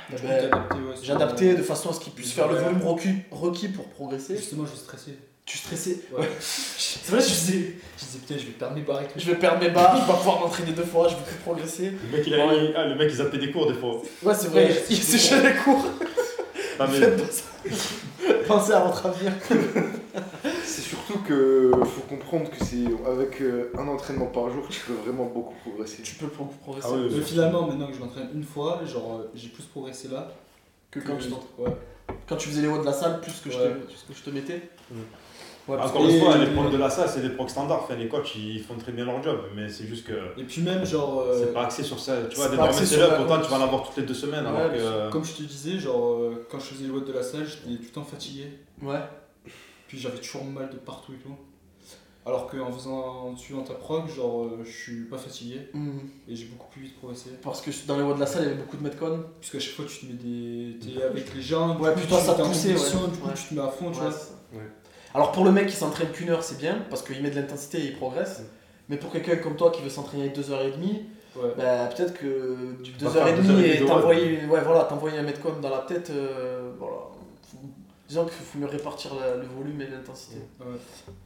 Ben, 0.09 0.17
t'as 0.17 0.33
adapté, 0.33 0.75
ouais, 0.75 0.95
J'ai 1.01 1.13
adapté 1.13 1.55
de 1.55 1.63
façon 1.63 1.89
à 1.89 1.93
ce 1.93 1.99
qu'il 1.99 2.13
puisse 2.13 2.33
faire 2.33 2.47
le 2.47 2.55
volume 2.55 2.81
requis, 2.83 3.15
requis 3.31 3.67
pour 3.69 3.85
progresser. 3.89 4.37
Justement, 4.37 4.65
je 4.65 4.75
stressais. 4.75 5.17
Tu 5.45 5.57
stressais 5.59 5.97
Ouais. 6.11 6.21
Ouais. 6.21 6.29
C'est 6.39 7.11
vrai, 7.11 7.21
je 7.21 7.27
disais, 7.27 7.75
Je 7.97 8.05
disais, 8.05 8.19
putain, 8.19 8.35
je 8.39 8.45
vais 8.45 8.51
perdre 8.53 8.75
mes 8.75 8.81
barres 8.81 9.01
et 9.01 9.05
tout. 9.07 9.13
je 9.17 9.25
vais 9.31 9.35
perdre 9.37 9.59
mes 9.61 9.69
barres, 9.69 9.95
je 9.95 10.01
vais 10.01 10.07
pas 10.07 10.17
pouvoir 10.17 10.39
m'entraîner 10.39 10.71
deux 10.71 10.83
fois, 10.83 11.07
je 11.07 11.15
vais 11.15 11.21
plus 11.23 11.35
progresser. 11.37 11.91
Le 12.11 12.17
mec, 12.17 12.25
il 12.27 12.33
a, 12.33 12.47
Ouais. 12.47 12.73
ah, 12.75 12.85
le 12.85 12.95
mec, 12.95 13.09
il 13.11 13.15
zappait 13.17 13.37
des 13.37 13.51
cours 13.51 13.67
des 13.71 13.77
fois. 13.77 14.01
Ouais, 14.23 14.33
c'est 14.33 14.47
vrai, 14.47 14.65
Ouais, 14.65 14.83
il 14.89 14.97
c'est 14.97 15.17
séchait 15.17 15.41
les 15.41 15.55
cours. 15.59 15.85
Non, 16.77 16.87
mais, 16.91 16.99
Faites 16.99 17.17
pas 17.25 17.31
ça. 17.31 18.33
Pensez 18.49 18.73
à 18.73 18.79
votre 18.81 19.05
avenir. 19.05 19.31
C'est 20.65 20.81
surtout 20.81 21.19
que 21.19 21.71
faut 21.85 22.01
comprendre 22.01 22.49
que 22.51 22.57
c'est 22.65 22.83
avec 23.09 23.39
euh, 23.41 23.71
un 23.77 23.87
entraînement 23.87 24.25
par 24.25 24.49
jour, 24.49 24.67
tu 24.69 24.81
peux 24.81 24.91
vraiment 25.05 25.23
beaucoup 25.25 25.53
progresser. 25.63 26.01
Tu 26.03 26.15
peux 26.15 26.27
pro- 26.27 26.51
progresser 26.63 26.89
Ah 26.91 27.21
finalement, 27.23 27.65
maintenant 27.65 27.87
que 27.87 27.93
je 27.93 27.99
m'entraîne 27.99 28.27
une 28.35 28.43
fois, 28.43 28.81
genre, 28.85 29.21
euh, 29.21 29.31
j'ai 29.35 29.47
plus 29.47 29.63
progressé 29.63 30.09
là 30.09 30.33
que 30.91 30.99
quand 30.99 31.15
tu 31.15 31.29
t'entraînes. 31.29 31.47
Ouais. 31.59 31.71
Quand 32.27 32.35
tu 32.35 32.49
faisais 32.49 32.61
les 32.63 32.67
hauts 32.67 32.79
de 32.81 32.85
la 32.85 32.91
salle, 32.93 33.21
plus 33.21 33.39
que, 33.41 33.49
je, 33.49 33.57
Ouais. 33.57 33.69
te, 33.69 33.85
plus 33.85 34.03
que 34.09 34.13
je 34.13 34.23
te 34.23 34.29
mettais. 34.31 34.69
Ouais, 35.67 35.77
parce 35.77 35.89
encore 35.91 36.07
une 36.07 36.19
fois, 36.19 36.37
les 36.37 36.45
procs 36.51 36.71
de 36.71 36.77
la 36.77 36.89
salle, 36.91 37.09
c'est 37.09 37.21
des 37.21 37.29
procs 37.29 37.49
standards. 37.49 37.83
Enfin, 37.83 37.95
les 37.95 38.07
coachs, 38.07 38.35
ils 38.35 38.61
font 38.61 38.75
très 38.75 38.91
bien 38.91 39.03
leur 39.05 39.21
job. 39.23 39.39
Mais 39.55 39.67
c'est 39.67 39.85
juste 39.87 40.05
que 40.05 40.13
Et 40.39 40.43
puis 40.43 40.61
même, 40.61 40.85
genre. 40.85 41.21
euh, 41.21 41.39
c'est 41.39 41.53
pas 41.53 41.63
axé 41.63 41.81
sur 41.83 41.99
ça. 41.99 42.17
Tu 42.29 42.35
vois, 42.35 42.49
des 42.49 42.85
sur 42.85 42.99
là 42.99 43.15
pourtant, 43.15 43.41
tu 43.41 43.49
vas 43.49 43.57
en 43.57 43.61
avoir 43.63 43.83
toutes 43.83 43.97
les 43.97 44.03
deux 44.03 44.13
semaines. 44.13 44.45
Ouais, 44.45 44.49
alors 44.61 44.71
que. 44.71 45.11
Comme 45.11 45.25
je 45.25 45.33
te 45.33 45.41
disais, 45.43 45.79
genre, 45.79 46.13
euh, 46.21 46.47
quand 46.51 46.59
je 46.59 46.65
faisais 46.65 46.83
les 46.85 46.91
watts 46.91 47.07
de 47.07 47.13
la 47.13 47.23
salle, 47.23 47.45
j'étais 47.47 47.77
tout 47.77 47.83
le 47.83 47.89
temps 47.91 48.03
fatigué. 48.03 48.45
Ouais. 48.81 48.99
Puis 49.87 49.97
j'avais 49.99 50.17
toujours 50.17 50.43
mal 50.45 50.69
de 50.69 50.77
partout 50.77 51.13
et 51.13 51.17
tout. 51.17 51.35
Alors 52.27 52.47
qu'en 52.47 52.71
faisant, 52.71 53.27
en 53.27 53.35
suivant 53.37 53.61
ta 53.61 53.75
prog, 53.75 54.07
genre, 54.09 54.45
euh, 54.45 54.63
je 54.65 54.71
suis 54.71 55.01
pas 55.05 55.17
fatigué 55.17 55.61
Mhm. 55.75 55.99
et 56.27 56.35
j'ai 56.35 56.45
beaucoup 56.45 56.67
plus 56.71 56.81
vite 56.81 56.97
progressé. 56.97 57.29
Parce 57.43 57.61
que 57.61 57.69
dans 57.87 57.97
les 57.97 58.03
hauts 58.03 58.15
de 58.15 58.19
la 58.19 58.25
salle, 58.25 58.43
il 58.43 58.45
y 58.47 58.51
avait 58.51 58.61
beaucoup 58.61 58.77
de 58.77 58.83
metcon. 58.83 59.23
Puisqu'à 59.39 59.59
chaque 59.59 59.75
fois, 59.75 59.85
tu 59.85 59.99
te 59.99 60.05
mets 60.07 60.13
des. 60.13 60.77
T'es 60.79 61.03
avec 61.03 61.33
les 61.35 61.41
gens, 61.41 61.79
Ouais, 61.79 61.93
tu 61.95 62.01
ça 62.13 62.33
te 62.33 62.41
poussait, 62.41 62.69
ouais. 62.69 62.75
Du 63.11 63.17
coup, 63.19 63.27
Ouais. 63.27 63.33
tu 63.35 63.43
te 63.49 63.53
mets 63.53 63.61
à 63.61 63.67
fond, 63.69 63.91
tu 63.91 63.99
vois. 63.99 64.07
Ouais. 64.09 64.59
Alors 65.15 65.31
pour 65.31 65.45
le 65.45 65.51
mec 65.51 65.67
qui 65.67 65.75
s'entraîne 65.75 66.09
qu'une 66.11 66.29
heure, 66.29 66.43
c'est 66.43 66.57
bien 66.57 66.79
parce 66.89 67.01
qu'il 67.01 67.21
met 67.23 67.29
de 67.31 67.35
l'intensité 67.39 67.79
et 67.79 67.85
il 67.85 67.95
progresse. 67.95 68.43
Mais 68.89 68.97
pour 68.97 69.11
quelqu'un 69.11 69.37
comme 69.37 69.55
toi 69.55 69.71
qui 69.71 69.81
veut 69.81 69.89
s'entraîner 69.89 70.29
2h30, 70.29 71.01
Ouais. 71.35 71.51
bah, 71.57 71.87
peut-être 71.87 72.13
que 72.13 72.77
vas 73.03 73.09
faire 73.09 73.27
2h30 73.27 73.41
2h30 73.41 73.63
et 73.81 73.85
t'envoyer 73.85 74.45
ouais, 74.45 74.61
voilà, 74.61 74.85
t'envoyer 74.85 75.17
un 75.17 75.23
metcon 75.23 75.51
dans 75.61 75.69
la 75.69 75.79
tête, 75.79 76.09
euh, 76.09 76.71
voilà. 76.79 76.95
Disons 78.07 78.23
qu'il 78.25 78.33
faut 78.33 78.57
mieux 78.59 78.67
répartir 78.67 79.15
la- 79.15 79.35
le 79.35 79.45
volume 79.47 79.81
et 79.81 79.87
l'intensité. 79.87 80.37
Ouais. 80.61 80.65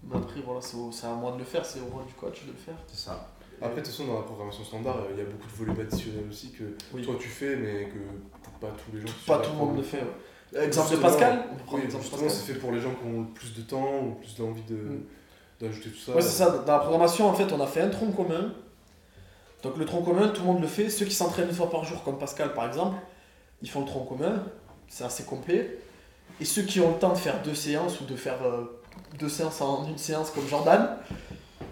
Mais 0.03 0.15
après, 0.17 0.41
voilà, 0.45 0.61
c'est 0.61 1.05
à 1.05 1.09
moi 1.13 1.33
de 1.33 1.37
le 1.39 1.43
faire, 1.43 1.63
c'est 1.65 1.79
au 1.81 1.85
rôle 1.93 2.05
du 2.07 2.13
coach 2.13 2.43
de 2.45 2.51
le 2.53 2.57
faire. 2.57 2.73
C'est 2.87 3.05
ça. 3.07 3.29
Après, 3.61 3.81
de 3.81 3.85
toute 3.85 3.87
façon, 3.93 4.05
dans 4.07 4.15
la 4.15 4.21
programmation 4.23 4.63
standard, 4.63 4.97
il 5.11 5.17
y 5.19 5.21
a 5.21 5.25
beaucoup 5.25 5.45
de 5.47 5.55
volumes 5.57 5.79
additionnels 5.81 6.25
aussi 6.29 6.51
que 6.53 6.63
Oui. 6.93 7.03
toi 7.03 7.15
tu 7.19 7.27
fais, 7.27 7.55
mais 7.57 7.89
que 7.93 7.99
pas 8.61 8.71
tous 8.83 8.95
les 8.95 9.01
gens 9.01 9.13
Pas 9.27 9.39
tout 9.39 9.51
le 9.51 9.57
monde 9.57 9.77
le 9.77 9.83
fait. 9.83 10.01
Ouais. 10.53 10.65
Exemple 10.65 10.91
de 10.91 10.97
Pascal 10.97 11.43
Oui, 11.71 11.81
justement, 11.83 12.01
Pascal. 12.03 12.29
c'est 12.29 12.53
fait 12.53 12.59
pour 12.59 12.71
les 12.71 12.79
gens 12.81 12.91
qui 12.91 13.05
ont 13.07 13.21
le 13.21 13.27
plus 13.27 13.53
de 13.55 13.61
temps 13.61 13.99
ou 14.03 14.11
plus 14.19 14.35
d'envie 14.35 14.63
de, 14.63 14.75
Mm. 14.75 15.03
d'ajouter 15.61 15.89
tout 15.89 15.97
ça. 15.99 16.13
Ouais, 16.13 16.21
c'est 16.21 16.29
ça. 16.43 16.49
Dans 16.65 16.73
la 16.73 16.79
programmation, 16.79 17.27
en 17.27 17.33
fait, 17.33 17.51
on 17.51 17.61
a 17.61 17.67
fait 17.67 17.81
un 17.81 17.89
tronc 17.89 18.11
commun. 18.11 18.53
Donc, 19.63 19.77
le 19.77 19.85
tronc 19.85 20.01
commun, 20.01 20.29
tout 20.29 20.41
le 20.41 20.47
monde 20.47 20.61
le 20.61 20.67
fait. 20.67 20.89
Ceux 20.89 21.05
qui 21.05 21.13
s'entraînent 21.13 21.49
une 21.49 21.53
fois 21.55 21.69
par 21.69 21.83
jour, 21.83 22.03
comme 22.03 22.17
Pascal 22.17 22.53
par 22.53 22.65
exemple, 22.65 22.97
ils 23.61 23.69
font 23.69 23.81
le 23.81 23.85
tronc 23.85 24.05
commun. 24.05 24.43
C'est 24.87 25.03
assez 25.03 25.23
complet. 25.23 25.77
Et 26.39 26.45
ceux 26.45 26.61
qui 26.61 26.79
ont 26.79 26.91
le 26.93 26.97
temps 26.97 27.11
de 27.11 27.17
faire 27.17 27.41
deux 27.43 27.53
séances 27.55 27.99
ou 27.99 28.05
de 28.05 28.15
faire 28.15 28.41
euh, 28.43 28.79
deux 29.19 29.27
séances 29.27 29.59
en 29.61 29.85
une 29.87 29.97
séance, 29.97 30.31
comme 30.31 30.47
Jordan, 30.47 30.95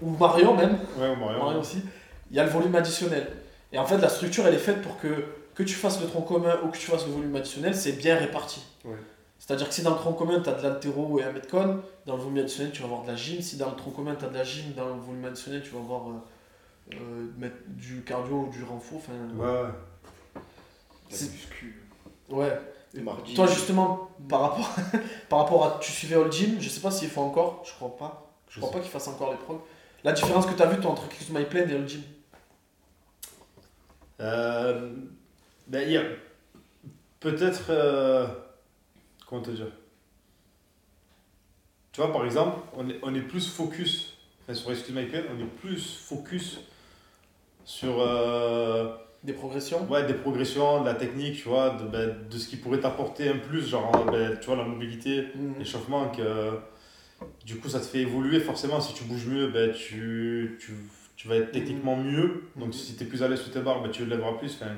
ou 0.02 0.10
Marion 0.18 0.54
même, 0.56 0.78
Ouais. 1.00 1.16
Marion 1.16 1.60
aussi, 1.60 1.82
il 2.30 2.36
y 2.36 2.40
a 2.40 2.44
le 2.44 2.50
volume 2.50 2.76
additionnel. 2.76 3.28
Et 3.72 3.80
en 3.80 3.86
fait, 3.86 3.98
la 3.98 4.10
structure, 4.10 4.46
elle 4.46 4.54
est 4.56 4.60
faite 4.60 4.82
pour 4.82 4.98
que, 5.00 5.08
que 5.58 5.64
tu 5.64 5.74
fasses 5.74 6.00
le 6.00 6.08
tronc 6.08 6.22
commun 6.22 6.56
ou 6.64 6.68
que 6.70 6.78
tu 6.78 6.86
fasses 6.86 7.06
le 7.08 7.12
volume 7.12 7.36
additionnel, 7.36 7.76
c'est 7.76 7.94
bien 7.94 8.16
réparti. 8.16 8.62
Ouais. 8.86 8.96
C'est-à-dire 9.40 9.68
que 9.70 9.74
si 9.74 9.82
dans 9.82 9.92
le 9.92 9.96
tronc 9.98 10.14
commun, 10.14 10.40
tu 10.40 10.50
as 10.50 10.54
de 10.54 10.62
l'altéro 10.64 11.20
et 11.20 11.24
un 11.24 11.32
metcon, 11.32 11.82
dans 12.06 12.16
le 12.16 12.22
volume 12.22 12.40
additionnel, 12.40 12.72
tu 12.72 12.80
vas 12.82 12.86
avoir 12.88 13.04
de 13.04 13.08
la 13.08 13.16
gym. 13.16 13.42
Si 13.42 13.58
dans 13.58 13.70
le 13.70 13.76
tronc 13.76 13.92
commun, 13.92 14.16
tu 14.16 14.26
as 14.26 14.30
de 14.30 14.34
la 14.36 14.44
gym, 14.44 14.74
dans 14.74 14.86
le 14.88 15.00
volume 15.02 15.26
additionnel, 15.26 15.62
tu 15.64 15.70
vas 15.72 15.80
avoir 15.80 16.10
euh, 16.10 16.14
euh, 16.94 17.28
mettre 17.38 17.56
du 17.68 18.02
cardio 18.04 18.46
ou 18.48 18.50
du 18.52 18.64
renfort. 18.64 18.98
Enfin, 19.00 19.14
Ouais, 19.36 19.46
ouais. 19.46 20.42
La 21.10 21.16
C'est- 21.16 21.32
muscu. 21.32 21.84
ouais. 22.30 22.60
Mardi. 22.94 23.34
Toi, 23.36 23.46
justement, 23.48 24.10
par 24.30 24.42
rapport, 24.42 24.70
par 25.30 25.40
rapport 25.40 25.66
à. 25.66 25.80
Tu 25.80 25.92
suivais 25.92 26.16
All 26.16 26.32
Gym, 26.32 26.58
je 26.60 26.68
sais 26.70 26.80
pas 26.82 26.90
s'ils 26.90 27.10
font 27.10 27.24
encore, 27.28 27.62
je 27.66 27.74
crois 27.74 27.96
pas. 27.98 28.32
Je 28.48 28.56
Je 28.56 28.60
crois 28.60 28.70
sais. 28.72 28.76
pas 28.78 28.82
qu'ils 28.82 28.92
fassent 28.92 29.08
encore 29.10 29.32
les 29.32 29.38
progs. 29.38 29.60
La 30.04 30.14
différence 30.14 30.46
que 30.48 30.54
tu 30.54 30.62
as 30.64 30.66
vue 30.68 30.80
toi, 30.80 30.92
entre 30.92 31.08
Kiss 31.10 31.30
My 31.30 31.44
Plane 31.46 31.70
et 31.70 31.74
All 31.76 31.88
Gym? 31.88 32.02
Euh, 34.20 34.90
ben, 35.68 35.84
il 35.88 35.94
y 35.94 35.98
a 35.98 36.04
peut-être. 37.20 37.66
euh, 37.70 38.28
comment 39.28 39.42
te 39.42 39.52
dire? 39.52 39.68
Tu 41.92 42.02
vois, 42.02 42.12
par 42.14 42.26
exemple, 42.26 42.60
on 42.76 42.90
est, 42.90 43.00
on 43.02 43.14
est 43.16 43.22
plus 43.22 43.48
focus, 43.50 44.14
enfin, 44.44 44.54
sur 44.54 44.72
Excuse 44.72 44.96
My 44.96 45.06
Pain, 45.06 45.24
on 45.36 45.40
est 45.42 45.48
plus 45.48 45.98
focus 46.08 46.60
sur 47.66 48.00
euh, 48.00 48.96
Des 49.24 49.34
progressions? 49.34 49.86
Ouais, 49.90 50.06
des 50.06 50.14
progressions, 50.14 50.82
de 50.82 50.86
la 50.86 50.94
technique, 50.94 51.38
tu 51.42 51.50
vois, 51.50 51.72
de, 51.72 51.86
ben, 51.86 52.16
de 52.30 52.38
ce 52.38 52.48
qui 52.48 52.56
pourrait 52.58 52.80
t'apporter 52.80 53.30
un 53.30 53.38
plus, 53.38 53.68
genre, 53.68 53.92
ben, 54.12 54.38
tu 54.40 54.46
vois, 54.46 54.56
la 54.58 54.64
mobilité, 54.64 55.28
Mhm. 55.36 55.56
l'échauffement, 55.60 56.10
que 56.10 56.60
du 57.46 57.58
coup, 57.58 57.68
ça 57.68 57.80
te 57.80 57.86
fait 57.86 58.00
évoluer 58.02 58.40
forcément. 58.40 58.80
Si 58.80 58.94
tu 58.94 59.04
bouges 59.06 59.26
mieux, 59.26 59.48
ben, 59.48 59.72
tu, 59.74 60.58
tu, 60.62 60.74
tu 61.16 61.28
vas 61.28 61.38
être 61.38 61.52
techniquement 61.52 61.96
mieux. 61.98 62.44
Donc 62.56 62.76
si 62.76 62.96
tu 62.96 63.04
es 63.04 63.08
plus 63.08 63.24
à 63.24 63.28
l'aise 63.28 63.42
sous 63.42 63.50
tes 63.50 63.60
barres, 63.62 63.82
bah, 63.82 63.90
tu 63.90 64.04
le 64.06 64.10
lèveras 64.12 64.34
plus, 64.34 64.54
enfin, 64.54 64.72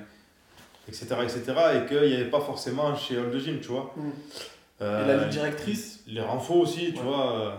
etc. 0.90 1.06
etc. 1.24 1.42
Et 1.76 1.86
qu'il 1.88 2.08
n'y 2.10 2.16
avait 2.16 2.30
pas 2.30 2.42
forcément 2.42 2.96
chez 2.96 3.18
All 3.18 3.32
the 3.32 3.38
Gym, 3.40 3.60
tu 3.62 3.70
vois. 3.70 3.94
Mm. 3.96 4.02
Euh, 4.82 5.04
Et 5.04 5.08
la 5.08 5.18
ligne 5.18 5.30
directrice 5.30 6.00
les 6.08 6.22
renforts 6.22 6.58
aussi, 6.58 6.92
tu 6.94 7.00
Ouais. 7.00 7.04
vois. 7.06 7.32
euh, 7.40 7.52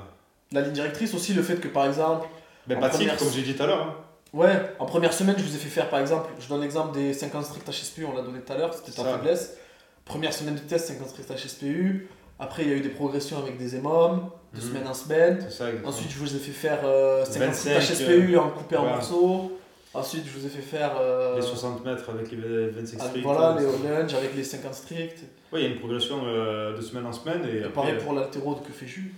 La 0.53 0.61
ligne 0.63 0.73
directrice 0.73 1.15
aussi, 1.15 1.33
le 1.33 1.43
fait 1.43 1.57
que 1.57 1.69
par 1.69 1.87
exemple, 1.87 2.27
Ben, 2.67 2.77
En 2.77 2.81
pas 2.81 2.89
de 2.89 2.93
cycle, 2.93 3.05
première- 3.07 3.19
comme 3.19 3.31
j'ai 3.33 3.43
dit 3.43 3.55
tout 3.55 3.63
à 3.63 3.67
l'heure. 3.67 3.83
hein. 3.83 3.95
ouais, 4.35 4.75
en 4.79 4.85
première 4.87 5.13
semaine, 5.15 5.35
je 5.39 5.43
vous 5.43 5.55
ai 5.55 5.59
fait 5.59 5.69
faire 5.71 5.89
par 5.89 5.99
exemple, 6.01 6.29
je 6.39 6.47
donne 6.49 6.61
l'exemple 6.61 6.93
des 6.95 7.15
50 7.15 7.45
strict 7.47 7.67
HSPU, 7.69 8.05
on 8.05 8.15
l'a 8.15 8.23
donné 8.23 8.41
tout 8.41 8.53
à 8.53 8.57
l'heure, 8.59 8.73
c'était 8.75 8.93
ta 8.93 9.05
faiblesse. 9.05 9.57
Première 10.05 10.33
semaine 10.33 10.55
de 10.57 10.61
test, 10.61 10.89
50 10.89 11.09
strict 11.09 11.31
HSPU. 11.31 12.09
Après, 12.39 12.63
il 12.65 12.69
y 12.69 12.73
a 12.73 12.77
eu 12.77 12.81
des 12.81 12.89
progressions 12.91 13.39
avec 13.39 13.59
des 13.59 13.77
EMOM, 13.77 14.29
de 14.55 14.61
Mhm. 14.61 14.67
semaine 14.69 14.87
en 14.89 14.95
semaine. 14.95 15.39
C'est 15.41 15.51
ça, 15.51 15.65
exactement. 15.69 15.89
Ensuite, 15.89 16.11
je 16.11 16.19
vous 16.19 16.35
ai 16.37 16.39
fait 16.39 16.53
faire 16.53 16.81
euh, 16.85 17.25
50 17.25 17.55
strict 17.55 17.75
25, 17.77 17.95
HSPU 17.95 18.37
en 18.39 18.51
coupé 18.51 18.77
en 18.77 18.85
morceaux. 18.87 19.59
Ensuite, 19.93 20.25
je 20.27 20.39
vous 20.39 20.47
ai 20.47 20.49
fait 20.49 20.63
faire. 20.63 20.93
euh, 21.01 21.35
les 21.37 21.43
60 21.43 21.85
mètres 21.85 22.09
avec 22.11 22.31
les 22.31 22.69
25 22.69 22.99
ah, 23.01 23.05
stricts. 23.07 23.25
voilà, 23.25 23.57
euh, 23.57 23.73
les 23.83 23.89
lunge 23.89 24.15
avec 24.15 24.37
les 24.37 24.45
50 24.45 24.75
stricts. 24.75 25.25
Ouais, 25.53 25.61
il 25.61 25.63
y 25.63 25.67
a 25.67 25.69
une 25.71 25.79
progression 25.81 26.21
euh, 26.25 26.77
de 26.77 26.81
semaine 26.81 27.07
en 27.07 27.13
semaine. 27.13 27.43
Et, 27.45 27.57
Et 27.57 27.65
après, 27.65 27.73
pareil 27.73 27.99
pour 27.99 28.13
l'altéro 28.13 28.55
que 28.55 28.73
fait 28.73 28.87
Jules. 28.87 29.11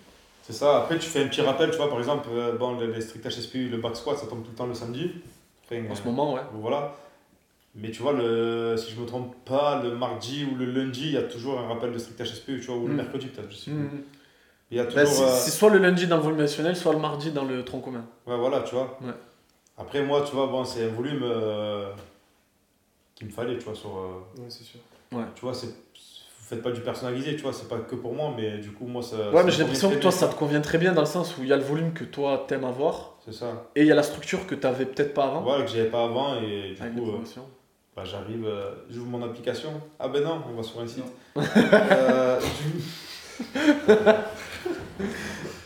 C'est 0.43 0.55
ça, 0.55 0.79
après 0.79 0.99
tu 0.99 1.09
fais 1.09 1.23
un 1.23 1.29
petit 1.29 1.41
rappel, 1.43 1.71
tu 1.71 1.77
vois, 1.77 1.89
par 1.89 1.99
exemple, 1.99 2.29
euh, 2.33 2.57
bon, 2.57 2.79
les, 2.81 2.87
les 2.89 3.01
strict 3.01 3.25
HSPU, 3.29 3.69
le 3.69 3.77
back 3.77 3.95
squat, 3.97 4.17
ça 4.19 4.27
tombe 4.27 4.43
tout 4.43 4.51
le 4.51 4.57
temps 4.57 4.67
le 4.67 4.75
samedi. 4.75 5.13
Enfin, 5.65 5.83
En 5.91 5.95
ce 5.95 6.03
moment, 6.05 6.35
ouais. 6.35 6.41
Voilà. 6.55 6.95
Mais 7.75 7.91
tu 7.91 8.03
vois, 8.03 8.13
le, 8.13 8.75
si 8.77 8.93
je 8.93 9.01
me 9.01 9.07
trompe 9.07 9.35
pas, 9.45 9.81
le 9.83 9.95
mardi 9.95 10.45
ou 10.51 10.57
le 10.57 10.65
lundi, 10.67 11.03
il 11.05 11.13
y 11.13 11.17
a 11.17 11.23
toujours 11.23 11.59
un 11.61 11.69
rappel 11.69 11.93
de 11.93 11.99
strict 11.99 12.21
HSPU, 12.21 12.61
tu 12.61 12.67
vois, 12.67 12.77
ou 12.77 12.87
le 12.87 12.95
Mm. 12.95 12.97
mercredi 12.97 13.27
peut-être, 13.29 13.51
je 13.51 13.57
sais 13.57 13.71
plus. 13.71 13.81
Mhm. 13.81 14.03
Il 14.71 14.77
y 14.79 14.81
a 14.81 14.85
Bah, 14.85 15.05
toujours. 15.05 15.29
c'est 15.29 15.49
euh, 15.51 15.53
soit 15.53 15.71
le 15.71 15.79
lundi 15.79 16.07
dans 16.07 16.17
le 16.17 16.23
volumationnel, 16.23 16.75
soit 16.77 16.93
le 16.95 16.99
mardi 16.99 17.31
dans 17.31 17.45
le 17.45 17.63
tronc 17.65 17.81
commun. 17.81 18.05
Ouais, 18.27 18.37
voilà, 18.37 18.61
tu 18.63 18.75
vois. 18.75 18.99
Ouais. 19.03 19.13
Après, 19.79 20.03
moi, 20.03 20.23
tu 20.23 20.35
vois, 20.35 20.47
bon, 20.47 20.65
c'est 20.65 20.85
un 20.85 20.89
volume 20.89 21.23
euh, 21.23 21.91
qu'il 23.15 23.27
me 23.27 23.33
fallait, 23.33 23.57
tu 23.59 23.65
vois, 23.65 23.75
sur. 23.75 23.97
euh, 23.97 24.41
Ouais, 24.41 24.47
c'est 24.49 24.65
sûr. 24.65 24.81
tu 25.35 25.41
vois, 25.43 25.55
c'est. 25.55 25.67
Vous 25.69 26.57
faites 26.57 26.63
pas 26.63 26.71
du 26.73 26.81
personnalisé, 26.83 27.35
tu 27.37 27.43
vois, 27.43 27.53
c'est 27.55 27.69
pas 27.69 27.79
que 27.79 27.95
pour 27.95 28.13
moi, 28.15 28.35
mais 28.37 28.59
du 28.59 28.73
coup, 28.73 28.87
moi, 28.87 29.03
ça. 29.03 29.17
ça 29.17 29.31
Ouais, 29.31 29.45
mais 29.45 29.51
j'ai 29.51 29.63
l'impression 29.63 29.91
que 29.91 29.97
toi, 29.97 30.11
ça 30.11 30.29
te 30.29 30.35
convient 30.35 30.61
très 30.61 30.77
bien 30.79 30.93
dans 30.93 31.01
le 31.01 31.07
sens 31.07 31.37
où 31.39 31.43
il 31.43 31.49
y 31.49 31.53
a 31.53 31.57
le 31.57 31.63
volume 31.63 31.93
que 31.95 32.05
toi 32.05 32.45
t'aimes 32.47 32.65
avoir. 32.65 33.15
C'est 33.25 33.33
ça. 33.33 33.71
et 33.77 33.83
il 33.83 33.87
y 33.87 33.93
a 33.93 33.95
la 33.95 34.03
structure 34.03 34.47
que 34.47 34.55
t'avais 34.55 34.85
peut-être 34.85 35.15
pas 35.15 35.25
avant. 35.27 35.41
Voilà, 35.43 35.65
que 35.65 35.71
j'avais 35.71 35.89
pas 35.89 36.05
avant, 36.05 36.37
et 36.43 36.75
du 36.75 36.83
avec 36.83 36.95
les 36.95 37.01
coup. 37.01 37.11
euh. 37.11 37.19
Bah, 37.97 38.05
j'arrive, 38.05 38.45
euh, 38.47 38.75
j'ouvre 38.91 39.07
mon 39.09 39.23
application. 39.23 39.71
Ah 39.99 40.09
ben 40.09 40.23
non, 40.25 40.43
on 40.51 40.55
va 40.57 40.63
sur 40.63 40.81
un 40.81 40.87
site. 40.87 41.05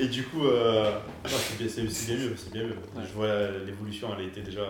Et 0.00 0.06
du 0.08 0.24
coup, 0.24 0.46
euh, 0.46 0.92
c'est 1.26 1.56
bien, 1.58 1.84
mieux, 1.84 2.36
c'est 2.36 2.52
bien 2.52 2.64
mieux. 2.64 2.76
Ouais. 2.94 3.02
Je 3.06 3.12
vois 3.12 3.50
l'évolution, 3.64 4.08
elle 4.18 4.26
était 4.26 4.42
déjà, 4.42 4.66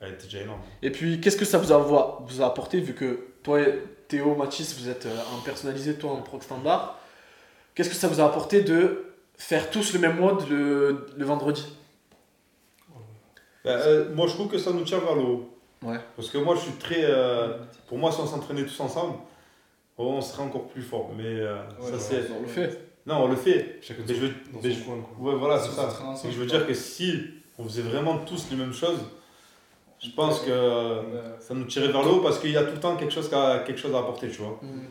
elle 0.00 0.12
était 0.14 0.24
déjà 0.24 0.40
énorme. 0.40 0.60
Et 0.82 0.90
puis, 0.90 1.20
qu'est-ce 1.20 1.36
que 1.36 1.44
ça 1.44 1.58
vous 1.58 1.72
a, 1.72 1.78
vous 1.78 2.42
a 2.42 2.46
apporté 2.46 2.80
vu 2.80 2.94
que 2.94 3.20
toi, 3.42 3.60
Théo, 4.08 4.34
Mathis, 4.34 4.78
vous 4.80 4.88
êtes 4.88 5.06
euh, 5.06 5.16
en 5.36 5.40
personnalisé, 5.40 5.94
toi 5.94 6.12
en 6.12 6.22
prog 6.22 6.42
standard 6.42 6.98
Qu'est-ce 7.74 7.90
que 7.90 7.94
ça 7.94 8.08
vous 8.08 8.20
a 8.20 8.24
apporté 8.24 8.62
de 8.62 9.04
faire 9.36 9.70
tous 9.70 9.92
le 9.92 9.98
même 9.98 10.18
mode 10.18 10.48
le, 10.48 11.06
le 11.16 11.24
vendredi? 11.24 11.66
Bah, 13.64 13.70
euh, 13.72 14.14
moi, 14.14 14.26
je 14.26 14.32
trouve 14.34 14.48
que 14.48 14.58
ça 14.58 14.72
nous 14.72 14.84
tire 14.84 15.00
vers 15.00 15.14
le 15.14 15.22
haut. 15.22 15.50
Ouais. 15.82 15.98
Parce 16.16 16.30
que 16.30 16.38
moi, 16.38 16.54
je 16.54 16.60
suis 16.60 16.72
très. 16.72 17.04
euh, 17.04 17.58
pour 17.86 17.98
moi, 17.98 18.10
si 18.12 18.20
on 18.20 18.26
s'entraînait 18.26 18.64
tous 18.64 18.80
ensemble, 18.80 19.18
on 19.98 20.20
serait 20.20 20.42
encore 20.42 20.68
plus 20.68 20.82
fort. 20.82 21.10
Mais 21.16 21.24
euh, 21.24 21.58
Ouais, 21.80 21.90
ça, 21.90 21.98
c'est. 21.98 22.30
On 22.36 22.40
le 22.42 22.46
fait. 22.48 22.85
Non, 23.06 23.22
on 23.24 23.28
le 23.28 23.36
fait. 23.36 23.78
Chacun 23.82 24.02
Mais 24.08 24.14
je 24.14 24.20
veux, 24.20 24.28
dans 24.52 24.60
mais 24.62 24.70
son 24.72 24.78
je- 24.80 24.84
coin, 24.84 24.96
quoi. 25.18 25.32
Ouais, 25.32 25.38
voilà, 25.38 25.58
Ça 25.58 25.68
c'est 25.70 25.76
ça. 25.76 25.88
C'est 26.16 26.28
que 26.28 26.34
je 26.34 26.38
veux 26.40 26.46
dire 26.46 26.66
que 26.66 26.74
si 26.74 27.14
on 27.58 27.64
faisait 27.64 27.82
vraiment 27.82 28.18
tous 28.18 28.46
les 28.50 28.56
mêmes 28.56 28.72
choses, 28.72 28.98
je 30.02 30.10
pense 30.10 30.40
que 30.40 30.50
Ouais. 30.50 31.22
ça 31.40 31.54
nous 31.54 31.64
tirait 31.64 31.88
vers 31.88 32.02
le 32.02 32.10
haut 32.10 32.20
parce 32.20 32.38
qu'il 32.38 32.50
y 32.50 32.56
a 32.56 32.64
tout 32.64 32.74
le 32.74 32.80
temps 32.80 32.96
quelque 32.96 33.12
chose, 33.14 33.32
a- 33.32 33.60
quelque 33.60 33.78
chose 33.78 33.94
à 33.94 33.98
apporter, 33.98 34.28
tu 34.28 34.38
vois. 34.38 34.58
Mhm. 34.62 34.82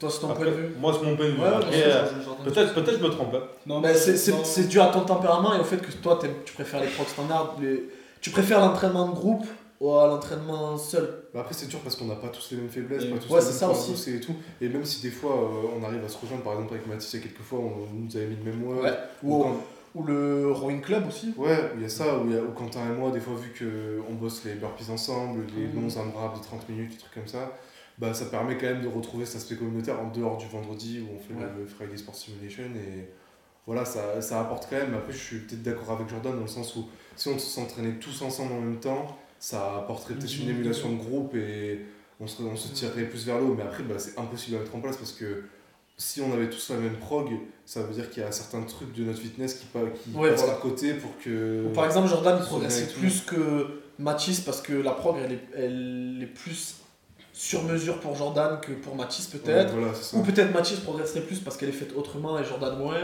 Toi, 0.00 0.10
c'est 0.10 0.20
ton 0.20 0.30
Après, 0.30 0.44
point 0.44 0.52
de 0.52 0.56
vue 0.58 0.74
Moi, 0.78 0.92
c'est 0.98 1.06
mon 1.06 1.16
point 1.16 1.26
de 1.26 1.30
vue. 1.30 1.40
Ouais, 1.40 1.46
euh, 1.46 2.04
peut-être 2.44 2.74
peut 2.74 2.84
je 2.86 3.02
me 3.02 3.08
trompe. 3.10 3.34
hein. 3.34 3.42
Non, 3.66 3.80
Bah, 3.80 3.88
mais 3.92 3.94
c'est- 3.94 4.16
c'est 4.16 4.32
non. 4.32 4.44
c'est 4.44 4.68
dû 4.68 4.78
à 4.80 4.86
ton 4.88 5.00
tempérament 5.00 5.54
et 5.54 5.60
au 5.60 5.64
fait 5.64 5.78
que 5.78 5.90
toi, 5.92 6.18
tu 6.44 6.52
préfères 6.54 6.80
les 6.80 6.88
prog 6.88 7.06
standards. 7.06 7.56
les- 7.60 7.84
Tu 8.20 8.30
préfères 8.30 8.60
l'entraînement 8.60 9.08
de 9.08 9.14
groupe 9.14 9.46
ou 9.80 9.92
à 9.94 10.06
l'entraînement 10.06 10.76
seul 10.78 11.24
Bah 11.34 11.40
après 11.40 11.54
c'est 11.54 11.66
dur 11.66 11.80
parce 11.80 11.96
qu'on 11.96 12.06
n'a 12.06 12.14
pas 12.16 12.28
tous 12.28 12.50
les 12.52 12.56
mêmes 12.58 12.68
faiblesses, 12.70 13.04
Et- 13.04 13.10
pas 13.10 13.18
tous 13.18 13.32
Ouais, 13.32 13.40
les 13.40 13.46
mêmes 13.46 13.54
ça 13.54 13.70
aussi. 13.70 14.14
et 14.14 14.20
tout. 14.20 14.34
Et 14.60 14.68
même 14.68 14.84
si 14.84 15.02
des 15.02 15.10
fois 15.10 15.32
euh, 15.32 15.68
on 15.78 15.84
arrive 15.84 16.04
à 16.04 16.08
se 16.08 16.18
rejoindre, 16.18 16.42
par 16.42 16.54
exemple 16.54 16.74
avec 16.74 16.86
Mathis, 16.86 17.12
il 17.14 17.20
y 17.20 17.22
a 17.24 17.26
quelques 17.26 17.42
fois 17.42 17.58
on 17.60 17.86
nous 17.94 18.16
avait 18.16 18.26
mis 18.26 18.36
le 18.36 18.44
même 18.50 18.60
mois. 18.60 18.82
Ouais. 18.82 18.92
Ou, 19.22 19.34
Ou, 19.36 19.42
quand- 19.42 19.56
ou 19.94 20.02
le 20.04 20.50
rowing 20.52 20.80
club 20.82 21.06
aussi 21.08 21.32
ouais, 21.38 21.70
il 21.76 21.82
y 21.82 21.84
a 21.84 21.88
ça, 21.88 22.18
où 22.18 22.52
Quentin 22.54 22.80
et 22.92 22.96
moi, 22.98 23.10
des 23.10 23.20
fois 23.20 23.34
vu 23.34 23.52
qu'on 23.58 24.14
bosse 24.14 24.44
les 24.44 24.54
burpees 24.54 24.90
ensemble, 24.90 25.44
les 25.56 25.66
Mhm. 25.68 25.74
longs 25.82 25.96
AMRAP 26.00 26.38
de 26.38 26.42
30 26.42 26.68
minutes, 26.68 26.90
des 26.92 26.96
trucs 26.98 27.14
comme 27.14 27.26
ça, 27.28 27.52
bah 27.98 28.12
ça 28.12 28.26
permet 28.26 28.56
quand 28.58 28.66
même 28.66 28.82
de 28.82 28.88
retrouver 28.88 29.24
cet 29.24 29.36
aspect 29.36 29.56
communautaire 29.56 29.98
en 30.00 30.10
dehors 30.10 30.36
du 30.36 30.46
vendredi 30.48 31.00
où 31.00 31.16
on 31.16 31.18
fait 31.18 31.32
Ouais. 31.38 31.48
le 31.58 31.66
Friday 31.66 31.96
Sport 31.96 32.14
Simulation 32.14 32.64
et 32.64 33.08
voilà, 33.66 33.84
ça, 33.86 34.20
ça 34.20 34.40
apporte 34.42 34.68
quand 34.68 34.76
même. 34.76 34.94
Après 34.94 35.12
je 35.12 35.18
suis 35.18 35.38
peut-être 35.40 35.62
d'accord 35.62 35.90
avec 35.92 36.08
Jordan 36.10 36.34
dans 36.34 36.42
le 36.42 36.46
sens 36.46 36.76
où 36.76 36.84
si 37.16 37.28
on 37.28 37.38
s'entraînait 37.38 37.98
tous 37.98 38.20
ensemble 38.22 38.52
en 38.52 38.60
même 38.60 38.78
temps, 38.80 39.16
ça 39.38 39.76
apporterait 39.78 40.14
peut-être 40.14 40.36
une 40.38 40.44
Mhm. 40.48 40.50
émulation 40.56 40.90
de 40.92 40.96
groupe 40.96 41.34
et 41.34 41.80
on 42.20 42.26
se, 42.26 42.42
on 42.42 42.56
se 42.56 42.68
tirerait 42.68 43.04
plus 43.04 43.24
vers 43.26 43.38
le 43.38 43.44
haut. 43.44 43.54
Mais 43.54 43.62
après, 43.64 43.82
bah, 43.82 43.94
c'est 43.98 44.18
impossible 44.18 44.56
à 44.56 44.60
mettre 44.60 44.74
en 44.74 44.80
place 44.80 44.96
parce 44.96 45.12
que 45.12 45.44
si 45.98 46.20
on 46.20 46.32
avait 46.32 46.50
tous 46.50 46.70
la 46.70 46.76
même 46.76 46.96
prog, 46.96 47.28
ça 47.64 47.82
veut 47.82 47.94
dire 47.94 48.10
qu'il 48.10 48.22
y 48.22 48.26
a 48.26 48.32
certains 48.32 48.62
trucs 48.62 48.92
de 48.94 49.04
notre 49.04 49.18
fitness 49.20 49.54
qui, 49.54 49.66
qui 49.66 50.16
Ouais, 50.16 50.30
passent 50.30 50.40
voilà. 50.40 50.54
à 50.58 50.60
côté 50.60 50.94
pour 50.94 51.10
que. 51.22 51.66
Par 51.74 51.86
exemple, 51.86 52.08
Jordan 52.08 52.36
il 52.38 52.42
se 52.42 52.48
progressait 52.48 52.80
souvient 52.86 52.90
et 52.90 52.94
tout. 52.94 53.00
plus 53.00 53.20
que 53.22 53.80
Mathis 53.98 54.40
parce 54.40 54.60
que 54.60 54.74
la 54.74 54.92
prog 54.92 55.16
elle 55.24 55.32
est, 55.32 55.40
elle 55.54 56.18
est 56.22 56.26
plus 56.26 56.76
sur 57.32 57.62
mesure 57.64 57.98
pour 58.00 58.14
Jordan 58.14 58.58
que 58.60 58.72
pour 58.72 58.94
Mathis 58.94 59.30
Ouais, 59.32 59.40
peut-être. 59.40 59.72
voilà. 59.74 59.92
Ou 60.14 60.22
peut-être 60.22 60.52
Mathis 60.54 60.80
progresserait 60.80 61.20
plus 61.22 61.38
parce 61.40 61.56
qu'elle 61.56 61.68
est 61.70 61.72
faite 61.72 61.92
autrement 61.96 62.38
et 62.38 62.44
Jordan 62.44 62.78
moins 62.78 62.96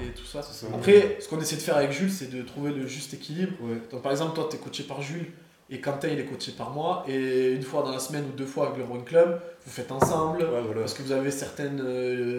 et 0.00 0.12
tout 0.14 0.24
ça. 0.24 0.42
Ça. 0.42 0.66
Après, 0.74 1.18
ce 1.20 1.28
qu'on 1.28 1.40
essaie 1.40 1.56
de 1.56 1.60
faire 1.60 1.76
avec 1.76 1.90
Jules, 1.92 2.10
c'est 2.10 2.30
de 2.30 2.42
trouver 2.42 2.72
le 2.72 2.86
juste 2.86 3.14
équilibre. 3.14 3.52
Ouais. 3.62 3.80
Donc 3.90 4.02
par 4.02 4.12
exemple, 4.12 4.34
toi, 4.34 4.46
tu 4.50 4.56
es 4.56 4.58
coaché 4.60 4.82
par 4.84 5.00
Jules 5.02 5.26
et 5.70 5.80
Quentin, 5.80 6.08
il 6.08 6.18
est 6.18 6.24
coaché 6.24 6.52
par 6.52 6.70
moi. 6.70 7.04
Et 7.08 7.52
une 7.52 7.62
fois 7.62 7.82
dans 7.82 7.92
la 7.92 7.98
semaine 7.98 8.24
ou 8.24 8.36
deux 8.36 8.46
fois 8.46 8.66
avec 8.68 8.78
le 8.78 8.84
Rowing 8.84 9.04
Club, 9.04 9.40
vous 9.64 9.70
faites 9.70 9.92
ensemble. 9.92 10.42
Ouais, 10.42 10.62
voilà. 10.64 10.80
Parce 10.80 10.94
que 10.94 11.02
vous 11.02 11.12
avez 11.12 11.30
certains 11.30 11.76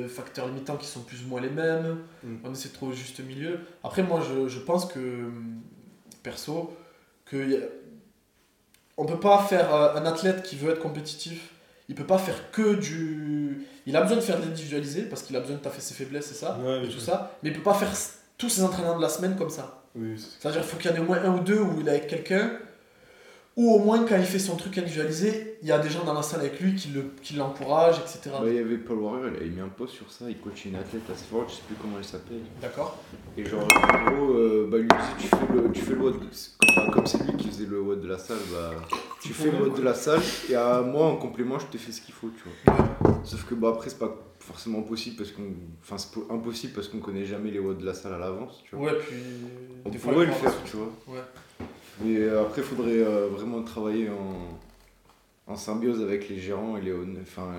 facteurs 0.07 0.47
limitants 0.47 0.77
qui 0.77 0.87
sont 0.87 1.01
plus 1.01 1.23
ou 1.23 1.27
moins 1.27 1.39
les 1.41 1.49
mêmes. 1.49 1.97
Mm. 2.23 2.35
On 2.43 2.51
essaie 2.53 2.69
de 2.69 2.73
trouver 2.73 2.93
le 2.93 2.97
juste 2.97 3.19
milieu. 3.19 3.59
Après, 3.83 4.01
moi, 4.03 4.19
je, 4.27 4.47
je 4.47 4.59
pense 4.59 4.85
que, 4.85 5.29
perso, 6.23 6.75
que 7.25 7.37
a- 7.63 7.67
on 8.97 9.05
peut 9.05 9.19
pas 9.19 9.39
faire 9.43 9.73
euh, 9.73 9.95
un 9.95 10.05
athlète 10.05 10.43
qui 10.43 10.55
veut 10.55 10.71
être 10.71 10.79
compétitif. 10.81 11.51
Il 11.87 11.95
peut 11.95 12.05
pas 12.05 12.17
faire 12.17 12.51
que 12.51 12.75
du. 12.75 13.65
Il 13.85 13.95
a 13.95 14.01
besoin 14.01 14.17
de 14.17 14.21
faire 14.21 14.37
de 14.39 14.43
l'individualisé 14.45 15.03
parce 15.03 15.23
qu'il 15.23 15.35
a 15.35 15.39
besoin 15.39 15.55
de 15.55 15.61
taffer 15.61 15.81
ses 15.81 15.93
faiblesses 15.95 16.31
et 16.31 16.35
ça, 16.35 16.59
Ouais, 16.63 16.85
et 16.85 16.89
tout 16.89 16.99
ça. 16.99 17.37
Mais 17.41 17.49
il 17.49 17.55
peut 17.55 17.63
pas 17.63 17.73
faire 17.73 17.91
tous 18.37 18.49
ses 18.49 18.63
entraînements 18.63 18.97
de 18.97 19.01
la 19.01 19.09
semaine 19.09 19.35
comme 19.35 19.49
ça. 19.49 19.83
Oui, 19.95 20.15
C'est-à-dire 20.17 20.61
qu'il 20.61 20.69
faut 20.69 20.77
qu'il 20.77 20.91
y 20.91 20.93
en 20.93 20.97
ait 20.97 20.99
au 20.99 21.05
moins 21.05 21.23
un 21.23 21.35
ou 21.35 21.39
deux 21.39 21.59
où 21.59 21.79
il 21.81 21.87
est 21.87 21.91
avec 21.91 22.07
quelqu'un. 22.07 22.51
Ou 23.61 23.73
au 23.75 23.79
moins, 23.79 24.05
quand 24.05 24.15
il 24.15 24.23
fait 24.23 24.39
son 24.39 24.55
truc 24.55 24.77
individualisé, 24.77 25.57
il 25.61 25.67
y 25.67 25.71
a 25.73 25.79
des 25.79 25.89
gens 25.89 26.05
dans 26.05 26.13
la 26.13 26.21
salle 26.21 26.39
avec 26.39 26.61
lui 26.61 26.75
qui 26.75 26.87
le- 26.89 27.11
qui 27.21 27.33
l'encouragent, 27.35 27.99
etc. 27.99 28.29
Bah, 28.39 28.45
il 28.47 28.53
y 28.55 28.57
avait 28.59 28.77
Paul 28.77 28.99
Warrior, 28.99 29.31
il 29.33 29.35
avait 29.35 29.49
mis 29.49 29.59
un 29.59 29.67
post 29.67 29.95
sur 29.95 30.09
ça, 30.09 30.25
il 30.29 30.37
coachait 30.37 30.69
une 30.69 30.75
athlète 30.77 31.01
assez 31.13 31.25
forte, 31.25 31.49
je 31.49 31.55
sais 31.55 31.61
plus 31.67 31.75
comment 31.81 31.97
elle 31.97 32.05
s'appelle. 32.05 32.39
D'accord 32.61 32.97
Et 33.35 33.43
genre, 33.43 33.67
en 33.83 34.11
gros, 34.11 34.31
euh, 34.31 34.69
bah, 34.71 34.77
lui 34.77 34.87
disait, 34.87 35.17
tu 35.19 35.27
fais 35.27 35.53
le, 35.53 35.71
tu 35.73 35.81
fais 35.81 35.93
le 35.93 35.99
WOD, 35.99 36.15
enfin, 36.69 36.89
comme 36.91 37.05
c'est 37.05 37.21
lui 37.25 37.35
qui 37.35 37.49
faisait 37.49 37.65
le 37.65 37.81
WOD 37.81 37.99
de 37.99 38.07
la 38.07 38.17
salle, 38.17 38.37
bah, 38.49 38.71
tu 39.21 39.33
fais 39.33 39.51
le 39.51 39.57
WOD 39.61 39.75
de 39.77 39.81
la 39.83 39.93
salle, 39.93 40.21
et 40.49 40.55
à 40.55 40.81
moi, 40.81 41.07
en 41.07 41.17
complément, 41.17 41.59
je 41.59 41.65
te 41.65 41.77
fais 41.77 41.91
ce 41.91 41.99
qu'il 41.99 42.13
faut, 42.13 42.29
tu 42.29 42.43
vois. 42.65 43.19
Sauf 43.25 43.43
que, 43.43 43.55
bah, 43.55 43.71
après, 43.75 43.89
c'est 43.89 43.99
pas 43.99 44.15
forcément 44.39 44.83
possible 44.83 45.17
parce 45.17 45.31
qu'on. 45.31 45.51
Enfin, 45.83 45.97
c'est 45.97 46.11
po- 46.13 46.25
impossible 46.33 46.71
parce 46.73 46.87
qu'on 46.87 46.99
connaît 46.99 47.25
jamais 47.25 47.51
les 47.51 47.59
WOD 47.59 47.79
de 47.79 47.85
la 47.85 47.93
salle 47.93 48.13
à 48.13 48.17
l'avance, 48.19 48.61
tu 48.63 48.73
vois. 48.77 48.85
Ouais, 48.93 48.97
puis. 48.97 49.17
On 49.83 49.89
des 49.89 49.97
pourrait 49.97 50.23
il 50.23 50.27
le 50.27 50.31
faire, 50.31 50.53
tu 50.63 50.77
vois. 50.77 50.91
Ouais. 51.09 51.19
Mais 52.01 52.17
euh, 52.17 52.41
après, 52.41 52.61
il 52.61 52.67
faudrait 52.67 52.91
euh, 52.91 53.27
vraiment 53.27 53.61
travailler 53.63 54.09
en, 54.09 55.51
en 55.51 55.55
symbiose 55.55 56.01
avec 56.01 56.29
les 56.29 56.39
gérants 56.39 56.77
et 56.77 56.81
les, 56.81 56.93
enfin, 57.21 57.49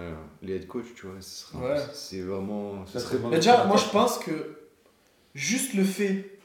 les 0.43 0.57
head 0.57 0.67
coach, 0.67 0.87
tu 0.97 1.07
vois. 1.07 1.69
Ouais. 1.69 1.81
C'est 1.93 2.21
vraiment. 2.23 2.87
Ce 2.87 2.99
Ça 2.99 3.01
serait 3.01 3.19
déjà, 3.31 3.65
moi 3.65 3.77
je 3.77 3.91
pense 3.91 4.19
que 4.19 4.59
juste 5.35 5.75
le 5.75 5.85
fait. 5.85 6.39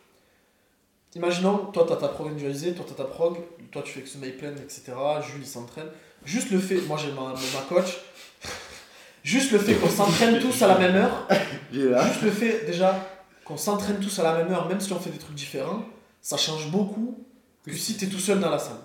Imaginons, 1.15 1.67
toi 1.71 1.85
t'as 1.87 1.95
ta 1.95 2.09
prog 2.09 2.27
individualisée, 2.27 2.73
toi 2.73 2.83
t'as 2.85 2.95
ta 2.95 3.05
prog, 3.05 3.37
toi 3.71 3.81
tu 3.83 3.93
fais 3.93 4.01
que 4.01 4.09
ce 4.09 4.17
pleine, 4.17 4.57
etc. 4.57 4.91
Jules 5.21 5.41
il 5.41 5.47
s'entraîne. 5.47 5.87
Juste 6.25 6.51
le 6.51 6.59
fait, 6.59 6.81
moi 6.81 6.97
j'ai 6.97 7.13
ma, 7.13 7.29
ma 7.29 7.61
coach. 7.69 7.99
Juste 9.23 9.51
le 9.51 9.59
fait 9.59 9.75
qu'on 9.75 9.89
s'entraîne 9.89 10.39
tous 10.39 10.61
à 10.61 10.67
la 10.67 10.77
même 10.77 10.95
heure. 10.95 11.27
Juste 11.71 12.21
le 12.21 12.31
fait 12.31 12.65
déjà 12.65 12.99
qu'on 13.45 13.55
s'entraîne 13.57 13.99
tous 13.99 14.19
à 14.19 14.23
la 14.23 14.35
même 14.37 14.51
heure, 14.51 14.67
même 14.67 14.79
si 14.81 14.91
on 14.91 14.99
fait 14.99 15.09
des 15.09 15.17
trucs 15.17 15.35
différents, 15.35 15.85
ça 16.21 16.35
change 16.35 16.69
beaucoup 16.69 17.24
que 17.65 17.77
si 17.77 17.97
t'es 17.97 18.07
tout 18.07 18.19
seul 18.19 18.39
dans 18.39 18.49
la 18.49 18.59
salle. 18.59 18.77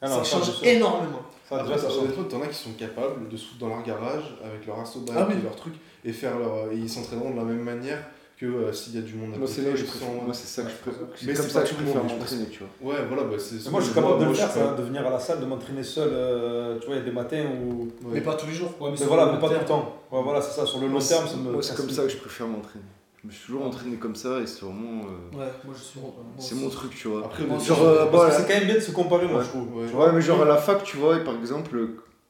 Ah 0.00 0.08
non, 0.08 0.22
ça 0.22 0.24
change 0.38 0.62
énormément. 0.62 1.22
Ça, 1.48 1.56
Après, 1.60 1.78
ça 1.78 1.88
change. 1.88 1.98
honnêtement, 2.04 2.24
t'en 2.24 2.42
as 2.42 2.46
qui 2.48 2.54
sont 2.58 2.72
capables 2.72 3.28
de 3.28 3.36
se 3.36 3.46
foutre 3.46 3.58
dans 3.60 3.68
leur 3.68 3.82
garage 3.82 4.36
avec 4.44 4.66
leur 4.66 4.78
assaut 4.80 5.04
Ah 5.16 5.26
oui. 5.28 5.34
et 5.38 5.42
leur 5.42 5.56
truc 5.56 5.74
et 6.04 6.12
faire 6.12 6.38
leur. 6.38 6.70
Et 6.72 6.76
ils 6.76 6.88
s'entraîneront 6.90 7.30
de 7.30 7.36
la 7.36 7.44
même 7.44 7.62
manière 7.62 7.98
que 8.36 8.46
euh, 8.46 8.72
s'il 8.72 8.94
y 8.94 8.98
a 8.98 9.00
du 9.00 9.14
monde 9.14 9.34
à 9.34 9.38
Moi, 9.38 9.48
c'est 9.48 9.62
là 9.62 9.74
je 9.74 9.82
préfère. 9.84 10.08
Moi, 10.10 10.32
c'est 10.34 10.46
ça 10.46 10.62
que 10.62 10.68
je 10.70 10.76
préfère. 10.76 11.06
Mais 11.26 11.34
C'est 11.34 11.40
comme 11.42 11.50
ça 11.50 11.62
que 11.62 11.66
je 11.68 11.72
tout 11.74 11.80
le 11.80 11.84
préfère 11.90 12.04
m'entraîner, 12.04 12.46
tu 12.50 12.58
vois. 12.80 12.92
Ouais, 12.92 12.98
voilà, 13.08 13.24
bah, 13.24 13.36
c'est 13.38 13.70
Moi, 13.70 13.80
je 13.80 13.86
suis 13.86 13.94
capable 13.94 14.20
de 14.20 14.24
le 14.26 14.34
faire, 14.34 14.50
ça, 14.50 14.74
de 14.74 14.82
venir 14.82 15.04
à 15.06 15.10
la 15.10 15.18
salle, 15.18 15.40
de 15.40 15.46
m'entraîner 15.46 15.82
seul. 15.82 16.08
euh, 16.12 16.78
tu 16.78 16.86
vois, 16.86 16.94
il 16.96 16.98
y 16.98 17.02
a 17.02 17.04
des 17.04 17.10
matins 17.10 17.44
où. 17.66 17.88
Mais 18.08 18.20
pas 18.20 18.34
tous 18.34 18.46
les 18.46 18.52
jours. 18.54 18.72
Ouais, 18.80 18.90
Mais 18.92 19.06
voilà, 19.06 19.32
mais 19.32 19.40
pas 19.40 19.48
tout 19.48 19.54
le 19.58 19.64
temps. 19.64 19.96
Ouais, 20.12 20.22
voilà, 20.22 20.40
c'est 20.40 20.52
ça. 20.60 20.64
Sur 20.66 20.78
le 20.80 20.86
long 20.86 21.00
terme, 21.00 21.24
c'est- 21.26 21.32
ça 21.32 21.36
me. 21.38 21.50
Moi, 21.50 21.62
c'est 21.62 21.70
casse 21.70 21.76
comme 21.78 21.90
ça 21.90 22.02
que 22.02 22.08
je 22.10 22.16
préfère 22.18 22.46
m'entraîner. 22.46 22.84
Je 23.28 23.32
me 23.34 23.36
suis 23.36 23.46
toujours 23.46 23.66
entraîné 23.66 23.96
comme 23.96 24.16
ça 24.16 24.40
et 24.40 24.46
c'est 24.46 24.64
vraiment. 24.64 25.02
euh, 25.04 25.36
Ouais. 25.36 25.52
Moi, 25.64 25.74
je 25.76 25.82
suis. 25.82 26.00
C'est 26.38 26.54
mon 26.54 26.70
truc, 26.70 26.94
tu 26.96 27.08
vois. 27.08 27.26
Après, 27.26 27.44
Genre, 27.46 27.82
euh, 27.82 28.06
Parce 28.06 28.10
voilà. 28.10 28.30
que 28.30 28.36
c'est 28.40 28.48
quand 28.48 28.58
même 28.58 28.64
bien 28.66 28.74
de 28.76 28.80
se 28.80 28.90
comparer, 28.90 29.28
moi, 29.28 29.42
je 29.42 29.48
trouve. 29.48 29.76
Ouais. 29.76 30.12
Mais 30.14 30.20
genre 30.22 30.40
à 30.42 30.46
la 30.46 30.56
fac, 30.56 30.82
tu 30.82 30.96
vois, 30.96 31.18
et 31.18 31.24
par 31.24 31.36
exemple, 31.36 31.78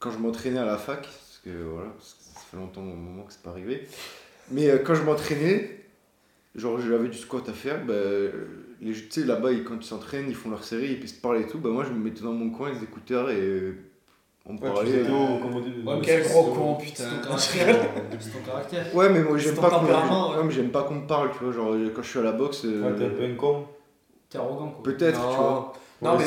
quand 0.01 0.11
je 0.11 0.19
m'entraînais 0.19 0.59
à 0.59 0.65
la 0.65 0.77
fac, 0.77 1.03
parce 1.03 1.41
que 1.45 1.51
voilà, 1.73 1.91
parce 1.91 2.15
que 2.15 2.25
ça 2.35 2.41
fait 2.51 2.57
longtemps 2.57 2.81
au 2.83 2.85
moment 2.97 3.23
que 3.23 3.33
c'est 3.33 3.43
pas 3.43 3.51
arrivé, 3.51 3.87
mais 4.51 4.69
euh, 4.71 4.79
quand 4.79 4.97
je 4.97 5.03
m'entraînais, 5.03 5.85
genre 6.57 6.81
j'avais 6.81 7.09
du 7.09 7.19
squat 7.19 7.49
à 7.49 7.53
faire, 7.53 7.85
bah, 7.87 7.95
les, 8.81 8.93
tu 8.93 9.07
sais, 9.11 9.25
là-bas, 9.25 9.53
ils- 9.53 9.63
quand 9.65 9.77
ils 9.77 9.85
s'entraînent, 9.85 10.27
ils 10.29 10.35
font 10.35 10.51
leur 10.51 10.65
série, 10.65 10.93
et 10.93 10.97
puis 10.97 11.05
ils 11.05 11.15
se 11.15 11.21
parlent 11.21 11.41
et 11.41 11.47
tout, 11.47 11.59
bah 11.59 11.69
moi 11.71 11.85
je 11.85 11.91
me 11.93 11.99
mettais 12.03 12.23
dans 12.23 12.33
mon 12.33 12.51
coin, 12.51 12.73
les 12.73 12.83
écouteurs, 12.83 13.31
et 13.31 13.75
on 14.49 14.57
parlait. 14.57 14.91
Quel 16.03 16.25
c'est- 16.25 16.31
gros 16.33 16.45
con, 16.53 16.75
putain. 16.75 17.05
C'est 17.39 17.59
ton 18.33 18.51
caractère. 18.51 18.87
Ouais, 18.95 19.09
mais 19.11 19.21
moi 19.23 19.37
j'aime 19.39 19.55
pas 19.57 19.71
qu'on 19.71 19.85
ouais. 19.87 20.45
mais 20.45 20.51
j'aime 20.51 20.71
pas 20.71 20.83
qu'on 20.85 20.95
me 20.95 21.07
parle, 21.07 21.31
tu 21.37 21.45
vois, 21.45 21.53
genre 21.53 21.75
quand 21.95 22.03
je 22.03 22.09
suis 22.09 22.19
à 22.19 22.23
la 22.23 22.33
boxe, 22.33 22.65
euh, 22.65 22.83
Ouais, 22.83 22.97
t'es 22.99 23.05
un 23.07 23.11
peu 23.11 23.25
un 23.25 23.35
con. 23.35 23.65
T'es 24.31 24.39
arrogant, 24.39 24.69
quoi. 24.69 24.83
peut-être, 24.83 25.21
tu 25.31 25.37
vois. 25.37 25.73
Non, 26.01 26.17
mais 26.17 26.25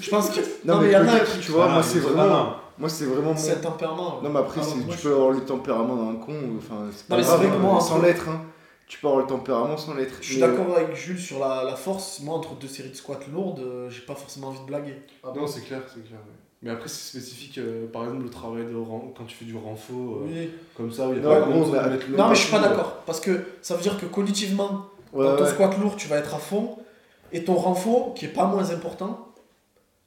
je 0.00 0.10
pense 0.10 0.30
que. 0.30 0.40
Non, 0.66 0.74
Non, 0.74 0.80
mais, 0.80 0.86
il 0.88 0.92
y 0.92 0.96
en 0.96 1.06
a 1.08 1.20
qui. 1.20 1.38
tu 1.40 1.52
vois, 1.52 1.66
Ah, 1.68 1.74
moi 1.74 1.82
c'est 1.82 2.00
vraiment, 2.00 2.26
non. 2.26 2.52
moi 2.78 2.88
c'est 2.88 3.04
vraiment 3.04 3.30
mon, 3.32 3.36
C'est 3.36 3.52
un 3.52 3.60
tempérament. 3.60 4.20
Non, 4.22 4.28
mais 4.30 4.40
après, 4.40 4.60
moi, 4.60 4.74
tu 4.90 4.96
peux 4.98 5.12
avoir 5.14 5.30
le 5.30 5.40
tempérament 5.44 5.94
d'un 5.96 6.18
con, 6.18 6.34
enfin, 6.58 6.88
c'est 6.90 7.08
Non, 7.08 7.16
pas 7.16 7.16
mais 7.16 7.22
vrai 7.22 7.46
que 7.48 7.52
hein, 7.54 7.58
moi, 7.58 7.80
sans 7.80 8.00
l'être, 8.02 8.28
hein. 8.28 8.42
Tu 8.88 8.98
peux 8.98 9.06
avoir 9.06 9.22
le 9.22 9.28
tempérament 9.28 9.76
sans 9.78 9.94
l'être. 9.94 10.14
Je 10.20 10.26
suis 10.32 10.40
Mais, 10.40 10.48
d'accord 10.48 10.76
avec 10.76 10.94
Jules 10.96 11.18
sur 11.18 11.38
la, 11.38 11.62
la 11.64 11.76
force. 11.76 12.20
Moi, 12.20 12.34
entre 12.34 12.54
deux 12.56 12.66
séries 12.66 12.90
de 12.90 12.94
squats 12.96 13.20
lourdes, 13.32 13.60
euh, 13.60 13.88
j'ai 13.88 14.02
pas 14.02 14.14
forcément 14.14 14.48
envie 14.48 14.60
de 14.60 14.66
blaguer. 14.66 14.96
Non, 15.34 15.46
c'est 15.46 15.60
clair, 15.62 15.80
c'est 15.86 16.04
clair. 16.04 16.18
ouais. 16.18 16.41
Mais 16.62 16.70
après, 16.70 16.88
c'est 16.88 17.18
spécifique, 17.18 17.58
euh, 17.58 17.86
par 17.92 18.04
exemple, 18.04 18.22
le 18.22 18.30
travail 18.30 18.64
de 18.66 18.76
ren- 18.76 19.12
quand 19.16 19.24
tu 19.24 19.34
fais 19.34 19.44
du 19.44 19.56
renfort, 19.56 19.96
euh, 19.96 20.26
Oui. 20.28 20.50
comme 20.76 20.92
ça, 20.92 21.08
où 21.08 21.12
il 21.12 21.16
y 21.16 21.20
a 21.20 21.22
Non, 21.22 21.30
pas 21.30 21.40
gros, 21.40 21.66
mais- 21.66 21.88
mettre 21.90 22.06
le 22.08 22.16
Non, 22.16 22.28
mais 22.28 22.34
je 22.36 22.40
suis 22.42 22.50
pas 22.52 22.60
partout, 22.60 22.76
d'accord. 22.76 23.02
Parce 23.04 23.18
que 23.20 23.40
ça 23.62 23.74
veut 23.74 23.82
dire 23.82 23.98
que 23.98 24.06
cognitivement, 24.06 24.86
Ouais, 25.12 25.24
dans 25.24 25.36
ton 25.36 25.44
ouais. 25.44 25.50
squat 25.50 25.76
lourd, 25.80 25.96
tu 25.96 26.06
vas 26.08 26.18
être 26.18 26.34
à 26.34 26.38
fond. 26.38 26.76
Et 27.32 27.44
ton 27.44 27.54
renfort, 27.54 28.14
qui 28.14 28.26
est 28.26 28.28
pas 28.28 28.44
moins 28.46 28.70
important, 28.70 29.28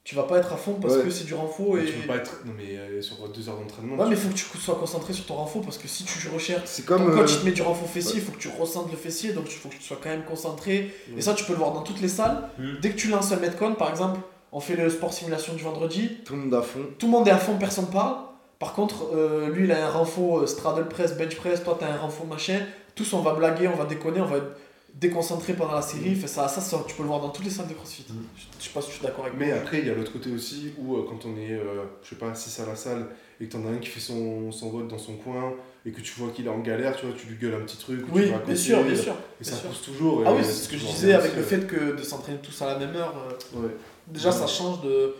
tu 0.04 0.14
vas 0.14 0.22
pas 0.22 0.38
être 0.38 0.52
à 0.52 0.56
fond 0.56 0.74
parce 0.80 0.94
Ouais. 0.94 1.02
que 1.02 1.10
c'est 1.10 1.24
du 1.24 1.34
renfort. 1.34 1.74
Mais 1.74 1.82
Et... 1.82 1.86
Tu 1.86 1.92
peux 1.92 2.06
pas 2.06 2.16
être. 2.16 2.40
Non, 2.46 2.52
mais 2.56 2.76
euh, 2.78 3.02
sur 3.02 3.16
deux 3.28 3.48
heures 3.48 3.56
d'entraînement. 3.58 3.96
Ouais, 3.96 4.04
tu- 4.04 4.10
mais 4.10 4.16
il 4.16 4.22
faut 4.22 4.28
que 4.28 4.34
tu 4.34 4.58
sois 4.58 4.76
concentré 4.76 5.12
sur 5.12 5.26
ton 5.26 5.34
renfort 5.34 5.62
parce 5.62 5.76
que 5.78 5.88
si 5.88 6.04
tu 6.04 6.28
recherches. 6.28 6.62
C'est 6.66 6.86
comme. 6.86 7.10
euh, 7.18 7.24
il 7.28 7.36
te 7.38 7.44
met 7.44 7.50
du 7.52 7.62
renfort 7.62 7.88
fessier, 7.88 8.14
il 8.16 8.22
faut 8.22 8.32
que 8.32 8.38
tu 8.38 8.48
ressentes 8.48 8.90
le 8.90 8.96
fessier, 8.96 9.32
donc 9.32 9.44
il 9.48 9.56
faut 9.56 9.68
que 9.68 9.74
tu 9.74 9.82
sois 9.82 9.98
quand 10.02 10.08
même 10.08 10.24
concentré. 10.24 10.94
Et 11.16 11.20
ça, 11.20 11.34
tu 11.34 11.44
peux 11.44 11.52
le 11.52 11.58
voir 11.58 11.72
dans 11.72 11.82
toutes 11.82 12.00
les 12.00 12.08
salles. 12.08 12.48
Mm. 12.58 12.64
Dès 12.80 12.90
que 12.90 12.96
tu 12.96 13.08
lances 13.08 13.32
un 13.32 13.36
Metcon, 13.36 13.74
par 13.74 13.90
exemple, 13.90 14.20
on 14.56 14.60
fait 14.60 14.74
le 14.74 14.88
sport 14.88 15.12
simulation 15.12 15.52
du 15.52 15.62
vendredi, 15.62 16.10
Tout 16.24 16.32
le 16.34 16.40
monde 16.40 16.54
à 16.54 16.62
fond. 16.62 16.78
tout 16.98 17.06
le 17.06 17.12
monde 17.12 17.28
est 17.28 17.30
à 17.30 17.36
fond, 17.36 17.58
personne 17.58 17.88
parle. 17.88 18.16
Par 18.58 18.72
contre, 18.72 19.08
euh, 19.14 19.50
lui, 19.50 19.64
il 19.64 19.72
a 19.72 19.86
un 19.86 19.90
renfort 19.90 20.38
euh, 20.38 20.46
straddle 20.46 20.88
press, 20.88 21.14
bench 21.14 21.36
press, 21.36 21.62
toi, 21.62 21.76
t'as 21.78 21.92
un 21.92 21.98
renfort 21.98 22.26
machin. 22.26 22.60
Tous, 22.94 23.12
on 23.12 23.20
va 23.20 23.34
blaguer, 23.34 23.68
on 23.68 23.76
va 23.76 23.84
déconner, 23.84 24.22
on 24.22 24.24
va 24.24 24.38
être 24.38 24.56
déconcentré 24.94 25.52
pendant 25.52 25.74
la 25.74 25.82
série. 25.82 26.14
Fait 26.14 26.26
ça, 26.26 26.48
ça, 26.48 26.62
ça, 26.62 26.82
tu 26.88 26.94
peux 26.96 27.02
le 27.02 27.08
voir 27.08 27.20
dans 27.20 27.28
toutes 27.28 27.44
les 27.44 27.50
salles 27.50 27.68
de 27.68 27.74
CrossFit. 27.74 28.06
Mm. 28.08 28.14
Je, 28.34 28.42
je 28.58 28.64
sais 28.64 28.72
pas 28.72 28.80
si 28.80 28.88
je 28.88 28.94
suis 28.94 29.04
d'accord 29.04 29.26
avec 29.26 29.36
Mais 29.38 29.48
moi. 29.48 29.56
après, 29.56 29.80
il 29.80 29.86
y 29.88 29.90
a 29.90 29.94
l'autre 29.94 30.12
côté 30.12 30.30
aussi 30.32 30.72
où, 30.78 30.96
euh, 30.96 31.04
quand 31.06 31.26
on 31.28 31.36
est, 31.36 31.60
je 32.02 32.08
sais 32.08 32.16
pas, 32.16 32.34
6 32.34 32.60
à 32.60 32.66
la 32.66 32.76
salle 32.76 33.08
et 33.38 33.46
que 33.46 33.52
t'en 33.52 33.66
as 33.66 33.72
un 33.72 33.76
qui 33.76 33.88
fait 33.88 34.00
son, 34.00 34.50
son 34.52 34.70
vote 34.70 34.88
dans 34.88 34.96
son 34.98 35.16
coin 35.16 35.52
et 35.86 35.92
que 35.92 36.00
tu 36.00 36.12
vois 36.18 36.30
qu'il 36.32 36.46
est 36.46 36.50
en 36.50 36.58
galère, 36.58 36.96
tu 36.96 37.06
vois, 37.06 37.14
tu 37.16 37.28
lui 37.28 37.36
gueules 37.36 37.54
un 37.54 37.60
petit 37.64 37.76
truc. 37.78 38.02
ou 38.02 38.06
tu 38.06 38.12
Oui, 38.12 38.30
vas 38.30 38.38
bien 38.38 38.56
sûr, 38.56 38.82
bien 38.82 38.94
sûr. 38.96 39.12
Et 39.40 39.44
bien 39.44 39.52
ça 39.52 39.56
sûr. 39.58 39.68
pousse 39.70 39.82
toujours. 39.82 40.22
Ah 40.26 40.34
oui, 40.34 40.42
c'est 40.44 40.50
ce 40.52 40.68
que 40.68 40.76
je 40.76 40.84
disais 40.84 41.12
avec 41.14 41.34
le 41.36 41.42
fait 41.42 41.66
que 41.66 41.96
de 41.96 42.02
s'entraîner 42.02 42.38
tous 42.42 42.60
à 42.62 42.66
la 42.66 42.78
même 42.78 42.94
heure. 42.96 43.14
euh, 43.16 43.60
Ouais. 43.60 43.70
Déjà, 44.08 44.32
ça 44.32 44.46
change 44.48 44.82
de, 44.82 45.14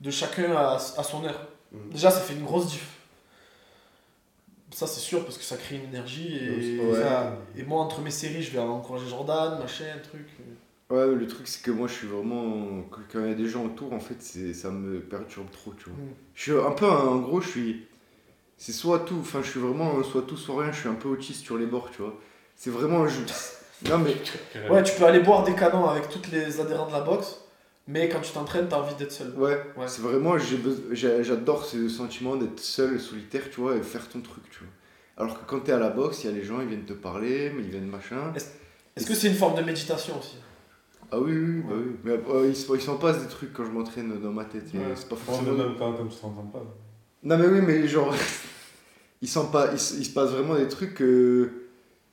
de 0.00 0.10
chacun 0.10 0.52
à, 0.56 0.74
à 0.76 1.02
son 1.02 1.24
heure. 1.24 1.48
Mm. 1.72 1.90
Déjà, 1.92 2.10
ça 2.10 2.20
fait 2.20 2.34
une 2.34 2.44
grosse 2.44 2.68
diff. 2.68 2.86
Ça, 4.70 4.86
c'est 4.88 5.00
sûr, 5.00 5.22
parce 5.24 5.38
que 5.38 5.44
ça 5.44 5.56
crée 5.56 5.76
une 5.76 5.84
énergie. 5.84 6.36
Et, 6.36 6.80
Ouais. 6.80 7.00
Ça, 7.00 7.36
et 7.56 7.62
moi, 7.62 7.80
entre 7.82 8.00
mes 8.00 8.10
séries, 8.10 8.42
je 8.42 8.50
vais 8.52 8.58
encourager 8.58 9.08
Jordan, 9.08 9.58
machin, 9.60 9.84
truc. 10.02 10.26
Ouais, 10.90 11.06
le 11.14 11.26
truc, 11.26 11.46
c'est 11.48 11.62
que 11.62 11.70
moi, 11.70 11.86
je 11.88 11.94
suis 11.94 12.06
vraiment. 12.06 12.82
Quand 12.90 13.20
il 13.20 13.28
y 13.28 13.32
a 13.32 13.34
des 13.34 13.48
gens 13.48 13.64
autour, 13.64 13.92
en 13.92 14.00
fait, 14.00 14.20
ça 14.54 14.70
me 14.70 15.00
perturbe 15.00 15.50
trop, 15.50 15.72
tu 15.74 15.90
vois. 15.90 15.98
Mm. 15.98 16.08
Je 16.34 16.42
suis 16.42 16.52
un 16.52 16.70
peu. 16.72 16.86
En 16.86 17.16
gros, 17.18 17.40
je 17.40 17.48
suis. 17.48 17.86
C'est 18.56 18.72
soit 18.72 19.00
tout. 19.00 19.18
Enfin, 19.20 19.40
je 19.42 19.50
suis 19.50 19.60
vraiment 19.60 20.02
soit 20.02 20.22
tout, 20.22 20.36
soit 20.36 20.62
rien. 20.62 20.72
Je 20.72 20.80
suis 20.80 20.88
un 20.88 20.94
peu 20.94 21.08
autiste 21.08 21.42
sur 21.44 21.56
les 21.58 21.66
bords, 21.66 21.90
tu 21.90 22.02
vois. 22.02 22.14
C'est 22.56 22.70
vraiment. 22.70 23.06
Je... 23.08 23.20
Non, 23.90 23.98
mais. 23.98 24.14
Ouais, 24.70 24.82
tu 24.82 24.94
peux 24.96 25.04
aller 25.04 25.18
boire 25.20 25.42
des 25.44 25.54
canons 25.54 25.86
avec 25.88 26.08
toutes 26.08 26.30
les 26.30 26.60
adhérents 26.60 26.86
de 26.86 26.92
la 26.92 27.00
boxe, 27.00 27.40
mais 27.88 28.08
quand 28.08 28.20
tu 28.20 28.32
t'entraînes, 28.32 28.66
t'as 28.68 28.78
envie 28.78 28.94
d'être 28.94 29.12
seul. 29.12 29.34
Ouais, 29.36 29.60
Ouais. 29.76 29.86
c'est 29.88 30.00
vraiment. 30.00 30.38
j'ai 30.38 30.56
besoin- 30.56 30.84
j'ai- 30.92 31.24
J'adore 31.24 31.64
ce 31.66 31.88
sentiment 31.88 32.36
d'être 32.36 32.60
seul, 32.60 32.98
solitaire, 33.00 33.42
tu 33.52 33.60
vois, 33.60 33.76
et 33.76 33.82
faire 33.82 34.08
ton 34.08 34.20
truc, 34.20 34.44
tu 34.50 34.60
vois. 34.60 34.68
Alors 35.16 35.38
que 35.38 35.44
quand 35.44 35.60
t'es 35.60 35.72
à 35.72 35.78
la 35.78 35.90
boxe, 35.90 36.22
il 36.24 36.30
y 36.30 36.32
a 36.32 36.36
les 36.36 36.44
gens, 36.44 36.60
ils 36.60 36.68
viennent 36.68 36.84
te 36.86 36.92
parler, 36.94 37.52
mais 37.54 37.62
ils 37.64 37.68
viennent 37.70 37.88
machin. 37.88 38.32
Est-ce 38.96 39.06
que 39.06 39.14
c'est 39.14 39.28
une 39.28 39.34
forme 39.34 39.56
de 39.56 39.62
méditation 39.62 40.18
aussi? 40.18 40.36
Ah 41.10 41.18
oui, 41.18 41.32
oui, 41.32 41.44
oui, 41.46 41.62
bah 41.68 41.74
oui. 41.76 41.96
Mais 42.04 42.12
euh, 42.34 42.46
il, 42.48 42.56
se, 42.56 42.72
il 42.74 42.80
s'en 42.80 42.96
passe 42.96 43.20
des 43.22 43.28
trucs 43.28 43.52
quand 43.52 43.64
je 43.64 43.70
m'entraîne 43.70 44.18
dans 44.20 44.32
ma 44.32 44.44
tête. 44.44 44.64
Ouais. 44.72 44.80
C'est 44.94 45.08
pas 45.08 45.16
forcément. 45.16 45.52
mais 45.52 45.64
même 45.64 45.74
quand 45.78 45.92
comme 45.92 46.08
tu 46.08 46.16
t'entends 46.16 46.46
pas. 46.46 46.62
Non, 47.24 47.38
mais 47.38 47.46
oui, 47.46 47.60
mais 47.62 47.86
genre. 47.88 48.14
il, 49.22 49.28
s'en 49.28 49.46
pas, 49.46 49.70
il, 49.72 49.78
se- 49.80 49.94
il 49.96 50.04
se 50.04 50.10
passe 50.12 50.30
vraiment 50.30 50.54
des 50.56 50.68
trucs. 50.68 51.00
euh, 51.02 51.50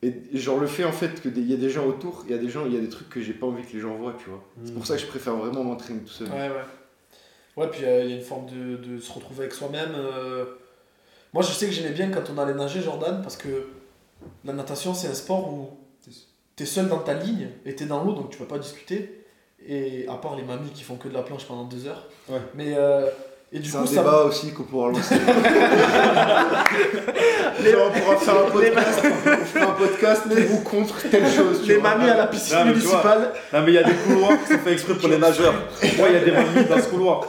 et 0.03 0.13
et 0.33 0.37
genre 0.39 0.59
le 0.59 0.65
fait 0.67 0.83
en 0.83 0.91
fait 0.91 1.21
qu'il 1.21 1.47
y 1.49 1.53
a 1.53 1.57
des 1.57 1.69
gens 1.69 1.85
autour, 1.85 2.23
il 2.25 2.31
y 2.31 2.33
a 2.33 2.37
des 2.39 2.49
gens, 2.49 2.65
il 2.65 2.73
y 2.73 2.77
a 2.77 2.79
des 2.81 2.89
trucs 2.89 3.09
que 3.09 3.21
j'ai 3.21 3.33
pas 3.33 3.45
envie 3.45 3.63
que 3.63 3.73
les 3.73 3.79
gens 3.81 3.95
voient, 3.95 4.15
tu 4.17 4.29
vois. 4.29 4.43
C'est 4.65 4.73
pour 4.73 4.85
ça 4.87 4.95
que 4.95 5.01
je 5.01 5.05
préfère 5.07 5.35
vraiment 5.35 5.63
m'entraîner 5.63 5.99
tout 5.99 6.07
seul. 6.11 6.27
Ouais, 6.29 6.49
ouais. 6.49 6.63
Ouais, 7.57 7.67
puis 7.69 7.83
euh, 7.85 8.03
il 8.05 8.09
y 8.09 8.13
a 8.13 8.15
une 8.15 8.23
forme 8.23 8.45
de, 8.49 8.77
de 8.77 8.99
se 8.99 9.11
retrouver 9.11 9.41
avec 9.41 9.53
soi-même. 9.53 9.91
euh. 9.95 10.45
Moi, 11.33 11.43
je 11.43 11.51
sais 11.51 11.67
que 11.67 11.71
j'aimais 11.71 11.91
bien 11.91 12.09
quand 12.09 12.23
on 12.33 12.37
allait 12.39 12.53
nager, 12.55 12.81
Jordan, 12.81 13.21
parce 13.21 13.37
que 13.37 13.67
la 14.43 14.53
natation, 14.53 14.93
c'est 14.93 15.07
un 15.07 15.13
sport 15.13 15.53
où 15.53 15.69
t'es 16.55 16.65
seul 16.65 16.87
dans 16.87 16.99
ta 16.99 17.13
ligne 17.13 17.49
et 17.65 17.75
t'es 17.75 17.85
dans 17.85 18.03
l'eau, 18.03 18.13
donc 18.13 18.29
tu 18.31 18.37
peux 18.39 18.45
pas 18.45 18.57
discuter. 18.59 19.23
Et 19.67 20.07
à 20.07 20.15
part 20.15 20.35
les 20.35 20.43
mamies 20.43 20.71
qui 20.71 20.83
font 20.83 20.95
que 20.95 21.07
de 21.09 21.13
la 21.13 21.21
planche 21.21 21.45
pendant 21.45 21.65
deux 21.65 21.85
heures. 21.87 22.07
Ouais. 22.29 22.39
Mais. 22.55 22.75
Et 23.53 23.59
du 23.59 23.69
C'est 23.69 23.77
coup, 23.77 23.83
un 23.83 23.87
ça. 23.87 23.95
débat 24.03 24.23
aussi 24.23 24.51
qu'on 24.53 24.63
pourra 24.63 24.89
lancer. 24.91 25.15
Genre, 27.63 27.91
on 27.93 27.99
pourra 27.99 28.15
faire 28.17 28.35
un 28.35 28.49
podcast, 28.49 29.01
on 29.03 29.45
fera 29.45 29.65
un 29.65 29.73
podcast 29.75 30.23
pour 30.23 30.55
ou 30.55 30.59
contre 30.63 31.09
telle 31.09 31.27
chose. 31.35 31.61
tu 31.63 31.69
Les 31.69 31.75
vois. 31.77 31.95
mamies 31.95 32.09
à 32.09 32.17
la 32.17 32.27
piscine 32.27 32.55
Non, 32.57 32.63
vois. 32.63 32.73
municipale. 32.73 33.31
Non, 33.53 33.61
mais 33.61 33.71
il 33.71 33.73
y 33.75 33.77
a 33.77 33.83
des 33.83 33.93
couloirs 33.93 34.31
qui 34.45 34.53
sont 34.53 34.59
faits 34.59 34.73
exprès 34.73 34.93
pour 34.95 35.09
les 35.09 35.17
nageurs. 35.17 35.53
Moi, 35.97 36.07
il 36.09 36.13
y 36.13 36.17
a 36.17 36.19
des 36.23 36.31
mamies 36.31 36.65
dans 36.69 36.77
ce 36.77 36.87
couloir. 36.89 37.27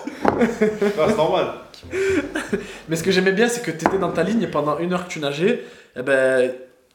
C'est 0.58 1.16
normal. 1.16 1.46
Mais 2.88 2.96
ce 2.96 3.02
que 3.02 3.10
j'aimais 3.10 3.32
bien, 3.32 3.48
c'est 3.48 3.60
que 3.62 3.70
tu 3.72 3.84
étais 3.86 3.98
dans 3.98 4.10
ta 4.12 4.22
ligne 4.22 4.42
et 4.42 4.46
pendant 4.46 4.78
une 4.78 4.92
heure 4.92 5.06
que 5.08 5.12
tu 5.12 5.18
nageais, 5.18 5.64
eh 5.96 6.02
ben, 6.02 6.52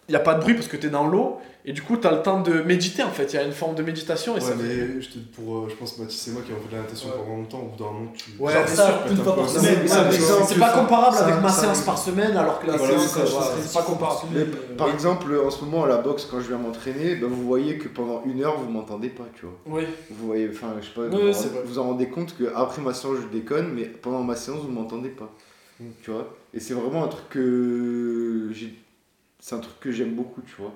il 0.08 0.12
n'y 0.12 0.16
a 0.16 0.20
pas 0.22 0.36
de 0.36 0.40
bruit 0.42 0.54
parce 0.54 0.68
que 0.68 0.78
tu 0.78 0.88
es 0.88 0.90
dans 0.90 1.06
l'eau. 1.08 1.40
Et 1.70 1.74
du 1.74 1.82
coup, 1.82 1.97
tu 1.97 2.07
as 2.07 2.11
le 2.11 2.22
temps 2.22 2.39
de 2.41 2.61
méditer 2.61 3.03
en 3.03 3.09
fait. 3.11 3.34
Il 3.34 3.36
y 3.36 3.39
a 3.39 3.43
une 3.43 3.51
forme 3.51 3.76
de 3.76 3.84
méditation. 3.84 4.32
Et 4.38 4.39
Ouais, 4.39 4.41
ça 4.41 4.53
fait- 4.53 4.63
mais 4.63 5.01
je 5.01 5.09
te, 5.09 5.18
pour, 5.36 5.57
euh, 5.57 5.68
je 5.70 5.76
pense 5.76 5.97
Mathis 5.97 6.30
et 6.30 6.32
moi 6.32 6.41
qui 6.45 6.53
avons 6.53 6.61
fait 6.61 6.70
de 6.70 6.76
la 6.78 6.82
natation 6.84 7.09
Ouais. 7.09 7.15
pendant 7.18 7.36
longtemps, 7.36 7.59
au 7.59 7.65
bout 7.68 7.84
d'un 7.84 7.91
moment, 7.91 8.13
tu. 8.15 8.32
Ouais, 8.39 8.53
Genre 8.53 8.63
bien 8.63 8.74
ça, 8.74 9.03
une 9.11 9.18
fois 9.18 9.36
par 9.36 9.49
semaine. 9.49 9.86
c'est- 9.86 10.43
C'est 10.47 10.59
pas 10.59 10.72
comparable 10.72 11.18
avec 11.18 11.41
ma 11.41 11.49
séance 11.49 11.82
par 11.82 11.97
semaine 11.97 12.38
alors 12.38 12.61
que 12.61 12.68
la 12.68 12.78
séance, 12.78 13.07
c'est 13.07 13.20
euh, 13.20 13.26
c'est- 13.26 13.68
c'est 13.68 13.74
pas 13.78 13.84
comparable. 13.84 14.20
Mais 14.34 14.39
euh, 14.39 14.45
par 14.78 14.89
exemple, 14.89 15.26
en 15.45 15.49
ce 15.51 15.65
moment 15.65 15.84
à 15.84 15.88
la 15.88 15.97
boxe, 15.97 16.26
quand 16.32 16.39
je 16.39 16.47
viens 16.47 16.57
m'entraîner, 16.57 17.15
ben, 17.15 17.28
vous 17.28 17.43
voyez 17.45 17.78
que 17.78 17.89
pendant 17.89 18.24
une 18.26 18.41
heure, 18.43 18.57
vous 18.57 18.70
m'entendez 18.72 19.09
pas, 19.09 19.26
tu 19.36 19.45
vois. 19.45 19.55
Oui, 19.80 19.84
Vous 20.09 20.28
voyez, 20.28 20.47
enfin, 20.49 20.74
je 20.80 20.86
sais 20.86 20.93
pas, 20.95 21.07
vous, 21.09 21.18
vous 21.28 21.34
c'est 21.74 21.78
en- 21.80 21.84
rendez 21.84 22.07
compte 22.07 22.34
que 22.38 22.45
après 22.55 22.82
ma 22.82 22.93
séance, 22.93 23.18
je 23.24 23.38
déconne, 23.38 23.74
mais 23.74 23.84
pendant 23.84 24.24
ma 24.24 24.38
séance, 24.38 24.61
vous 24.63 24.72
m'entendez 24.72 25.09
pas. 25.09 25.34
Mm. 25.82 25.86
Tu 26.01 26.11
vois 26.11 26.34
Et 26.53 26.61
c'est 26.61 26.74
vraiment 26.76 27.03
un 27.03 27.07
truc 27.09 27.28
que. 27.30 28.51
C'est 29.39 29.55
un 29.55 29.59
truc 29.59 29.80
que 29.82 29.91
j'aime 29.91 30.13
beaucoup, 30.15 30.41
tu 30.41 30.55
vois. 30.61 30.72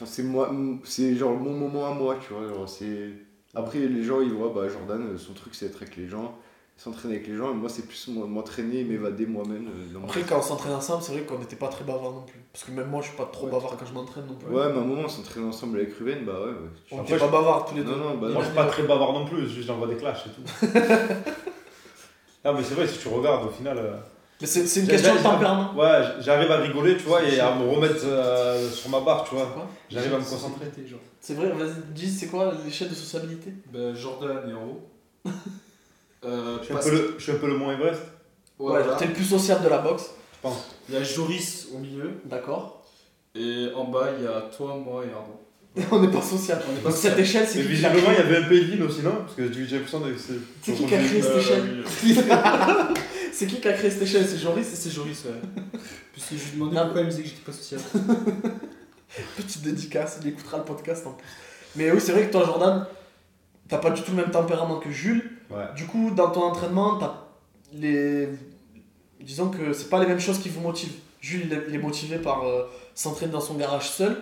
Enfin, 0.00 0.06
c'est 0.06 0.22
moi, 0.22 0.50
c'est 0.84 1.16
genre 1.16 1.34
mon 1.36 1.50
moment 1.52 1.86
à 1.86 1.94
moi, 1.94 2.16
tu 2.24 2.32
vois. 2.32 2.46
Genre, 2.48 2.68
c'est... 2.68 3.08
Après, 3.54 3.80
les 3.80 4.04
gens, 4.04 4.20
ils 4.20 4.32
voient, 4.32 4.52
bah, 4.54 4.68
Jordan, 4.68 5.02
euh, 5.14 5.18
son 5.18 5.32
truc, 5.32 5.54
c'est 5.56 5.66
être 5.66 5.82
avec 5.82 5.96
les 5.96 6.06
gens, 6.06 6.36
s'entraîner 6.76 7.16
avec 7.16 7.26
les 7.26 7.34
gens, 7.34 7.50
et 7.50 7.54
moi, 7.54 7.68
c'est 7.68 7.84
plus 7.88 8.06
moi- 8.08 8.26
m'entraîner, 8.28 8.84
m'évader 8.84 9.26
moi-même. 9.26 9.66
euh, 9.66 9.92
dans 9.98 10.04
Après, 10.04 10.22
quand 10.22 10.38
on 10.38 10.42
s'entraîne 10.42 10.74
ensemble, 10.74 11.02
c'est 11.02 11.12
vrai 11.12 11.22
qu'on 11.22 11.38
n'était 11.40 11.56
pas 11.56 11.66
très 11.66 11.82
bavard 11.82 12.12
non 12.12 12.22
plus. 12.22 12.38
Parce 12.52 12.64
que 12.64 12.70
même 12.70 12.88
moi, 12.88 13.00
je 13.02 13.08
suis 13.08 13.16
pas 13.16 13.24
trop 13.26 13.46
Ouais, 13.46 13.52
bavard 13.52 13.76
quand 13.76 13.86
je 13.86 13.92
m'entraîne 13.94 14.26
non 14.26 14.34
plus. 14.34 14.54
Ouais, 14.54 14.66
mais 14.68 14.78
à 14.78 14.82
un 14.82 14.84
moment, 14.84 15.02
on 15.06 15.08
s'entraîne 15.08 15.44
ensemble 15.48 15.78
avec 15.78 15.92
Ruben, 15.94 16.24
bah 16.24 16.34
ouais. 16.40 16.46
ouais. 16.50 16.54
On 16.92 16.98
n'était 17.02 17.18
pas 17.18 17.26
je- 17.26 17.32
bavards 17.32 17.64
tous 17.66 17.74
les 17.74 17.82
deux. 17.82 17.90
Non, 17.90 18.10
non, 18.10 18.18
bah 18.18 18.28
Moi, 18.28 18.42
je 18.42 18.46
suis 18.46 18.54
pas 18.54 18.66
très 18.66 18.82
bavard 18.84 19.12
non 19.14 19.24
plus, 19.26 19.48
juste 19.48 19.66
j'envoie 19.66 19.88
des 19.88 19.96
clashs 19.96 20.26
et 20.26 20.30
tout. 20.30 20.66
non, 22.44 22.54
mais 22.54 22.62
c'est 22.62 22.74
vrai, 22.74 22.86
si 22.86 22.98
tu 22.98 23.08
regardes, 23.08 23.46
au 23.46 23.50
final. 23.50 23.78
euh, 23.78 23.96
c'est 24.46 24.66
c'est 24.66 24.80
une 24.80 24.86
question 24.88 25.14
de 25.14 25.20
tempérament. 25.20 25.74
Ouais, 25.74 26.02
j'arrive 26.20 26.50
à 26.52 26.58
rigoler, 26.58 26.96
tu 26.96 27.04
vois, 27.04 27.22
et 27.24 27.40
à 27.40 27.54
me 27.54 27.68
remettre 27.68 28.04
euh, 28.04 28.70
sur 28.70 28.88
ma 28.90 29.00
barre, 29.00 29.24
tu 29.28 29.34
vois. 29.34 29.46
Quoi 29.46 29.66
J'arrive 29.90 30.14
à 30.14 30.18
me 30.18 30.22
concentrer. 30.24 30.66
genre. 30.86 31.00
C'est 31.20 31.34
vrai, 31.34 31.48
vas-y, 31.50 31.72
dis, 31.94 32.08
c'est 32.10 32.26
quoi 32.28 32.52
l'échelle 32.64 32.88
de 32.90 32.94
sociabilité? 32.94 33.52
Ben, 33.72 33.94
Jordan 33.94 34.38
est 34.48 34.54
en 34.54 34.64
haut. 34.64 34.88
Euh, 36.24 36.56
Je 36.58 36.64
suis 36.64 36.72
un 36.72 36.76
parce- 36.76 36.88
peu 36.90 36.96
le, 36.96 37.14
je 37.16 37.22
suis 37.22 37.30
un 37.30 37.36
peu 37.36 37.46
le 37.46 37.56
Mont 37.56 37.70
Everest, 37.70 38.02
Ouais, 38.58 38.80
t'es 38.98 39.06
le 39.06 39.12
plus 39.12 39.22
social 39.24 39.62
de 39.62 39.68
la 39.68 39.78
boxe. 39.78 40.10
je 40.34 40.38
pense. 40.42 40.66
Il 40.88 40.94
y 40.96 40.98
a 40.98 41.02
Joris 41.04 41.68
au 41.72 41.78
milieu. 41.78 42.10
D'accord. 42.24 42.84
Et 43.36 43.68
en 43.76 43.84
bas, 43.84 44.08
il 44.18 44.24
y 44.24 44.26
a 44.26 44.40
toi, 44.56 44.76
moi 44.84 45.04
et 45.04 45.12
Arnaud. 45.14 45.40
On 45.92 46.00
n'est 46.04 46.10
pas 46.12 46.20
social. 46.20 46.60
On 46.68 46.72
n'est 46.72 46.80
pas 46.80 46.88
Donc 46.90 46.98
cette 46.98 47.16
échelle, 47.20 47.46
c'est 47.46 47.58
Mais 47.58 47.66
visiblement, 47.66 48.08
il 48.10 48.16
y 48.18 48.20
avait 48.20 48.38
un 48.44 48.48
pays 48.48 48.64
de 48.66 48.72
ligne 48.72 48.82
aussi, 48.82 49.02
non? 49.02 49.12
Parce 49.24 49.34
que 49.34 49.52
j'ai 49.52 49.64
j'ai 49.64 49.76
l'impression 49.76 50.00
que 50.00 50.06
c'est. 50.18 50.32
C'est 50.60 50.72
qui 50.74 50.86
qui 50.86 50.94
a 50.96 50.98
créé 50.98 51.22
cette 51.22 51.30
Euh, 51.30 51.38
échelle. 51.38 51.84
C'est 53.38 53.46
qui 53.46 53.60
qui 53.60 53.68
a 53.68 53.72
créé 53.72 53.88
cette 53.88 54.02
échelle? 54.02 54.26
C'est 54.26 54.36
Joris? 54.38 54.66
C'est 54.66 54.90
Joris, 54.90 55.24
ouais. 55.26 55.70
Puisque 56.12 56.30
je 56.34 56.50
lui 56.50 56.58
demandais 56.58 56.80
pourquoi 56.80 57.02
il 57.02 57.04
me 57.06 57.10
disait 57.10 57.22
que 57.22 57.28
j'étais 57.28 57.42
pas 57.42 57.52
social. 57.52 57.80
Petite 59.36 59.62
dédicace, 59.62 60.18
il 60.22 60.28
écoutera 60.30 60.58
le 60.58 60.64
podcast 60.64 61.06
en 61.06 61.12
plus. 61.12 61.24
Mais 61.76 61.92
oui, 61.92 62.00
c'est 62.00 62.10
vrai 62.10 62.26
que 62.26 62.32
toi, 62.32 62.44
Jordan, 62.44 62.84
t'as 63.68 63.78
pas 63.78 63.90
du 63.90 64.02
tout 64.02 64.10
le 64.10 64.16
même 64.16 64.32
tempérament 64.32 64.78
que 64.80 64.90
Jules. 64.90 65.30
Ouais. 65.50 65.66
Du 65.76 65.86
coup, 65.86 66.10
dans 66.10 66.30
ton 66.30 66.42
entraînement, 66.42 66.98
t'as 66.98 67.14
les. 67.72 68.28
Disons 69.20 69.50
que 69.50 69.72
c'est 69.72 69.88
pas 69.88 70.00
les 70.00 70.06
mêmes 70.06 70.18
choses 70.20 70.40
qui 70.40 70.48
vous 70.48 70.60
motivent. 70.60 70.94
Jules, 71.20 71.42
il 71.46 71.52
est- 71.52 71.64
il 71.68 71.74
est 71.76 71.78
motivé 71.78 72.18
par 72.18 72.44
euh, 72.44 72.64
s'entraîner 72.96 73.30
dans 73.32 73.40
son 73.40 73.54
garage 73.54 73.88
seul. 73.90 74.16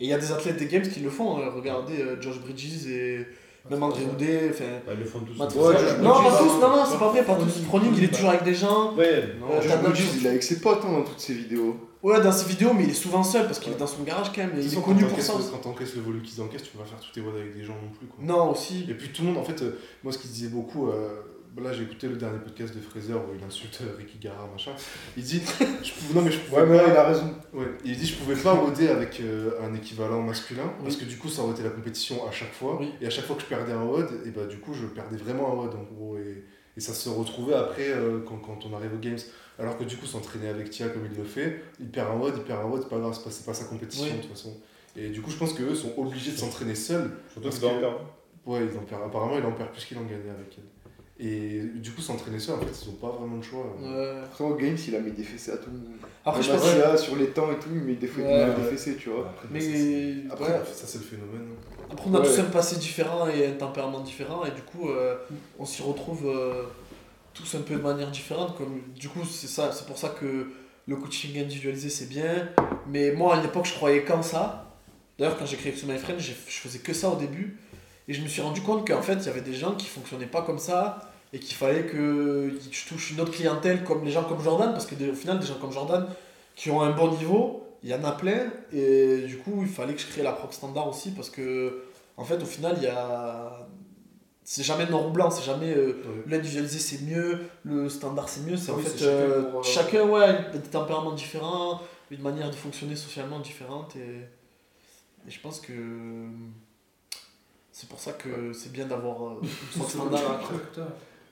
Et 0.00 0.04
il 0.04 0.08
y 0.08 0.14
a 0.14 0.18
des 0.18 0.32
athlètes 0.32 0.56
des 0.56 0.66
Games 0.66 0.88
qui 0.88 1.00
le 1.00 1.10
font. 1.10 1.36
hein. 1.38 1.50
Regardez 1.54 2.00
euh, 2.00 2.20
Josh 2.22 2.40
Bridges 2.40 2.86
et 2.86 3.26
même 3.70 3.82
André 3.82 4.02
Houdet. 4.04 4.48
Enfin, 4.50 4.64
Bah, 4.86 4.92
ils 4.94 5.00
le 5.00 5.04
font 5.04 5.20
tous. 5.20 5.38
Matt- 5.38 5.54
Ouais, 5.54 5.72
Josh 5.78 5.98
non, 6.00 6.22
pas 6.22 6.38
tous, 6.38 6.60
non, 6.60 6.68
non, 6.76 6.84
c'est 6.90 6.98
pas 6.98 7.08
vrai, 7.10 7.24
pas 7.24 7.34
tous. 7.36 7.62
Froning, 7.64 7.92
il 7.96 8.04
est 8.04 8.08
toujours 8.08 8.30
avec 8.30 8.42
des 8.44 8.54
gens. 8.54 8.94
Ouais, 8.94 9.34
Non, 9.40 9.46
Euh, 9.52 9.92
il 10.18 10.26
est 10.26 10.28
avec 10.28 10.42
ses 10.42 10.60
potes 10.60 10.80
hein, 10.84 10.92
dans 10.92 11.02
toutes 11.02 11.20
ses 11.20 11.34
vidéos. 11.34 11.76
Ouais, 12.02 12.20
dans 12.20 12.32
ses 12.32 12.46
vidéos, 12.48 12.72
mais 12.74 12.82
il 12.82 12.90
est 12.90 12.94
souvent 12.94 13.22
seul 13.22 13.46
parce 13.46 13.60
qu'il 13.60 13.72
est 13.72 13.76
dans 13.76 13.86
son 13.86 14.02
garage 14.02 14.32
quand 14.34 14.42
même. 14.42 14.50
Il 14.58 14.66
est 14.66 14.82
connu 14.82 15.04
quand 15.04 15.10
pour 15.10 15.20
ça. 15.20 15.34
Quand 15.52 15.58
t'encaisses 15.58 15.94
le 15.94 16.02
volume 16.02 16.22
qu'ils 16.22 16.42
encaissent, 16.42 16.64
tu 16.64 16.76
vas 16.76 16.82
pas 16.82 16.90
faire 16.90 16.98
tous 17.00 17.12
tes 17.12 17.20
voix 17.20 17.32
avec 17.32 17.56
des 17.56 17.62
gens 17.62 17.74
non 17.74 17.90
plus. 17.96 18.08
Quoi. 18.08 18.16
Non, 18.24 18.50
aussi. 18.50 18.86
Et 18.90 18.94
puis 18.94 19.10
tout 19.10 19.22
le 19.22 19.28
monde, 19.28 19.38
en 19.38 19.44
fait, 19.44 19.62
euh, 19.62 19.78
moi 20.02 20.12
ce 20.12 20.18
qu'il 20.18 20.30
disait 20.32 20.48
beaucoup, 20.48 20.88
euh, 20.88 21.10
là 21.60 21.72
j'ai 21.72 21.82
écouté 21.82 22.08
le 22.08 22.16
dernier 22.16 22.38
podcast 22.38 22.74
de 22.74 22.80
Fraser 22.80 23.14
où 23.14 23.34
il 23.38 23.44
insulte 23.44 23.80
euh, 23.82 23.96
Ricky 23.98 24.18
Gara, 24.18 24.46
machin. 24.50 24.72
Il 25.16 25.22
dit, 25.24 25.42
je 25.82 25.92
pouvais- 25.92 26.14
non 26.14 26.22
mais 26.22 26.30
je 26.32 26.38
pouvais 26.38 26.62
Ouais, 26.62 26.66
mais 26.68 26.76
là, 26.76 26.84
pas- 26.84 26.90
il 26.90 26.96
a 26.96 27.04
raison. 27.08 27.34
Ouais, 27.52 27.66
il 27.84 27.96
dit 27.96 28.06
je 28.06 28.16
pouvais 28.16 28.36
pas 28.36 28.52
roder 28.52 28.88
avec 28.88 29.20
euh, 29.20 29.50
un 29.62 29.74
équivalent 29.74 30.22
masculin 30.22 30.72
parce 30.82 30.96
que 30.96 31.04
du 31.04 31.16
coup 31.18 31.28
ça 31.28 31.42
aurait 31.42 31.52
été 31.52 31.62
la 31.62 31.70
compétition 31.70 32.26
à 32.26 32.30
chaque 32.30 32.52
fois. 32.52 32.78
Oui. 32.80 32.92
et 33.00 33.06
à 33.06 33.10
chaque 33.10 33.24
fois 33.26 33.36
que 33.36 33.42
je 33.42 33.46
perdais 33.46 33.72
un 33.72 33.84
WOD 33.84 34.08
et 34.26 34.30
bah 34.30 34.46
du 34.46 34.58
coup 34.58 34.72
je 34.74 34.86
perdais 34.86 35.16
vraiment 35.16 35.52
un 35.52 35.56
WOD 35.56 35.74
en 35.74 35.82
gros. 35.94 36.16
Et, 36.18 36.44
et 36.76 36.80
ça 36.80 36.94
se 36.94 37.08
retrouvait 37.10 37.54
après 37.54 37.88
euh, 37.90 38.20
quand, 38.26 38.36
quand 38.38 38.60
on 38.70 38.74
arrive 38.74 38.94
aux 38.94 38.98
games. 38.98 39.18
Alors 39.58 39.76
que 39.76 39.84
du 39.84 39.96
coup 39.98 40.06
s'entraîner 40.06 40.48
avec 40.48 40.70
Tia 40.70 40.88
comme 40.88 41.04
il 41.10 41.16
le 41.16 41.24
fait 41.24 41.62
il 41.78 41.90
perd 41.90 42.10
un 42.10 42.16
WOD 42.18 42.32
il 42.38 42.42
perd 42.44 42.60
un 42.60 42.64
WOD 42.68 42.82
c'est 42.82 42.88
pas 42.88 42.98
grave 42.98 43.18
c'est 43.30 43.44
pas, 43.44 43.52
sa 43.52 43.66
compétition 43.66 44.06
Oui. 44.06 44.16
de 44.16 44.22
toute 44.22 44.30
façon. 44.30 44.56
Et 44.96 45.10
du 45.10 45.20
coup 45.20 45.30
je 45.30 45.36
pense 45.36 45.52
qu'eux 45.52 45.74
sont 45.74 45.92
obligés 45.98 46.32
de 46.32 46.36
s'entraîner 46.38 46.74
seuls 46.74 47.10
Surtout 47.30 47.48
Parce 47.48 47.58
que 47.58 47.66
que- 47.66 48.50
ouais 48.50 48.60
ils 48.72 48.78
en 48.78 48.82
perdent. 48.82 49.02
Apparemment 49.04 49.36
il 49.38 49.44
en 49.44 49.52
perd 49.52 49.70
plus 49.72 49.84
qu'il 49.84 49.98
en 49.98 50.02
gagnait 50.04 50.30
avec 50.30 50.56
elle 50.56 50.64
et 51.20 51.60
du 51.76 51.92
coup 51.92 52.00
s'entraîner 52.00 52.38
seuls 52.38 52.56
en 52.56 52.58
fait 52.58 52.66
ils 52.84 52.88
ont 52.88 52.94
pas 52.94 53.10
vraiment 53.10 53.36
de 53.36 53.42
choix 53.44 53.64
Ouais. 53.80 54.12
Après, 54.24 54.44
au 54.44 54.54
Games, 54.56 54.76
il 54.88 54.96
a 54.96 55.00
mis 55.00 55.12
des 55.12 55.22
fessées 55.22 55.52
à 55.52 55.56
tout 55.58 55.70
le 55.70 55.76
monde. 55.78 55.86
Après, 56.24 56.42
je 56.42 56.50
pense. 56.50 56.64
à 56.64 56.72
Sia, 56.74 56.96
sur 56.96 57.16
les 57.16 57.26
temps 57.28 57.50
et 57.52 57.56
tout, 57.56 57.68
il 57.72 57.80
met 57.82 57.94
des, 57.94 58.06
fois, 58.06 58.22
il 58.22 58.26
Ouais, 58.26 58.54
des 58.54 58.62
fessées, 58.76 58.96
tu 58.96 59.10
vois. 59.10 59.28
après, 59.28 59.48
Mais. 59.50 59.60
ça, 59.60 59.66
c'est- 59.72 60.14
après 60.32 60.44
ouais. 60.52 60.60
ça 60.72 60.86
c'est 60.86 60.98
le 60.98 61.04
phénomène 61.04 61.48
hein. 61.52 61.84
Après, 61.92 62.08
on 62.10 62.14
a 62.14 62.20
Ouais. 62.20 62.26
tous 62.26 62.38
un 62.40 62.44
passé 62.44 62.76
différent 62.76 63.28
et 63.28 63.46
un 63.46 63.52
tempérament 63.52 64.00
différent, 64.00 64.44
et 64.46 64.50
du 64.52 64.62
coup, 64.62 64.88
euh, 64.88 65.16
on 65.58 65.66
s'y 65.66 65.82
retrouve 65.82 66.26
euh, 66.26 66.62
tous 67.34 67.54
un 67.56 67.60
peu 67.60 67.74
de 67.76 67.82
manière 67.82 68.10
différente. 68.10 68.56
Comme, 68.56 68.80
du 68.96 69.08
coup, 69.10 69.24
c'est 69.30 69.46
ça, 69.48 69.70
c'est 69.72 69.86
pour 69.86 69.98
ça 69.98 70.08
que 70.08 70.46
le 70.86 70.96
coaching 70.96 71.38
individualisé, 71.38 71.90
c'est 71.90 72.08
bien. 72.08 72.48
Mais 72.88 73.12
moi, 73.12 73.36
à 73.36 73.42
l'époque, 73.42 73.66
je 73.66 73.74
croyais 73.74 74.02
qu'en 74.04 74.22
ça. 74.22 74.70
D'ailleurs, 75.18 75.36
quand 75.38 75.44
j'ai 75.46 75.56
créé 75.58 75.72
X 75.72 75.84
My 75.84 75.98
Friend, 75.98 76.18
je 76.18 76.32
faisais 76.32 76.78
que 76.78 76.94
ça 76.94 77.10
au 77.10 77.16
début. 77.16 77.58
Et 78.08 78.14
je 78.14 78.22
me 78.22 78.28
suis 78.28 78.42
rendu 78.42 78.60
compte 78.62 78.86
qu'en 78.86 79.02
fait, 79.02 79.14
il 79.14 79.26
y 79.26 79.28
avait 79.28 79.40
des 79.40 79.54
gens 79.54 79.74
qui 79.74 79.86
fonctionnaient 79.86 80.26
pas 80.26 80.42
comme 80.42 80.58
ça, 80.58 81.12
et 81.32 81.38
qu'il 81.38 81.56
fallait 81.56 81.86
que 81.86 82.52
je 82.70 82.88
touche 82.88 83.12
une 83.12 83.20
autre 83.20 83.32
clientèle, 83.32 83.84
comme 83.84 84.04
les 84.04 84.10
gens 84.10 84.24
comme 84.24 84.42
Jordan, 84.42 84.72
parce 84.72 84.86
que 84.86 84.94
au 85.10 85.14
final, 85.14 85.38
des 85.38 85.46
gens 85.46 85.58
comme 85.60 85.72
Jordan 85.72 86.06
qui 86.54 86.70
ont 86.70 86.82
un 86.82 86.90
bon 86.90 87.10
niveau, 87.12 87.66
il 87.82 87.90
y 87.90 87.94
en 87.94 88.04
a 88.04 88.12
plein, 88.12 88.50
et 88.72 89.22
du 89.26 89.38
coup, 89.38 89.60
il 89.62 89.68
fallait 89.68 89.94
que 89.94 90.00
je 90.00 90.06
crée 90.06 90.22
la 90.22 90.32
proc 90.32 90.52
standard 90.52 90.88
aussi, 90.88 91.12
parce 91.12 91.30
que, 91.30 91.82
en 92.16 92.24
fait, 92.24 92.40
au 92.42 92.46
final, 92.46 92.74
il 92.76 92.84
y 92.84 92.88
a. 92.88 93.66
C'est 94.44 94.64
jamais 94.64 94.86
noir 94.86 95.06
ou 95.06 95.10
blanc, 95.10 95.30
c'est 95.30 95.44
jamais 95.44 95.72
euh, 95.72 96.02
l'individualisé 96.26 96.80
c'est 96.80 97.02
mieux, 97.02 97.46
le 97.64 97.88
standard 97.88 98.28
c'est 98.28 98.40
mieux, 98.40 98.56
c'est 98.56 98.72
en 98.72 98.78
fait 98.78 98.98
chacun 98.98 99.06
euh, 99.06 99.50
pour, 99.50 99.60
euh, 99.60 99.62
chacun, 99.62 100.02
ouais, 100.02 100.24
a 100.24 100.58
des 100.58 100.68
tempéraments 100.68 101.12
différents, 101.12 101.80
une 102.10 102.22
manière 102.22 102.50
de 102.50 102.56
fonctionner 102.56 102.96
socialement 102.96 103.38
différente, 103.38 103.94
et, 103.94 105.28
et 105.28 105.30
je 105.30 105.38
pense 105.38 105.60
que 105.60 105.72
c'est 107.72 107.88
pour 107.88 107.98
ça 107.98 108.12
que 108.12 108.52
c'est 108.52 108.72
bien 108.72 108.86
d'avoir 108.86 109.22
euh, 109.22 109.40
une 109.42 109.78
proc 109.80 109.90
standard. 109.90 110.50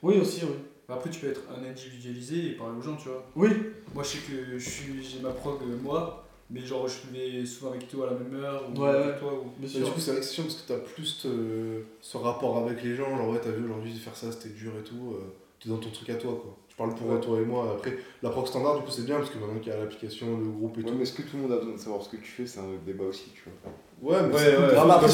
Oui, 0.02 0.18
aussi, 0.18 0.40
oui. 0.44 0.54
Après, 0.88 1.08
tu 1.10 1.20
peux 1.20 1.28
être 1.28 1.42
un 1.56 1.62
individualisé 1.68 2.46
et 2.48 2.50
parler 2.52 2.76
aux 2.78 2.82
gens, 2.82 2.96
tu 2.96 3.08
vois. 3.10 3.24
Oui, 3.36 3.50
Moi, 3.94 4.02
je 4.02 4.08
sais 4.08 4.18
que 4.18 4.58
je 4.58 4.68
suis- 4.70 5.02
j'ai 5.04 5.20
ma 5.20 5.30
prog, 5.30 5.58
euh, 5.62 5.76
moi, 5.82 6.26
mais 6.50 6.60
genre, 6.62 6.88
je 6.88 7.12
vais 7.16 7.44
souvent 7.46 7.70
avec 7.70 7.86
toi 7.88 8.08
à 8.08 8.12
la 8.12 8.18
même 8.18 8.34
heure, 8.42 8.64
ou 8.74 8.80
Ouais, 8.80 8.88
avec 8.88 9.06
ouais. 9.14 9.18
toi, 9.20 9.32
ou... 9.34 9.66
sûr. 9.68 9.84
du 9.84 9.90
coup, 9.92 10.00
c'est 10.00 10.10
vrai 10.12 10.20
que 10.20 10.26
c'est 10.26 10.34
chiant 10.34 10.44
parce 10.44 10.56
que 10.56 10.66
t'as 10.68 10.78
plus 10.78 11.26
euh, 11.26 11.82
ce 12.00 12.16
rapport 12.16 12.58
avec 12.58 12.82
les 12.82 12.96
gens. 12.96 13.16
Genre, 13.16 13.28
ouais, 13.30 13.40
t'as 13.40 13.50
vu 13.52 13.64
aujourd'hui 13.64 13.92
faire 13.94 14.16
ça, 14.16 14.32
c'était 14.32 14.48
dur 14.54 14.72
et 14.80 14.82
tout. 14.82 15.12
euh, 15.14 15.20
t'es 15.62 15.68
dans 15.68 15.76
ton 15.78 15.90
truc 15.90 16.08
à 16.10 16.14
toi, 16.14 16.32
quoi. 16.42 16.56
Je 16.70 16.74
parle 16.76 16.94
pour 16.94 17.08
Ouais. 17.10 17.20
toi 17.20 17.38
et 17.38 17.44
moi. 17.44 17.70
Après, 17.76 17.98
la 18.22 18.30
proc 18.30 18.48
standard, 18.48 18.78
du 18.78 18.84
coup, 18.84 18.90
c'est 18.90 19.04
bien 19.04 19.18
parce 19.18 19.30
que 19.30 19.38
maintenant 19.38 19.58
qu'il 19.60 19.68
y 19.70 19.76
a 19.76 19.78
l'application, 19.78 20.38
le 20.38 20.46
groupe 20.50 20.76
et 20.78 20.82
Ouais, 20.82 20.88
tout. 20.90 20.94
mais 20.96 21.02
est-ce 21.02 21.12
que 21.12 21.22
tout 21.22 21.36
le 21.36 21.42
monde 21.42 21.52
a 21.52 21.56
besoin 21.58 21.74
de 21.74 21.78
savoir 21.78 22.02
ce 22.02 22.08
que 22.08 22.16
tu 22.16 22.24
fais 22.24 22.46
C'est 22.46 22.60
un 22.60 22.70
débat 22.86 23.04
aussi, 23.04 23.30
tu 23.34 23.42
vois. 23.44 23.72
Ouais, 24.02 24.16
mais 24.26 24.34
Ouais, 24.34 24.40
c'est 24.42 24.54
cool 24.54 24.64
ouais. 24.64 24.70
de 24.70 24.76
Ah, 24.78 24.84
mais 24.86 24.94
après, 24.94 25.08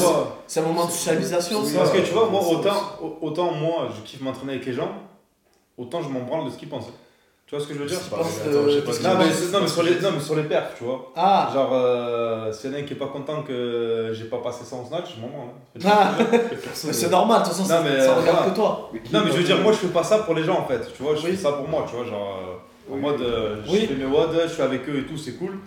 C'est 0.47 0.59
un 0.61 0.63
moment 0.63 0.85
de 0.85 0.91
socialisation, 0.91 1.59
Oui. 1.63 1.71
Parce 1.75 1.91
que 1.91 1.97
tu 1.99 2.11
vois, 2.13 2.29
moi, 2.29 2.41
autant, 2.49 2.75
au- 3.01 3.17
autant 3.27 3.51
moi, 3.51 3.89
je 3.95 4.01
kiffe 4.09 4.21
m'entraîner 4.21 4.53
avec 4.53 4.65
les 4.65 4.73
gens, 4.73 4.91
autant 5.77 6.01
je 6.01 6.09
m'en 6.09 6.21
branle 6.21 6.45
de 6.45 6.49
ce 6.51 6.57
qu'ils 6.57 6.69
pensent. 6.69 6.87
Tu 7.45 7.55
vois 7.55 7.63
ce 7.63 7.69
que 7.69 7.75
je 7.75 7.79
veux 7.79 7.85
dire? 7.85 7.97
Je 7.97 8.13
euh, 8.13 8.81
pas 8.81 8.91
non 9.09 9.17
mais, 9.19 9.31
c'est- 9.31 9.51
non, 9.53 9.61
mais 9.61 9.67
sur 9.69 9.81
les, 9.83 9.99
non, 10.01 10.09
mais 10.13 10.19
sur 10.19 10.35
les 10.35 10.43
perfs, 10.43 10.73
tu 10.77 10.83
vois. 10.83 11.13
Ah, 11.15 11.49
Genre, 11.53 11.69
euh, 11.71 12.51
s'il 12.51 12.69
y 12.71 12.73
en 12.73 12.77
a 12.77 12.79
un 12.81 12.83
qui 12.83 12.91
est 12.93 12.97
pas 12.97 13.07
content 13.07 13.41
que 13.43 14.11
j'ai 14.13 14.25
pas 14.25 14.39
passé 14.39 14.65
ça 14.65 14.75
en 14.75 14.85
snatch, 14.85 15.15
je 15.15 15.21
m'en 15.21 15.27
branle. 15.29 15.47
hein. 15.47 15.89
ah. 16.19 16.23
C'est 16.73 17.09
normal, 17.09 17.39
de 17.41 17.45
toute 17.45 17.53
façon, 17.53 17.65
ça, 17.65 17.81
mais, 17.81 18.01
ça 18.01 18.15
regarde 18.15 18.37
voilà. 18.37 18.51
que 18.51 18.55
toi. 18.55 18.89
Mais 18.91 19.01
Non, 19.13 19.21
mais 19.25 19.31
je 19.31 19.37
veux 19.37 19.43
dire, 19.43 19.61
moi 19.61 19.71
je 19.71 19.77
fais 19.77 19.87
pas 19.87 20.03
ça 20.03 20.19
pour 20.19 20.33
les 20.33 20.43
gens 20.43 20.59
en 20.59 20.65
fait. 20.65 20.91
Tu 20.95 21.01
vois, 21.03 21.15
je 21.15 21.25
Oui. 21.25 21.31
fais 21.31 21.37
ça 21.37 21.53
pour 21.53 21.67
moi, 21.69 21.85
tu 21.89 21.95
vois. 21.95 22.05
Genre, 22.05 22.37
euh, 22.37 22.91
en 22.93 22.95
Oui. 22.95 23.01
mode, 23.01 23.21
euh, 23.21 23.55
je 23.65 23.71
Oui. 23.71 23.85
fais 23.87 23.95
mes 23.95 24.05
wads, 24.05 24.27
je 24.45 24.51
suis 24.53 24.61
avec 24.61 24.87
eux 24.89 24.97
et 24.99 25.03
tout, 25.05 25.17
c'est 25.17 25.33
cool. 25.37 25.57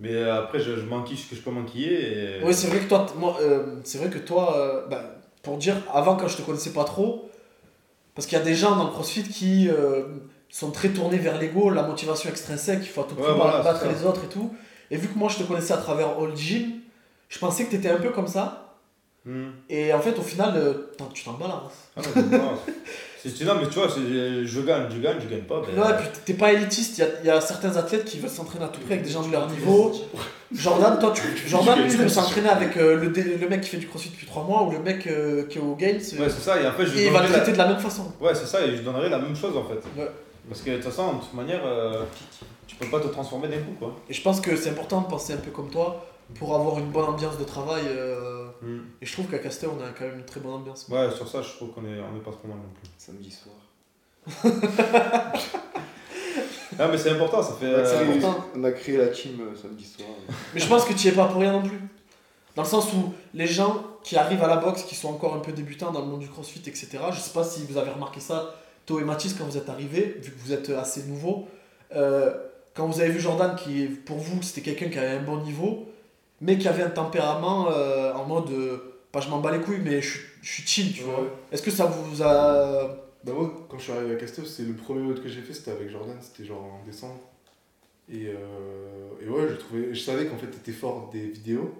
Mais 0.00 0.12
euh, 0.12 0.42
après, 0.42 0.58
je, 0.58 0.76
je 0.76 0.84
m'enquille 0.84 1.16
ce 1.16 1.30
que 1.30 1.36
je 1.36 1.40
peux 1.40 1.50
m'enquiller. 1.50 2.38
Et... 2.38 2.44
Oui, 2.44 2.52
c'est 2.52 2.68
vrai 2.68 2.80
que 2.80 2.88
toi, 2.88 3.06
moi, 3.16 3.38
euh, 3.40 3.76
c'est 3.84 3.98
vrai 3.98 4.10
que 4.10 4.18
toi, 4.18 4.56
euh, 4.56 4.86
bah, 4.88 5.02
pour 5.42 5.56
dire, 5.56 5.76
avant 5.92 6.16
quand 6.16 6.28
je 6.28 6.36
te 6.36 6.42
connaissais 6.42 6.72
pas 6.72 6.84
trop, 6.84 7.30
parce 8.14 8.26
qu'il 8.26 8.36
y 8.36 8.40
a 8.40 8.44
des 8.44 8.54
gens 8.54 8.76
dans 8.76 8.84
le 8.84 8.90
CrossFit 8.90 9.22
qui 9.22 9.68
euh, 9.68 10.04
sont 10.48 10.70
très 10.70 10.88
tournés 10.88 11.18
vers 11.18 11.38
l'ego, 11.38 11.70
la 11.70 11.82
motivation 11.82 12.28
extrinsèque, 12.30 12.80
il 12.82 12.88
faut 12.88 13.02
à 13.02 13.04
tout 13.04 13.14
prix 13.14 13.24
Ouais, 13.24 13.36
voilà, 13.36 13.62
battre 13.62 13.86
les 13.86 14.04
autres 14.04 14.24
et 14.24 14.28
tout. 14.28 14.54
Et 14.90 14.96
vu 14.96 15.08
que 15.08 15.18
moi 15.18 15.28
je 15.28 15.38
te 15.38 15.42
connaissais 15.44 15.72
à 15.72 15.78
travers 15.78 16.18
All 16.18 16.36
Gym, 16.36 16.80
je 17.28 17.38
pensais 17.38 17.64
que 17.64 17.70
tu 17.70 17.76
étais 17.76 17.90
un 17.90 17.98
peu 17.98 18.10
comme 18.10 18.28
ça. 18.28 18.76
Hmm. 19.24 19.50
Et 19.68 19.92
en 19.92 20.00
fait, 20.00 20.18
au 20.18 20.22
final, 20.22 20.76
tu 21.14 21.24
t'en 21.24 21.32
balances. 21.32 21.72
Ah, 21.96 22.02
c'est- 23.30 23.44
non, 23.44 23.54
mais 23.60 23.66
tu 23.68 23.74
vois, 23.78 23.88
je 23.88 24.60
gagne, 24.60 24.86
je 24.90 24.98
gagne, 25.00 25.16
je 25.20 25.28
gagne 25.28 25.42
pas. 25.42 25.60
ben, 25.66 25.80
Ouais, 25.82 25.90
et 25.90 25.94
puis 25.96 26.08
t'es 26.24 26.34
pas 26.34 26.52
élitiste, 26.52 26.98
il 26.98 27.00
y 27.00 27.04
a, 27.04 27.08
il 27.22 27.26
y 27.26 27.30
a 27.30 27.40
certains 27.40 27.76
athlètes 27.76 28.04
qui 28.04 28.18
veulent 28.18 28.30
s'entraîner 28.30 28.64
à 28.64 28.68
tout 28.68 28.80
prix 28.80 28.94
avec 28.94 29.04
des 29.04 29.10
gens 29.10 29.22
de 29.26 29.32
leur 29.32 29.48
niveau. 29.50 29.92
Jordan, 30.52 30.98
toi, 30.98 31.12
tu, 31.14 31.22
Jordan, 31.48 31.78
lui, 31.82 31.90
il 31.90 31.96
peut 31.98 32.08
s'entraîner 32.08 32.48
avec 32.48 32.76
euh, 32.76 32.96
le, 32.96 33.08
dé- 33.08 33.36
le 33.40 33.48
mec 33.48 33.62
qui 33.62 33.70
fait 33.70 33.76
du 33.78 33.88
crossfit 33.88 34.10
depuis 34.10 34.26
3 34.26 34.44
mois 34.44 34.62
ou 34.64 34.70
le 34.70 34.78
mec 34.78 35.06
euh, 35.06 35.44
qui 35.46 35.58
est 35.58 35.60
au 35.60 35.74
Games. 35.74 35.96
Ouais, 35.96 36.28
c'est 36.28 36.40
ça, 36.42 36.60
et 36.60 36.66
en 36.66 36.72
fait, 36.72 36.86
je 36.86 36.96
et 36.98 37.06
il 37.06 37.12
va 37.12 37.20
le 37.22 37.28
la- 37.28 37.32
traiter 37.38 37.52
de 37.52 37.58
la 37.58 37.68
même 37.68 37.78
façon. 37.80 38.12
Ouais, 38.20 38.34
c'est 38.34 38.46
ça, 38.46 38.64
et 38.64 38.76
je 38.76 38.82
donnerai 38.82 39.08
la 39.08 39.18
même 39.18 39.34
chose 39.36 39.56
en 39.56 39.64
fait. 39.64 40.00
Ouais. 40.00 40.08
Parce 40.48 40.60
que 40.60 40.70
de 40.70 40.76
toute 40.76 40.84
façon, 40.84 41.14
de 41.14 41.20
toute 41.20 41.34
manière, 41.34 41.62
euh, 41.64 42.02
tu 42.66 42.76
peux 42.76 42.86
pas 42.86 43.00
te 43.00 43.08
transformer 43.08 43.48
d'un 43.48 43.56
coup 43.58 43.74
quoi. 43.78 43.96
Et 44.08 44.12
je 44.14 44.22
pense 44.22 44.40
que 44.40 44.54
c'est 44.56 44.70
important 44.70 45.00
de 45.00 45.06
penser 45.06 45.32
un 45.32 45.38
peu 45.38 45.50
comme 45.50 45.70
toi 45.70 46.04
pour 46.38 46.54
avoir 46.54 46.78
une 46.78 46.90
bonne 46.90 47.04
ambiance 47.06 47.38
de 47.38 47.44
travail. 47.44 47.82
euh, 47.88 48.43
Et 49.00 49.06
je 49.06 49.12
trouve 49.12 49.26
qu'à 49.26 49.38
Castel, 49.38 49.70
on 49.76 49.82
a 49.84 49.90
quand 49.90 50.04
même 50.04 50.18
une 50.20 50.24
très 50.24 50.40
bonne 50.40 50.52
ambiance. 50.54 50.86
Ouais, 50.88 51.10
sur 51.10 51.28
ça, 51.28 51.42
je 51.42 51.50
trouve 51.50 51.70
qu'on 51.72 51.84
est, 51.84 51.98
on 52.00 52.16
est 52.16 52.22
pas 52.22 52.32
trop 52.32 52.48
mal 52.48 52.56
non 52.56 52.70
plus. 52.80 52.88
Samedi 52.98 53.30
soir. 53.30 53.54
Ah, 56.78 56.88
mais 56.90 56.98
c'est 56.98 57.10
important, 57.10 57.40
ça 57.42 57.54
fait. 57.54 57.66
On 57.66 57.76
a 57.76 57.78
euh, 57.78 58.04
créé- 58.04 58.16
important. 58.18 58.44
On 58.56 58.64
a 58.64 58.72
créé 58.72 58.96
la 58.96 59.08
team 59.08 59.40
euh, 59.40 59.54
samedi 59.56 59.84
soir. 59.84 60.08
Mais 60.52 60.60
je 60.60 60.66
pense 60.66 60.84
que 60.84 60.92
tu 60.92 61.06
y 61.06 61.10
es 61.10 61.12
pas 61.12 61.26
pour 61.26 61.40
rien 61.40 61.52
non 61.52 61.62
plus. 61.62 61.78
Dans 62.56 62.62
le 62.62 62.68
sens 62.68 62.92
où 62.92 63.12
les 63.32 63.46
gens 63.46 63.84
qui 64.02 64.16
arrivent 64.16 64.42
à 64.42 64.48
la 64.48 64.56
boxe, 64.56 64.82
qui 64.82 64.94
sont 64.94 65.08
encore 65.08 65.34
un 65.34 65.38
peu 65.40 65.52
débutants 65.52 65.92
dans 65.92 66.00
le 66.00 66.06
monde 66.06 66.20
du 66.20 66.28
crossfit, 66.28 66.60
etc., 66.66 66.88
je 67.12 67.18
sais 67.20 67.32
pas 67.32 67.44
si 67.44 67.64
vous 67.68 67.76
avez 67.78 67.90
remarqué 67.90 68.18
ça, 68.20 68.54
Tho 68.86 68.98
et 69.00 69.04
Mathis, 69.04 69.34
quand 69.34 69.44
vous 69.44 69.56
êtes 69.56 69.68
arrivés, 69.68 70.16
vu 70.20 70.32
que 70.32 70.38
vous 70.40 70.52
êtes 70.52 70.70
assez 70.70 71.04
nouveaux, 71.04 71.48
euh, 71.94 72.34
quand 72.74 72.86
vous 72.86 73.00
avez 73.00 73.10
vu 73.10 73.20
Jordan, 73.20 73.54
qui 73.56 73.86
pour 73.86 74.18
vous 74.18 74.42
c'était 74.42 74.60
quelqu'un 74.62 74.88
qui 74.88 74.98
avait 74.98 75.16
un 75.18 75.22
bon 75.22 75.38
niveau, 75.42 75.88
mais 76.44 76.58
qui 76.58 76.68
avait 76.68 76.82
un 76.82 76.90
tempérament 76.90 77.68
euh, 77.70 78.12
en 78.12 78.24
mode 78.26 78.50
euh, 78.50 78.78
pas 79.12 79.20
je 79.20 79.28
m'en 79.30 79.40
bats 79.40 79.50
les 79.56 79.60
couilles, 79.62 79.80
mais 79.82 80.00
je, 80.02 80.10
suis- 80.10 80.20
je 80.42 80.48
suis 80.52 80.62
chill, 80.66 80.92
tu 80.92 81.02
vois. 81.02 81.20
Ouais. 81.22 81.28
Est-ce 81.52 81.62
que 81.62 81.70
ça 81.70 81.86
vous 81.86 82.22
a. 82.22 83.00
Bah 83.24 83.32
moi, 83.34 83.66
quand 83.70 83.78
je 83.78 83.84
suis 83.84 83.92
arrivé 83.92 84.12
à 84.14 84.16
Castel, 84.16 84.44
c'est 84.46 84.64
le 84.64 84.74
premier 84.74 85.06
vote 85.06 85.22
que 85.22 85.28
j'ai 85.28 85.40
fait, 85.40 85.54
c'était 85.54 85.70
avec 85.70 85.88
Jordan, 85.90 86.16
c'était 86.20 86.44
genre 86.46 86.62
en 86.62 86.84
décembre. 86.86 87.20
Et, 88.12 88.26
euh, 88.26 89.08
et 89.24 89.28
ouais, 89.28 89.46
je, 89.48 89.54
trouvais, 89.54 89.94
je 89.94 90.00
savais 90.00 90.26
qu'en 90.26 90.36
fait 90.36 90.48
t'étais 90.48 90.72
fort 90.72 91.08
des 91.12 91.26
vidéos. 91.28 91.72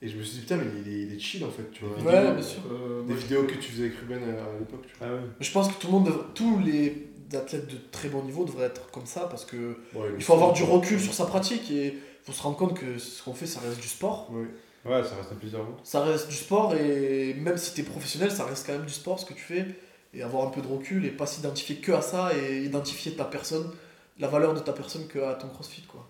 Et 0.00 0.08
je 0.08 0.16
me 0.16 0.22
suis 0.22 0.36
dit, 0.36 0.40
putain, 0.40 0.56
mais 0.56 0.64
il 0.84 0.92
est, 0.92 0.98
il 1.02 1.14
est 1.14 1.18
chill 1.20 1.44
en 1.44 1.50
fait, 1.50 1.70
tu 1.72 1.84
vois. 1.84 1.96
Ouais, 2.12 2.26
Des- 2.26 2.32
bien 2.32 2.42
sûr. 2.42 2.60
Euh, 2.72 3.02
Des 3.02 3.08
moi, 3.12 3.16
je- 3.16 3.22
vidéos 3.22 3.42
que 3.44 3.54
tu 3.54 3.70
faisais 3.70 3.84
avec 3.84 3.98
Ruben 3.98 4.18
à, 4.22 4.26
à 4.56 4.58
l'époque, 4.58 4.84
tu 4.86 4.94
Ah 5.00 5.12
ouais. 5.12 5.20
Je 5.40 5.50
pense 5.52 5.68
que 5.68 5.80
tout 5.80 5.86
le 5.88 5.92
monde, 5.92 6.10
tous 6.34 6.58
les 6.58 7.08
athlètes 7.34 7.66
de 7.68 7.76
très 7.92 8.08
bon 8.08 8.22
niveau 8.24 8.44
devraient 8.44 8.66
être 8.66 8.90
comme 8.90 9.06
ça 9.06 9.22
parce 9.30 9.44
que 9.44 9.76
vois. 9.92 10.04
Ouais, 10.04 10.10
il 10.16 10.24
faut 10.24 10.32
avoir 10.34 10.52
du 10.54 10.62
recul 10.64 10.98
sur 10.98 11.12
sa 11.14 11.24
pratique 11.26 11.70
et 11.70 11.98
faut 12.24 12.32
se 12.32 12.42
rendre 12.42 12.56
compte 12.56 12.78
que 12.78 12.98
ce 12.98 13.22
qu'on 13.22 13.34
fait, 13.34 13.46
ça 13.46 13.60
reste 13.60 13.80
du 13.80 13.88
sport. 13.88 14.28
Oui. 14.30 14.46
Ouais, 14.84 15.02
ça 15.04 15.14
reste 15.16 15.30
un 15.32 15.36
plaisir. 15.36 15.60
Ça 15.84 16.02
reste 16.04 16.28
du 16.28 16.34
sport 16.34 16.74
et 16.74 17.34
même 17.34 17.56
si 17.56 17.72
t'es 17.74 17.82
professionnel, 17.84 18.30
ça 18.32 18.44
reste 18.44 18.66
quand 18.66 18.72
même 18.72 18.86
du 18.86 18.92
sport 18.92 19.18
ce 19.20 19.26
que 19.26 19.34
tu 19.34 19.42
fais. 19.42 19.66
Et 20.14 20.22
avoir 20.22 20.46
un 20.46 20.50
peu 20.50 20.60
de 20.60 20.66
recul 20.66 21.06
et 21.06 21.10
pas 21.10 21.24
s'identifier 21.26 21.76
que 21.76 21.92
à 21.92 22.02
ça 22.02 22.32
et 22.36 22.62
identifier 22.64 23.12
ta 23.12 23.24
personne, 23.24 23.70
la 24.18 24.28
valeur 24.28 24.52
de 24.54 24.60
ta 24.60 24.72
personne 24.72 25.06
que 25.06 25.18
à 25.20 25.34
ton 25.34 25.48
crossfit 25.48 25.82
quoi. 25.82 26.06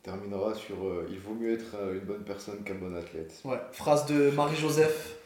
On 0.00 0.04
terminera 0.04 0.54
sur 0.54 0.84
euh, 0.86 1.06
il 1.10 1.18
vaut 1.18 1.34
mieux 1.34 1.52
être 1.54 1.74
euh, 1.76 1.94
une 1.94 2.00
bonne 2.06 2.22
personne 2.24 2.62
qu'un 2.64 2.74
bon 2.76 2.94
athlète. 2.96 3.34
Ouais, 3.44 3.58
phrase 3.72 4.06
de 4.06 4.30
Marie-Joseph. 4.30 5.16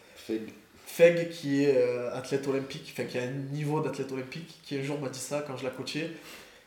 Feg 0.86 1.28
qui 1.30 1.64
est 1.64 1.76
euh, 1.76 2.12
athlète 2.14 2.48
olympique, 2.48 2.92
enfin 2.92 3.04
qui 3.08 3.18
a 3.18 3.22
un 3.22 3.30
niveau 3.52 3.80
d'athlète 3.80 4.10
olympique, 4.10 4.58
qui 4.64 4.76
un 4.76 4.82
jour 4.82 4.98
m'a 5.00 5.08
dit 5.10 5.18
ça 5.18 5.44
quand 5.46 5.56
je 5.56 5.64
la 5.64 5.70
coachais, 5.70 6.10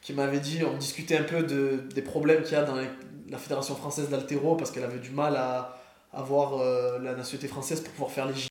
qui 0.01 0.13
m'avait 0.13 0.39
dit, 0.39 0.59
on 0.63 0.77
discutait 0.77 1.17
un 1.17 1.23
peu 1.23 1.43
de, 1.43 1.83
des 1.93 2.01
problèmes 2.01 2.43
qu'il 2.43 2.53
y 2.53 2.55
a 2.55 2.63
dans 2.63 2.75
les- 2.75 2.87
la 3.31 3.37
Fédération 3.37 3.75
française 3.75 4.09
d'altéro 4.09 4.55
parce 4.55 4.71
qu'elle 4.71 4.83
avait 4.83 4.99
du 4.99 5.11
mal 5.11 5.37
à 5.37 5.77
avoir 6.13 6.59
euh, 6.59 6.99
la 6.99 7.15
nationalité 7.15 7.47
française 7.47 7.79
pour 7.79 7.93
pouvoir 7.93 8.11
faire 8.11 8.25
les 8.25 8.33
J. 8.33 8.47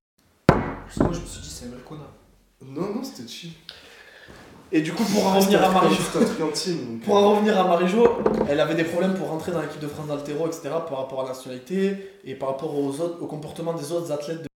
Moi, 0.49 1.11
je 1.13 1.21
me 1.21 1.27
suis 1.27 1.43
dit, 1.43 1.51
c'est 1.51 1.67
un 1.67 1.69
vrai 1.69 1.81
connard. 1.87 2.13
Non, 2.65 2.95
non, 2.95 3.05
c'était 3.05 3.29
chill. 3.29 3.53
Et 4.73 4.81
du 4.81 4.93
coup, 4.93 5.05
pour 5.05 5.27
en 5.27 5.39
revenir 5.39 5.63
à 5.63 5.71
Marie-Jo, 5.71 6.03
pour 7.05 7.17
euh, 7.17 7.21
en 7.21 7.35
revenir 7.35 7.61
à 7.61 7.65
Marie-Jo, 7.65 8.23
elle 8.49 8.61
avait 8.61 8.77
des 8.77 8.85
problèmes 8.85 9.15
pour 9.15 9.29
rentrer 9.29 9.53
dans 9.53 9.61
l'équipe 9.61 9.81
de 9.81 9.89
France 9.89 10.07
d'altéro, 10.07 10.47
etc., 10.47 10.63
par 10.89 10.99
rapport 10.99 11.21
à 11.21 11.23
la 11.25 11.31
nationalité 11.31 12.13
et 12.25 12.35
par 12.35 12.51
rapport 12.51 12.79
aux 12.79 13.01
autres, 13.01 13.21
au 13.21 13.27
comportement 13.27 13.75
des 13.75 13.93
autres 13.93 14.13
athlètes 14.13 14.43
de 14.43 14.50